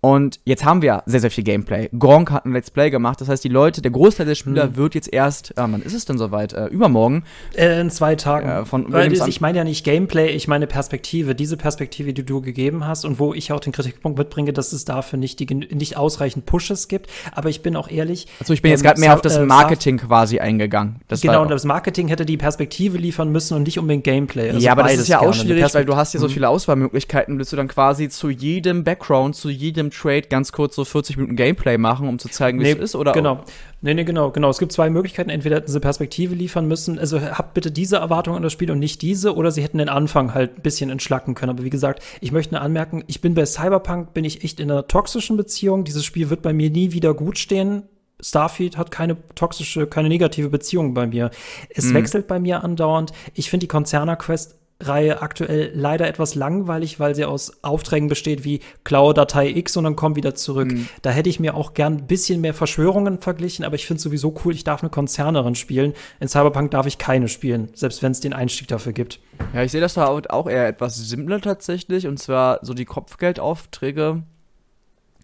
Und 0.00 0.38
jetzt 0.44 0.64
haben 0.64 0.82
wir 0.82 1.02
sehr, 1.06 1.20
sehr 1.20 1.30
viel 1.30 1.42
Gameplay. 1.42 1.88
Gronk 1.98 2.30
hat 2.30 2.44
ein 2.44 2.52
Let's 2.52 2.70
Play 2.70 2.90
gemacht, 2.90 3.20
das 3.20 3.28
heißt, 3.28 3.42
die 3.42 3.48
Leute, 3.48 3.82
der 3.82 3.90
Großteil 3.90 4.26
der 4.26 4.34
Spieler 4.34 4.66
mhm. 4.66 4.76
wird 4.76 4.94
jetzt 4.94 5.12
erst, 5.12 5.52
äh, 5.52 5.54
wann 5.56 5.82
ist 5.82 5.94
es 5.94 6.04
denn 6.04 6.16
soweit? 6.16 6.52
Äh, 6.52 6.66
übermorgen. 6.66 7.24
Äh, 7.56 7.80
in 7.80 7.90
zwei 7.90 8.14
Tagen. 8.14 8.48
Äh, 8.48 8.64
von 8.64 8.92
Weil 8.92 9.08
das, 9.08 9.26
ich 9.26 9.40
meine 9.40 9.58
ja 9.58 9.64
nicht 9.64 9.84
Gameplay, 9.84 10.28
ich 10.28 10.46
meine 10.48 10.66
Perspektive. 10.66 11.34
Diese 11.34 11.56
Perspektive, 11.56 12.12
die 12.12 12.24
du 12.24 12.40
gegeben 12.40 12.86
hast 12.86 13.04
und 13.04 13.18
wo 13.18 13.34
ich 13.34 13.50
auch 13.52 13.58
den 13.58 13.72
Kritikpunkt 13.72 14.18
mitbringe, 14.18 14.52
dass 14.52 14.72
es 14.72 14.84
dafür 14.84 15.18
nicht, 15.18 15.40
die, 15.40 15.46
nicht 15.54 15.96
ausreichend 15.96 16.46
Pushes 16.46 16.86
gibt. 16.88 17.10
Aber 17.32 17.48
ich 17.48 17.62
bin 17.62 17.74
auch 17.74 17.90
ehrlich. 17.90 18.28
Also 18.38 18.52
ich 18.52 18.62
bin 18.62 18.70
ähm, 18.70 18.74
jetzt 18.74 18.84
gerade 18.84 19.00
mehr 19.00 19.14
auf 19.14 19.22
das 19.22 19.36
äh, 19.36 19.44
Marketing 19.44 19.96
quasi 19.98 20.38
eingegangen. 20.38 20.96
Das 21.08 21.20
genau, 21.20 21.42
und 21.42 21.50
das 21.50 21.64
Marketing 21.64 22.08
hätte 22.08 22.24
die 22.24 22.36
Perspektive 22.36 22.98
liefern 22.98 23.32
müssen 23.32 23.54
und 23.54 23.64
nicht 23.64 23.78
unbedingt 23.78 24.04
Gameplay. 24.04 24.50
Also 24.50 24.60
ja, 24.60 24.72
aber 24.72 24.84
das 24.84 24.98
ist 24.98 25.08
ja 25.08 25.20
auch 25.20 25.34
schwierig, 25.34 25.74
weil 25.74 25.84
du 25.84 25.96
hast 25.96 26.12
hier 26.12 26.20
so 26.20 26.28
mhm. 26.28 26.32
viele 26.32 26.48
Auswahlmöglichkeiten, 26.48 27.38
willst 27.38 27.52
du 27.52 27.56
dann 27.56 27.68
quasi 27.68 28.08
zu 28.08 28.30
jedem 28.30 28.84
Background, 28.84 29.34
zu 29.34 29.50
jedem 29.50 29.90
Trade 29.96 30.22
ganz 30.22 30.52
kurz 30.52 30.76
so 30.76 30.84
40 30.84 31.16
Minuten 31.16 31.36
Gameplay 31.36 31.78
machen, 31.78 32.08
um 32.08 32.18
zu 32.18 32.28
zeigen, 32.28 32.58
wie 32.60 32.64
nee, 32.64 32.72
es 32.72 32.78
ist, 32.78 32.94
oder? 32.96 33.12
Genau. 33.12 33.44
Nee, 33.82 33.94
nee, 33.94 34.04
genau, 34.04 34.30
genau. 34.30 34.50
Es 34.50 34.58
gibt 34.58 34.72
zwei 34.72 34.90
Möglichkeiten. 34.90 35.30
Entweder 35.30 35.56
hätten 35.56 35.70
sie 35.70 35.80
Perspektive 35.80 36.34
liefern 36.34 36.66
müssen, 36.66 36.98
also 36.98 37.20
habt 37.20 37.54
bitte 37.54 37.70
diese 37.70 37.96
Erwartung 37.96 38.36
an 38.36 38.42
das 38.42 38.52
Spiel 38.52 38.70
und 38.70 38.78
nicht 38.78 39.02
diese, 39.02 39.34
oder 39.34 39.50
sie 39.50 39.62
hätten 39.62 39.78
den 39.78 39.88
Anfang 39.88 40.34
halt 40.34 40.58
ein 40.58 40.62
bisschen 40.62 40.90
entschlacken 40.90 41.34
können. 41.34 41.50
Aber 41.50 41.64
wie 41.64 41.70
gesagt, 41.70 42.02
ich 42.20 42.32
möchte 42.32 42.54
nur 42.54 42.62
anmerken, 42.62 43.04
ich 43.06 43.20
bin 43.20 43.34
bei 43.34 43.46
Cyberpunk, 43.46 44.14
bin 44.14 44.24
ich 44.24 44.44
echt 44.44 44.60
in 44.60 44.70
einer 44.70 44.86
toxischen 44.88 45.36
Beziehung. 45.36 45.84
Dieses 45.84 46.04
Spiel 46.04 46.30
wird 46.30 46.42
bei 46.42 46.52
mir 46.52 46.70
nie 46.70 46.92
wieder 46.92 47.14
gut 47.14 47.38
stehen. 47.38 47.84
Starfield 48.20 48.78
hat 48.78 48.90
keine 48.90 49.16
toxische, 49.34 49.86
keine 49.86 50.08
negative 50.08 50.48
Beziehung 50.48 50.94
bei 50.94 51.06
mir. 51.06 51.30
Es 51.68 51.86
mhm. 51.86 51.94
wechselt 51.94 52.26
bei 52.26 52.38
mir 52.38 52.64
andauernd. 52.64 53.12
Ich 53.34 53.50
finde 53.50 53.64
die 53.64 53.68
Konzerner 53.68 54.16
Quest 54.16 54.56
Reihe 54.78 55.22
aktuell 55.22 55.72
leider 55.74 56.06
etwas 56.06 56.34
langweilig, 56.34 57.00
weil 57.00 57.14
sie 57.14 57.24
aus 57.24 57.64
Aufträgen 57.64 58.08
besteht 58.08 58.44
wie 58.44 58.60
klaue 58.84 59.14
Datei 59.14 59.48
X 59.48 59.76
und 59.78 59.84
dann 59.84 59.96
komm 59.96 60.16
wieder 60.16 60.34
zurück. 60.34 60.70
Mhm. 60.70 60.88
Da 61.00 61.10
hätte 61.10 61.30
ich 61.30 61.40
mir 61.40 61.54
auch 61.54 61.72
gern 61.72 61.94
ein 61.94 62.06
bisschen 62.06 62.42
mehr 62.42 62.52
Verschwörungen 62.52 63.18
verglichen, 63.20 63.64
aber 63.64 63.76
ich 63.76 63.86
finde 63.86 63.98
es 63.98 64.02
sowieso 64.02 64.34
cool, 64.44 64.54
ich 64.54 64.64
darf 64.64 64.82
eine 64.82 64.90
Konzernerin 64.90 65.54
spielen. 65.54 65.94
In 66.20 66.28
Cyberpunk 66.28 66.72
darf 66.72 66.86
ich 66.86 66.98
keine 66.98 67.28
spielen, 67.28 67.70
selbst 67.74 68.02
wenn 68.02 68.12
es 68.12 68.20
den 68.20 68.34
Einstieg 68.34 68.68
dafür 68.68 68.92
gibt. 68.92 69.18
Ja, 69.54 69.62
ich 69.62 69.72
sehe 69.72 69.80
das 69.80 69.94
da 69.94 70.08
auch 70.08 70.46
eher 70.46 70.68
etwas 70.68 70.96
simpler 70.96 71.40
tatsächlich 71.40 72.06
und 72.06 72.18
zwar 72.18 72.58
so 72.62 72.74
die 72.74 72.84
Kopfgeldaufträge 72.84 74.22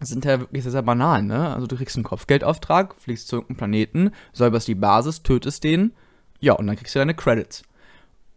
sind 0.01 0.25
ja 0.25 0.41
wirklich 0.41 0.63
sehr, 0.63 0.73
sehr 0.73 0.83
banal, 0.83 1.23
ne? 1.23 1.55
Also 1.55 1.67
du 1.67 1.77
kriegst 1.77 1.97
einen 1.97 2.05
Kopfgeldauftrag, 2.05 2.95
fliegst 2.97 3.29
zu 3.29 3.37
irgendeinem 3.37 3.57
Planeten, 3.57 4.11
säuberst 4.33 4.67
die 4.67 4.75
Basis, 4.75 5.23
tötest 5.23 5.63
den, 5.63 5.93
ja, 6.41 6.55
und 6.55 6.67
dann 6.67 6.77
kriegst 6.77 6.95
du 6.95 6.99
deine 6.99 7.15
Credits. 7.15 7.63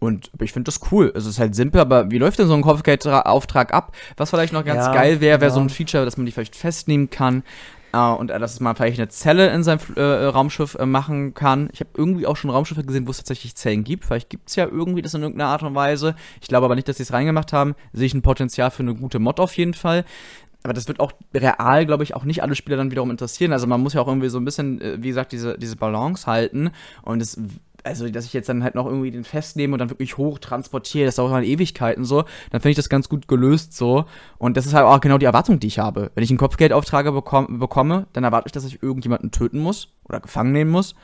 Und 0.05 0.31
ich 0.39 0.53
finde 0.53 0.65
das 0.65 0.79
cool. 0.91 1.11
Es 1.15 1.25
ist 1.25 1.39
halt 1.39 1.55
simpel, 1.55 1.81
aber 1.81 2.11
wie 2.11 2.17
läuft 2.17 2.39
denn 2.39 2.47
so 2.47 2.53
ein 2.53 2.61
Kopfgeldauftrag 2.61 3.73
ab? 3.73 3.95
Was 4.17 4.29
vielleicht 4.29 4.53
noch 4.53 4.65
ganz 4.65 4.85
ja, 4.85 4.93
geil 4.93 5.21
wäre, 5.21 5.41
wäre 5.41 5.49
ja. 5.49 5.55
so 5.55 5.59
ein 5.59 5.69
Feature, 5.69 6.05
dass 6.05 6.17
man 6.17 6.25
die 6.25 6.31
vielleicht 6.31 6.55
festnehmen 6.55 7.09
kann. 7.09 7.43
Uh, 7.95 8.13
und 8.13 8.29
uh, 8.29 8.37
dass 8.39 8.59
man 8.59 8.75
vielleicht 8.75 8.99
eine 8.99 9.07
Zelle 9.07 9.53
in 9.53 9.63
seinem 9.63 9.79
äh, 9.95 10.01
Raumschiff 10.01 10.75
äh, 10.75 10.85
machen 10.85 11.33
kann. 11.33 11.69
Ich 11.71 11.79
habe 11.79 11.91
irgendwie 11.95 12.27
auch 12.27 12.35
schon 12.35 12.49
Raumschiffe 12.49 12.83
gesehen, 12.83 13.07
wo 13.07 13.11
es 13.11 13.17
tatsächlich 13.17 13.55
Zellen 13.55 13.85
gibt. 13.85 14.03
Vielleicht 14.03 14.29
gibt 14.29 14.49
es 14.49 14.57
ja 14.57 14.65
irgendwie 14.65 15.01
das 15.01 15.13
in 15.13 15.21
irgendeiner 15.21 15.49
Art 15.49 15.63
und 15.63 15.75
Weise. 15.75 16.13
Ich 16.41 16.49
glaube 16.49 16.65
aber 16.65 16.75
nicht, 16.75 16.89
dass 16.89 16.97
sie 16.97 17.03
es 17.03 17.13
reingemacht 17.13 17.53
haben. 17.53 17.73
Sehe 17.93 18.07
ich 18.07 18.13
ein 18.13 18.21
Potenzial 18.21 18.69
für 18.69 18.83
eine 18.83 18.95
gute 18.95 19.19
Mod 19.19 19.39
auf 19.39 19.55
jeden 19.55 19.73
Fall. 19.73 20.03
Aber 20.63 20.73
das 20.73 20.89
wird 20.89 20.99
auch 20.99 21.13
real, 21.33 21.85
glaube 21.85 22.03
ich, 22.03 22.15
auch 22.15 22.25
nicht 22.25 22.43
alle 22.43 22.55
Spieler 22.55 22.75
dann 22.75 22.91
wiederum 22.91 23.11
interessieren. 23.11 23.53
Also 23.53 23.65
man 23.65 23.79
muss 23.79 23.93
ja 23.93 24.01
auch 24.01 24.07
irgendwie 24.07 24.29
so 24.29 24.39
ein 24.39 24.45
bisschen, 24.45 24.81
äh, 24.81 24.97
wie 25.01 25.07
gesagt, 25.07 25.31
diese, 25.31 25.57
diese 25.57 25.77
Balance 25.77 26.27
halten. 26.27 26.71
Und 27.03 27.21
es 27.21 27.39
also 27.85 28.09
dass 28.09 28.25
ich 28.25 28.33
jetzt 28.33 28.49
dann 28.49 28.63
halt 28.63 28.75
noch 28.75 28.85
irgendwie 28.85 29.11
den 29.11 29.23
festnehme 29.23 29.73
und 29.73 29.79
dann 29.79 29.89
wirklich 29.89 30.17
hoch 30.17 30.39
transportiere, 30.39 31.05
das 31.05 31.15
dauert 31.15 31.33
dann 31.33 31.43
Ewigkeiten 31.43 32.03
so, 32.03 32.23
dann 32.51 32.61
finde 32.61 32.71
ich 32.71 32.75
das 32.75 32.89
ganz 32.89 33.09
gut 33.09 33.27
gelöst 33.27 33.75
so. 33.75 34.05
Und 34.37 34.57
das 34.57 34.65
ist 34.65 34.73
halt 34.73 34.85
auch 34.85 34.99
genau 34.99 35.17
die 35.17 35.25
Erwartung, 35.25 35.59
die 35.59 35.67
ich 35.67 35.79
habe. 35.79 36.11
Wenn 36.15 36.23
ich 36.23 36.31
einen 36.31 36.39
Kopfgeldauftrag 36.39 37.05
bekomme 37.05 38.07
dann 38.13 38.23
erwarte 38.23 38.47
ich, 38.47 38.51
dass 38.51 38.65
ich 38.65 38.81
irgendjemanden 38.81 39.31
töten 39.31 39.59
muss 39.59 39.93
oder 40.03 40.19
gefangen 40.19 40.51
nehmen 40.51 40.71
muss 40.71 40.95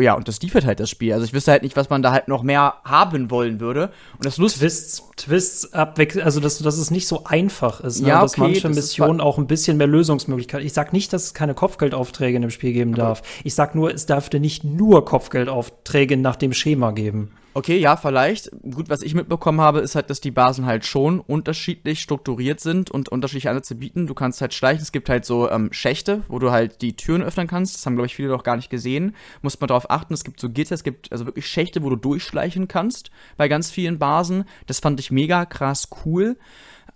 ja, 0.00 0.14
und 0.14 0.28
das 0.28 0.40
liefert 0.40 0.64
halt 0.64 0.80
das 0.80 0.90
Spiel. 0.90 1.12
Also 1.12 1.24
ich 1.24 1.32
wüsste 1.32 1.50
halt 1.52 1.62
nicht, 1.62 1.76
was 1.76 1.90
man 1.90 2.02
da 2.02 2.12
halt 2.12 2.28
noch 2.28 2.42
mehr 2.42 2.74
haben 2.84 3.30
wollen 3.30 3.60
würde. 3.60 3.90
Und 4.16 4.24
das 4.24 4.36
Lust 4.36 4.58
Twists, 4.58 5.02
Twists 5.16 5.72
abwechseln, 5.72 6.24
also 6.24 6.40
dass, 6.40 6.58
dass 6.58 6.78
es 6.78 6.90
nicht 6.90 7.06
so 7.06 7.24
einfach 7.24 7.80
ist, 7.80 8.00
ne? 8.00 8.08
ja, 8.08 8.16
okay, 8.16 8.22
dass 8.22 8.36
manche 8.36 8.68
das 8.68 8.76
Missionen 8.76 9.20
auch 9.20 9.38
ein 9.38 9.46
bisschen 9.46 9.76
mehr 9.76 9.86
Lösungsmöglichkeiten. 9.86 10.66
Ich 10.66 10.72
sag 10.72 10.92
nicht, 10.92 11.12
dass 11.12 11.24
es 11.24 11.34
keine 11.34 11.54
Kopfgeldaufträge 11.54 12.36
in 12.36 12.42
dem 12.42 12.50
Spiel 12.50 12.72
geben 12.72 12.92
okay. 12.92 13.00
darf. 13.00 13.22
Ich 13.44 13.54
sag 13.54 13.74
nur, 13.74 13.92
es 13.92 14.06
dürfte 14.06 14.40
nicht 14.40 14.64
nur 14.64 15.04
Kopfgeldaufträge 15.04 16.16
nach 16.16 16.36
dem 16.36 16.52
Schema 16.52 16.92
geben. 16.92 17.32
Okay, 17.52 17.78
ja, 17.78 17.96
vielleicht. 17.96 18.50
Gut, 18.62 18.88
was 18.88 19.02
ich 19.02 19.14
mitbekommen 19.14 19.60
habe, 19.60 19.80
ist 19.80 19.96
halt, 19.96 20.08
dass 20.08 20.20
die 20.20 20.30
Basen 20.30 20.66
halt 20.66 20.86
schon 20.86 21.18
unterschiedlich 21.18 22.00
strukturiert 22.00 22.60
sind 22.60 22.92
und 22.92 23.08
unterschiedliche 23.08 23.50
Ansätze 23.50 23.74
bieten. 23.74 24.06
Du 24.06 24.14
kannst 24.14 24.40
halt 24.40 24.54
schleichen. 24.54 24.82
Es 24.82 24.92
gibt 24.92 25.08
halt 25.08 25.24
so 25.24 25.50
ähm, 25.50 25.72
Schächte, 25.72 26.22
wo 26.28 26.38
du 26.38 26.52
halt 26.52 26.80
die 26.80 26.94
Türen 26.94 27.22
öffnen 27.22 27.48
kannst. 27.48 27.74
Das 27.74 27.84
haben, 27.84 27.96
glaube 27.96 28.06
ich, 28.06 28.14
viele 28.14 28.28
noch 28.28 28.44
gar 28.44 28.54
nicht 28.54 28.70
gesehen. 28.70 29.16
Muss 29.42 29.58
man 29.58 29.66
darauf 29.66 29.90
achten. 29.90 30.14
Es 30.14 30.22
gibt 30.22 30.38
so 30.38 30.48
Gitter, 30.48 30.76
es 30.76 30.84
gibt 30.84 31.10
also 31.10 31.26
wirklich 31.26 31.48
Schächte, 31.48 31.82
wo 31.82 31.90
du 31.90 31.96
durchschleichen 31.96 32.68
kannst 32.68 33.10
bei 33.36 33.48
ganz 33.48 33.70
vielen 33.70 33.98
Basen. 33.98 34.44
Das 34.68 34.78
fand 34.78 35.00
ich 35.00 35.10
mega 35.10 35.44
krass 35.44 35.88
cool. 36.04 36.36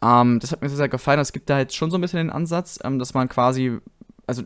Ähm, 0.03 0.39
das 0.39 0.53
hat 0.53 0.63
mir 0.63 0.69
sehr, 0.69 0.77
sehr 0.77 0.89
gefallen. 0.89 1.19
Es 1.19 1.33
gibt 1.33 1.51
da 1.51 1.57
halt 1.57 1.73
schon 1.73 1.91
so 1.91 1.99
ein 1.99 2.01
bisschen 2.01 2.19
den 2.19 2.31
Ansatz, 2.31 2.79
ähm, 2.85 3.01
dass 3.01 3.13
man 3.13 3.29
quasi, 3.29 3.79
also 4.29 4.45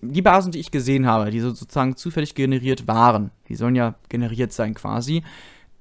die 0.00 0.22
Basen, 0.22 0.52
die 0.52 0.58
ich 0.58 0.70
gesehen 0.70 1.06
habe, 1.06 1.30
die 1.30 1.40
sozusagen 1.40 1.96
zufällig 1.96 2.34
generiert 2.34 2.88
waren, 2.88 3.30
die 3.48 3.54
sollen 3.54 3.76
ja 3.76 3.94
generiert 4.08 4.52
sein 4.52 4.74
quasi, 4.74 5.22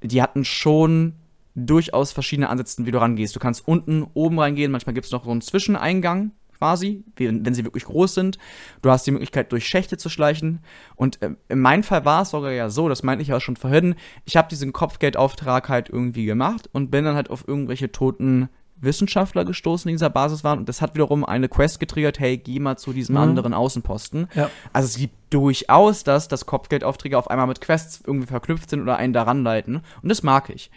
die 0.02 0.22
hatten 0.22 0.46
schon 0.46 1.14
durchaus 1.56 2.12
verschiedene 2.12 2.50
Ansätze, 2.50 2.86
wie 2.86 2.92
du 2.92 3.00
rangehst. 3.00 3.36
Du 3.36 3.40
kannst 3.40 3.68
unten, 3.68 4.06
oben 4.14 4.40
reingehen, 4.40 4.72
manchmal 4.72 4.94
gibt 4.94 5.06
es 5.06 5.12
noch 5.12 5.24
so 5.24 5.32
einen 5.32 5.42
Zwischeneingang 5.42 6.32
quasi, 6.58 7.04
wenn 7.18 7.54
sie 7.54 7.64
wirklich 7.64 7.86
groß 7.86 8.14
sind. 8.14 8.38
Du 8.82 8.90
hast 8.90 9.06
die 9.08 9.12
Möglichkeit, 9.12 9.52
durch 9.52 9.68
Schächte 9.68 9.98
zu 9.98 10.10
schleichen. 10.10 10.60
Und 10.96 11.22
äh, 11.22 11.32
in 11.50 11.60
meinem 11.60 11.84
Fall 11.84 12.06
war 12.06 12.22
es 12.22 12.30
sogar 12.30 12.52
ja 12.52 12.70
so, 12.70 12.88
das 12.90 13.04
meinte 13.04 13.22
ich 13.22 13.30
ja 13.30 13.40
schon 13.40 13.58
vorhin, 13.58 13.96
ich 14.26 14.38
habe 14.38 14.48
diesen 14.50 14.74
Kopfgeldauftrag 14.74 15.70
halt 15.70 15.90
irgendwie 15.90 16.26
gemacht 16.26 16.70
und 16.72 16.92
bin 16.92 17.06
dann 17.06 17.16
halt 17.16 17.30
auf 17.30 17.48
irgendwelche 17.48 17.92
toten 17.92 18.50
Wissenschaftler 18.78 19.46
gestoßen, 19.46 19.88
die 19.88 19.94
in 19.94 19.98
dieser 19.98 20.10
Basis 20.10 20.44
waren. 20.44 20.60
Und 20.60 20.70
das 20.70 20.82
hat 20.82 20.94
wiederum 20.96 21.24
eine 21.26 21.50
Quest 21.50 21.80
getriggert, 21.80 22.20
hey, 22.20 22.38
geh 22.38 22.60
mal 22.60 22.78
zu 22.78 22.94
diesem 22.94 23.16
mhm. 23.16 23.22
anderen 23.22 23.54
Außenposten. 23.54 24.28
Ja. 24.36 24.50
Also 24.74 24.88
es 24.88 24.98
gibt 24.98 25.16
durchaus 25.30 26.04
das, 26.04 26.28
dass 26.28 26.46
Kopfgeldaufträge 26.46 27.18
auf 27.18 27.30
einmal 27.30 27.48
mit 27.48 27.62
Quests 27.62 28.02
irgendwie 28.06 28.28
verknüpft 28.28 28.70
sind 28.70 28.82
oder 28.82 28.98
einen 28.98 29.14
daran 29.14 29.44
leiten. 29.44 29.82
Und 30.02 30.10
das 30.10 30.24
mag 30.24 30.50
ich. 30.50 30.70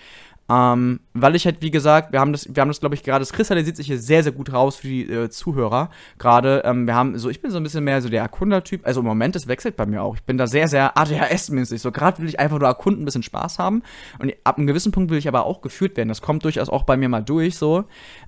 Ähm, 0.49 1.01
weil 1.23 1.35
ich 1.35 1.45
halt, 1.45 1.57
wie 1.61 1.71
gesagt, 1.71 2.13
wir 2.13 2.21
haben 2.21 2.33
das, 2.33 2.49
wir 2.55 2.61
haben 2.61 2.69
das, 2.69 2.81
glaube 2.81 2.95
ich, 2.95 3.03
gerade, 3.03 3.23
es 3.23 3.33
kristallisiert 3.33 3.77
sich 3.77 3.87
hier 3.87 3.99
sehr, 3.99 4.23
sehr 4.23 4.33
gut 4.33 4.53
raus 4.53 4.77
für 4.77 4.87
die 4.87 5.03
äh, 5.03 5.31
Zuhörer. 5.31 5.91
Gerade, 6.19 6.63
ähm, 6.65 6.87
wir 6.87 6.95
haben, 6.95 7.19
so, 7.19 7.31
ich 7.31 7.41
bin 7.41 7.51
so 7.51 7.57
ein 7.57 7.63
bisschen 7.63 7.85
mehr 7.85 8.01
so 8.03 8.09
der 8.09 8.23
Erkundertyp. 8.23 8.87
Also 8.87 9.01
im 9.01 9.07
Moment, 9.07 9.37
es 9.37 9.49
wechselt 9.49 9.77
bei 9.77 9.87
mir 9.87 10.03
auch. 10.03 10.17
Ich 10.17 10.23
bin 10.23 10.39
da 10.39 10.47
sehr, 10.47 10.69
sehr 10.69 10.97
ADHS-mäßig. 10.97 11.79
So, 11.79 11.93
gerade 11.93 12.19
will 12.19 12.29
ich 12.29 12.39
einfach 12.39 12.59
nur 12.59 12.69
erkunden, 12.69 13.03
ein 13.03 13.05
bisschen 13.05 13.23
Spaß 13.23 13.59
haben. 13.59 13.83
Und 14.19 14.33
ab 14.45 14.59
einem 14.59 14.67
gewissen 14.67 14.93
Punkt 14.93 15.11
will 15.11 15.19
ich 15.19 15.29
aber 15.29 15.47
auch 15.47 15.61
geführt 15.61 15.97
werden. 15.97 16.09
Das 16.09 16.23
kommt 16.23 16.45
durchaus 16.45 16.69
auch 16.69 16.85
bei 16.85 16.97
mir 16.97 17.09
mal 17.09 17.23
durch, 17.23 17.57
so. 17.57 17.85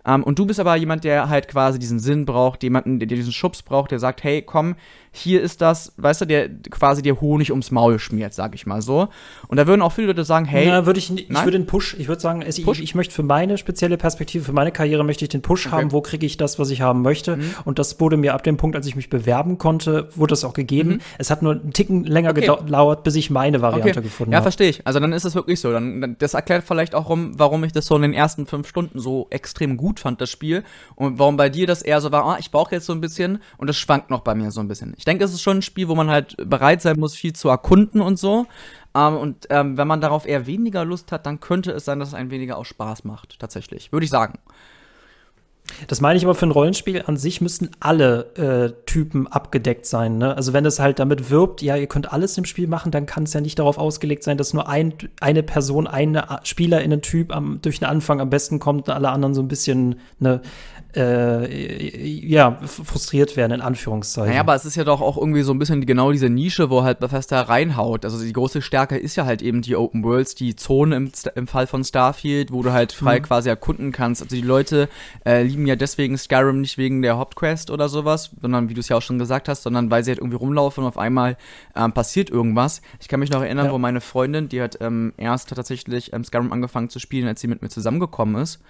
Ähm, 0.06 0.22
und 0.22 0.38
du 0.38 0.46
bist 0.46 0.60
aber 0.60 0.76
jemand, 0.76 1.04
der 1.04 1.28
halt 1.28 1.48
quasi 1.48 1.78
diesen 1.78 1.98
Sinn 1.98 2.24
braucht, 2.24 2.62
jemanden, 2.62 2.98
der 2.98 3.08
diesen 3.08 3.32
Schubs 3.32 3.62
braucht, 3.62 3.90
der 3.90 3.98
sagt, 3.98 4.24
hey, 4.24 4.42
komm, 4.42 4.76
hier 5.12 5.42
ist 5.42 5.60
das, 5.60 5.92
weißt 5.96 6.20
du, 6.20 6.24
der 6.24 6.48
quasi 6.70 7.02
dir 7.02 7.20
Honig 7.20 7.50
ums 7.50 7.70
Maul 7.70 7.98
schmiert, 7.98 8.32
sag 8.32 8.54
ich 8.54 8.66
mal 8.66 8.80
so. 8.80 9.08
Und 9.48 9.56
da 9.56 9.66
würden 9.66 9.82
auch 9.82 9.92
viele 9.92 10.08
Leute 10.08 10.24
sagen, 10.24 10.44
hey. 10.44 10.66
Ja, 10.66 10.86
würde 10.86 10.98
ich, 10.98 11.10
ich 11.10 11.28
würde 11.30 11.58
den 11.58 11.66
Push, 11.66 11.96
ich 11.98 12.06
würde 12.06 12.20
sagen, 12.20 12.42
ich, 12.46 12.66
ich, 12.82 12.94
möchte 12.94 13.14
für 13.14 13.22
meine 13.22 13.58
spezielle 13.58 13.96
Perspektive, 13.96 14.44
für 14.44 14.52
meine 14.52 14.72
Karriere 14.72 15.04
möchte 15.04 15.24
ich 15.24 15.28
den 15.28 15.42
Push 15.42 15.66
okay. 15.66 15.76
haben, 15.76 15.92
wo 15.92 16.00
kriege 16.00 16.26
ich 16.26 16.36
das, 16.36 16.58
was 16.58 16.70
ich 16.70 16.80
haben 16.80 17.02
möchte. 17.02 17.36
Mhm. 17.36 17.54
Und 17.64 17.78
das 17.78 18.00
wurde 18.00 18.16
mir 18.16 18.34
ab 18.34 18.42
dem 18.42 18.56
Punkt, 18.56 18.76
als 18.76 18.86
ich 18.86 18.96
mich 18.96 19.10
bewerben 19.10 19.58
konnte, 19.58 20.08
wurde 20.14 20.32
das 20.32 20.44
auch 20.44 20.52
gegeben. 20.52 20.90
Mhm. 20.90 21.00
Es 21.18 21.30
hat 21.30 21.42
nur 21.42 21.52
einen 21.52 21.72
Ticken 21.72 22.04
länger 22.04 22.30
okay. 22.30 22.40
gedauert, 22.42 23.02
bis 23.04 23.14
ich 23.16 23.30
meine 23.30 23.60
Variante 23.60 23.90
okay. 23.90 24.02
gefunden 24.02 24.34
habe. 24.34 24.40
Ja, 24.40 24.42
verstehe 24.42 24.68
ich. 24.68 24.86
Also 24.86 25.00
dann 25.00 25.12
ist 25.12 25.24
es 25.24 25.34
wirklich 25.34 25.60
so. 25.60 25.72
Dann, 25.72 26.16
das 26.18 26.34
erklärt 26.34 26.64
vielleicht 26.66 26.94
auch, 26.94 27.06
warum 27.10 27.64
ich 27.64 27.72
das 27.72 27.86
so 27.86 27.96
in 27.96 28.02
den 28.02 28.14
ersten 28.14 28.46
fünf 28.46 28.68
Stunden 28.68 29.00
so 29.00 29.26
extrem 29.30 29.76
gut 29.76 30.00
fand, 30.00 30.20
das 30.20 30.30
Spiel. 30.30 30.64
Und 30.94 31.18
warum 31.18 31.36
bei 31.36 31.48
dir 31.48 31.66
das 31.66 31.82
eher 31.82 32.00
so 32.00 32.12
war, 32.12 32.24
ah, 32.24 32.36
ich 32.38 32.50
brauche 32.50 32.74
jetzt 32.74 32.86
so 32.86 32.92
ein 32.92 33.00
bisschen 33.00 33.40
und 33.58 33.66
das 33.66 33.76
schwankt 33.76 34.10
noch 34.10 34.20
bei 34.20 34.34
mir 34.34 34.50
so 34.50 34.60
ein 34.60 34.68
bisschen. 34.68 34.94
Ich 34.96 35.04
denke, 35.04 35.24
es 35.24 35.32
ist 35.32 35.42
schon 35.42 35.58
ein 35.58 35.62
Spiel, 35.62 35.88
wo 35.88 35.94
man 35.94 36.10
halt 36.10 36.36
bereit 36.48 36.82
sein 36.82 36.98
muss, 36.98 37.14
viel 37.14 37.32
zu 37.32 37.48
erkunden 37.48 38.00
und 38.00 38.18
so. 38.18 38.46
Ähm, 38.94 39.16
und 39.16 39.46
ähm, 39.50 39.76
wenn 39.76 39.88
man 39.88 40.00
darauf 40.00 40.26
eher 40.26 40.46
weniger 40.46 40.84
Lust 40.84 41.12
hat, 41.12 41.26
dann 41.26 41.40
könnte 41.40 41.72
es 41.72 41.84
sein, 41.84 41.98
dass 41.98 42.08
es 42.08 42.14
ein 42.14 42.30
weniger 42.30 42.58
auch 42.58 42.64
Spaß 42.64 43.04
macht, 43.04 43.38
tatsächlich. 43.38 43.92
Würde 43.92 44.04
ich 44.04 44.10
sagen. 44.10 44.38
Das 45.86 46.00
meine 46.00 46.16
ich 46.16 46.24
aber 46.24 46.34
für 46.34 46.46
ein 46.46 46.50
Rollenspiel 46.50 47.02
an 47.06 47.16
sich 47.16 47.40
müssten 47.40 47.70
alle 47.80 48.34
äh, 48.34 48.84
Typen 48.86 49.26
abgedeckt 49.26 49.86
sein. 49.86 50.18
Ne? 50.18 50.36
Also 50.36 50.52
wenn 50.52 50.64
es 50.66 50.80
halt 50.80 50.98
damit 50.98 51.30
wirbt, 51.30 51.62
ja, 51.62 51.76
ihr 51.76 51.86
könnt 51.86 52.12
alles 52.12 52.36
im 52.38 52.44
Spiel 52.44 52.66
machen, 52.66 52.90
dann 52.90 53.06
kann 53.06 53.24
es 53.24 53.32
ja 53.32 53.40
nicht 53.40 53.58
darauf 53.58 53.78
ausgelegt 53.78 54.24
sein, 54.24 54.36
dass 54.36 54.52
nur 54.52 54.68
ein, 54.68 54.94
eine 55.20 55.42
Person, 55.42 55.86
eine 55.86 56.40
Spielerinnen-Typ 56.42 57.34
am, 57.34 57.60
durch 57.62 57.78
den 57.78 57.88
Anfang 57.88 58.20
am 58.20 58.30
besten 58.30 58.58
kommt 58.58 58.88
und 58.88 58.94
alle 58.94 59.10
anderen 59.10 59.34
so 59.34 59.42
ein 59.42 59.48
bisschen 59.48 60.00
ne, 60.18 60.40
äh, 60.96 61.96
ja, 62.26 62.58
frustriert 62.64 63.36
werden, 63.36 63.52
in 63.52 63.60
Anführungszeichen. 63.60 64.30
Naja, 64.30 64.40
aber 64.40 64.54
es 64.54 64.64
ist 64.64 64.76
ja 64.76 64.84
doch 64.84 65.00
auch 65.00 65.16
irgendwie 65.16 65.42
so 65.42 65.52
ein 65.52 65.58
bisschen 65.58 65.84
genau 65.86 66.12
diese 66.12 66.28
Nische, 66.28 66.70
wo 66.70 66.82
halt 66.82 67.00
Bethesda 67.00 67.42
reinhaut. 67.42 68.04
Also 68.04 68.22
die 68.22 68.32
große 68.32 68.62
Stärke 68.62 68.96
ist 68.96 69.16
ja 69.16 69.24
halt 69.24 69.42
eben 69.42 69.62
die 69.62 69.76
Open 69.76 70.02
Worlds, 70.04 70.34
die 70.34 70.56
Zone 70.56 70.96
im, 70.96 71.12
im 71.34 71.46
Fall 71.46 71.66
von 71.66 71.84
Starfield, 71.84 72.52
wo 72.52 72.62
du 72.62 72.72
halt 72.72 72.92
frei 72.92 73.18
mhm. 73.18 73.24
quasi 73.24 73.48
erkunden 73.48 73.92
kannst. 73.92 74.22
Also 74.22 74.34
die 74.34 74.42
Leute 74.42 74.88
äh, 75.24 75.42
lieben 75.42 75.66
ja 75.66 75.76
deswegen 75.76 76.18
Skyrim 76.18 76.60
nicht 76.60 76.78
wegen 76.78 77.02
der 77.02 77.18
Hauptquest 77.18 77.70
oder 77.70 77.88
sowas, 77.88 78.30
sondern 78.40 78.68
wie 78.68 78.74
du 78.74 78.80
es 78.80 78.88
ja 78.88 78.96
auch 78.96 79.02
schon 79.02 79.18
gesagt 79.18 79.48
hast, 79.48 79.62
sondern 79.62 79.90
weil 79.90 80.04
sie 80.04 80.10
halt 80.10 80.18
irgendwie 80.18 80.36
rumlaufen 80.36 80.84
und 80.84 80.88
auf 80.88 80.98
einmal 80.98 81.36
ähm, 81.76 81.92
passiert 81.92 82.30
irgendwas. 82.30 82.82
Ich 83.00 83.08
kann 83.08 83.20
mich 83.20 83.30
noch 83.30 83.42
erinnern, 83.42 83.66
ja. 83.66 83.72
wo 83.72 83.78
meine 83.78 84.00
Freundin, 84.00 84.48
die 84.48 84.60
hat 84.60 84.78
ähm, 84.80 85.12
erst 85.16 85.50
tatsächlich 85.50 86.12
ähm, 86.12 86.24
Skyrim 86.24 86.52
angefangen 86.52 86.90
zu 86.90 86.98
spielen, 86.98 87.28
als 87.28 87.40
sie 87.40 87.48
mit 87.48 87.62
mir 87.62 87.68
zusammengekommen 87.68 88.42
ist. 88.42 88.60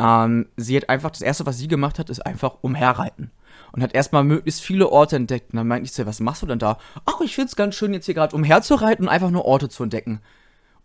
Ähm, 0.00 0.46
sie 0.56 0.76
hat 0.76 0.88
einfach, 0.88 1.10
das 1.10 1.20
erste, 1.20 1.44
was 1.44 1.58
sie 1.58 1.68
gemacht 1.68 1.98
hat, 1.98 2.08
ist 2.08 2.24
einfach 2.24 2.56
umherreiten. 2.62 3.30
Und 3.72 3.82
hat 3.82 3.94
erstmal 3.94 4.24
möglichst 4.24 4.62
viele 4.62 4.88
Orte 4.88 5.16
entdeckt. 5.16 5.52
Und 5.52 5.58
dann 5.58 5.68
meinte 5.68 5.84
ich 5.84 5.92
so, 5.92 6.06
was 6.06 6.20
machst 6.20 6.42
du 6.42 6.46
denn 6.46 6.58
da? 6.58 6.78
Ach, 7.04 7.20
ich 7.20 7.34
find's 7.34 7.54
ganz 7.54 7.74
schön, 7.74 7.92
jetzt 7.92 8.06
hier 8.06 8.14
gerade 8.14 8.34
umherzureiten 8.34 9.06
und 9.06 9.12
einfach 9.12 9.30
nur 9.30 9.44
Orte 9.44 9.68
zu 9.68 9.82
entdecken. 9.82 10.20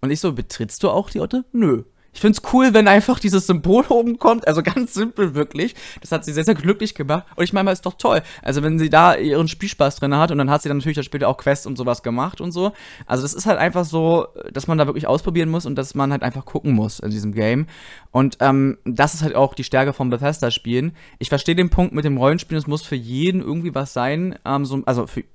Und 0.02 0.12
ich 0.12 0.20
so, 0.20 0.34
betrittst 0.34 0.84
du 0.84 0.90
auch 0.90 1.10
die 1.10 1.22
Orte? 1.22 1.46
Nö. 1.54 1.84
Ich 2.16 2.22
finde 2.22 2.40
es 2.42 2.54
cool, 2.54 2.74
wenn 2.74 2.88
einfach 2.88 3.20
dieses 3.20 3.46
Symbol 3.46 3.84
oben 3.90 4.18
kommt. 4.18 4.48
Also 4.48 4.64
ganz 4.64 4.94
simpel 4.94 5.36
wirklich. 5.36 5.76
Das 6.00 6.14
hat 6.14 6.24
sie 6.24 6.32
sehr, 6.32 6.46
sehr 6.46 6.56
glücklich 6.56 6.96
gemacht. 6.96 7.26
Und 7.36 7.44
ich 7.44 7.52
meine, 7.52 7.72
ist 7.72 7.86
doch 7.86 7.96
toll. 7.98 8.22
Also 8.42 8.64
wenn 8.64 8.80
sie 8.80 8.90
da 8.90 9.16
ihren 9.16 9.50
Spielspaß 9.50 9.98
drin 9.98 10.16
hat 10.16 10.32
und 10.32 10.38
dann 10.38 10.50
hat 10.50 10.62
sie 10.62 10.70
dann 10.70 10.78
natürlich 10.78 10.96
dann 10.96 11.04
später 11.04 11.28
auch 11.28 11.36
Quests 11.36 11.68
und 11.68 11.78
sowas 11.78 12.04
gemacht 12.04 12.40
und 12.40 12.54
so. 12.54 12.72
Also 13.06 13.24
das 13.24 13.34
ist 13.34 13.46
halt 13.46 13.60
einfach 13.60 13.84
so, 13.84 14.28
dass 14.54 14.68
man 14.68 14.78
da 14.78 14.88
wirklich 14.88 15.08
ausprobieren 15.08 15.50
muss 15.50 15.66
und 15.66 15.76
dass 15.76 15.94
man 15.94 16.14
halt 16.14 16.24
einfach 16.24 16.46
gucken 16.46 16.72
muss 16.72 17.00
in 17.00 17.12
diesem 17.12 17.34
Game. 17.34 17.68
Und 18.12 18.38
ähm, 18.40 18.78
das 18.86 19.14
ist 19.14 19.22
halt 19.22 19.36
auch 19.36 19.54
die 19.54 19.66
Stärke 19.66 19.92
von 19.92 20.10
Bethesda-Spielen. 20.10 20.94
Ich 21.20 21.28
verstehe 21.28 21.56
den 21.56 21.70
Punkt 21.70 21.94
mit 21.94 22.06
dem 22.06 22.16
Rollenspielen, 22.16 22.62
es 22.62 22.68
muss 22.68 22.84
für 22.84 22.96
jeden 22.96 23.42
irgendwie 23.42 23.76
was 23.76 23.92
sein. 23.92 24.40
Ähm, 24.46 24.64
so, 24.64 24.82
also 24.86 25.06
für, 25.06 25.26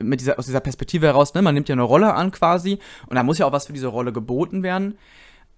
mit 0.00 0.20
dieser, 0.20 0.38
aus 0.38 0.46
dieser 0.46 0.60
Perspektive 0.60 1.06
heraus, 1.06 1.34
ne, 1.34 1.42
man 1.42 1.54
nimmt 1.54 1.68
ja 1.68 1.72
eine 1.72 1.82
Rolle 1.82 2.14
an 2.14 2.30
quasi 2.30 2.78
und 3.08 3.16
da 3.16 3.24
muss 3.24 3.38
ja 3.38 3.46
auch 3.46 3.52
was 3.52 3.66
für 3.66 3.72
diese 3.72 3.88
Rolle 3.88 4.12
geboten 4.12 4.62
werden. 4.62 4.96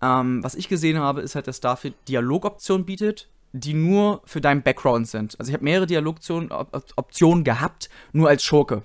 Ähm, 0.02 0.42
was 0.42 0.54
ich 0.54 0.68
gesehen 0.68 0.98
habe, 0.98 1.20
ist 1.20 1.34
halt, 1.34 1.46
dass 1.46 1.58
Starfield 1.58 1.94
Dialogoptionen 2.08 2.86
bietet, 2.86 3.28
die 3.52 3.74
nur 3.74 4.22
für 4.24 4.40
deinen 4.40 4.62
Background 4.62 5.08
sind. 5.08 5.38
Also 5.38 5.50
ich 5.50 5.54
habe 5.54 5.64
mehrere 5.64 5.86
Dialogoptionen 5.86 7.44
gehabt, 7.44 7.90
nur 8.12 8.28
als 8.28 8.42
Schurke. 8.42 8.82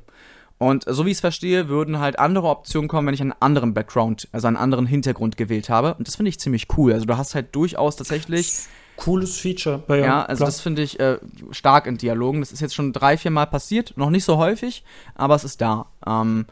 Und 0.58 0.86
so 0.88 1.06
wie 1.06 1.12
ich 1.12 1.18
es 1.18 1.22
verstehe, 1.22 1.68
würden 1.68 2.00
halt 2.00 2.18
andere 2.18 2.48
Optionen 2.48 2.88
kommen, 2.88 3.08
wenn 3.08 3.14
ich 3.14 3.22
einen 3.22 3.34
anderen 3.40 3.74
Background, 3.74 4.30
also 4.32 4.48
einen 4.48 4.58
anderen 4.58 4.86
Hintergrund 4.86 5.36
gewählt 5.36 5.70
habe. 5.70 5.96
Und 5.96 6.08
das 6.08 6.16
finde 6.16 6.30
ich 6.30 6.40
ziemlich 6.40 6.68
cool. 6.78 6.94
Also 6.94 7.06
du 7.06 7.18
hast 7.18 7.36
halt 7.36 7.54
durchaus 7.54 7.98
tatsächlich. 7.98 8.64
Cooles 8.96 9.38
Feature. 9.38 9.84
Ja, 9.90 9.96
ja 9.96 10.26
also 10.26 10.40
klar. 10.40 10.48
das 10.48 10.62
finde 10.62 10.82
ich 10.82 11.00
äh, 11.02 11.20
stark 11.52 11.86
in 11.86 11.98
Dialogen. 11.98 12.40
Das 12.40 12.54
ist 12.54 12.62
jetzt 12.62 12.74
schon 12.74 12.94
drei, 12.94 13.18
vier 13.18 13.32
Mal 13.32 13.46
passiert. 13.46 13.94
Noch 13.98 14.10
nicht 14.10 14.24
so 14.24 14.38
häufig, 14.38 14.86
aber 15.16 15.36
es 15.36 15.44
ist 15.44 15.60
da. 15.60 15.88
Ähm, 16.08 16.46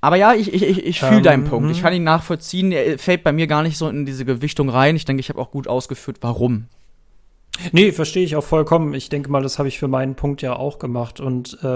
aber 0.00 0.16
ja, 0.16 0.34
ich, 0.34 0.52
ich, 0.52 0.62
ich, 0.62 0.84
ich 0.84 1.00
fühle 1.00 1.16
ähm, 1.16 1.22
deinen 1.22 1.44
Punkt. 1.44 1.70
Ich 1.70 1.78
mhm. 1.78 1.82
kann 1.82 1.92
ihn 1.92 2.04
nachvollziehen. 2.04 2.70
Er 2.70 2.98
fällt 2.98 3.24
bei 3.24 3.32
mir 3.32 3.46
gar 3.46 3.62
nicht 3.62 3.76
so 3.76 3.88
in 3.88 4.06
diese 4.06 4.24
Gewichtung 4.24 4.68
rein. 4.68 4.94
Ich 4.94 5.04
denke, 5.04 5.20
ich 5.20 5.28
habe 5.28 5.40
auch 5.40 5.50
gut 5.50 5.66
ausgeführt, 5.66 6.18
warum. 6.20 6.66
Nee, 7.72 7.92
verstehe 7.92 8.24
ich 8.24 8.36
auch 8.36 8.44
vollkommen. 8.44 8.94
Ich 8.94 9.08
denke 9.08 9.30
mal, 9.30 9.42
das 9.42 9.58
habe 9.58 9.68
ich 9.68 9.78
für 9.78 9.88
meinen 9.88 10.14
Punkt 10.14 10.42
ja 10.42 10.56
auch 10.56 10.78
gemacht. 10.78 11.20
Und 11.20 11.58
äh, 11.62 11.66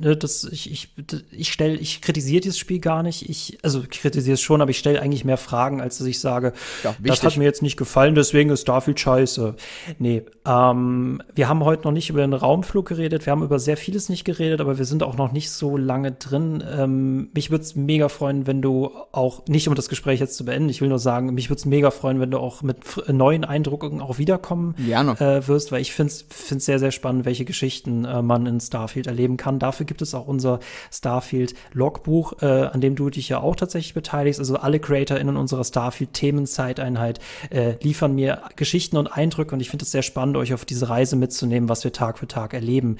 ne, 0.00 0.16
das, 0.18 0.44
ich, 0.44 0.70
ich, 0.70 0.88
ich 1.30 1.52
stelle, 1.52 1.76
ich 1.76 2.00
kritisiere 2.00 2.40
dieses 2.40 2.58
Spiel 2.58 2.78
gar 2.78 3.02
nicht. 3.02 3.28
Ich, 3.28 3.58
also 3.62 3.82
ich 3.82 4.00
kritisiere 4.00 4.34
es 4.34 4.40
schon, 4.40 4.60
aber 4.60 4.70
ich 4.70 4.78
stelle 4.78 5.00
eigentlich 5.00 5.24
mehr 5.24 5.36
Fragen, 5.36 5.80
als 5.80 5.98
dass 5.98 6.06
ich 6.06 6.20
sage, 6.20 6.52
ja, 6.82 6.94
das 7.00 7.22
hat 7.22 7.36
mir 7.36 7.44
jetzt 7.44 7.62
nicht 7.62 7.76
gefallen, 7.76 8.14
deswegen 8.14 8.50
ist 8.50 8.62
Starfield 8.62 9.00
scheiße. 9.00 9.54
Nee, 9.98 10.22
ähm, 10.46 11.22
wir 11.34 11.48
haben 11.48 11.64
heute 11.64 11.84
noch 11.84 11.92
nicht 11.92 12.10
über 12.10 12.20
den 12.20 12.32
Raumflug 12.32 12.86
geredet, 12.86 13.26
wir 13.26 13.32
haben 13.32 13.42
über 13.42 13.58
sehr 13.58 13.76
vieles 13.76 14.08
nicht 14.08 14.24
geredet, 14.24 14.60
aber 14.60 14.78
wir 14.78 14.84
sind 14.84 15.02
auch 15.02 15.16
noch 15.16 15.32
nicht 15.32 15.50
so 15.50 15.76
lange 15.76 16.12
drin. 16.12 16.62
Ähm, 16.70 17.30
mich 17.34 17.50
würde 17.50 17.64
es 17.64 17.74
mega 17.74 18.08
freuen, 18.08 18.46
wenn 18.46 18.62
du 18.62 18.90
auch, 19.12 19.46
nicht 19.46 19.68
um 19.68 19.74
das 19.74 19.88
Gespräch 19.88 20.20
jetzt 20.20 20.36
zu 20.36 20.44
beenden, 20.44 20.68
ich 20.68 20.80
will 20.80 20.88
nur 20.88 20.98
sagen, 20.98 21.34
mich 21.34 21.50
würde 21.50 21.58
es 21.58 21.66
mega 21.66 21.90
freuen, 21.90 22.20
wenn 22.20 22.30
du 22.30 22.38
auch 22.38 22.62
mit 22.62 22.78
neuen 23.08 23.44
Eindrücken 23.44 24.00
auch 24.00 24.18
wiederkommen 24.18 24.74
Gerne. 24.84 25.12
Äh, 25.20 25.46
wirst, 25.48 25.72
weil 25.72 25.80
ich 25.80 25.92
finde 25.92 26.12
es 26.12 26.26
sehr, 26.64 26.78
sehr 26.78 26.90
spannend, 26.90 27.24
welche 27.24 27.44
Geschichten 27.44 28.04
äh, 28.04 28.22
man 28.22 28.46
in 28.46 28.60
Starfield 28.60 29.06
erleben 29.06 29.36
kann. 29.36 29.58
Dafür 29.58 29.86
gibt 29.86 30.02
es 30.02 30.14
auch 30.14 30.26
unser 30.26 30.60
Starfield-Logbuch, 30.92 32.42
äh, 32.42 32.46
an 32.46 32.80
dem 32.80 32.96
du 32.96 33.10
dich 33.10 33.28
ja 33.28 33.40
auch 33.40 33.56
tatsächlich 33.56 33.94
beteiligst. 33.94 34.40
Also 34.40 34.56
alle 34.56 34.78
CreatorInnen 34.78 35.36
unserer 35.36 35.64
Starfield-Themenzeiteinheit 35.64 37.20
äh, 37.50 37.74
liefern 37.82 38.14
mir 38.14 38.42
Geschichten 38.56 38.96
und 38.96 39.08
Eindrücke 39.08 39.54
und 39.54 39.60
ich 39.60 39.70
finde 39.70 39.84
es 39.84 39.90
sehr 39.90 40.02
spannend, 40.02 40.36
euch 40.36 40.54
auf 40.54 40.64
diese 40.64 40.88
Reise 40.88 41.16
mitzunehmen, 41.16 41.68
was 41.68 41.84
wir 41.84 41.92
Tag 41.92 42.18
für 42.18 42.28
Tag 42.28 42.54
erleben. 42.54 42.98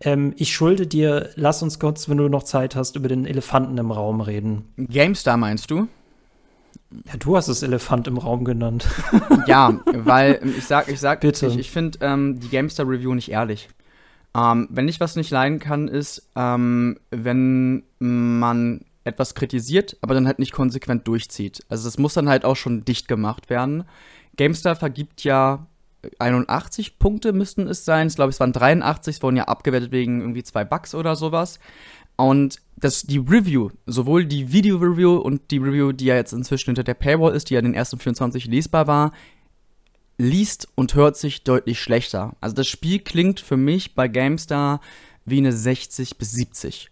Ähm, 0.00 0.34
ich 0.36 0.52
schulde 0.52 0.86
dir, 0.86 1.30
lass 1.36 1.62
uns 1.62 1.78
kurz, 1.78 2.08
wenn 2.08 2.18
du 2.18 2.28
noch 2.28 2.42
Zeit 2.42 2.76
hast, 2.76 2.96
über 2.96 3.08
den 3.08 3.26
Elefanten 3.26 3.78
im 3.78 3.90
Raum 3.90 4.20
reden. 4.20 4.72
GameStar 4.76 5.36
meinst 5.36 5.70
du? 5.70 5.88
Ja, 7.06 7.16
du 7.18 7.36
hast 7.36 7.48
es 7.48 7.62
Elefant 7.62 8.06
im 8.06 8.18
Raum 8.18 8.44
genannt. 8.44 8.86
ja, 9.46 9.80
weil 9.86 10.38
ähm, 10.42 10.54
ich 10.56 10.66
sag, 10.66 10.88
ich 10.88 11.00
sag, 11.00 11.20
Bitte. 11.20 11.46
ich, 11.46 11.58
ich 11.58 11.70
finde 11.70 11.98
ähm, 12.00 12.40
die 12.40 12.48
GameStar 12.48 12.86
Review 12.88 13.14
nicht 13.14 13.30
ehrlich. 13.30 13.68
Ähm, 14.34 14.68
wenn 14.70 14.88
ich 14.88 15.00
was 15.00 15.16
nicht 15.16 15.30
leiden 15.30 15.58
kann, 15.58 15.88
ist, 15.88 16.30
ähm, 16.36 16.98
wenn 17.10 17.82
man 17.98 18.84
etwas 19.04 19.34
kritisiert, 19.34 19.96
aber 20.00 20.14
dann 20.14 20.26
halt 20.26 20.38
nicht 20.38 20.52
konsequent 20.52 21.06
durchzieht. 21.08 21.64
Also 21.68 21.88
es 21.88 21.98
muss 21.98 22.14
dann 22.14 22.28
halt 22.28 22.44
auch 22.44 22.56
schon 22.56 22.84
dicht 22.84 23.08
gemacht 23.08 23.50
werden. 23.50 23.84
GameStar 24.36 24.76
vergibt 24.76 25.24
ja 25.24 25.66
81 26.18 26.98
Punkte 26.98 27.32
müssten 27.32 27.66
es 27.68 27.84
sein. 27.84 28.08
Ich 28.08 28.16
glaube, 28.16 28.30
es 28.30 28.40
waren 28.40 28.52
83, 28.52 29.16
es 29.16 29.22
wurden 29.22 29.36
ja 29.36 29.44
abgewertet 29.44 29.92
wegen 29.92 30.20
irgendwie 30.20 30.42
zwei 30.42 30.64
Bugs 30.64 30.94
oder 30.94 31.16
sowas. 31.16 31.58
Und 32.22 32.60
das, 32.76 33.02
die 33.02 33.18
Review, 33.18 33.70
sowohl 33.86 34.26
die 34.26 34.52
Video-Review 34.52 35.16
und 35.16 35.50
die 35.50 35.58
Review, 35.58 35.90
die 35.90 36.04
ja 36.04 36.14
jetzt 36.14 36.32
inzwischen 36.32 36.70
hinter 36.70 36.84
der 36.84 36.94
Paywall 36.94 37.34
ist, 37.34 37.50
die 37.50 37.54
ja 37.54 37.60
in 37.60 37.64
den 37.64 37.74
ersten 37.74 37.98
24 37.98 38.46
lesbar 38.46 38.86
war, 38.86 39.12
liest 40.18 40.68
und 40.76 40.94
hört 40.94 41.16
sich 41.16 41.42
deutlich 41.42 41.80
schlechter. 41.80 42.36
Also 42.40 42.54
das 42.54 42.68
Spiel 42.68 43.00
klingt 43.00 43.40
für 43.40 43.56
mich 43.56 43.96
bei 43.96 44.06
GameStar 44.06 44.80
wie 45.24 45.38
eine 45.38 45.52
60 45.52 46.16
bis 46.16 46.30
70. 46.30 46.91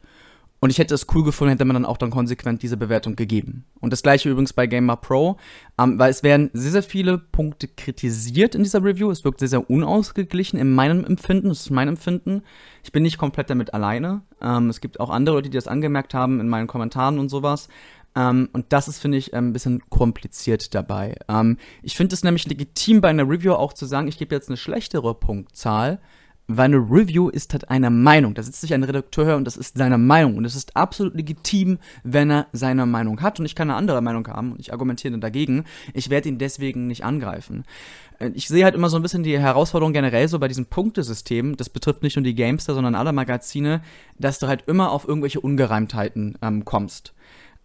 Und 0.62 0.68
ich 0.68 0.78
hätte 0.78 0.94
es 0.94 1.06
cool 1.14 1.24
gefunden, 1.24 1.52
hätte 1.52 1.64
man 1.64 1.74
dann 1.74 1.86
auch 1.86 1.96
dann 1.96 2.10
konsequent 2.10 2.62
diese 2.62 2.76
Bewertung 2.76 3.16
gegeben. 3.16 3.64
Und 3.80 3.94
das 3.94 4.02
gleiche 4.02 4.28
übrigens 4.28 4.52
bei 4.52 4.66
Gamer 4.66 4.96
Pro, 4.96 5.38
ähm, 5.78 5.98
weil 5.98 6.10
es 6.10 6.22
werden 6.22 6.50
sehr, 6.52 6.72
sehr 6.72 6.82
viele 6.82 7.16
Punkte 7.16 7.66
kritisiert 7.66 8.54
in 8.54 8.62
dieser 8.62 8.84
Review. 8.84 9.10
Es 9.10 9.24
wirkt 9.24 9.40
sehr, 9.40 9.48
sehr 9.48 9.70
unausgeglichen 9.70 10.58
in 10.58 10.74
meinem 10.74 11.04
Empfinden. 11.06 11.48
Das 11.48 11.60
ist 11.60 11.70
mein 11.70 11.88
Empfinden. 11.88 12.42
Ich 12.84 12.92
bin 12.92 13.02
nicht 13.02 13.16
komplett 13.16 13.48
damit 13.48 13.72
alleine. 13.72 14.20
Ähm, 14.42 14.68
es 14.68 14.82
gibt 14.82 15.00
auch 15.00 15.08
andere 15.08 15.36
Leute, 15.36 15.48
die 15.48 15.56
das 15.56 15.66
angemerkt 15.66 16.12
haben 16.12 16.40
in 16.40 16.48
meinen 16.48 16.66
Kommentaren 16.66 17.18
und 17.18 17.30
sowas. 17.30 17.68
Ähm, 18.14 18.50
und 18.52 18.72
das 18.74 18.86
ist, 18.86 18.98
finde 18.98 19.16
ich, 19.16 19.32
ein 19.32 19.54
bisschen 19.54 19.88
kompliziert 19.88 20.74
dabei. 20.74 21.16
Ähm, 21.28 21.56
ich 21.82 21.96
finde 21.96 22.14
es 22.14 22.22
nämlich 22.22 22.46
legitim 22.46 23.00
bei 23.00 23.08
einer 23.08 23.28
Review 23.28 23.52
auch 23.54 23.72
zu 23.72 23.86
sagen, 23.86 24.08
ich 24.08 24.18
gebe 24.18 24.34
jetzt 24.34 24.48
eine 24.48 24.58
schlechtere 24.58 25.14
Punktzahl, 25.14 26.00
weil 26.56 26.66
eine 26.66 26.78
Review 26.78 27.28
ist 27.28 27.52
halt 27.52 27.70
eine 27.70 27.90
Meinung. 27.90 28.34
Da 28.34 28.42
sitzt 28.42 28.60
sich 28.60 28.74
ein 28.74 28.82
Redakteur 28.82 29.36
und 29.36 29.44
das 29.44 29.56
ist 29.56 29.78
seine 29.78 29.98
Meinung. 29.98 30.36
Und 30.36 30.44
es 30.44 30.56
ist 30.56 30.76
absolut 30.76 31.14
legitim, 31.14 31.78
wenn 32.02 32.30
er 32.30 32.46
seine 32.52 32.86
Meinung 32.86 33.20
hat. 33.22 33.38
Und 33.38 33.46
ich 33.46 33.54
kann 33.54 33.70
eine 33.70 33.78
andere 33.78 34.02
Meinung 34.02 34.26
haben 34.26 34.52
und 34.52 34.60
ich 34.60 34.72
argumentiere 34.72 35.18
dagegen. 35.18 35.64
Ich 35.94 36.10
werde 36.10 36.28
ihn 36.28 36.38
deswegen 36.38 36.86
nicht 36.86 37.04
angreifen. 37.04 37.64
Äh, 38.18 38.30
ich 38.34 38.48
sehe 38.48 38.64
halt 38.64 38.74
immer 38.74 38.88
so 38.88 38.96
ein 38.96 39.02
bisschen 39.02 39.22
die 39.22 39.38
Herausforderung 39.38 39.92
generell 39.92 40.28
so 40.28 40.38
bei 40.38 40.48
diesem 40.48 40.66
Punktesystem. 40.66 41.56
Das 41.56 41.68
betrifft 41.68 42.02
nicht 42.02 42.16
nur 42.16 42.24
die 42.24 42.34
Gamester, 42.34 42.74
sondern 42.74 42.94
alle 42.94 43.12
Magazine, 43.12 43.82
dass 44.18 44.38
du 44.38 44.48
halt 44.48 44.64
immer 44.66 44.90
auf 44.90 45.06
irgendwelche 45.06 45.40
Ungereimtheiten 45.40 46.36
ähm, 46.42 46.64
kommst. 46.64 47.14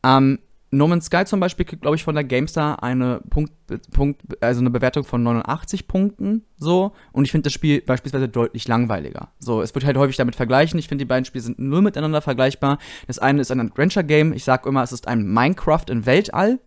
Ähm, 0.04 0.40
No 0.76 0.88
Man's 0.88 1.06
Sky 1.06 1.26
zum 1.26 1.40
Beispiel 1.40 1.66
kriegt, 1.66 1.82
glaube 1.82 1.96
ich, 1.96 2.04
von 2.04 2.16
der 2.16 2.24
GameStar 2.24 2.84
eine 2.84 3.22
Punkt, 3.30 3.54
Punkt, 3.92 4.22
also 4.42 4.60
eine 4.60 4.70
Bewertung 4.70 5.04
von 5.04 5.24
89 5.24 5.88
Punkten 5.88 6.44
so. 6.58 6.94
Und 7.12 7.26
ich 7.26 7.32
finde 7.32 7.44
das 7.44 7.54
Spiel 7.54 7.82
beispielsweise 7.82 8.30
deutlich 8.30 8.68
langweiliger. 8.68 9.30
So, 9.40 9.62
es 9.62 9.74
wird 9.74 9.86
halt 9.86 9.98
häufig 9.98 10.18
damit 10.18 10.36
vergleichen. 10.36 10.80
Ich 10.80 10.88
finde, 10.88 11.04
die 11.04 11.08
beiden 11.08 11.26
Spiele 11.26 11.44
sind 11.44 11.60
nur 11.60 11.82
miteinander 11.82 12.22
vergleichbar. 12.22 12.78
Das 13.08 13.20
eine 13.20 13.42
ist 13.42 13.52
ein 13.52 13.60
Adventure-Game. 13.60 14.34
Ich 14.34 14.44
sage 14.44 14.70
immer, 14.70 14.84
es 14.84 14.92
ist 14.92 15.08
ein 15.08 15.26
Minecraft 15.26 15.86
im 15.90 16.06
Weltall. 16.06 16.60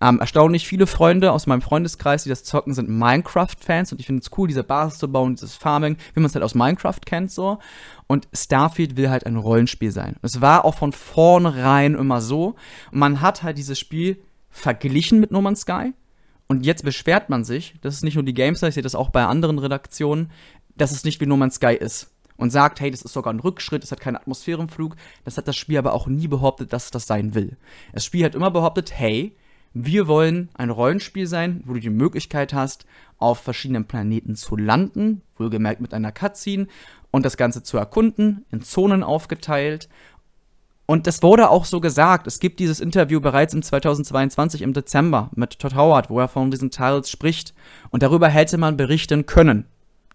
Ähm, 0.00 0.20
erstaunlich 0.20 0.66
viele 0.66 0.86
Freunde 0.86 1.32
aus 1.32 1.46
meinem 1.46 1.62
Freundeskreis, 1.62 2.24
die 2.24 2.28
das 2.28 2.44
zocken, 2.44 2.74
sind 2.74 2.88
Minecraft-Fans 2.88 3.92
und 3.92 4.00
ich 4.00 4.06
finde 4.06 4.22
es 4.22 4.30
cool, 4.36 4.48
diese 4.48 4.64
Basis 4.64 4.98
zu 4.98 5.10
bauen, 5.10 5.34
dieses 5.34 5.54
Farming, 5.54 5.96
wie 6.14 6.20
man 6.20 6.26
es 6.26 6.34
halt 6.34 6.44
aus 6.44 6.54
Minecraft 6.54 7.00
kennt 7.04 7.30
so. 7.30 7.58
Und 8.06 8.28
Starfield 8.32 8.96
will 8.96 9.10
halt 9.10 9.26
ein 9.26 9.36
Rollenspiel 9.36 9.90
sein. 9.90 10.16
Es 10.22 10.40
war 10.40 10.64
auch 10.64 10.74
von 10.76 10.92
vornherein 10.92 11.94
immer 11.94 12.20
so. 12.20 12.54
Man 12.90 13.20
hat 13.20 13.42
halt 13.42 13.58
dieses 13.58 13.78
Spiel 13.78 14.22
verglichen 14.50 15.20
mit 15.20 15.30
No 15.30 15.40
Man's 15.40 15.60
Sky. 15.60 15.92
Und 16.48 16.64
jetzt 16.64 16.84
beschwert 16.84 17.28
man 17.28 17.44
sich, 17.44 17.74
das 17.80 17.94
ist 17.94 18.04
nicht 18.04 18.14
nur 18.14 18.22
die 18.22 18.34
Gamestar, 18.34 18.68
ich 18.68 18.74
sehe 18.74 18.82
das 18.82 18.94
auch 18.94 19.10
bei 19.10 19.24
anderen 19.24 19.58
Redaktionen, 19.58 20.30
dass 20.76 20.92
es 20.92 21.04
nicht 21.04 21.20
wie 21.20 21.26
No 21.26 21.36
Man's 21.36 21.56
Sky 21.56 21.74
ist. 21.74 22.12
Und 22.36 22.50
sagt, 22.50 22.80
hey, 22.80 22.90
das 22.90 23.00
ist 23.00 23.14
sogar 23.14 23.32
ein 23.32 23.40
Rückschritt, 23.40 23.82
es 23.82 23.90
hat 23.90 24.00
keinen 24.00 24.16
Atmosphärenflug. 24.16 24.94
Das 25.24 25.38
hat 25.38 25.48
das 25.48 25.56
Spiel 25.56 25.78
aber 25.78 25.94
auch 25.94 26.06
nie 26.06 26.28
behauptet, 26.28 26.70
dass 26.72 26.84
es 26.84 26.90
das 26.90 27.06
sein 27.06 27.34
will. 27.34 27.56
Das 27.94 28.04
Spiel 28.04 28.26
hat 28.26 28.34
immer 28.34 28.50
behauptet, 28.50 28.92
hey, 28.92 29.34
wir 29.78 30.08
wollen 30.08 30.48
ein 30.54 30.70
Rollenspiel 30.70 31.26
sein, 31.26 31.62
wo 31.66 31.74
du 31.74 31.80
die 31.80 31.90
Möglichkeit 31.90 32.54
hast, 32.54 32.86
auf 33.18 33.40
verschiedenen 33.40 33.84
Planeten 33.84 34.34
zu 34.34 34.56
landen, 34.56 35.20
wohlgemerkt 35.36 35.82
mit 35.82 35.92
einer 35.92 36.12
Cutscene, 36.12 36.66
und 37.10 37.26
das 37.26 37.36
Ganze 37.36 37.62
zu 37.62 37.76
erkunden, 37.76 38.46
in 38.50 38.62
Zonen 38.62 39.02
aufgeteilt. 39.02 39.90
Und 40.86 41.06
das 41.06 41.22
wurde 41.22 41.50
auch 41.50 41.66
so 41.66 41.80
gesagt. 41.80 42.26
Es 42.26 42.40
gibt 42.40 42.58
dieses 42.58 42.80
Interview 42.80 43.20
bereits 43.20 43.52
im 43.52 43.62
2022 43.62 44.62
im 44.62 44.72
Dezember 44.72 45.30
mit 45.34 45.58
Todd 45.58 45.74
Howard, 45.74 46.08
wo 46.08 46.20
er 46.20 46.28
von 46.28 46.50
diesen 46.50 46.70
Tiles 46.70 47.10
spricht. 47.10 47.52
Und 47.90 48.02
darüber 48.02 48.28
hätte 48.28 48.56
man 48.56 48.78
berichten 48.78 49.26
können. 49.26 49.66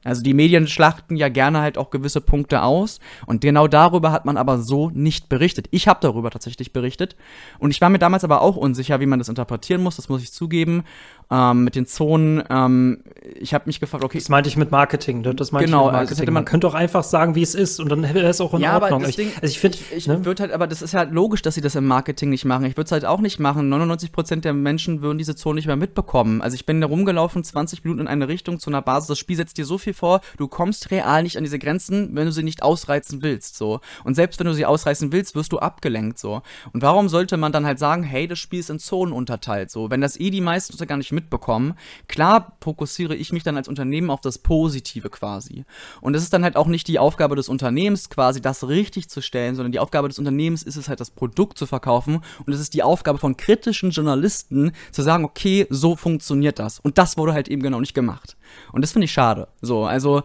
Also 0.03 0.23
die 0.23 0.33
Medien 0.33 0.67
schlachten 0.67 1.15
ja 1.15 1.29
gerne 1.29 1.61
halt 1.61 1.77
auch 1.77 1.91
gewisse 1.91 2.21
Punkte 2.21 2.63
aus 2.63 2.99
und 3.27 3.41
genau 3.41 3.67
darüber 3.67 4.11
hat 4.11 4.25
man 4.25 4.37
aber 4.37 4.57
so 4.57 4.89
nicht 4.89 5.29
berichtet. 5.29 5.67
Ich 5.71 5.87
habe 5.87 5.99
darüber 6.01 6.31
tatsächlich 6.31 6.73
berichtet 6.73 7.15
und 7.59 7.71
ich 7.71 7.81
war 7.81 7.89
mir 7.89 7.99
damals 7.99 8.23
aber 8.23 8.41
auch 8.41 8.55
unsicher, 8.55 8.99
wie 8.99 9.05
man 9.05 9.19
das 9.19 9.29
interpretieren 9.29 9.83
muss, 9.83 9.97
das 9.97 10.09
muss 10.09 10.23
ich 10.23 10.31
zugeben 10.31 10.83
ähm, 11.31 11.63
mit 11.63 11.75
den 11.75 11.85
Zonen. 11.85 12.43
Ähm, 12.49 13.03
ich 13.39 13.53
habe 13.53 13.63
mich 13.67 13.79
gefragt, 13.79 14.03
okay. 14.03 14.17
Das 14.19 14.29
meinte 14.29 14.49
ich 14.49 14.57
mit 14.57 14.69
Marketing. 14.69 15.21
Ne? 15.21 15.33
Das 15.33 15.51
meinte 15.51 15.67
genau, 15.67 15.83
ich 15.83 15.85
mit 15.85 15.93
Marketing. 15.93 16.19
Also 16.19 16.25
man, 16.25 16.33
man 16.33 16.45
könnte 16.45 16.67
auch 16.67 16.73
einfach 16.73 17.03
sagen, 17.03 17.35
wie 17.35 17.41
es 17.41 17.55
ist 17.55 17.79
und 17.79 17.89
dann 17.89 18.03
wäre 18.03 18.27
es 18.27 18.41
auch 18.41 18.53
in 18.53 18.61
ja, 18.61 18.75
Ordnung. 18.75 18.99
Aber 18.99 19.05
das 19.05 19.15
Ding, 19.15 19.29
ich, 19.29 19.35
also 19.35 19.47
ich 19.47 19.59
finde, 19.59 19.77
ich, 19.77 19.97
ich 19.97 20.07
ne? 20.07 20.25
würde 20.25 20.43
halt, 20.43 20.51
aber 20.51 20.67
das 20.67 20.81
ist 20.81 20.93
ja 20.93 20.99
halt 20.99 21.11
logisch, 21.11 21.41
dass 21.41 21.55
sie 21.55 21.61
das 21.61 21.75
im 21.75 21.87
Marketing 21.87 22.29
nicht 22.29 22.43
machen. 22.43 22.65
Ich 22.65 22.75
würde 22.75 22.85
es 22.85 22.91
halt 22.91 23.05
auch 23.05 23.21
nicht 23.21 23.39
machen. 23.39 23.73
99% 23.73 24.41
der 24.41 24.53
Menschen 24.53 25.01
würden 25.01 25.17
diese 25.17 25.35
Zone 25.35 25.55
nicht 25.55 25.67
mehr 25.67 25.77
mitbekommen. 25.77 26.41
Also 26.41 26.55
ich 26.55 26.65
bin 26.65 26.81
da 26.81 26.87
rumgelaufen, 26.87 27.43
20 27.43 27.83
Minuten 27.83 28.01
in 28.01 28.07
eine 28.07 28.27
Richtung 28.27 28.59
zu 28.59 28.69
einer 28.69 28.81
Basis. 28.81 29.07
Das 29.07 29.19
Spiel 29.19 29.37
setzt 29.37 29.57
dir 29.57 29.65
so 29.65 29.77
viel 29.77 29.93
vor, 29.93 30.21
du 30.37 30.47
kommst 30.47 30.91
real 30.91 31.23
nicht 31.23 31.37
an 31.37 31.43
diese 31.43 31.59
Grenzen, 31.59 32.15
wenn 32.15 32.25
du 32.25 32.31
sie 32.31 32.43
nicht 32.43 32.61
ausreizen 32.63 33.21
willst. 33.21 33.55
So 33.55 33.79
und 34.03 34.15
selbst 34.15 34.39
wenn 34.39 34.47
du 34.47 34.53
sie 34.53 34.65
ausreißen 34.65 35.11
willst, 35.11 35.35
wirst 35.35 35.53
du 35.53 35.59
abgelenkt. 35.59 36.19
So 36.19 36.41
und 36.73 36.81
warum 36.81 37.07
sollte 37.07 37.37
man 37.37 37.51
dann 37.51 37.65
halt 37.65 37.79
sagen, 37.79 38.03
hey, 38.03 38.27
das 38.27 38.39
Spiel 38.39 38.59
ist 38.59 38.69
in 38.69 38.79
Zonen 38.79 39.13
unterteilt? 39.13 39.71
So 39.71 39.89
wenn 39.89 40.01
das 40.01 40.19
eh 40.19 40.29
die 40.29 40.41
meisten 40.41 40.81
gar 40.81 40.97
nicht 40.97 41.11
mitbekommen, 41.21 41.75
Klar 42.07 42.57
fokussiere 42.61 43.15
ich 43.15 43.31
mich 43.31 43.43
dann 43.43 43.57
als 43.57 43.67
Unternehmen 43.67 44.09
auf 44.09 44.21
das 44.21 44.37
Positive 44.37 45.09
quasi. 45.09 45.65
Und 46.01 46.15
es 46.15 46.23
ist 46.23 46.33
dann 46.33 46.43
halt 46.43 46.55
auch 46.55 46.67
nicht 46.67 46.87
die 46.87 46.99
Aufgabe 46.99 47.35
des 47.35 47.49
Unternehmens 47.49 48.09
quasi, 48.09 48.41
das 48.41 48.67
richtig 48.67 49.09
zu 49.09 49.21
stellen, 49.21 49.55
sondern 49.55 49.71
die 49.71 49.79
Aufgabe 49.79 50.07
des 50.07 50.19
Unternehmens 50.19 50.63
ist 50.63 50.75
es 50.75 50.89
halt, 50.89 50.99
das 50.99 51.11
Produkt 51.11 51.57
zu 51.57 51.65
verkaufen. 51.65 52.21
Und 52.45 52.53
es 52.53 52.59
ist 52.59 52.73
die 52.73 52.83
Aufgabe 52.83 53.17
von 53.17 53.37
kritischen 53.37 53.91
Journalisten 53.91 54.71
zu 54.91 55.01
sagen, 55.01 55.23
okay, 55.23 55.67
so 55.69 55.95
funktioniert 55.95 56.59
das. 56.59 56.79
Und 56.79 56.97
das 56.97 57.17
wurde 57.17 57.33
halt 57.33 57.47
eben 57.47 57.61
genau 57.61 57.79
nicht 57.79 57.93
gemacht. 57.93 58.35
Und 58.71 58.81
das 58.81 58.91
finde 58.91 59.05
ich 59.05 59.13
schade. 59.13 59.47
So, 59.61 59.85
also 59.85 60.23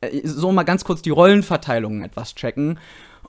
äh, 0.00 0.20
so 0.24 0.52
mal 0.52 0.64
ganz 0.64 0.84
kurz 0.84 1.02
die 1.02 1.10
Rollenverteilungen 1.10 2.02
etwas 2.02 2.34
checken. 2.34 2.78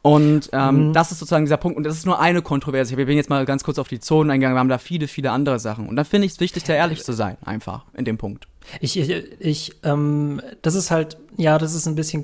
Und 0.06 0.52
ähm, 0.54 0.90
mhm. 0.90 0.94
das 0.94 1.12
ist 1.12 1.18
sozusagen 1.18 1.46
dieser 1.46 1.58
Punkt. 1.58 1.78
Und 1.78 1.84
das 1.84 1.96
ist 1.96 2.06
nur 2.06 2.20
eine 2.20 2.44
Kontroverse. 2.44 2.96
Wir 2.96 3.08
bin 3.08 3.18
jetzt 3.18 3.32
mal 3.32 3.44
ganz 3.44 3.64
kurz 3.64 3.80
auf 3.80 3.88
die 3.88 4.00
Zonen 4.00 4.30
eingegangen. 4.30 4.56
Wir 4.56 4.60
haben 4.60 4.70
da 4.70 4.78
viele, 4.78 5.08
viele 5.08 5.32
andere 5.32 5.58
Sachen. 5.58 5.90
Und 5.90 5.96
dann 5.96 6.06
finde 6.06 6.28
ich 6.28 6.34
es 6.34 6.40
wichtig, 6.40 6.64
da 6.64 6.74
ehrlich 6.74 7.04
zu 7.04 7.12
sein, 7.12 7.38
einfach 7.44 7.86
in 7.96 8.06
dem 8.06 8.20
Punkt. 8.20 8.48
Ich, 8.82 9.00
ich, 9.00 9.10
ich 9.40 9.72
ähm, 9.82 10.42
das 10.62 10.76
ist 10.76 10.92
halt, 10.92 11.18
ja, 11.38 11.58
das 11.58 11.74
ist 11.74 11.88
ein 11.88 11.96
bisschen, 11.96 12.24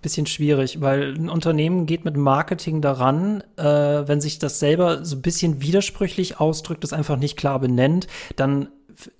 bisschen 0.00 0.24
schwierig, 0.24 0.80
weil 0.80 1.16
ein 1.18 1.28
Unternehmen 1.28 1.84
geht 1.84 2.06
mit 2.06 2.16
Marketing 2.16 2.80
daran, 2.80 3.42
äh, 3.58 3.62
wenn 3.62 4.22
sich 4.22 4.38
das 4.38 4.58
selber 4.58 5.04
so 5.04 5.16
ein 5.16 5.20
bisschen 5.20 5.60
widersprüchlich 5.60 6.40
ausdrückt, 6.40 6.82
das 6.82 6.94
einfach 6.94 7.18
nicht 7.18 7.36
klar 7.36 7.58
benennt, 7.58 8.06
dann 8.36 8.68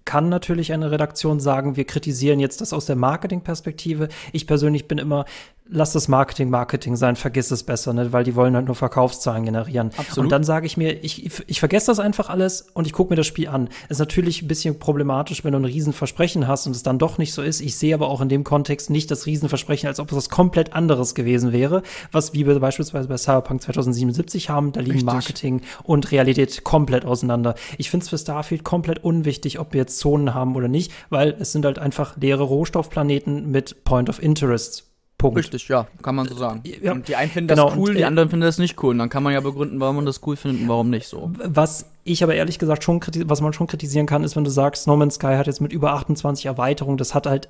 kann 0.05 0.29
natürlich 0.29 0.73
eine 0.73 0.91
Redaktion 0.91 1.41
sagen, 1.41 1.77
wir 1.77 1.85
kritisieren 1.85 2.41
jetzt 2.41 2.61
das 2.61 2.73
aus 2.73 2.87
der 2.87 2.97
Marketingperspektive. 2.97 4.09
Ich 4.33 4.47
persönlich 4.47 4.89
bin 4.89 4.99
immer, 4.99 5.25
lass 5.71 5.93
das 5.93 6.09
Marketing 6.09 6.51
Marketing 6.51 6.97
sein, 6.97 7.17
vergiss 7.17 7.51
es 7.51 7.63
besser, 7.63 7.93
ne? 7.93 8.13
weil 8.13 8.25
die 8.25 8.35
wollen 8.35 8.55
halt 8.55 8.67
nur 8.67 8.75
Verkaufszahlen 8.75 9.45
generieren. 9.45 9.91
Absolut. 9.97 10.19
Und 10.19 10.33
dann 10.33 10.45
sage 10.45 10.67
ich 10.67 10.77
mir, 10.77 11.05
ich, 11.05 11.43
ich 11.49 11.61
vergesse 11.61 11.87
das 11.87 12.01
einfach 12.01 12.31
alles 12.31 12.67
und 12.75 12.87
ich 12.87 12.93
gucke 12.93 13.13
mir 13.13 13.17
das 13.17 13.27
Spiel 13.27 13.49
an. 13.49 13.69
Ist 13.89 13.99
natürlich 13.99 14.43
ein 14.43 14.49
bisschen 14.49 14.79
problematisch, 14.79 15.45
wenn 15.45 15.53
du 15.53 15.59
ein 15.59 15.65
Riesenversprechen 15.65 16.49
hast 16.49 16.67
und 16.67 16.75
es 16.75 16.83
dann 16.83 16.99
doch 16.99 17.19
nicht 17.19 17.33
so 17.33 17.43
ist. 17.43 17.61
Ich 17.61 17.77
sehe 17.77 17.95
aber 17.95 18.09
auch 18.09 18.21
in 18.21 18.29
dem 18.29 18.45
Kontext 18.45 18.91
nicht 18.91 19.11
das 19.11 19.27
Riesenversprechen, 19.27 19.89
als 19.89 20.01
ob 20.01 20.11
es 20.11 20.17
was 20.17 20.29
komplett 20.31 20.73
anderes 20.73 21.15
gewesen 21.15 21.53
wäre, 21.53 21.83
was 22.13 22.33
wie 22.33 22.47
wir 22.47 22.59
beispielsweise 22.59 23.09
bei 23.09 23.17
Cyberpunk 23.17 23.63
2077 23.63 24.51
haben. 24.51 24.73
Da 24.73 24.81
liegen 24.81 24.93
Richtig. 24.93 25.07
Marketing 25.07 25.61
und 25.85 26.11
Realität 26.11 26.65
komplett 26.65 27.05
auseinander. 27.05 27.55
Ich 27.77 27.91
finde 27.91 28.05
es 28.05 28.11
für 28.11 28.19
Starfield 28.19 28.65
komplett 28.65 29.05
unwichtig, 29.05 29.59
ob 29.59 29.73
wir 29.73 29.81
jetzt 29.81 29.99
Zonen 29.99 30.35
haben 30.35 30.57
oder 30.57 30.69
nicht, 30.69 30.93
weil 31.11 31.37
es 31.39 31.53
sind 31.53 31.65
halt 31.65 31.79
einfach 31.79 32.17
leere 32.17 32.43
Rohstoffplaneten 32.43 33.51
mit 33.51 33.85
Point 33.85 34.09
of 34.09 34.23
Interest 34.23 34.88
Punkt. 35.19 35.37
Richtig, 35.37 35.67
ja, 35.67 35.89
kann 36.01 36.15
man 36.15 36.29
so 36.29 36.37
sagen. 36.37 36.63
Ja, 36.81 36.93
und 36.93 37.09
die 37.09 37.17
einen 37.17 37.31
finden 37.31 37.49
genau, 37.49 37.71
das 37.71 37.77
cool, 37.77 37.91
und, 37.91 37.97
die 37.97 38.03
äh, 38.03 38.07
anderen 38.07 38.31
finden 38.31 38.47
das 38.47 38.59
nicht 38.59 38.81
cool. 38.83 38.93
Und 38.93 38.99
dann 38.99 39.09
kann 39.09 39.25
man 39.25 39.33
ja 39.33 39.41
begründen, 39.41 39.81
warum 39.81 39.97
man 39.97 40.07
das 40.07 40.21
cool 40.25 40.37
findet 40.37 40.63
und 40.63 40.69
warum 40.69 40.91
nicht 40.91 41.09
so. 41.09 41.33
Was 41.45 41.87
ich 42.05 42.23
aber 42.23 42.37
ehrlich 42.37 42.61
gesagt 42.61 42.85
schon, 42.85 43.01
was 43.25 43.41
man 43.41 43.53
schon 43.53 43.67
kritisieren 43.67 44.07
kann, 44.07 44.23
ist, 44.23 44.37
wenn 44.37 44.45
du 44.45 44.51
sagst, 44.51 44.87
No 44.87 44.97
Man's 44.97 45.17
Sky 45.17 45.35
hat 45.35 45.49
jetzt 45.49 45.61
mit 45.61 45.73
über 45.73 45.93
28 45.93 46.47
Erweiterungen, 46.47 46.99
das 46.99 47.15
hat 47.15 47.27
halt 47.27 47.49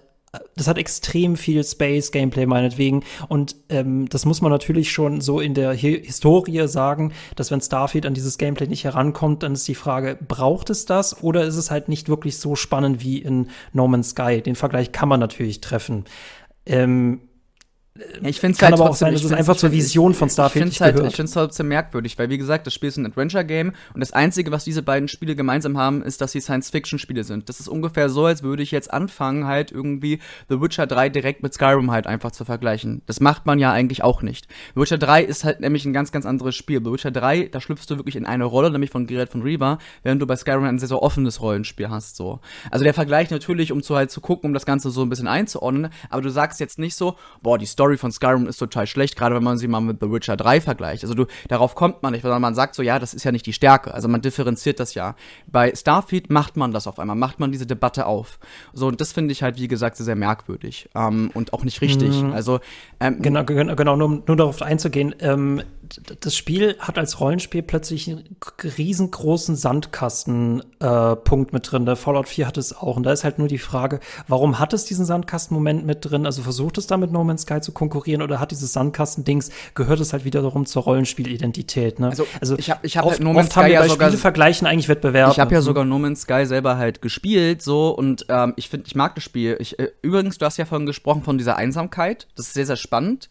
das 0.57 0.69
hat 0.69 0.77
extrem 0.77 1.37
viel 1.37 1.65
Space-Gameplay 1.65 2.47
meinetwegen. 2.47 3.03
Und 3.29 3.57
ähm, 3.71 4.09
das 4.09 4.27
muss 4.27 4.43
man 4.43 4.53
natürlich 4.53 4.93
schon 4.93 5.21
so 5.21 5.41
in 5.41 5.55
der 5.55 5.71
Hi 5.71 6.03
Historie 6.05 6.69
sagen, 6.69 7.13
dass 7.37 7.51
wenn 7.51 7.61
Starfield 7.61 8.05
an 8.05 8.15
dieses 8.15 8.37
Gameplay 8.37 8.67
nicht 8.67 8.85
herankommt, 8.85 9.43
dann 9.43 9.55
ist 9.55 9.67
die 9.69 9.75
Frage, 9.75 10.19
braucht 10.27 10.71
es 10.71 10.85
das 10.85 11.23
oder 11.23 11.45
ist 11.45 11.57
es 11.57 11.71
halt 11.71 11.89
nicht 11.89 12.09
wirklich 12.09 12.39
so 12.39 12.57
spannend 12.57 13.03
wie 13.03 13.19
in 13.19 13.49
No 13.73 13.89
Man's 13.89 14.11
Sky? 14.11 14.43
Den 14.43 14.55
Vergleich 14.55 14.93
kann 14.93 15.09
man 15.09 15.21
natürlich 15.21 15.61
treffen. 15.61 16.05
Ähm, 16.67 17.23
ja, 18.23 18.29
ich 18.29 18.41
finde 18.41 18.59
kann 18.59 18.71
halt 18.71 18.81
aber 18.81 18.91
auch 18.91 18.97
sein, 18.97 19.13
dass 19.13 19.25
es 19.25 19.33
einfach 19.33 19.57
zur 19.57 19.73
Vision 19.73 20.15
von 20.15 20.31
Starfield 20.31 20.69
ich 20.69 20.81
halt, 20.81 20.97
Ich 20.97 21.17
finde 21.17 21.25
es 21.25 21.33
trotzdem 21.33 21.69
merkwürdig, 21.69 22.19
weil 22.19 22.31
wie 22.31 22.39
gesagt, 22.39 22.67
das 22.67 22.75
Spiel 22.75 22.89
ist 22.89 22.97
ein 22.97 23.07
Adventure-Game 23.07 23.73
und 23.95 24.01
das 24.01 24.13
Einzige, 24.13 24.53
was 24.53 24.65
diese 24.65 24.83
beiden 24.83 25.09
Spiele 25.09 25.35
gemeinsam 25.35 25.77
haben, 25.77 26.03
ist, 26.03 26.21
dass 26.21 26.33
sie 26.33 26.41
Science-Fiction-Spiele 26.41 27.25
sind. 27.25 27.49
Das 27.49 27.61
ist 27.61 27.69
ungefähr 27.69 28.09
so, 28.09 28.27
als 28.27 28.43
würde 28.43 28.63
ich 28.63 28.71
jetzt 28.71 28.93
anfangen, 28.93 29.47
halt 29.47 29.73
irgendwie 29.73 30.21
The 30.49 30.61
Witcher 30.61 30.87
3 30.87 31.09
direkt 31.09 31.43
mit 31.43 31.55
Skyrim 31.55 31.91
halt 31.91 32.07
einfach 32.07 32.31
zu 32.31 32.45
vergleichen. 32.45 33.03
Das 33.07 33.21
macht 33.21 33.47
man 33.47 33.59
ja 33.59 33.73
eigentlich 33.73 34.05
auch 34.05 34.23
nicht. 34.23 34.47
The 34.75 34.81
Witcher 34.81 34.99
3 34.99 35.25
ist 35.25 35.45
halt 35.45 35.61
nämlich 35.61 35.85
ein 35.85 35.93
ganz, 35.93 36.13
ganz 36.13 36.25
anderes 36.27 36.55
Spiel. 36.55 36.81
The 36.85 36.93
Witcher 36.93 37.11
3, 37.11 37.49
da 37.51 37.61
schlüpfst 37.61 37.87
du 37.89 37.97
wirklich 37.97 38.17
in 38.17 38.27
eine 38.27 38.45
Rolle, 38.45 38.71
nämlich 38.71 38.91
von 38.91 39.07
Geralt 39.07 39.31
von 39.31 39.43
Riva, 39.43 39.79
während 40.03 40.23
du 40.23 40.27
bei 40.27 40.37
Skyrim 40.37 40.65
ein 40.65 40.79
sehr, 40.79 40.89
sehr 40.89 41.03
offenes 41.03 41.41
Rollenspiel 41.41 41.91
hast, 41.91 42.17
so. 42.17 42.41
Also 42.71 42.85
der 42.85 42.95
Vergleich 42.95 43.31
natürlich, 43.31 43.73
um 43.73 43.83
zu 43.83 43.97
halt 43.97 44.11
zu 44.11 44.21
gucken, 44.21 44.51
um 44.51 44.55
das 44.55 44.67
Ganze 44.67 44.91
so 44.91 45.03
ein 45.03 45.09
bisschen 45.09 45.27
einzuordnen, 45.27 45.91
aber 46.11 46.23
du 46.23 46.31
sagst 46.31 46.61
jetzt 46.61 46.79
nicht 46.79 46.95
so, 46.95 47.17
boah, 47.43 47.59
die 47.59 47.67
Story 47.67 47.88
von 47.97 48.13
Skyrim 48.13 48.47
ist 48.47 48.59
total 48.59 48.87
schlecht, 48.87 49.17
gerade 49.17 49.35
wenn 49.35 49.43
man 49.43 49.59
sie 49.59 49.69
mal 49.69 49.81
mit 49.81 49.99
The 50.01 50.11
Witcher 50.11 50.37
3 50.37 50.61
vergleicht. 50.61 51.03
Also 51.05 51.15
du, 51.15 51.27
darauf 51.49 51.75
kommt 51.75 52.03
man 52.03 52.13
nicht, 52.13 52.23
sondern 52.23 52.43
man 52.43 52.55
sagt 52.55 52.75
so, 52.75 52.83
ja, 52.83 52.99
das 52.99 53.15
ist 53.15 53.25
ja 53.25 53.33
nicht 53.33 53.47
die 53.47 53.53
Stärke. 53.53 53.95
Also 53.95 54.09
man 54.09 54.21
differenziert 54.21 54.81
das 54.81 54.95
ja. 54.95 55.15
Bei 55.47 55.75
Starfield 55.75 56.31
macht 56.31 56.57
man 56.57 56.73
das 56.73 56.87
auf 56.87 56.99
einmal, 56.99 57.17
macht 57.17 57.41
man 57.41 57.53
diese 57.53 57.67
Debatte 57.67 58.07
auf. 58.07 58.39
So, 58.73 58.89
und 58.89 59.01
das 59.01 59.13
finde 59.13 59.33
ich 59.33 59.43
halt, 59.43 59.59
wie 59.59 59.69
gesagt, 59.69 59.97
sehr, 59.97 60.07
sehr 60.07 60.17
merkwürdig 60.17 60.89
ähm, 60.95 61.31
und 61.35 61.53
auch 61.53 61.65
nicht 61.65 61.81
richtig. 61.81 62.23
Mhm. 62.23 62.33
Also 62.33 62.61
ähm, 63.01 63.23
genau, 63.23 63.45
genau, 63.45 63.75
genau, 63.75 63.97
nur, 63.97 64.23
nur 64.27 64.37
darauf 64.37 64.61
einzugehen, 64.63 65.15
ähm, 65.21 65.63
das 66.21 66.37
Spiel 66.37 66.77
hat 66.79 66.99
als 66.99 67.21
Rollenspiel 67.21 67.63
plötzlich 67.63 68.09
einen 68.09 68.37
riesengroßen 68.63 69.57
Sandkasten-Punkt 69.57 71.51
äh, 71.51 71.55
mit 71.55 71.71
drin. 71.71 71.87
Der 71.87 71.97
Fallout 71.97 72.29
4 72.29 72.47
hat 72.47 72.59
es 72.59 72.77
auch. 72.77 72.97
Und 72.97 73.05
da 73.05 73.13
ist 73.13 73.25
halt 73.25 73.39
nur 73.39 73.49
die 73.49 73.59
Frage, 73.59 74.01
warum 74.27 74.59
hat 74.59 74.73
es 74.73 74.85
diesen 74.85 75.05
Sandkasten-Moment 75.05 75.87
mit 75.87 76.05
drin? 76.05 76.27
Also 76.27 76.43
versucht 76.43 76.79
es 76.79 76.87
da 76.87 76.97
mit 76.97 77.13
No 77.13 77.25
Man's 77.25 77.43
Sky 77.43 77.61
zu 77.61 77.73
konkurrieren 77.79 78.21
oder 78.23 78.41
hat 78.41 78.51
dieses 78.51 78.73
Sandkasten-Dings, 78.73 79.51
gehört 79.75 80.01
es 80.01 80.13
halt 80.13 80.25
wiederum 80.25 80.67
zur 80.67 80.83
Rollenspielidentität? 80.83 82.01
Ne? 82.01 82.09
Also, 82.09 82.27
also 82.41 82.59
ich 82.59 82.71
habe 82.71 82.81
ich 82.83 82.97
hab 82.97 83.05
oft, 83.05 83.15
halt 83.15 83.23
No 83.23 83.33
Man's 83.33 83.51
Sky 83.51 83.71
ja 83.71 83.89
sogar 83.89 84.11
vergleichen 84.11 84.67
eigentlich 84.67 84.89
Wettbewerbe. 84.89 85.33
Ich 85.33 85.41
habe 85.41 85.55
ja 85.55 85.61
sogar 85.61 85.85
No 85.85 85.99
Man's 85.99 86.23
Sky 86.23 86.45
selber 86.45 86.77
halt 86.77 87.01
gespielt 87.01 87.63
so 87.63 87.91
und 87.91 88.27
ähm, 88.29 88.53
ich 88.57 88.69
finde, 88.69 88.87
ich 88.87 88.95
mag 88.95 89.15
das 89.15 89.25
Spiel. 89.25 89.57
Ich, 89.61 89.79
äh, 89.79 89.91
übrigens, 90.03 90.39
du 90.39 90.45
hast 90.45 90.57
ja 90.57 90.65
vorhin 90.65 90.87
gesprochen 90.87 91.23
von 91.23 91.39
dieser 91.39 91.57
Einsamkeit. 91.57 92.27
Das 92.37 92.49
ist 92.49 92.55
sehr, 92.55 92.67
sehr 92.67 92.77
spannend. 92.77 93.31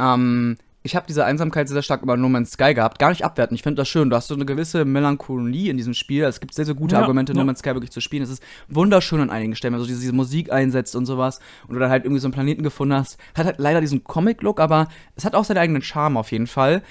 Ähm, 0.00 0.56
ich 0.82 0.94
habe 0.94 1.06
diese 1.06 1.24
Einsamkeit 1.24 1.68
sehr 1.68 1.82
stark 1.82 2.02
über 2.02 2.16
No 2.16 2.28
Man's 2.28 2.52
Sky 2.52 2.72
gehabt. 2.72 2.98
Gar 2.98 3.10
nicht 3.10 3.24
abwerten. 3.24 3.54
Ich 3.54 3.62
finde 3.62 3.80
das 3.80 3.88
schön. 3.88 4.10
Du 4.10 4.16
hast 4.16 4.28
so 4.28 4.34
eine 4.34 4.46
gewisse 4.46 4.84
Melancholie 4.84 5.70
in 5.70 5.76
diesem 5.76 5.94
Spiel. 5.94 6.24
Es 6.24 6.40
gibt 6.40 6.54
sehr, 6.54 6.64
sehr 6.64 6.74
gute 6.74 6.94
ja, 6.94 7.00
Argumente, 7.02 7.32
ja. 7.32 7.38
No 7.38 7.44
Man's 7.44 7.58
Sky 7.58 7.70
wirklich 7.70 7.90
zu 7.90 8.00
spielen. 8.00 8.22
Es 8.22 8.30
ist 8.30 8.42
wunderschön 8.68 9.20
an 9.20 9.30
einigen 9.30 9.56
Stellen. 9.56 9.74
Also 9.74 9.86
diese, 9.86 10.00
diese 10.00 10.12
Musik 10.12 10.52
einsetzt 10.52 10.94
und 10.94 11.06
sowas. 11.06 11.40
Und 11.66 11.74
du 11.74 11.80
dann 11.80 11.90
halt 11.90 12.04
irgendwie 12.04 12.20
so 12.20 12.26
einen 12.26 12.34
Planeten 12.34 12.62
gefunden 12.62 12.94
hast. 12.94 13.18
Hat 13.34 13.46
halt 13.46 13.58
leider 13.58 13.80
diesen 13.80 14.04
Comic-Look, 14.04 14.60
aber 14.60 14.88
es 15.16 15.24
hat 15.24 15.34
auch 15.34 15.44
seinen 15.44 15.58
eigenen 15.58 15.82
Charme 15.82 16.16
auf 16.16 16.30
jeden 16.30 16.46
Fall. 16.46 16.82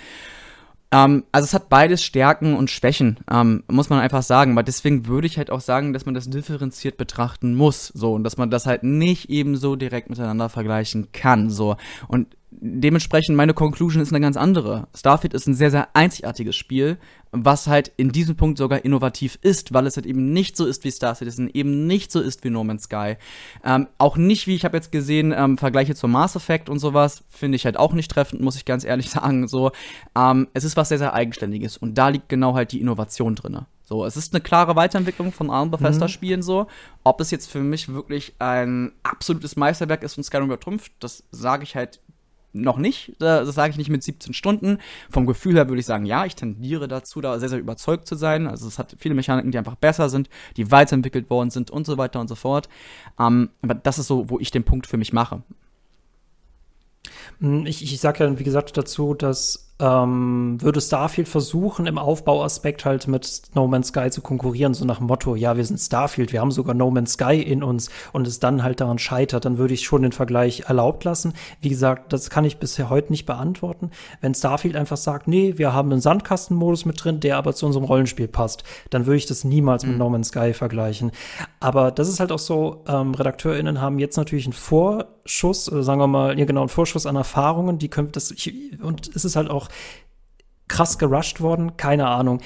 Ähm, 0.91 1.23
also 1.31 1.45
es 1.45 1.53
hat 1.53 1.69
beides 1.69 2.03
Stärken 2.03 2.55
und 2.55 2.69
Schwächen, 2.69 3.19
ähm, 3.29 3.63
muss 3.67 3.89
man 3.89 3.99
einfach 3.99 4.23
sagen. 4.23 4.51
Aber 4.51 4.63
deswegen 4.63 5.07
würde 5.07 5.27
ich 5.27 5.37
halt 5.37 5.49
auch 5.49 5.61
sagen, 5.61 5.93
dass 5.93 6.05
man 6.05 6.13
das 6.15 6.29
differenziert 6.29 6.97
betrachten 6.97 7.55
muss. 7.55 7.87
So, 7.87 8.13
und 8.13 8.23
dass 8.23 8.37
man 8.37 8.49
das 8.49 8.65
halt 8.65 8.83
nicht 8.83 9.29
eben 9.29 9.57
so 9.57 9.75
direkt 9.75 10.09
miteinander 10.09 10.49
vergleichen 10.49 11.11
kann. 11.11 11.49
So. 11.49 11.77
Und 12.07 12.36
dementsprechend 12.59 13.37
meine 13.37 13.53
Conclusion 13.53 14.01
ist 14.01 14.11
eine 14.11 14.21
ganz 14.21 14.35
andere. 14.37 14.87
Starfield 14.95 15.33
ist 15.33 15.47
ein 15.47 15.53
sehr, 15.53 15.71
sehr 15.71 15.95
einzigartiges 15.95 16.55
Spiel, 16.55 16.97
was 17.31 17.67
halt 17.67 17.91
in 17.97 18.11
diesem 18.11 18.35
Punkt 18.35 18.57
sogar 18.57 18.83
innovativ 18.83 19.37
ist, 19.41 19.73
weil 19.73 19.85
es 19.85 19.95
halt 19.95 20.05
eben 20.05 20.31
nicht 20.33 20.57
so 20.57 20.65
ist 20.65 20.83
wie 20.83 20.91
Star 20.91 21.13
Citizen, 21.13 21.49
eben 21.53 21.85
nicht 21.85 22.11
so 22.11 22.19
ist 22.19 22.43
wie 22.43 22.49
No 22.49 22.63
Man's 22.63 22.83
Sky. 22.83 23.17
Ähm, 23.63 23.87
auch 23.97 24.17
nicht, 24.17 24.47
wie 24.47 24.55
ich 24.55 24.65
habe 24.65 24.77
jetzt 24.77 24.91
gesehen, 24.91 25.33
ähm, 25.35 25.57
Vergleiche 25.57 25.95
zum 25.95 26.11
Mass 26.11 26.35
Effect 26.35 26.69
und 26.69 26.79
sowas, 26.79 27.23
finde 27.29 27.57
ich 27.57 27.65
halt 27.65 27.77
auch 27.77 27.93
nicht 27.93 28.09
treffend, 28.09 28.41
muss 28.41 28.55
ich 28.55 28.65
ganz 28.65 28.83
ehrlich 28.83 29.09
sagen. 29.11 29.47
So, 29.47 29.71
ähm, 30.15 30.47
es 30.53 30.63
ist 30.63 30.77
was 30.77 30.89
sehr, 30.89 30.97
sehr 30.97 31.13
Eigenständiges 31.13 31.77
und 31.77 31.97
da 31.97 32.09
liegt 32.09 32.29
genau 32.29 32.55
halt 32.55 32.71
die 32.71 32.81
Innovation 32.81 33.35
drin. 33.35 33.59
So, 33.83 34.03
es 34.03 34.17
ist 34.17 34.33
eine 34.33 34.41
klare 34.41 34.75
Weiterentwicklung 34.75 35.31
von 35.31 35.49
allen 35.49 35.71
Bethesda-Spielen 35.71 36.41
mhm. 36.41 36.43
so. 36.43 36.67
Ob 37.05 37.21
es 37.21 37.31
jetzt 37.31 37.49
für 37.49 37.61
mich 37.61 37.93
wirklich 37.93 38.33
ein 38.39 38.91
absolutes 39.03 39.55
Meisterwerk 39.55 40.03
ist 40.03 40.17
und 40.17 40.25
Skyrim 40.25 40.47
übertrumpft, 40.47 40.91
das 40.99 41.23
sage 41.31 41.63
ich 41.63 41.77
halt 41.77 42.01
noch 42.61 42.77
nicht. 42.77 43.13
Das 43.19 43.53
sage 43.53 43.71
ich 43.71 43.77
nicht 43.77 43.89
mit 43.89 44.03
17 44.03 44.33
Stunden. 44.33 44.79
Vom 45.09 45.25
Gefühl 45.25 45.55
her 45.55 45.67
würde 45.67 45.79
ich 45.79 45.85
sagen, 45.85 46.05
ja, 46.05 46.25
ich 46.25 46.35
tendiere 46.35 46.87
dazu, 46.87 47.21
da 47.21 47.39
sehr, 47.39 47.49
sehr 47.49 47.59
überzeugt 47.59 48.07
zu 48.07 48.15
sein. 48.15 48.47
Also 48.47 48.67
es 48.67 48.79
hat 48.79 48.95
viele 48.99 49.15
Mechaniken, 49.15 49.51
die 49.51 49.57
einfach 49.57 49.75
besser 49.75 50.09
sind, 50.09 50.29
die 50.55 50.71
weiterentwickelt 50.71 51.29
worden 51.29 51.49
sind 51.49 51.71
und 51.71 51.85
so 51.85 51.97
weiter 51.97 52.19
und 52.19 52.27
so 52.27 52.35
fort. 52.35 52.69
Ähm, 53.19 53.49
aber 53.61 53.75
das 53.75 53.99
ist 53.99 54.07
so, 54.07 54.29
wo 54.29 54.39
ich 54.39 54.51
den 54.51 54.63
Punkt 54.63 54.87
für 54.87 54.97
mich 54.97 55.13
mache. 55.13 55.41
Hm, 57.39 57.65
ich, 57.65 57.83
ich 57.83 57.99
sage 57.99 58.23
ja, 58.23 58.39
wie 58.39 58.43
gesagt, 58.43 58.77
dazu, 58.77 59.13
dass 59.13 59.66
ähm, 59.79 60.57
würde 60.59 60.81
Starfield 60.81 61.27
versuchen, 61.27 61.85
im 61.85 61.97
Aufbauaspekt 61.99 62.85
halt 62.85 63.07
mit 63.07 63.43
No 63.53 63.67
Man's 63.67 63.89
Sky 63.89 64.09
zu 64.09 64.21
konkurrieren, 64.21 64.73
so 64.73 64.85
nach 64.85 64.97
dem 64.97 65.07
Motto, 65.07 65.35
ja, 65.35 65.55
wir 65.55 65.65
sind 65.65 65.77
Starfield, 65.77 66.33
wir 66.33 66.41
haben 66.41 66.51
sogar 66.51 66.73
No 66.73 66.89
Man's 66.89 67.13
Sky 67.13 67.41
in 67.41 67.63
uns 67.63 67.89
und 68.11 68.25
es 68.25 68.39
dann 68.39 68.63
halt 68.63 68.81
daran 68.81 68.97
scheitert, 68.97 69.45
dann 69.45 69.57
würde 69.59 69.75
ich 69.75 69.85
schon 69.85 70.01
den 70.01 70.11
Vergleich 70.11 70.63
erlaubt 70.67 71.03
lassen. 71.03 71.33
Wie 71.61 71.69
gesagt, 71.69 72.11
das 72.11 72.29
kann 72.31 72.43
ich 72.43 72.57
bisher 72.57 72.89
heute 72.89 73.11
nicht 73.11 73.25
beantworten. 73.25 73.91
Wenn 74.19 74.33
Starfield 74.33 74.75
einfach 74.75 74.97
sagt, 74.97 75.27
nee, 75.27 75.53
wir 75.57 75.73
haben 75.73 75.91
einen 75.91 76.01
Sandkastenmodus 76.01 76.85
mit 76.85 77.03
drin, 77.03 77.19
der 77.19 77.37
aber 77.37 77.53
zu 77.53 77.67
unserem 77.67 77.85
Rollenspiel 77.85 78.27
passt, 78.27 78.63
dann 78.89 79.05
würde 79.05 79.17
ich 79.17 79.27
das 79.27 79.43
niemals 79.43 79.83
mhm. 79.83 79.91
mit 79.91 79.99
No 79.99 80.09
Man's 80.09 80.29
Sky 80.29 80.53
vergleichen. 80.53 81.11
Aber 81.59 81.91
das 81.91 82.09
ist 82.09 82.19
halt 82.19 82.31
auch 82.31 82.39
so, 82.39 82.83
ähm, 82.87 83.13
RedakteurInnen 83.13 83.79
haben 83.79 83.99
jetzt 83.99 84.17
natürlich 84.17 84.45
einen 84.45 84.53
Vorschuss, 85.27 85.71
äh, 85.71 85.83
sagen 85.83 85.99
wir 85.99 86.07
mal, 86.07 86.39
ja 86.39 86.45
genau, 86.45 86.61
einen 86.61 86.69
Vorschuss 86.69 87.05
an 87.05 87.15
Erfahrungen, 87.15 87.77
die 87.77 87.89
können 87.89 88.11
das, 88.11 88.31
ich, 88.31 88.79
und 88.81 89.13
es 89.15 89.25
ist 89.25 89.35
halt 89.35 89.49
auch 89.49 89.69
krass 90.67 90.97
gerusht 90.97 91.41
worden, 91.41 91.77
keine 91.77 92.07
Ahnung. 92.07 92.41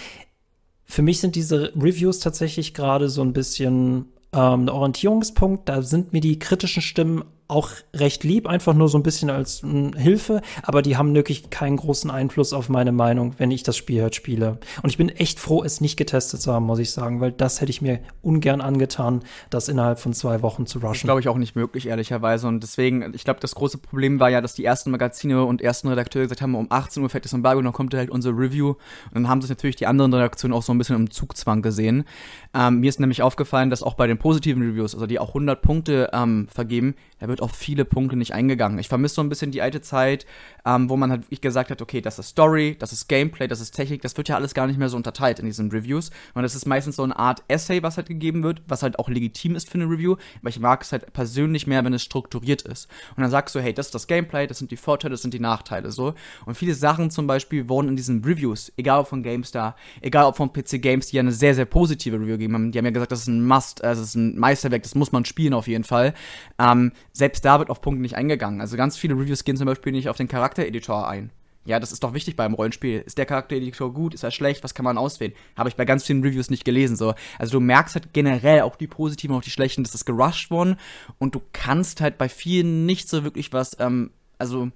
Für 0.85 1.01
mich 1.01 1.19
sind 1.19 1.35
diese 1.35 1.71
Reviews 1.75 2.19
tatsächlich 2.19 2.73
gerade 2.73 3.07
so 3.07 3.21
ein 3.21 3.33
bisschen 3.33 4.05
ähm, 4.33 4.65
ein 4.65 4.69
Orientierungspunkt. 4.69 5.69
Da 5.69 5.81
sind 5.81 6.11
mir 6.11 6.21
die 6.21 6.37
kritischen 6.37 6.81
Stimmen 6.81 7.23
auch 7.51 7.69
recht 7.93 8.23
lieb, 8.23 8.47
einfach 8.47 8.73
nur 8.73 8.87
so 8.87 8.97
ein 8.97 9.03
bisschen 9.03 9.29
als 9.29 9.61
mh, 9.61 9.97
Hilfe, 9.97 10.41
aber 10.63 10.81
die 10.81 10.97
haben 10.97 11.13
wirklich 11.13 11.49
keinen 11.49 11.77
großen 11.77 12.09
Einfluss 12.09 12.53
auf 12.53 12.69
meine 12.69 12.91
Meinung, 12.91 13.35
wenn 13.37 13.51
ich 13.51 13.63
das 13.63 13.75
Spiel 13.77 14.01
halt 14.01 14.15
spiele. 14.15 14.57
Und 14.81 14.89
ich 14.89 14.97
bin 14.97 15.09
echt 15.09 15.39
froh, 15.39 15.63
es 15.63 15.81
nicht 15.81 15.97
getestet 15.97 16.41
zu 16.41 16.53
haben, 16.53 16.65
muss 16.65 16.79
ich 16.79 16.91
sagen, 16.91 17.19
weil 17.19 17.31
das 17.31 17.59
hätte 17.59 17.69
ich 17.69 17.81
mir 17.81 17.99
ungern 18.21 18.61
angetan, 18.61 19.21
das 19.49 19.67
innerhalb 19.67 19.99
von 19.99 20.13
zwei 20.13 20.41
Wochen 20.41 20.65
zu 20.65 20.79
rushen. 20.79 21.07
Glaube 21.07 21.19
ich 21.19 21.27
auch 21.27 21.37
nicht 21.37 21.55
möglich, 21.55 21.87
ehrlicherweise. 21.87 22.47
Und 22.47 22.61
deswegen, 22.63 23.13
ich 23.13 23.25
glaube, 23.25 23.41
das 23.41 23.53
große 23.53 23.77
Problem 23.77 24.19
war 24.19 24.29
ja, 24.29 24.39
dass 24.39 24.53
die 24.53 24.63
ersten 24.63 24.91
Magazine 24.91 25.43
und 25.43 25.61
ersten 25.61 25.89
Redakteure 25.89 26.23
gesagt 26.23 26.41
haben, 26.41 26.55
um 26.55 26.67
18 26.69 27.03
Uhr 27.03 27.09
fällt 27.09 27.25
das 27.25 27.33
Embargo, 27.33 27.59
und 27.59 27.65
dann 27.65 27.73
kommt 27.73 27.93
halt 27.93 28.09
unsere 28.09 28.33
Review. 28.35 28.69
Und 28.69 28.77
dann 29.13 29.27
haben 29.27 29.41
sich 29.41 29.49
natürlich 29.49 29.75
die 29.75 29.87
anderen 29.87 30.13
Redaktionen 30.13 30.55
auch 30.55 30.63
so 30.63 30.73
ein 30.73 30.77
bisschen 30.77 30.95
im 30.95 31.11
Zugzwang 31.11 31.61
gesehen. 31.61 32.05
Ähm, 32.53 32.79
mir 32.79 32.89
ist 32.89 32.99
nämlich 32.99 33.21
aufgefallen, 33.21 33.69
dass 33.69 33.83
auch 33.83 33.95
bei 33.95 34.07
den 34.07 34.17
positiven 34.17 34.63
Reviews, 34.63 34.93
also 34.93 35.05
die 35.05 35.19
auch 35.19 35.29
100 35.29 35.61
Punkte 35.61 36.09
ähm, 36.13 36.47
vergeben, 36.53 36.95
da 37.19 37.27
wird 37.27 37.40
auf 37.41 37.51
viele 37.51 37.85
Punkte 37.85 38.15
nicht 38.15 38.33
eingegangen. 38.33 38.79
Ich 38.79 38.89
vermisse 38.89 39.15
so 39.15 39.21
ein 39.21 39.29
bisschen 39.29 39.51
die 39.51 39.61
alte 39.61 39.81
Zeit, 39.81 40.25
ähm, 40.65 40.89
wo 40.89 40.97
man 40.97 41.11
halt 41.11 41.29
wie 41.29 41.37
gesagt 41.37 41.71
hat, 41.71 41.81
okay, 41.81 42.01
das 42.01 42.19
ist 42.19 42.29
Story, 42.29 42.75
das 42.79 42.93
ist 42.93 43.07
Gameplay, 43.07 43.47
das 43.47 43.61
ist 43.61 43.71
Technik, 43.71 44.01
das 44.01 44.15
wird 44.17 44.29
ja 44.29 44.35
alles 44.35 44.53
gar 44.53 44.67
nicht 44.67 44.77
mehr 44.77 44.89
so 44.89 44.97
unterteilt 44.97 45.39
in 45.39 45.45
diesen 45.45 45.71
Reviews. 45.71 46.11
Und 46.33 46.43
das 46.43 46.55
ist 46.55 46.65
meistens 46.65 46.95
so 46.95 47.03
eine 47.03 47.17
Art 47.17 47.43
Essay, 47.47 47.83
was 47.83 47.97
halt 47.97 48.07
gegeben 48.07 48.43
wird, 48.43 48.61
was 48.67 48.83
halt 48.83 48.99
auch 48.99 49.09
legitim 49.09 49.55
ist 49.55 49.69
für 49.69 49.75
eine 49.75 49.89
Review, 49.89 50.15
aber 50.39 50.49
ich 50.49 50.59
mag 50.59 50.81
es 50.81 50.91
halt 50.91 51.11
persönlich 51.13 51.67
mehr, 51.67 51.83
wenn 51.83 51.93
es 51.93 52.03
strukturiert 52.03 52.61
ist. 52.63 52.89
Und 53.15 53.21
dann 53.21 53.31
sagst 53.31 53.55
du, 53.55 53.59
hey, 53.59 53.73
das 53.73 53.87
ist 53.87 53.95
das 53.95 54.07
Gameplay, 54.07 54.47
das 54.47 54.59
sind 54.59 54.71
die 54.71 54.77
Vorteile, 54.77 55.11
das 55.11 55.21
sind 55.21 55.33
die 55.33 55.39
Nachteile, 55.39 55.91
so. 55.91 56.13
Und 56.45 56.55
viele 56.55 56.73
Sachen 56.73 57.11
zum 57.11 57.27
Beispiel 57.27 57.69
wurden 57.69 57.89
in 57.89 57.95
diesen 57.95 58.23
Reviews, 58.23 58.71
egal 58.77 58.99
ob 58.99 59.07
von 59.07 59.23
GameStar, 59.23 59.75
egal 60.01 60.25
ob 60.25 60.37
von 60.37 60.51
PC 60.51 60.81
Games, 60.81 61.07
die 61.07 61.17
ja 61.17 61.21
eine 61.21 61.31
sehr, 61.31 61.55
sehr 61.55 61.65
positive 61.65 62.17
Review 62.17 62.33
gegeben 62.33 62.53
haben, 62.53 62.71
die 62.71 62.77
haben 62.77 62.85
ja 62.85 62.91
gesagt, 62.91 63.11
das 63.11 63.21
ist 63.21 63.27
ein 63.27 63.45
Must, 63.45 63.83
das 63.83 63.99
ist 63.99 64.15
ein 64.15 64.37
Meisterwerk, 64.37 64.83
das 64.83 64.95
muss 64.95 65.11
man 65.11 65.25
spielen 65.25 65.53
auf 65.53 65.67
jeden 65.67 65.83
Fall. 65.83 66.13
Ähm, 66.59 66.91
selbst 67.13 67.45
da 67.45 67.59
wird 67.59 67.69
auf 67.69 67.81
Punkte 67.81 68.01
nicht 68.01 68.15
eingegangen. 68.15 68.61
Also 68.61 68.77
ganz 68.77 68.97
viele 68.97 69.15
Reviews 69.15 69.43
gehen 69.43 69.57
zum 69.57 69.65
Beispiel 69.65 69.91
nicht 69.91 70.09
auf 70.09 70.17
den 70.17 70.27
Charaktereditor 70.51 71.07
ein. 71.07 71.31
Ja, 71.63 71.79
das 71.79 71.91
ist 71.91 72.03
doch 72.03 72.13
wichtig 72.13 72.35
beim 72.35 72.55
Rollenspiel. 72.55 73.03
Ist 73.05 73.19
der 73.19 73.27
Charaktereditor 73.27 73.93
gut? 73.93 74.15
Ist 74.15 74.23
er 74.23 74.31
schlecht? 74.31 74.63
Was 74.63 74.73
kann 74.73 74.83
man 74.83 74.97
auswählen? 74.97 75.33
Habe 75.55 75.69
ich 75.69 75.75
bei 75.75 75.85
ganz 75.85 76.03
vielen 76.03 76.23
Reviews 76.23 76.49
nicht 76.49 76.65
gelesen. 76.65 76.95
So. 76.95 77.13
Also 77.37 77.51
du 77.53 77.59
merkst 77.59 77.95
halt 77.95 78.13
generell 78.13 78.61
auch 78.61 78.75
die 78.75 78.87
positiven 78.87 79.35
und 79.35 79.39
auch 79.41 79.43
die 79.43 79.51
schlechten, 79.51 79.83
das 79.83 79.93
ist 79.93 80.05
gerusht 80.05 80.49
worden. 80.49 80.77
Und 81.19 81.35
du 81.35 81.41
kannst 81.53 82.01
halt 82.01 82.17
bei 82.17 82.29
vielen 82.29 82.87
nicht 82.87 83.09
so 83.09 83.23
wirklich 83.23 83.53
was, 83.53 83.77
ähm, 83.79 84.09
also 84.39 84.71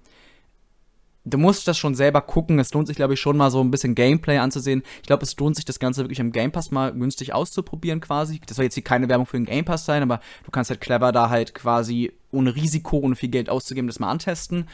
du 1.25 1.37
musst 1.37 1.67
das 1.67 1.77
schon 1.77 1.95
selber 1.95 2.21
gucken. 2.21 2.59
Es 2.59 2.73
lohnt 2.73 2.87
sich, 2.87 2.95
glaube 2.95 3.15
ich, 3.15 3.19
schon 3.19 3.37
mal 3.37 3.51
so 3.51 3.61
ein 3.61 3.71
bisschen 3.71 3.95
Gameplay 3.95 4.37
anzusehen. 4.37 4.83
Ich 5.01 5.07
glaube, 5.07 5.23
es 5.23 5.35
lohnt 5.37 5.55
sich, 5.55 5.65
das 5.65 5.79
Ganze 5.79 6.01
wirklich 6.01 6.19
im 6.19 6.31
Game 6.31 6.51
Pass 6.51 6.71
mal 6.71 6.93
günstig 6.93 7.33
auszuprobieren, 7.33 7.99
quasi. 7.99 8.39
Das 8.45 8.57
soll 8.57 8.65
jetzt 8.65 8.75
hier 8.75 8.83
keine 8.83 9.09
Werbung 9.09 9.25
für 9.25 9.37
den 9.37 9.45
Game 9.45 9.65
Pass 9.65 9.85
sein, 9.85 10.03
aber 10.03 10.21
du 10.43 10.51
kannst 10.51 10.69
halt 10.69 10.81
clever 10.81 11.11
da 11.11 11.29
halt 11.29 11.53
quasi 11.53 12.13
ohne 12.31 12.55
Risiko, 12.55 12.97
ohne 12.97 13.15
viel 13.15 13.29
Geld 13.29 13.49
auszugeben, 13.49 13.87
das 13.87 13.99
mal 13.99 14.09
antesten. 14.09 14.67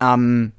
Ähm, 0.00 0.52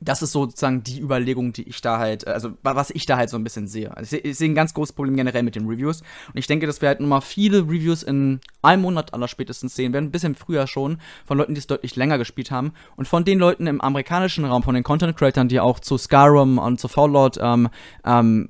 das 0.00 0.22
ist 0.22 0.32
sozusagen 0.32 0.82
die 0.82 0.98
Überlegung, 1.00 1.52
die 1.52 1.68
ich 1.68 1.82
da 1.82 1.98
halt, 1.98 2.26
also 2.26 2.52
was 2.62 2.90
ich 2.90 3.04
da 3.04 3.18
halt 3.18 3.28
so 3.28 3.36
ein 3.36 3.44
bisschen 3.44 3.66
sehe. 3.66 3.94
Also 3.94 4.16
ich, 4.16 4.38
sehe 4.38 4.48
ein 4.50 4.54
ganz 4.54 4.72
großes 4.72 4.94
Problem 4.94 5.14
generell 5.14 5.42
mit 5.42 5.56
den 5.56 5.66
Reviews. 5.66 6.00
Und 6.00 6.38
ich 6.38 6.46
denke, 6.46 6.66
dass 6.66 6.80
wir 6.80 6.88
halt 6.88 7.00
nochmal 7.00 7.20
viele 7.20 7.58
Reviews 7.58 8.02
in 8.02 8.40
einem 8.62 8.82
Monat 8.82 9.12
aller 9.12 9.28
spätestens 9.28 9.74
sehen 9.74 9.92
werden, 9.92 10.06
ein 10.06 10.10
bisschen 10.10 10.34
früher 10.34 10.66
schon, 10.66 10.98
von 11.26 11.36
Leuten, 11.36 11.54
die 11.54 11.58
es 11.58 11.66
deutlich 11.66 11.96
länger 11.96 12.16
gespielt 12.16 12.50
haben. 12.50 12.72
Und 12.96 13.08
von 13.08 13.26
den 13.26 13.38
Leuten 13.38 13.66
im 13.66 13.82
amerikanischen 13.82 14.46
Raum, 14.46 14.62
von 14.62 14.74
den 14.74 14.84
Content 14.84 15.16
Creators, 15.16 15.48
die 15.48 15.60
auch 15.60 15.80
zu 15.80 15.98
Skyrim 15.98 16.58
und 16.58 16.80
zu 16.80 16.88
Fallout, 16.88 17.36
ähm, 17.38 17.68
ähm, 18.04 18.48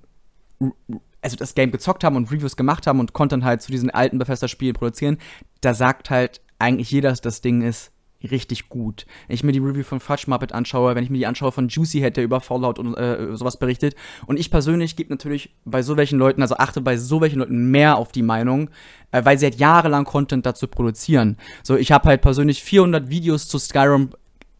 also 1.20 1.36
das 1.36 1.54
Game 1.54 1.72
gezockt 1.72 2.04
haben 2.04 2.14
und 2.14 2.30
Reviews 2.30 2.56
gemacht 2.56 2.86
haben 2.86 3.00
und 3.00 3.12
Content 3.12 3.44
halt 3.44 3.60
zu 3.60 3.72
diesen 3.72 3.90
alten 3.90 4.18
Bethesda-Spielen 4.18 4.74
produzieren, 4.74 5.18
da 5.60 5.74
sagt 5.74 6.10
halt 6.10 6.40
eigentlich 6.60 6.90
jeder, 6.90 7.10
dass 7.10 7.20
das 7.20 7.40
Ding 7.40 7.62
ist 7.62 7.90
richtig 8.24 8.68
gut. 8.68 9.06
Wenn 9.26 9.34
ich 9.34 9.44
mir 9.44 9.52
die 9.52 9.58
Review 9.58 9.82
von 9.82 10.00
Fudge 10.00 10.24
Muppet 10.26 10.52
anschaue, 10.52 10.94
wenn 10.94 11.04
ich 11.04 11.10
mir 11.10 11.18
die 11.18 11.26
anschaue 11.26 11.52
von 11.52 11.68
Juicy 11.68 12.00
Head, 12.00 12.16
der 12.16 12.24
über 12.24 12.40
Fallout 12.40 12.78
und 12.78 12.94
äh, 12.94 13.36
sowas 13.36 13.58
berichtet. 13.58 13.94
Und 14.26 14.38
ich 14.38 14.50
persönlich 14.50 14.96
gebe 14.96 15.10
natürlich 15.10 15.54
bei 15.64 15.82
so 15.82 15.96
welchen 15.96 16.18
Leuten, 16.18 16.42
also 16.42 16.56
achte 16.56 16.80
bei 16.80 16.96
so 16.96 17.20
welchen 17.20 17.38
Leuten 17.38 17.70
mehr 17.70 17.96
auf 17.96 18.12
die 18.12 18.22
Meinung, 18.22 18.70
äh, 19.12 19.24
weil 19.24 19.38
sie 19.38 19.46
halt 19.46 19.56
jahrelang 19.56 20.04
Content 20.04 20.44
dazu 20.46 20.68
produzieren. 20.68 21.36
So, 21.62 21.76
ich 21.76 21.92
habe 21.92 22.08
halt 22.08 22.22
persönlich 22.22 22.62
400 22.62 23.10
Videos 23.10 23.48
zu 23.48 23.58
Skyrim 23.58 24.10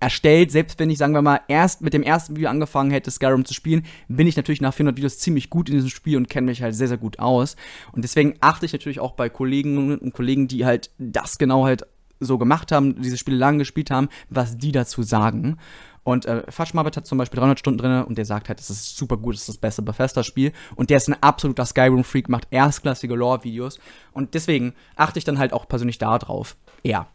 erstellt, 0.01 0.51
selbst 0.51 0.79
wenn 0.79 0.89
ich, 0.89 0.99
sagen 0.99 1.13
wir 1.13 1.23
mal, 1.23 1.41
erst 1.47 1.83
mit 1.83 1.93
dem 1.93 2.03
ersten 2.03 2.35
Video 2.35 2.49
angefangen 2.49 2.91
hätte, 2.91 3.11
Skyrim 3.11 3.45
zu 3.45 3.53
spielen, 3.53 3.85
bin 4.09 4.27
ich 4.27 4.37
natürlich 4.37 4.63
nach 4.63 4.73
400 4.73 4.97
Videos 4.97 5.19
ziemlich 5.19 5.51
gut 5.51 5.69
in 5.69 5.75
diesem 5.75 5.91
Spiel 5.91 6.17
und 6.17 6.31
kenne 6.31 6.47
mich 6.47 6.63
halt 6.63 6.75
sehr, 6.75 6.89
sehr 6.89 6.97
gut 6.97 7.19
aus. 7.19 7.55
Und 7.93 8.03
deswegen 8.03 8.35
achte 8.41 8.65
ich 8.65 8.73
natürlich 8.73 8.99
auch 8.99 9.13
bei 9.13 9.29
Kolleginnen 9.29 9.99
und 9.99 10.15
Kollegen, 10.15 10.49
die 10.49 10.65
halt 10.65 10.91
das 10.99 11.37
genau 11.37 11.67
halt 11.67 11.87
so 12.21 12.39
gemacht 12.39 12.71
haben, 12.71 13.01
diese 13.01 13.19
Spiele 13.19 13.37
lang 13.37 13.59
gespielt 13.59 13.91
haben, 13.91 14.09
was 14.29 14.57
die 14.57 14.73
dazu 14.73 15.03
sagen. 15.03 15.57
Und 16.03 16.27
äh, 16.27 16.51
Fatschmabet 16.51 16.97
hat 16.97 17.07
zum 17.07 17.19
Beispiel 17.19 17.39
300 17.41 17.59
Stunden 17.59 17.79
drin 17.79 18.05
und 18.05 18.17
der 18.17 18.25
sagt 18.25 18.49
halt, 18.49 18.59
das 18.59 18.71
ist 18.71 18.97
super 18.97 19.17
gut, 19.17 19.35
das 19.35 19.43
ist 19.43 19.49
das 19.49 19.57
beste 19.59 19.83
Bethesda-Spiel. 19.83 20.53
Und 20.77 20.91
der 20.91 20.97
ist 20.97 21.09
ein 21.09 21.23
absoluter 21.23 21.67
Skyrim-Freak, 21.67 22.29
macht 22.29 22.49
erstklassige 22.51 23.15
Lore-Videos. 23.15 23.79
Und 24.13 24.35
deswegen 24.35 24.75
achte 24.97 25.19
ich 25.19 25.25
dann 25.25 25.39
halt 25.39 25.53
auch 25.53 25.69
persönlich 25.69 25.99
da 25.99 26.19
drauf. 26.19 26.57
Ja. 26.83 27.07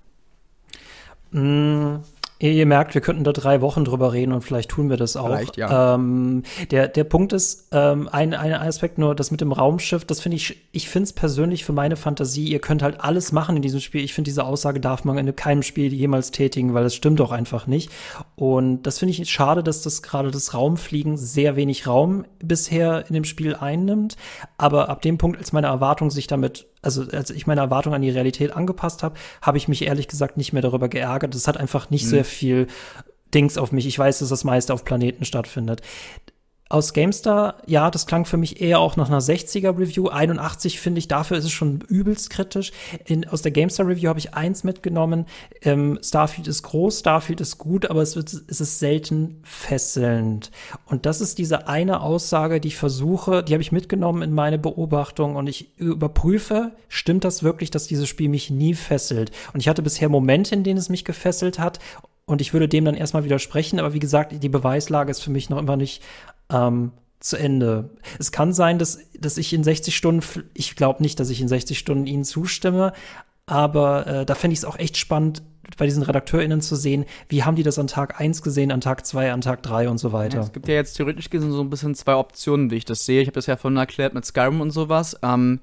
Mm, 1.32 1.98
Ihr 2.40 2.66
merkt, 2.66 2.94
wir 2.94 3.02
könnten 3.02 3.24
da 3.24 3.32
drei 3.32 3.62
Wochen 3.62 3.86
drüber 3.86 4.12
reden 4.12 4.34
und 4.34 4.42
vielleicht 4.42 4.70
tun 4.70 4.90
wir 4.90 4.98
das 4.98 5.16
auch. 5.16 5.28
Vielleicht, 5.28 5.56
ja. 5.56 5.96
Ähm, 5.96 6.44
der, 6.70 6.90
der 6.90 7.06
Punkt 7.06 7.32
ist, 7.32 7.70
ähm, 7.72 8.10
ein, 8.12 8.34
ein 8.34 8.54
Aspekt 8.54 8.98
nur, 8.98 9.16
das 9.16 9.32
mit 9.32 9.40
dem 9.40 9.54
Raumschiff, 9.54 10.04
das 10.04 10.20
finde 10.20 10.36
ich, 10.36 10.58
ich 10.74 10.90
finde 10.90 11.06
es 11.06 11.14
persönlich 11.14 11.64
für 11.64 11.72
meine 11.72 11.96
Fantasie, 11.96 12.46
ihr 12.46 12.60
könnt 12.60 12.84
halt 12.84 13.00
alles 13.00 13.32
machen 13.32 13.56
in 13.56 13.62
diesem 13.62 13.80
Spiel. 13.80 14.04
Ich 14.04 14.14
finde, 14.14 14.30
diese 14.30 14.44
Aussage 14.44 14.82
darf 14.82 15.06
man 15.06 15.18
in 15.18 15.34
keinem 15.34 15.64
Spiel 15.64 15.94
jemals 15.94 16.32
tätigen, 16.32 16.74
weil 16.74 16.84
das 16.84 16.94
stimmt 16.94 17.22
doch 17.22 17.32
einfach 17.32 17.68
nicht. 17.68 17.90
Und 18.36 18.84
das 18.84 19.00
finde 19.00 19.14
ich 19.14 19.30
schade, 19.30 19.64
dass 19.64 19.82
das 19.82 20.02
gerade 20.02 20.30
das 20.30 20.54
Raumfliegen 20.54 21.16
sehr 21.16 21.56
wenig 21.56 21.88
Raum 21.88 22.26
bisher 22.40 23.06
in 23.08 23.14
dem 23.14 23.24
Spiel 23.24 23.56
einnimmt. 23.56 24.18
Aber 24.58 24.90
ab 24.90 25.02
dem 25.02 25.18
Punkt, 25.18 25.38
als 25.38 25.54
meine 25.54 25.68
Erwartung 25.68 26.12
sich 26.12 26.28
damit 26.28 26.68
also 26.86 27.04
als 27.12 27.30
ich 27.30 27.48
meine 27.48 27.62
Erwartungen 27.62 27.96
an 27.96 28.02
die 28.02 28.10
Realität 28.10 28.52
angepasst 28.52 29.04
habe, 29.04 29.16
habe 29.42 29.58
ich 29.58 29.68
mich 29.68 29.84
ehrlich 29.84 30.08
gesagt 30.08 30.38
nicht 30.38 30.54
mehr 30.54 30.62
darüber 30.62 30.88
geärgert. 30.88 31.36
Das 31.36 31.48
hat 31.48 31.58
einfach 31.58 31.90
nicht 31.90 32.06
mhm. 32.06 32.10
sehr 32.10 32.26
viel 32.26 32.68
Dings 33.34 33.58
auf 33.58 33.72
mich. 33.72 33.86
Ich 33.86 33.98
weiß, 33.98 34.20
dass 34.20 34.30
das 34.30 34.44
meiste 34.44 34.74
auf 34.74 34.86
Planeten 34.86 35.26
stattfindet 35.26 35.82
aus 36.68 36.94
GameStar, 36.94 37.62
ja, 37.68 37.92
das 37.92 38.08
klang 38.08 38.26
für 38.26 38.38
mich 38.38 38.60
eher 38.60 38.80
auch 38.80 38.96
nach 38.96 39.08
einer 39.08 39.22
60er 39.22 39.78
Review. 39.78 40.08
81 40.08 40.80
finde 40.80 40.98
ich, 40.98 41.08
dafür 41.08 41.38
ist 41.38 41.46
es 41.46 41.52
schon 41.52 41.82
übelst 41.88 42.32
kritisch. 42.32 42.72
In, 43.06 43.28
aus 43.28 43.44
der 43.44 43.52
GameStar 43.52 43.88
Review 43.88 44.10
habe 44.10 44.18
ich 44.18 44.34
eins 44.34 44.64
mitgenommen. 44.64 45.28
Ähm, 45.62 46.00
Starfield 46.02 46.48
ist 46.48 46.64
groß, 46.64 47.00
Starfield 47.00 47.40
ist 47.40 47.60
gut, 47.60 47.88
aber 47.92 48.02
es, 48.02 48.16
wird, 48.16 48.34
es 48.34 48.62
ist 48.62 48.80
selten 48.80 49.42
fesselnd. 49.44 50.50
Und 50.88 51.06
das 51.06 51.22
ist 51.22 51.38
diese 51.38 51.68
eine 51.68 52.02
Aussage, 52.02 52.60
die 52.60 52.70
ich 52.70 52.78
versuche, 52.78 53.44
die 53.44 53.54
habe 53.54 53.62
ich 53.62 53.72
mitgenommen 53.72 54.24
in 54.24 54.34
meine 54.34 54.58
Beobachtung 54.58 55.36
und 55.36 55.46
ich 55.46 55.78
überprüfe, 55.78 56.72
stimmt 56.88 57.26
das 57.26 57.44
wirklich, 57.44 57.70
dass 57.70 57.86
dieses 57.86 58.10
Spiel 58.10 58.30
mich 58.30 58.50
nie 58.50 58.74
fesselt? 58.74 59.30
Und 59.54 59.60
ich 59.60 59.68
hatte 59.68 59.84
bisher 59.84 60.10
Momente, 60.10 60.56
in 60.56 60.64
denen 60.64 60.80
es 60.80 60.90
mich 60.90 61.06
gefesselt 61.06 61.60
hat 61.60 61.80
und 62.28 62.42
ich 62.42 62.54
würde 62.54 62.68
dem 62.68 62.86
dann 62.86 62.96
erstmal 62.96 63.24
widersprechen, 63.24 63.80
aber 63.80 63.94
wie 63.94 64.00
gesagt, 64.00 64.34
die 64.42 64.50
Beweislage 64.50 65.12
ist 65.12 65.22
für 65.22 65.30
mich 65.30 65.52
noch 65.52 65.60
immer 65.60 65.78
nicht 65.78 66.02
ähm, 66.50 66.92
zu 67.20 67.38
Ende. 67.38 67.90
Es 68.20 68.32
kann 68.32 68.54
sein, 68.54 68.78
dass, 68.78 69.00
dass 69.20 69.38
ich 69.38 69.54
in 69.54 69.64
60 69.64 69.96
Stunden, 69.96 70.24
ich 70.54 70.76
glaube 70.76 71.02
nicht, 71.02 71.20
dass 71.20 71.30
ich 71.30 71.42
in 71.42 71.48
60 71.48 71.78
Stunden 71.80 72.08
ihnen 72.08 72.24
zustimme, 72.24 72.94
aber 73.48 74.08
äh, 74.08 74.26
da 74.26 74.36
fände 74.36 74.54
ich 74.54 74.60
es 74.60 74.66
auch 74.66 74.78
echt 74.78 74.98
spannend, 74.98 75.44
bei 75.78 75.86
diesen 75.86 76.04
RedakteurInnen 76.04 76.62
zu 76.62 76.76
sehen, 76.76 77.06
wie 77.28 77.44
haben 77.44 77.56
die 77.56 77.64
das 77.64 77.80
an 77.80 77.88
Tag 77.88 78.20
1 78.20 78.42
gesehen, 78.42 78.72
an 78.72 78.82
Tag 78.82 79.06
2, 79.06 79.32
an 79.32 79.42
Tag 79.42 79.64
3 79.64 79.90
und 79.90 79.98
so 79.98 80.14
weiter. 80.14 80.38
Ja, 80.38 80.44
es 80.44 80.54
gibt 80.54 80.68
ja 80.68 80.76
jetzt 80.76 80.94
theoretisch 80.94 81.30
gesehen 81.30 81.52
so 81.52 81.62
ein 81.62 81.70
bisschen 81.70 81.96
zwei 81.96 82.16
Optionen, 82.16 82.72
wie 82.72 82.76
ich 82.76 82.86
das 82.86 83.06
sehe. 83.06 83.22
Ich 83.22 83.28
habe 83.28 83.36
das 83.36 83.48
ja 83.48 83.58
vorhin 83.58 83.78
erklärt 83.78 84.14
mit 84.14 84.26
Skyrim 84.26 84.62
und 84.62 84.72
sowas. 84.72 85.18
Ähm, 85.24 85.60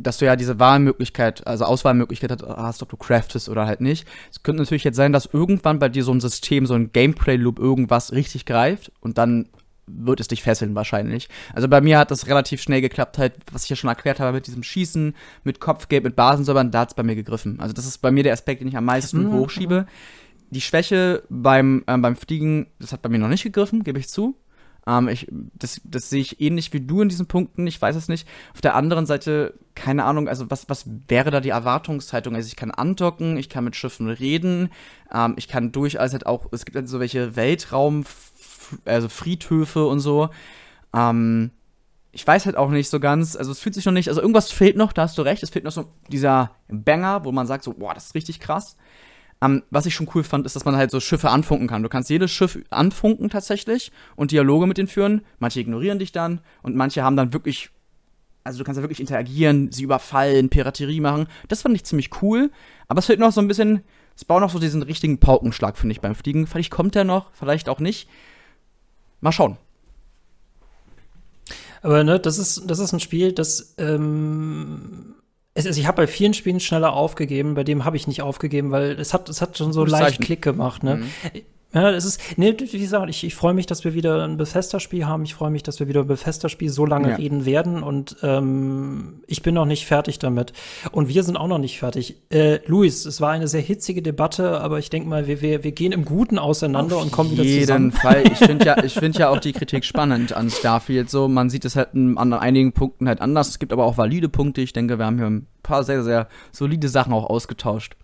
dass 0.00 0.18
du 0.18 0.26
ja 0.26 0.36
diese 0.36 0.60
Wahlmöglichkeit, 0.60 1.44
also 1.46 1.64
Auswahlmöglichkeit 1.64 2.40
hast, 2.42 2.82
ob 2.82 2.88
du 2.88 2.96
craftest 2.96 3.48
oder 3.48 3.66
halt 3.66 3.80
nicht. 3.80 4.06
Es 4.30 4.44
könnte 4.44 4.62
natürlich 4.62 4.84
jetzt 4.84 4.96
sein, 4.96 5.12
dass 5.12 5.26
irgendwann 5.26 5.80
bei 5.80 5.88
dir 5.88 6.04
so 6.04 6.12
ein 6.12 6.20
System, 6.20 6.66
so 6.66 6.74
ein 6.74 6.92
Gameplay-Loop 6.92 7.58
irgendwas 7.58 8.12
richtig 8.12 8.46
greift 8.46 8.92
und 9.00 9.18
dann 9.18 9.48
wird 9.88 10.20
es 10.20 10.28
dich 10.28 10.42
fesseln 10.42 10.74
wahrscheinlich. 10.74 11.28
Also 11.54 11.68
bei 11.68 11.80
mir 11.80 11.98
hat 11.98 12.10
das 12.10 12.26
relativ 12.26 12.60
schnell 12.60 12.80
geklappt, 12.80 13.18
halt, 13.18 13.34
was 13.52 13.64
ich 13.64 13.70
ja 13.70 13.76
schon 13.76 13.88
erklärt 13.88 14.20
habe, 14.20 14.32
mit 14.32 14.46
diesem 14.46 14.62
Schießen, 14.62 15.14
mit 15.44 15.60
Kopfgeld, 15.60 16.04
mit 16.04 16.16
Basensäubern, 16.16 16.70
da 16.70 16.80
hat 16.80 16.90
es 16.90 16.94
bei 16.94 17.02
mir 17.02 17.16
gegriffen. 17.16 17.60
Also 17.60 17.72
das 17.72 17.86
ist 17.86 17.98
bei 17.98 18.10
mir 18.10 18.22
der 18.22 18.32
Aspekt, 18.32 18.60
den 18.60 18.68
ich 18.68 18.76
am 18.76 18.84
meisten 18.84 19.24
mhm. 19.24 19.32
hochschiebe. 19.32 19.86
Die 20.50 20.60
Schwäche 20.60 21.22
beim, 21.28 21.84
äh, 21.86 21.98
beim 21.98 22.16
Fliegen, 22.16 22.68
das 22.78 22.92
hat 22.92 23.02
bei 23.02 23.08
mir 23.08 23.18
noch 23.18 23.28
nicht 23.28 23.42
gegriffen, 23.42 23.84
gebe 23.84 23.98
ich 23.98 24.08
zu. 24.08 24.36
Ähm, 24.86 25.08
ich, 25.08 25.26
das, 25.30 25.80
das 25.84 26.08
sehe 26.08 26.22
ich 26.22 26.40
ähnlich 26.40 26.72
wie 26.72 26.80
du 26.80 27.02
in 27.02 27.08
diesen 27.08 27.26
Punkten, 27.26 27.66
ich 27.66 27.80
weiß 27.80 27.94
es 27.94 28.08
nicht. 28.08 28.26
Auf 28.54 28.62
der 28.62 28.74
anderen 28.74 29.04
Seite, 29.04 29.54
keine 29.74 30.04
Ahnung, 30.04 30.28
also 30.28 30.50
was, 30.50 30.68
was 30.68 30.86
wäre 31.06 31.30
da 31.30 31.40
die 31.40 31.50
Erwartungshaltung? 31.50 32.34
Also 32.34 32.46
ich 32.46 32.56
kann 32.56 32.70
andocken, 32.70 33.36
ich 33.36 33.50
kann 33.50 33.64
mit 33.64 33.76
Schiffen 33.76 34.08
reden, 34.08 34.70
ähm, 35.12 35.34
ich 35.36 35.48
kann 35.48 35.72
durchaus 35.72 36.12
halt 36.12 36.26
auch, 36.26 36.46
es 36.52 36.64
gibt 36.64 36.76
halt 36.76 36.88
so 36.88 37.00
welche 37.00 37.36
Weltraum- 37.36 38.04
also 38.84 39.08
Friedhöfe 39.08 39.86
und 39.86 40.00
so. 40.00 40.30
Ähm, 40.94 41.50
ich 42.12 42.26
weiß 42.26 42.46
halt 42.46 42.56
auch 42.56 42.70
nicht 42.70 42.88
so 42.88 43.00
ganz, 43.00 43.36
also 43.36 43.52
es 43.52 43.60
fühlt 43.60 43.74
sich 43.74 43.84
noch 43.84 43.92
nicht, 43.92 44.08
also 44.08 44.20
irgendwas 44.20 44.50
fehlt 44.50 44.76
noch, 44.76 44.92
da 44.92 45.02
hast 45.02 45.18
du 45.18 45.22
recht, 45.22 45.42
es 45.42 45.50
fehlt 45.50 45.64
noch 45.64 45.72
so 45.72 45.92
dieser 46.08 46.52
Banger, 46.68 47.24
wo 47.24 47.32
man 47.32 47.46
sagt 47.46 47.64
so, 47.64 47.74
boah, 47.74 47.94
das 47.94 48.06
ist 48.06 48.14
richtig 48.14 48.40
krass. 48.40 48.76
Ähm, 49.40 49.62
was 49.70 49.86
ich 49.86 49.94
schon 49.94 50.08
cool 50.14 50.24
fand, 50.24 50.46
ist, 50.46 50.56
dass 50.56 50.64
man 50.64 50.76
halt 50.76 50.90
so 50.90 50.98
Schiffe 50.98 51.30
anfunken 51.30 51.68
kann. 51.68 51.82
Du 51.82 51.88
kannst 51.88 52.10
jedes 52.10 52.30
Schiff 52.30 52.58
anfunken 52.70 53.30
tatsächlich 53.30 53.92
und 54.16 54.32
Dialoge 54.32 54.66
mit 54.66 54.78
denen 54.78 54.88
führen. 54.88 55.22
Manche 55.38 55.60
ignorieren 55.60 56.00
dich 56.00 56.10
dann 56.10 56.40
und 56.62 56.74
manche 56.74 57.04
haben 57.04 57.16
dann 57.16 57.32
wirklich, 57.32 57.70
also 58.42 58.58
du 58.58 58.64
kannst 58.64 58.78
da 58.78 58.82
wirklich 58.82 59.00
interagieren, 59.00 59.70
sie 59.70 59.84
überfallen, 59.84 60.48
Piraterie 60.48 61.00
machen. 61.00 61.28
Das 61.46 61.62
fand 61.62 61.76
ich 61.76 61.84
ziemlich 61.84 62.10
cool, 62.22 62.50
aber 62.88 62.98
es 62.98 63.06
fehlt 63.06 63.20
noch 63.20 63.30
so 63.30 63.40
ein 63.40 63.48
bisschen, 63.48 63.82
es 64.16 64.24
braucht 64.24 64.40
noch 64.40 64.50
so 64.50 64.58
diesen 64.58 64.82
richtigen 64.82 65.18
Paukenschlag, 65.18 65.78
finde 65.78 65.92
ich, 65.92 66.00
beim 66.00 66.16
Fliegen. 66.16 66.48
Vielleicht 66.48 66.72
kommt 66.72 66.96
der 66.96 67.04
noch, 67.04 67.30
vielleicht 67.32 67.68
auch 67.68 67.78
nicht. 67.78 68.08
Mal 69.20 69.32
schauen. 69.32 69.56
Aber 71.82 72.04
ne, 72.04 72.18
das 72.18 72.38
ist, 72.38 72.62
das 72.66 72.78
ist 72.78 72.92
ein 72.92 73.00
Spiel, 73.00 73.32
das 73.32 73.74
ähm, 73.78 75.14
es, 75.58 75.66
also 75.66 75.80
ich 75.80 75.86
habe 75.86 76.02
bei 76.02 76.06
vielen 76.06 76.34
Spielen 76.34 76.60
schneller 76.60 76.92
aufgegeben, 76.92 77.54
bei 77.54 77.64
dem 77.64 77.84
habe 77.84 77.96
ich 77.96 78.06
nicht 78.06 78.22
aufgegeben, 78.22 78.70
weil 78.70 78.92
es 78.92 79.12
hat, 79.12 79.28
es 79.28 79.40
hat 79.40 79.58
schon 79.58 79.72
so 79.72 79.84
leicht 79.84 80.20
Klick 80.20 80.40
gemacht. 80.40 80.84
Ne? 80.84 80.96
Mhm. 80.96 81.10
Ja, 81.74 81.90
es 81.90 82.06
ist, 82.06 82.38
nee, 82.38 82.54
wie 82.58 82.78
gesagt, 82.78 83.10
ich, 83.10 83.24
ich 83.24 83.34
freue 83.34 83.52
mich, 83.52 83.66
dass 83.66 83.84
wir 83.84 83.92
wieder 83.92 84.24
ein 84.24 84.38
Bethesda-Spiel 84.38 85.04
haben. 85.04 85.24
Ich 85.24 85.34
freue 85.34 85.50
mich, 85.50 85.62
dass 85.62 85.78
wir 85.80 85.86
wieder 85.86 86.00
ein 86.00 86.06
Bethesda-Spiel 86.06 86.70
so 86.70 86.86
lange 86.86 87.10
ja. 87.10 87.16
reden 87.16 87.44
werden. 87.44 87.82
Und 87.82 88.16
ähm, 88.22 89.20
ich 89.26 89.42
bin 89.42 89.54
noch 89.54 89.66
nicht 89.66 89.84
fertig 89.84 90.18
damit. 90.18 90.54
Und 90.92 91.08
wir 91.08 91.22
sind 91.22 91.36
auch 91.36 91.46
noch 91.46 91.58
nicht 91.58 91.78
fertig. 91.78 92.16
Äh, 92.30 92.60
Luis, 92.66 93.04
es 93.04 93.20
war 93.20 93.32
eine 93.32 93.48
sehr 93.48 93.60
hitzige 93.60 94.00
Debatte, 94.00 94.62
aber 94.62 94.78
ich 94.78 94.88
denke 94.88 95.10
mal, 95.10 95.26
wir, 95.26 95.42
wir, 95.42 95.62
wir 95.62 95.72
gehen 95.72 95.92
im 95.92 96.06
Guten 96.06 96.38
auseinander 96.38 96.96
Auf 96.96 97.02
und 97.02 97.12
kommen 97.12 97.32
wieder 97.32 97.44
zusammen. 97.44 97.92
Auf 97.92 98.02
jeden 98.02 98.24
Fall. 98.24 98.32
Ich 98.32 98.38
finde 98.38 98.64
ja, 98.64 98.82
ich 98.82 98.94
finde 98.94 99.18
ja 99.18 99.28
auch 99.28 99.40
die 99.40 99.52
Kritik 99.52 99.84
spannend 99.84 100.32
an 100.32 100.48
Starfield. 100.48 101.10
So, 101.10 101.28
man 101.28 101.50
sieht 101.50 101.66
es 101.66 101.76
halt 101.76 101.88
an 101.92 102.32
einigen 102.32 102.72
Punkten 102.72 103.08
halt 103.08 103.20
anders. 103.20 103.50
Es 103.50 103.58
gibt 103.58 103.74
aber 103.74 103.84
auch 103.84 103.98
valide 103.98 104.30
Punkte. 104.30 104.62
Ich 104.62 104.72
denke, 104.72 104.98
wir 104.98 105.04
haben 105.04 105.18
hier 105.18 105.26
ein 105.26 105.46
paar 105.62 105.84
sehr, 105.84 106.02
sehr 106.02 106.28
solide 106.50 106.88
Sachen 106.88 107.12
auch 107.12 107.28
ausgetauscht. 107.28 107.94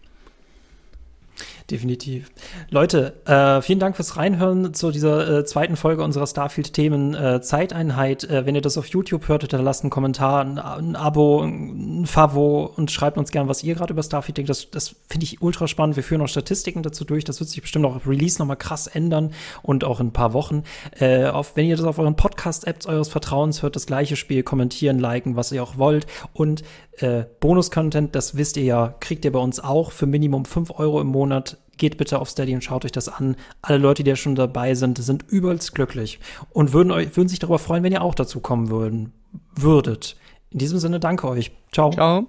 Definitiv. 1.70 2.31
Leute, 2.69 3.15
äh, 3.24 3.62
vielen 3.62 3.78
Dank 3.78 3.97
fürs 3.97 4.19
Reinhören 4.19 4.74
zu 4.74 4.91
dieser 4.91 5.39
äh, 5.39 5.45
zweiten 5.47 5.77
Folge 5.77 6.05
unserer 6.05 6.27
Starfield-Themen 6.27 7.15
äh, 7.15 7.41
Zeiteinheit. 7.41 8.24
Äh, 8.24 8.45
wenn 8.45 8.55
ihr 8.55 8.61
das 8.61 8.77
auf 8.77 8.86
YouTube 8.89 9.28
hört, 9.28 9.51
dann 9.51 9.65
lasst 9.65 9.82
einen 9.82 9.89
Kommentar, 9.89 10.45
ein, 10.45 10.59
ein 10.59 10.95
Abo, 10.95 11.41
ein 11.41 12.05
Favo 12.05 12.70
und 12.77 12.91
schreibt 12.91 13.16
uns 13.16 13.31
gern, 13.31 13.49
was 13.49 13.62
ihr 13.62 13.74
gerade 13.77 13.95
über 13.95 14.03
Starfield 14.03 14.36
denkt. 14.36 14.51
Das, 14.51 14.70
das 14.70 14.95
finde 15.09 15.24
ich 15.24 15.41
ultra 15.41 15.66
spannend. 15.66 15.97
Wir 15.97 16.03
führen 16.03 16.20
auch 16.20 16.28
Statistiken 16.28 16.82
dazu 16.82 17.07
durch. 17.07 17.24
Das 17.24 17.41
wird 17.41 17.49
sich 17.49 17.62
bestimmt 17.62 17.86
auch 17.86 18.07
Release 18.07 18.39
nochmal 18.39 18.59
krass 18.59 18.86
ändern 18.86 19.32
und 19.62 19.85
auch 19.85 20.01
in 20.01 20.09
ein 20.09 20.12
paar 20.12 20.35
Wochen. 20.35 20.65
Äh, 21.01 21.28
auf, 21.28 21.57
wenn 21.57 21.65
ihr 21.65 21.77
das 21.77 21.86
auf 21.86 21.99
euren 21.99 22.15
Podcast-Apps 22.16 22.85
eures 22.85 23.09
Vertrauens 23.09 23.62
hört, 23.62 23.74
das 23.74 23.86
gleiche 23.86 24.16
Spiel 24.16 24.43
kommentieren, 24.43 24.99
liken, 24.99 25.35
was 25.35 25.51
ihr 25.51 25.62
auch 25.62 25.78
wollt. 25.78 26.05
Und 26.35 26.62
äh, 26.99 27.25
Bonus-Content, 27.41 28.15
das 28.15 28.37
wisst 28.37 28.57
ihr 28.57 28.65
ja, 28.65 28.95
kriegt 29.01 29.25
ihr 29.25 29.33
bei 29.33 29.39
uns 29.39 29.61
auch 29.61 29.93
für 29.93 30.07
Minimum 30.07 30.45
5 30.45 30.79
Euro 30.79 31.01
im 31.01 31.09
Monat. 31.09 31.59
Geht 31.77 31.97
bitte 31.97 32.21
auf 32.21 32.31
Steady 32.31 32.55
und 32.55 32.62
schaut 32.62 32.85
euch 32.85 32.93
das 32.93 33.09
an. 33.09 33.37
Alle 33.61 33.79
Leute, 33.79 34.05
die 34.05 34.11
ja 34.11 34.16
schon 34.16 34.37
dabei 34.37 34.75
sind, 34.75 34.99
sind 34.99 35.25
übelst 35.29 35.75
glücklich 35.75 36.21
und 36.51 36.73
würden, 36.73 36.93
euch, 36.93 37.16
würden 37.16 37.29
sich 37.29 37.41
darüber 37.41 37.59
freuen, 37.59 37.83
wenn 37.83 37.93
ihr 37.93 38.03
auch 38.03 38.15
dazu 38.15 38.41
kommen 38.41 38.71
würden, 38.71 39.12
würdet. 39.57 40.16
In 40.51 40.59
diesem 40.59 40.79
Sinne, 40.79 41.01
danke 41.01 41.29
euch. 41.29 41.51
Ciao. 41.73 41.91
Ciao. 41.91 42.29